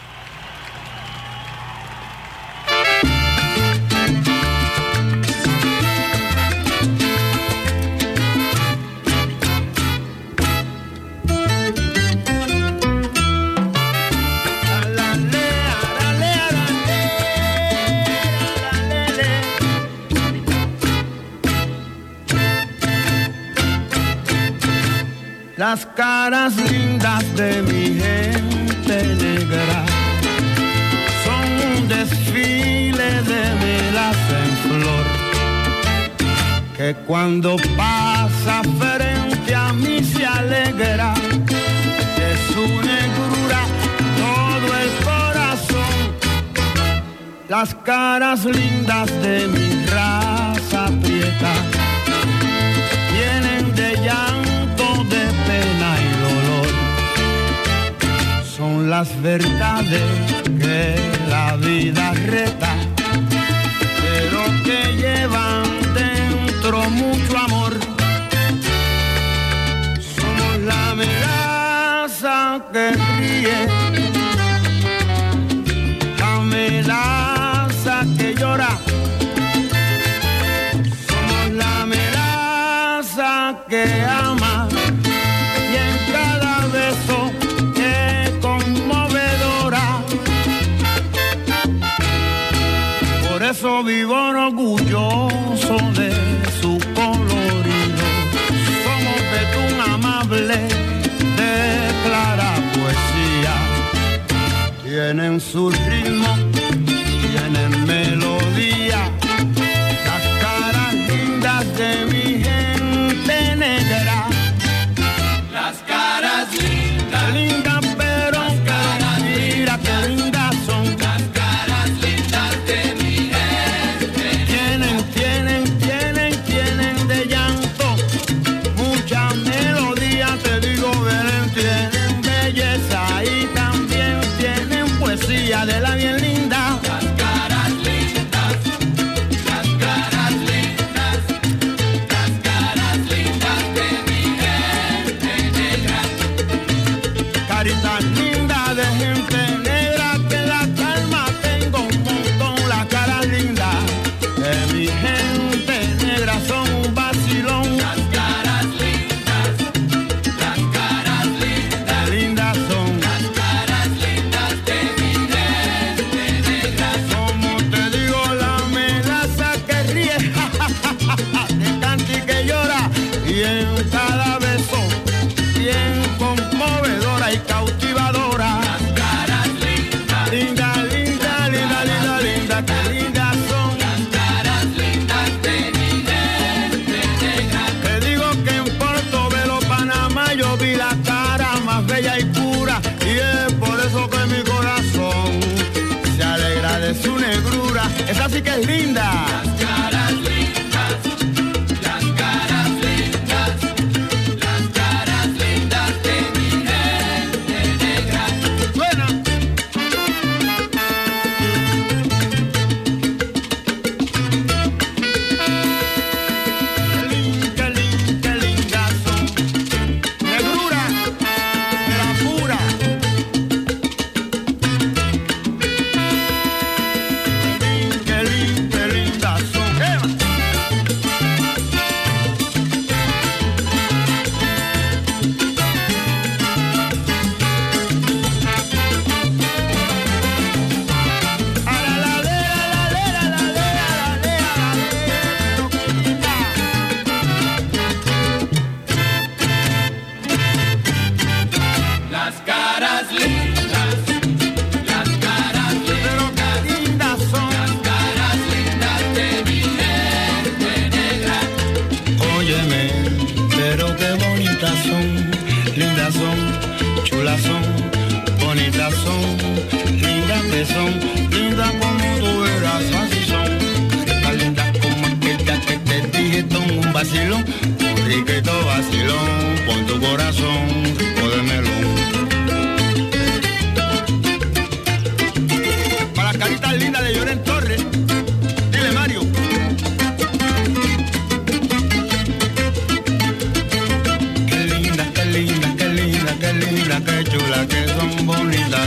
Las 25.58 25.84
caras 25.86 26.54
lindas 26.70 27.34
de 27.34 27.62
mi 27.62 27.98
gente 28.00 28.96
negra 29.16 29.84
son 31.24 31.46
un 31.72 31.88
desfile 31.88 33.22
de 33.30 33.42
velas 33.62 34.16
en 34.40 34.50
flor 34.70 35.06
que 36.76 36.94
cuando 37.08 37.56
pasa 37.76 38.62
frente 38.78 39.52
a 39.52 39.72
mí 39.72 40.00
se 40.04 40.24
alegra 40.24 41.12
de 42.18 42.30
su 42.52 42.64
negrura 42.92 43.62
todo 44.22 44.68
el 44.84 44.90
corazón. 45.04 45.96
Las 47.48 47.74
caras 47.74 48.44
lindas 48.44 49.10
de 49.22 49.48
mi 49.48 49.86
raza 49.86 50.27
las 58.88 59.20
verdades 59.20 60.02
que 60.58 60.96
la 61.28 61.56
vida 61.56 62.14
reta, 62.14 62.74
pero 64.02 64.40
que 64.64 64.96
llevan 64.96 65.64
dentro 65.92 66.88
mucho 66.88 67.36
amor. 67.36 67.74
Somos 70.16 70.58
la 70.72 70.94
melaza 70.94 72.62
que 72.72 72.92
ríe, 73.18 73.58
la 76.18 76.40
melaza 76.40 78.06
que 78.16 78.34
llora. 78.34 78.70
Somos 81.08 81.50
la 81.62 81.84
melaza 81.84 83.64
que 83.68 83.84
Ritmo, 105.38 105.70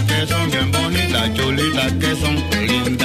que 0.07 0.28
son 0.28 0.52
bien 0.52 0.72
bonitas, 0.72 1.34
chulitas, 1.34 1.94
que 1.94 2.15
son 2.15 2.36
lindas, 2.68 3.01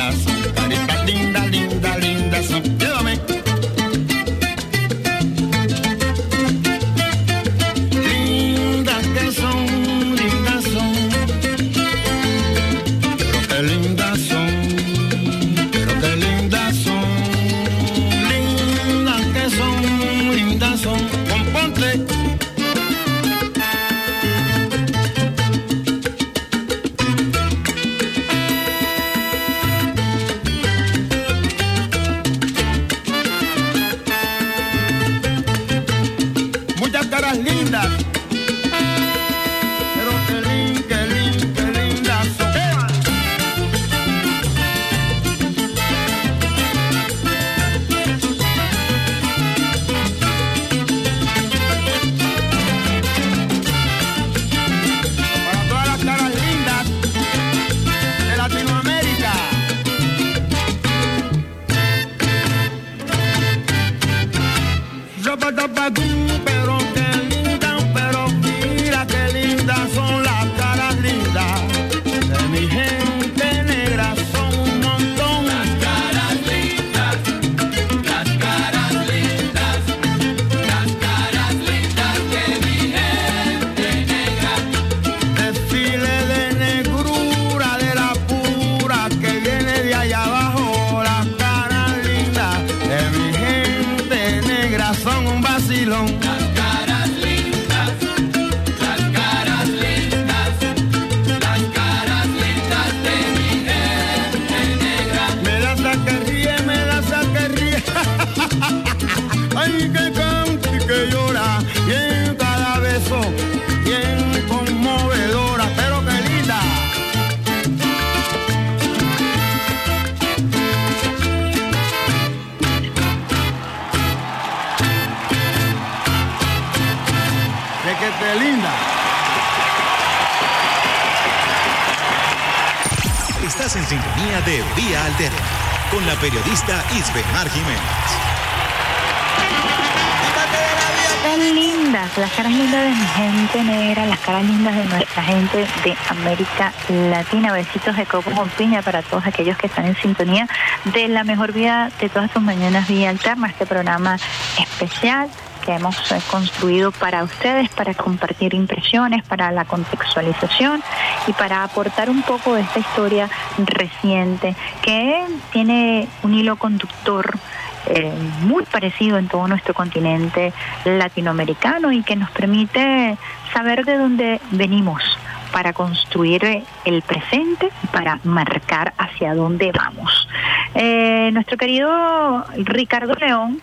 Latina. 147.17 147.53
Besitos 147.53 147.97
de 147.97 148.05
coco 148.05 148.31
con 148.31 148.49
piña 148.51 148.83
para 148.83 149.01
todos 149.03 149.27
aquellos 149.27 149.57
que 149.57 149.69
están 149.69 149.87
en 149.87 149.97
sintonía 149.97 150.47
de 150.85 151.09
la 151.09 151.25
mejor 151.25 151.53
vida 151.53 151.91
de 151.99 152.11
todas 152.11 152.31
tus 152.31 152.43
mañanas 152.43 152.89
Vía 152.89 153.09
Alterna, 153.09 153.49
este 153.49 153.65
programa 153.65 154.19
especial 154.59 155.31
que 155.65 155.73
hemos 155.73 156.13
eh, 156.13 156.21
construido 156.31 156.93
para 156.93 157.25
ustedes, 157.25 157.71
para 157.71 157.95
compartir 157.95 158.53
impresiones, 158.53 159.25
para 159.25 159.51
la 159.51 159.65
contextualización 159.65 160.83
y 161.27 161.33
para 161.33 161.65
aportar 161.65 162.11
un 162.11 162.23
poco 162.23 162.55
de 162.55 162.61
esta 162.61 162.81
historia 162.81 163.31
reciente 163.59 164.55
que 164.83 165.25
tiene 165.53 166.09
un 166.23 166.35
hilo 166.35 166.57
conductor 166.57 167.39
eh, 167.87 168.13
muy 168.43 168.65
parecido 168.65 169.17
en 169.17 169.29
todo 169.29 169.49
nuestro 169.49 169.73
continente 169.73 170.53
latinoamericano 170.85 171.93
y 171.93 172.03
que 172.03 172.17
nos 172.17 172.31
permite 172.31 173.17
saber 173.55 173.87
de 173.87 173.97
dónde 173.97 174.41
venimos 174.51 175.03
para 175.51 175.73
construir 175.73 176.45
eh, 176.45 176.65
el 176.87 177.03
presente 177.03 177.69
para 177.93 178.19
marcar 178.25 178.95
hacia 178.97 179.35
dónde 179.35 179.73
vamos. 179.73 180.29
Eh, 180.75 181.31
nuestro 181.33 181.59
querido 181.59 182.45
Ricardo 182.57 183.15
León 183.15 183.61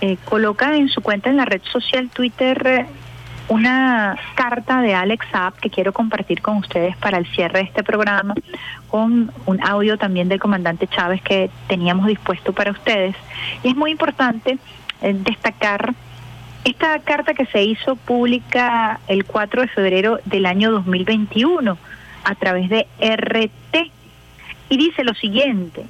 eh, 0.00 0.16
coloca 0.24 0.76
en 0.76 0.88
su 0.88 1.02
cuenta 1.02 1.30
en 1.30 1.36
la 1.36 1.44
red 1.44 1.62
social 1.70 2.08
Twitter 2.10 2.66
eh, 2.66 2.86
una 3.48 4.16
carta 4.34 4.80
de 4.80 4.94
Alex 4.94 5.26
Saab 5.30 5.54
que 5.54 5.70
quiero 5.70 5.92
compartir 5.92 6.40
con 6.40 6.58
ustedes 6.58 6.96
para 6.96 7.18
el 7.18 7.26
cierre 7.26 7.58
de 7.58 7.64
este 7.66 7.82
programa, 7.82 8.34
con 8.88 9.30
un 9.46 9.62
audio 9.62 9.98
también 9.98 10.28
del 10.28 10.40
comandante 10.40 10.86
Chávez 10.86 11.20
que 11.22 11.50
teníamos 11.68 12.06
dispuesto 12.06 12.52
para 12.52 12.70
ustedes. 12.70 13.14
Y 13.62 13.68
es 13.68 13.76
muy 13.76 13.90
importante 13.90 14.58
eh, 15.02 15.14
destacar 15.14 15.94
esta 16.64 16.98
carta 17.00 17.34
que 17.34 17.44
se 17.46 17.62
hizo 17.62 17.96
pública 17.96 19.00
el 19.06 19.24
4 19.24 19.62
de 19.62 19.68
febrero 19.68 20.18
del 20.24 20.46
año 20.46 20.70
2021 20.70 21.76
a 22.24 22.34
través 22.34 22.68
de 22.68 22.86
RT 23.00 23.90
y 24.68 24.76
dice 24.76 25.04
lo 25.04 25.14
siguiente, 25.14 25.86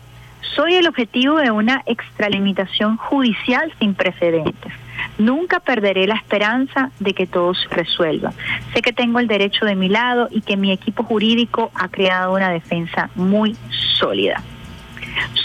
soy 0.54 0.74
el 0.74 0.86
objetivo 0.86 1.36
de 1.36 1.50
una 1.50 1.82
extralimitación 1.86 2.96
judicial 2.96 3.72
sin 3.78 3.94
precedentes. 3.94 4.72
Nunca 5.18 5.60
perderé 5.60 6.06
la 6.06 6.16
esperanza 6.16 6.90
de 7.00 7.14
que 7.14 7.26
todo 7.26 7.54
se 7.54 7.68
resuelva. 7.68 8.32
Sé 8.72 8.82
que 8.82 8.92
tengo 8.92 9.18
el 9.18 9.26
derecho 9.26 9.64
de 9.64 9.74
mi 9.74 9.88
lado 9.88 10.28
y 10.30 10.42
que 10.42 10.56
mi 10.56 10.70
equipo 10.72 11.02
jurídico 11.04 11.70
ha 11.74 11.88
creado 11.88 12.34
una 12.34 12.50
defensa 12.50 13.10
muy 13.14 13.56
sólida. 13.98 14.42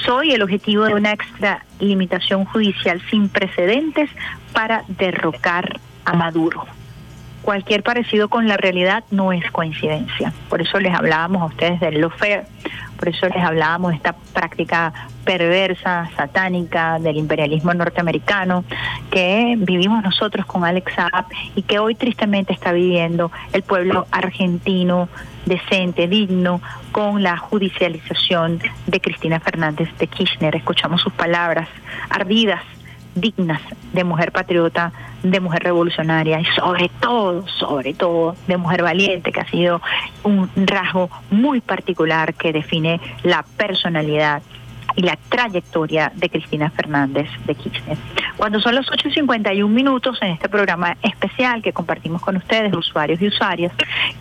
Soy 0.06 0.32
el 0.32 0.42
objetivo 0.42 0.86
de 0.86 0.96
una 0.96 1.12
extralimitación 1.12 2.46
judicial 2.46 3.02
sin 3.10 3.30
precedentes 3.30 4.10
para 4.54 4.84
derrocar 4.88 5.80
a 6.06 6.14
Maduro. 6.14 6.66
Cualquier 7.42 7.84
parecido 7.84 8.30
con 8.30 8.48
la 8.48 8.58
realidad 8.58 9.04
no 9.12 9.32
es 9.32 9.50
coincidencia. 9.52 10.34
Por 10.50 10.62
eso 10.62 10.80
les 10.80 10.94
hablábamos 10.94 11.42
a 11.42 11.46
ustedes 11.46 11.80
del 11.80 12.02
lawfare, 12.02 12.46
por 12.98 13.10
eso 13.10 13.28
les 13.28 13.44
hablábamos 13.44 13.92
de 13.92 13.98
esta 13.98 14.14
práctica 14.34 14.94
perversa, 15.24 16.10
satánica 16.18 17.00
del 17.00 17.18
imperialismo 17.18 17.74
norteamericano 17.74 18.66
que 19.10 19.56
vivimos 19.58 20.04
nosotros 20.04 20.46
con 20.46 20.66
Alex 20.66 20.94
Saab 20.94 21.26
y 21.56 21.62
que 21.62 21.80
hoy 21.80 21.96
tristemente 21.96 22.52
está 22.52 22.72
viviendo 22.74 23.32
el 23.54 23.64
pueblo 23.64 24.06
argentino 24.12 25.08
decente, 25.46 26.08
digno, 26.08 26.62
con 26.92 27.24
la 27.24 27.38
judicialización 27.38 28.60
de 28.86 29.00
Cristina 29.00 29.40
Fernández 29.40 29.90
de 29.98 30.08
Kirchner. 30.08 30.56
Escuchamos 30.56 31.02
sus 31.02 31.14
palabras 31.14 31.70
ardidas 32.10 32.62
dignas 33.16 33.62
de 33.94 34.04
mujer 34.04 34.32
patriota, 34.32 34.92
de 35.24 35.40
mujer 35.40 35.64
revolucionaria 35.64 36.40
y 36.40 36.46
sobre 36.56 36.90
todo, 37.00 37.48
sobre 37.48 37.94
todo 37.94 38.36
de 38.48 38.58
mujer 38.58 38.84
valiente, 38.84 39.32
que 39.32 39.40
ha 39.42 39.50
sido 39.50 39.82
un 40.24 40.50
rasgo 40.56 41.10
muy 41.32 41.62
particular 41.62 42.34
que 42.34 42.54
define 42.54 43.00
la 43.24 43.44
personalidad 43.58 44.42
y 44.96 45.02
la 45.02 45.18
trayectoria 45.30 46.12
de 46.16 46.30
Cristina 46.30 46.70
Fernández 46.72 47.30
de 47.46 47.56
Kirchner. 47.56 47.98
Cuando 48.38 48.60
son 48.60 48.76
los 48.76 48.88
8 48.92 49.10
y 49.10 49.14
51 49.14 49.74
minutos 49.74 50.18
en 50.22 50.32
este 50.32 50.50
programa 50.50 50.98
especial 51.02 51.62
que 51.62 51.74
compartimos 51.74 52.22
con 52.22 52.38
ustedes, 52.38 52.74
usuarios 52.74 53.22
y 53.22 53.28
usuarias, 53.28 53.72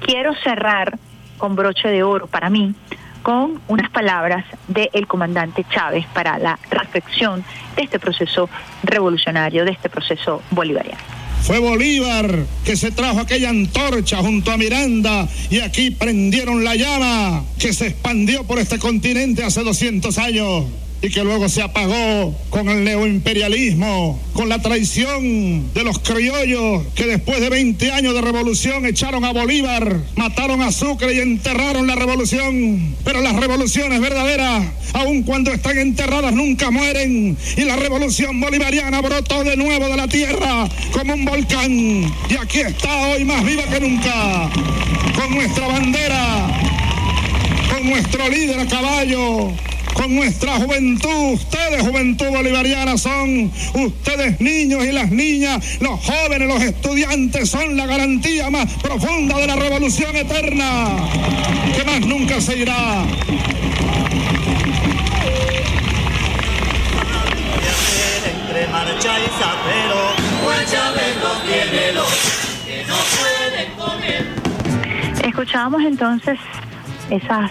quiero 0.01 0.35
cerrar 0.35 0.99
con 1.37 1.57
broche 1.57 1.89
de 1.89 2.03
oro 2.03 2.27
para 2.27 2.51
mí 2.51 2.75
con 3.23 3.61
unas 3.69 3.91
palabras 3.91 4.45
del 4.69 5.07
comandante 5.07 5.65
Chávez 5.71 6.07
para 6.13 6.39
la 6.39 6.59
reflexión 6.71 7.45
de 7.77 7.83
este 7.83 7.99
proceso 7.99 8.49
revolucionario, 8.83 9.65
de 9.65 9.73
este 9.73 9.89
proceso 9.89 10.43
bolivariano. 10.51 11.01
Fue 11.43 11.59
Bolívar 11.61 12.45
que 12.65 12.77
se 12.77 12.91
trajo 12.91 13.21
aquella 13.21 13.51
antorcha 13.51 14.19
junto 14.19 14.51
a 14.51 14.57
Miranda 14.57 15.27
y 15.51 15.61
aquí 15.61 15.91
prendieron 15.91 16.63
la 16.63 16.75
llama 16.75 17.45
que 17.59 17.73
se 17.73 17.87
expandió 17.87 18.45
por 18.45 18.59
este 18.59 18.79
continente 18.79 19.45
hace 19.45 19.63
200 19.63 20.19
años 20.19 20.65
y 21.01 21.11
que 21.11 21.23
luego 21.23 21.49
se 21.49 21.63
apagó 21.63 22.35
con 22.51 22.69
el 22.69 22.83
neoimperialismo, 22.83 24.21
con 24.33 24.49
la 24.49 24.61
traición 24.61 25.73
de 25.73 25.85
los 25.85 26.01
criollos 26.01 26.83
que 26.95 27.07
después 27.07 27.41
de 27.41 27.51
20 27.51 27.93
años 27.93 28.15
de 28.15 28.21
revolución 28.21 28.85
echaron 28.85 29.25
a 29.25 29.33
Bolívar, 29.33 30.01
mataron 30.17 30.61
a 30.63 30.73
Sucre 30.73 31.15
y 31.15 31.21
enterraron 31.21 31.87
la 31.87 31.95
revolución. 31.95 32.97
Pero 33.05 33.21
las 33.21 33.37
revoluciones 33.37 34.01
verdaderas, 34.01 34.67
aun 34.93 35.23
cuando 35.23 35.53
están 35.53 35.79
enterradas, 35.79 36.33
nunca 36.33 36.71
mueren. 36.71 37.37
Y 37.57 37.61
la 37.63 37.77
revolución 37.77 38.41
bolivariana 38.41 39.01
brotó 39.01 39.45
de 39.45 39.57
nuevo 39.57 39.89
de 39.89 39.97
la 39.97 40.09
tierra 40.09 40.69
como 40.93 41.15
un 41.15 41.25
volcán. 41.25 41.71
Y 42.29 42.37
aquí 42.41 42.61
está 42.61 43.09
hoy 43.09 43.25
más 43.25 43.45
viva 43.45 43.65
que 43.65 43.81
nunca, 43.81 44.51
con 45.15 45.33
nuestra 45.33 45.69
bandera, 45.69 46.61
con 47.73 47.89
nuestro 47.89 48.29
líder 48.29 48.61
a 48.61 48.67
caballo 48.67 49.53
con 49.95 50.15
nuestra 50.15 50.57
juventud. 50.57 51.33
Ustedes, 51.33 51.83
juventud 51.83 52.29
bolivariana, 52.29 52.97
son 52.97 53.51
ustedes 53.75 54.41
niños 54.41 54.85
y 54.85 54.93
las 54.93 55.11
niñas, 55.11 55.79
los 55.81 56.01
jóvenes, 56.01 56.49
los 56.49 56.63
estudiantes, 56.63 57.51
son 57.51 57.77
la 57.77 57.87
garantía 57.87 58.51
más 58.51 58.73
profunda 58.75 59.39
de 59.39 59.47
la 59.47 59.57
revolución 59.57 60.15
eterna, 60.17 60.89
que 61.77 61.85
más 61.85 62.01
nunca 62.01 62.41
se 62.41 62.59
irá. 62.59 63.05
Marcha 68.73 69.19
y 69.19 69.29
zapero, 69.39 70.15
Guayabelo 70.45 71.31
tiene 71.47 71.93
los 71.93 72.09
que 72.67 72.85
no 72.87 72.97
pueden 73.19 73.73
comer. 73.77 74.27
Escuchábamos 75.25 75.83
entonces 75.83 76.39
esas 77.09 77.51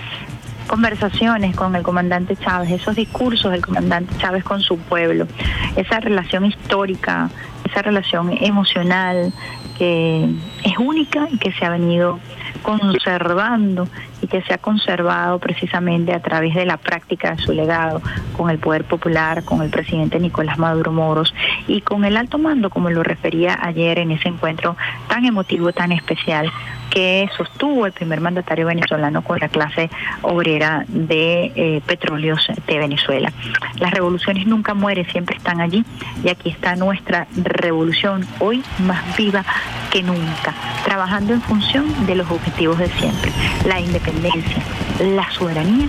conversaciones 0.68 1.56
con 1.56 1.76
el 1.76 1.84
comandante 1.84 2.36
Chávez, 2.36 2.70
esos 2.72 2.96
discursos 2.96 3.52
del 3.52 3.66
comandante 3.66 4.14
Chávez 4.18 4.44
con 4.44 4.62
su 4.62 4.78
pueblo, 4.78 5.28
esa 5.76 6.00
relación 6.00 6.46
histórica, 6.46 7.30
esa 7.66 7.82
relación 7.82 8.32
emocional 8.40 9.34
que 9.78 10.30
es 10.64 10.78
única 10.80 11.28
y 11.32 11.38
que 11.38 11.52
se 11.54 11.66
ha 11.66 11.70
venido 11.70 12.20
conservando 12.64 13.88
y 14.22 14.28
que 14.28 14.42
se 14.42 14.54
ha 14.54 14.58
conservado 14.58 15.40
precisamente 15.40 16.14
a 16.14 16.20
través 16.22 16.56
de 16.56 16.66
la 16.66 16.78
práctica 16.78 17.36
de 17.36 17.42
su 17.42 17.54
legado 17.54 18.02
con 18.36 18.50
el 18.50 18.58
poder 18.58 18.84
popular, 18.84 19.44
con 19.44 19.62
el 19.62 19.70
presidente 19.70 20.20
Nicolás 20.20 20.58
Maduro 20.58 20.92
Moros 20.92 21.34
y 21.68 21.82
con 21.82 22.04
el 22.06 22.18
alto 22.18 22.38
mando, 22.38 22.70
como 22.70 22.90
lo 22.90 23.04
refería 23.04 23.58
ayer 23.62 24.00
en 24.00 24.12
ese 24.12 24.30
encuentro 24.30 24.76
tan 25.08 25.26
emotivo, 25.26 25.72
tan 25.72 25.92
especial 25.92 26.52
que 26.90 27.30
sostuvo 27.36 27.86
el 27.86 27.92
primer 27.92 28.22
mandatario 28.22 28.68
venezolano 28.68 29.24
con 29.24 29.40
la 29.40 29.50
clase 29.50 29.90
obrera 30.22 30.86
de 30.88 31.52
eh, 31.56 31.82
petróleos 31.86 32.48
de 32.68 32.78
Venezuela. 32.78 33.32
Las 33.80 33.92
revoluciones 33.92 34.48
nunca 34.48 34.74
mueren, 34.74 35.06
siempre 35.12 35.38
están 35.38 35.62
allí 35.62 35.86
y 36.24 36.30
aquí 36.30 36.50
está 36.50 36.76
nuestra 36.76 37.28
revolución 37.36 38.26
hoy 38.40 38.64
más 38.80 39.18
viva 39.18 39.44
que 39.92 40.04
nunca, 40.04 40.54
trabajando 40.86 41.34
en 41.34 41.42
función 41.42 42.06
de 42.06 42.16
los 42.16 42.30
objetivos 42.30 42.78
de 42.80 42.90
siempre, 42.90 43.32
la 43.66 43.80
independencia, 43.80 44.64
la 45.00 45.30
soberanía 45.32 45.88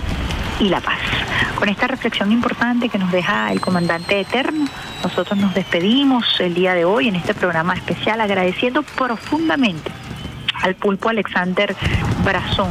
y 0.59 0.69
la 0.69 0.81
paz. 0.81 0.99
Con 1.55 1.69
esta 1.69 1.87
reflexión 1.87 2.31
importante 2.31 2.89
que 2.89 2.97
nos 2.97 3.11
deja 3.11 3.51
el 3.51 3.59
comandante 3.59 4.19
eterno, 4.19 4.65
nosotros 5.03 5.37
nos 5.37 5.53
despedimos 5.53 6.39
el 6.39 6.53
día 6.53 6.73
de 6.73 6.85
hoy 6.85 7.09
en 7.09 7.15
este 7.15 7.33
programa 7.33 7.73
especial 7.73 8.21
agradeciendo 8.21 8.83
profundamente 8.83 9.91
al 10.61 10.75
pulpo 10.75 11.09
Alexander 11.09 11.75
Brazón, 12.23 12.69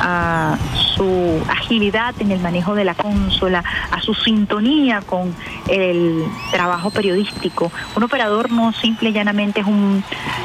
a 0.00 0.56
su 0.96 1.40
agilidad 1.48 2.14
en 2.20 2.30
el 2.30 2.40
manejo 2.40 2.74
de 2.74 2.84
la 2.84 2.94
consola, 2.94 3.64
a 3.90 4.00
su 4.00 4.14
sintonía 4.14 5.02
con 5.02 5.34
el 5.68 6.24
trabajo 6.50 6.90
periodístico. 6.90 7.70
Un 7.96 8.02
operador 8.02 8.50
no 8.50 8.72
simple 8.72 9.10
y 9.10 9.12
llanamente 9.12 9.60
es 9.60 9.66
un 9.66 10.02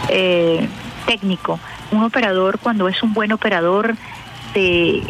eh, 0.09 0.67
técnico. 1.05 1.59
Un 1.91 2.03
operador, 2.03 2.59
cuando 2.59 2.87
es 2.87 3.01
un 3.03 3.13
buen 3.13 3.31
operador, 3.31 3.95
se, 4.53 5.01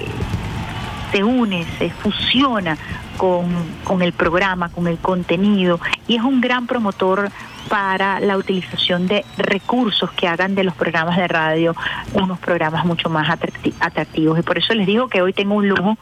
se 1.12 1.24
une, 1.24 1.66
se 1.78 1.90
fusiona 1.90 2.78
con, 3.18 3.46
con 3.84 4.02
el 4.02 4.14
programa, 4.14 4.70
con 4.70 4.88
el 4.88 4.98
contenido 4.98 5.80
y 6.08 6.18
es 6.18 6.24
un 6.24 6.42
gran 6.42 6.68
promotor 6.68 7.30
para 7.70 8.20
la 8.20 8.38
utilización 8.38 9.08
de 9.08 9.26
recursos 9.38 10.12
que 10.12 10.28
hagan 10.28 10.56
de 10.56 10.64
los 10.64 10.76
programas 10.76 11.18
de 11.18 11.28
radio 11.28 11.76
unos 12.14 12.40
programas 12.40 12.86
mucho 12.86 13.10
más 13.10 13.28
atracti- 13.28 13.74
atractivos. 13.80 14.40
Y 14.40 14.42
por 14.42 14.58
eso 14.58 14.74
les 14.74 14.88
digo 14.88 15.08
que 15.08 15.22
hoy 15.22 15.34
tengo 15.34 15.56
un 15.56 15.68
lujo 15.70 15.98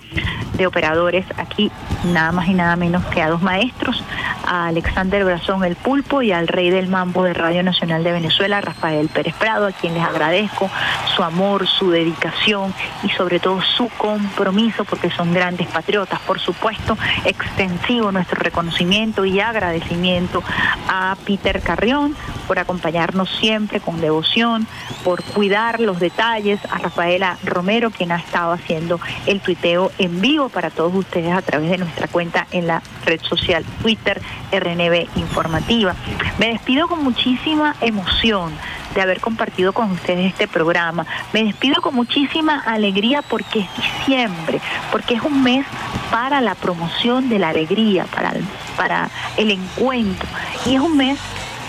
de 0.53 0.67
operadores 0.67 1.25
aquí, 1.37 1.71
nada 2.11 2.31
más 2.31 2.47
y 2.47 2.53
nada 2.53 2.75
menos 2.75 3.03
que 3.05 3.21
a 3.21 3.29
dos 3.29 3.41
maestros, 3.41 4.03
a 4.45 4.67
Alexander 4.67 5.23
Brazón 5.23 5.63
el 5.63 5.75
Pulpo 5.75 6.21
y 6.21 6.31
al 6.31 6.47
rey 6.47 6.69
del 6.69 6.87
mambo 6.87 7.23
de 7.23 7.33
Radio 7.33 7.63
Nacional 7.63 8.03
de 8.03 8.11
Venezuela, 8.11 8.61
Rafael 8.61 9.07
Pérez 9.09 9.33
Prado, 9.35 9.67
a 9.67 9.71
quien 9.71 9.93
les 9.93 10.03
agradezco 10.03 10.69
su 11.15 11.23
amor, 11.23 11.67
su 11.67 11.89
dedicación 11.91 12.73
y 13.03 13.09
sobre 13.09 13.39
todo 13.39 13.61
su 13.61 13.89
compromiso, 13.97 14.83
porque 14.85 15.09
son 15.11 15.33
grandes 15.33 15.67
patriotas. 15.67 16.19
Por 16.21 16.39
supuesto, 16.39 16.97
extensivo 17.25 18.11
nuestro 18.11 18.41
reconocimiento 18.41 19.25
y 19.25 19.39
agradecimiento 19.39 20.43
a 20.89 21.15
Peter 21.25 21.52
Carrión 21.61 22.15
por 22.47 22.59
acompañarnos 22.59 23.29
siempre 23.39 23.79
con 23.79 24.01
devoción, 24.01 24.67
por 25.03 25.23
cuidar 25.23 25.79
los 25.79 25.99
detalles, 25.99 26.59
a 26.69 26.77
Rafaela 26.77 27.37
Romero, 27.43 27.91
quien 27.91 28.11
ha 28.11 28.17
estado 28.17 28.53
haciendo 28.53 28.99
el 29.25 29.39
tuiteo 29.39 29.91
en 29.97 30.21
vivo 30.21 30.49
para 30.49 30.69
todos 30.69 30.93
ustedes 30.93 31.31
a 31.31 31.41
través 31.41 31.69
de 31.69 31.77
nuestra 31.77 32.07
cuenta 32.07 32.47
en 32.51 32.67
la 32.67 32.81
red 33.05 33.21
social 33.21 33.63
Twitter 33.81 34.21
RNB 34.51 35.07
Informativa. 35.17 35.95
Me 36.37 36.47
despido 36.47 36.87
con 36.87 37.03
muchísima 37.03 37.75
emoción 37.81 38.53
de 38.93 39.01
haber 39.01 39.19
compartido 39.19 39.73
con 39.73 39.91
ustedes 39.91 40.27
este 40.27 40.47
programa. 40.47 41.05
Me 41.33 41.43
despido 41.43 41.81
con 41.81 41.95
muchísima 41.95 42.59
alegría 42.59 43.21
porque 43.21 43.59
es 43.59 43.67
diciembre, 43.75 44.61
porque 44.91 45.15
es 45.15 45.21
un 45.21 45.43
mes 45.43 45.65
para 46.11 46.41
la 46.41 46.55
promoción 46.55 47.29
de 47.29 47.39
la 47.39 47.49
alegría, 47.49 48.05
para 48.05 48.29
el, 48.29 48.43
para 48.77 49.09
el 49.37 49.51
encuentro. 49.51 50.27
Y 50.65 50.75
es 50.75 50.81
un 50.81 50.97
mes 50.97 51.19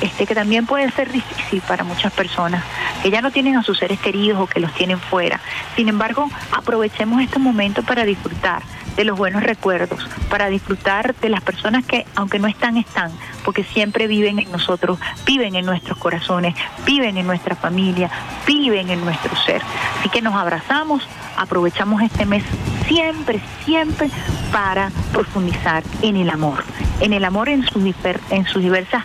este 0.00 0.26
que 0.26 0.34
también 0.34 0.66
puede 0.66 0.90
ser 0.90 1.10
difícil 1.10 1.62
para 1.62 1.84
muchas 1.84 2.12
personas 2.12 2.62
que 3.02 3.10
ya 3.10 3.22
no 3.22 3.30
tienen 3.30 3.56
a 3.56 3.62
sus 3.62 3.78
seres 3.78 4.00
queridos 4.00 4.40
o 4.40 4.46
que 4.46 4.60
los 4.60 4.72
tienen 4.74 4.98
fuera. 4.98 5.40
Sin 5.76 5.88
embargo, 5.88 6.28
aprovechemos 6.50 7.22
este 7.22 7.38
momento 7.38 7.82
para 7.82 8.04
disfrutar 8.04 8.62
de 8.96 9.04
los 9.04 9.18
buenos 9.18 9.42
recuerdos, 9.42 10.06
para 10.28 10.48
disfrutar 10.48 11.14
de 11.16 11.28
las 11.28 11.40
personas 11.40 11.84
que, 11.84 12.06
aunque 12.14 12.38
no 12.38 12.46
están, 12.46 12.76
están, 12.76 13.10
porque 13.44 13.64
siempre 13.64 14.06
viven 14.06 14.38
en 14.38 14.50
nosotros, 14.50 14.98
viven 15.26 15.54
en 15.54 15.66
nuestros 15.66 15.98
corazones, 15.98 16.54
viven 16.84 17.16
en 17.16 17.26
nuestra 17.26 17.56
familia, 17.56 18.10
viven 18.46 18.90
en 18.90 19.04
nuestro 19.04 19.34
ser. 19.36 19.62
Así 19.98 20.08
que 20.08 20.22
nos 20.22 20.34
abrazamos, 20.34 21.06
aprovechamos 21.36 22.02
este 22.02 22.26
mes 22.26 22.44
siempre, 22.86 23.40
siempre 23.64 24.10
para 24.52 24.90
profundizar 25.12 25.82
en 26.02 26.16
el 26.16 26.30
amor, 26.30 26.64
en 27.00 27.12
el 27.12 27.24
amor 27.24 27.48
en 27.48 27.64
sus, 27.66 27.82
en 28.30 28.46
sus 28.46 28.62
diversas 28.62 29.04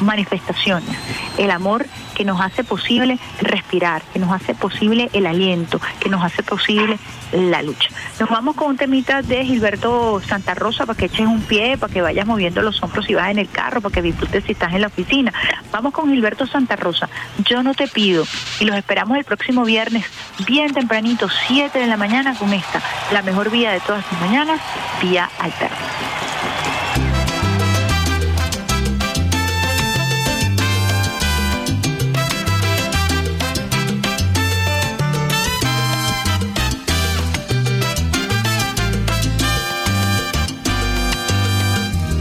manifestaciones, 0.00 0.96
el 1.38 1.50
amor 1.50 1.86
que 2.14 2.24
nos 2.24 2.40
hace 2.40 2.64
posible 2.64 3.18
respirar, 3.40 4.02
que 4.12 4.18
nos 4.18 4.30
hace 4.30 4.54
posible 4.54 5.08
el 5.12 5.26
aliento, 5.26 5.80
que 6.00 6.08
nos 6.08 6.22
hace 6.22 6.42
posible 6.42 6.98
la 7.32 7.62
lucha. 7.62 7.88
Nos 8.18 8.28
vamos 8.28 8.56
con 8.56 8.68
un 8.68 8.76
temita 8.76 9.22
de 9.22 9.44
Gilberto 9.44 10.20
Santa 10.26 10.54
Rosa 10.54 10.86
para 10.86 10.98
que 10.98 11.06
eches 11.06 11.26
un 11.26 11.42
pie, 11.42 11.78
para 11.78 11.92
que 11.92 12.02
vayas 12.02 12.26
moviendo 12.26 12.60
los 12.62 12.82
hombros 12.82 13.06
si 13.06 13.14
vas 13.14 13.30
en 13.30 13.38
el 13.38 13.48
carro, 13.48 13.80
para 13.80 13.94
que 13.94 14.02
disfrutes 14.02 14.44
si 14.44 14.52
estás 14.52 14.74
en 14.74 14.82
la 14.82 14.88
oficina. 14.88 15.32
Vamos 15.72 15.92
con 15.92 16.10
Gilberto 16.10 16.46
Santa 16.46 16.76
Rosa. 16.76 17.08
Yo 17.44 17.62
no 17.62 17.74
te 17.74 17.88
pido. 17.88 18.24
Y 18.58 18.64
los 18.64 18.76
esperamos 18.76 19.16
el 19.16 19.24
próximo 19.24 19.64
viernes, 19.64 20.04
bien 20.46 20.74
tempranito, 20.74 21.28
7 21.46 21.78
de 21.78 21.86
la 21.86 21.96
mañana, 21.96 22.34
con 22.36 22.52
esta, 22.52 22.82
la 23.12 23.22
mejor 23.22 23.50
vía 23.50 23.72
de 23.72 23.80
todas 23.80 24.04
las 24.10 24.20
mañanas, 24.20 24.60
vía 25.00 25.30
alterna. 25.38 25.76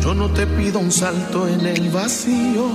Yo 0.10 0.16
no 0.16 0.28
te 0.28 0.48
pido 0.48 0.80
un 0.80 0.92
salto 0.92 1.48
en 1.48 1.68
el 1.68 1.92
vacío, 1.92 2.66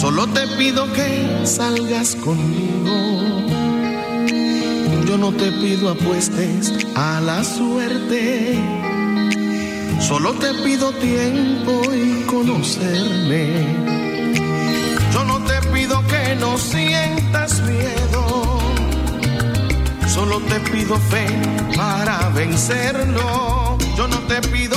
solo 0.00 0.26
te 0.26 0.48
pido 0.58 0.92
que 0.92 1.46
salgas 1.46 2.16
conmigo. 2.16 2.92
Yo 5.06 5.16
no 5.16 5.30
te 5.30 5.52
pido 5.52 5.90
apuestes 5.90 6.72
a 6.96 7.20
la 7.20 7.44
suerte, 7.44 8.58
solo 10.00 10.32
te 10.32 10.52
pido 10.64 10.90
tiempo 10.90 11.82
y 11.94 12.24
conocerme. 12.24 13.64
Yo 15.12 15.24
no 15.24 15.38
te 15.44 15.68
pido 15.72 16.04
que 16.08 16.34
no 16.34 16.58
sientas 16.58 17.62
miedo, 17.62 18.58
solo 20.08 20.40
te 20.40 20.58
pido 20.68 20.96
fe 20.98 21.28
para 21.76 22.28
vencerlo. 22.30 23.78
Yo 23.96 24.06
no 24.08 24.18
te 24.28 24.42
pido 24.48 24.76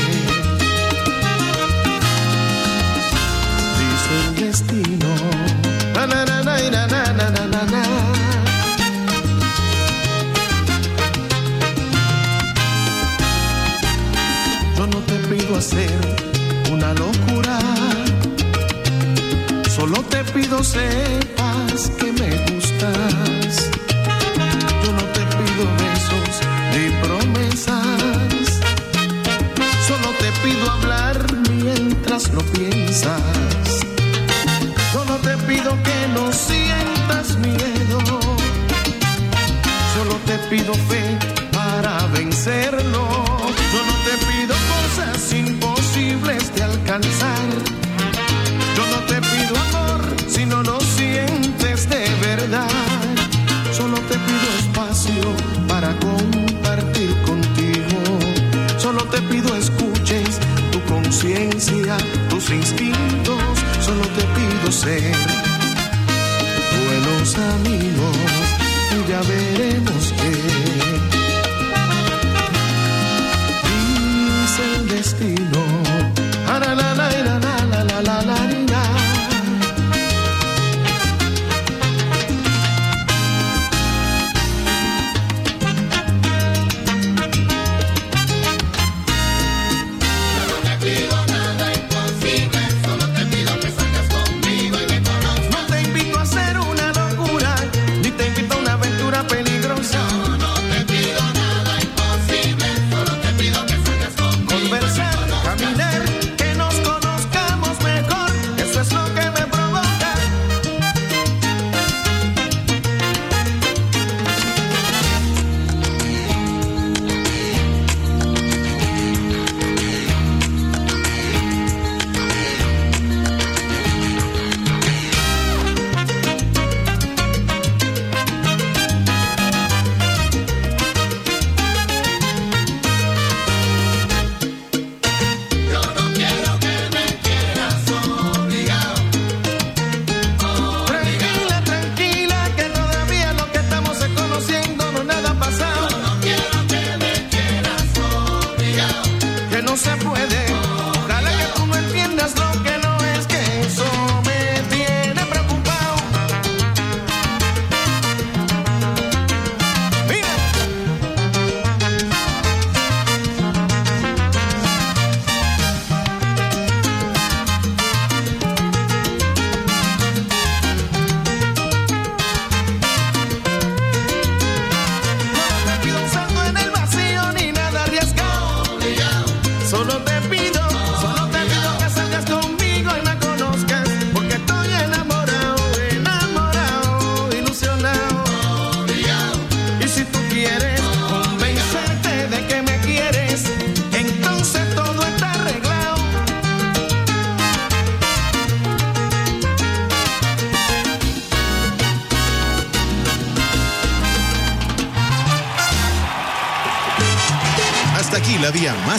eu 20.61 20.63
sei. 20.63 21.40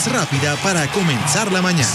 rápida 0.07 0.55
para 0.57 0.87
comenzar 0.87 1.51
la 1.51 1.61
mañana. 1.61 1.89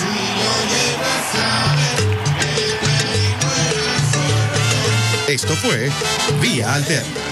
Esto 5.26 5.55
fue 5.56 5.90
Vía 6.40 6.74
Alterna. 6.74 7.27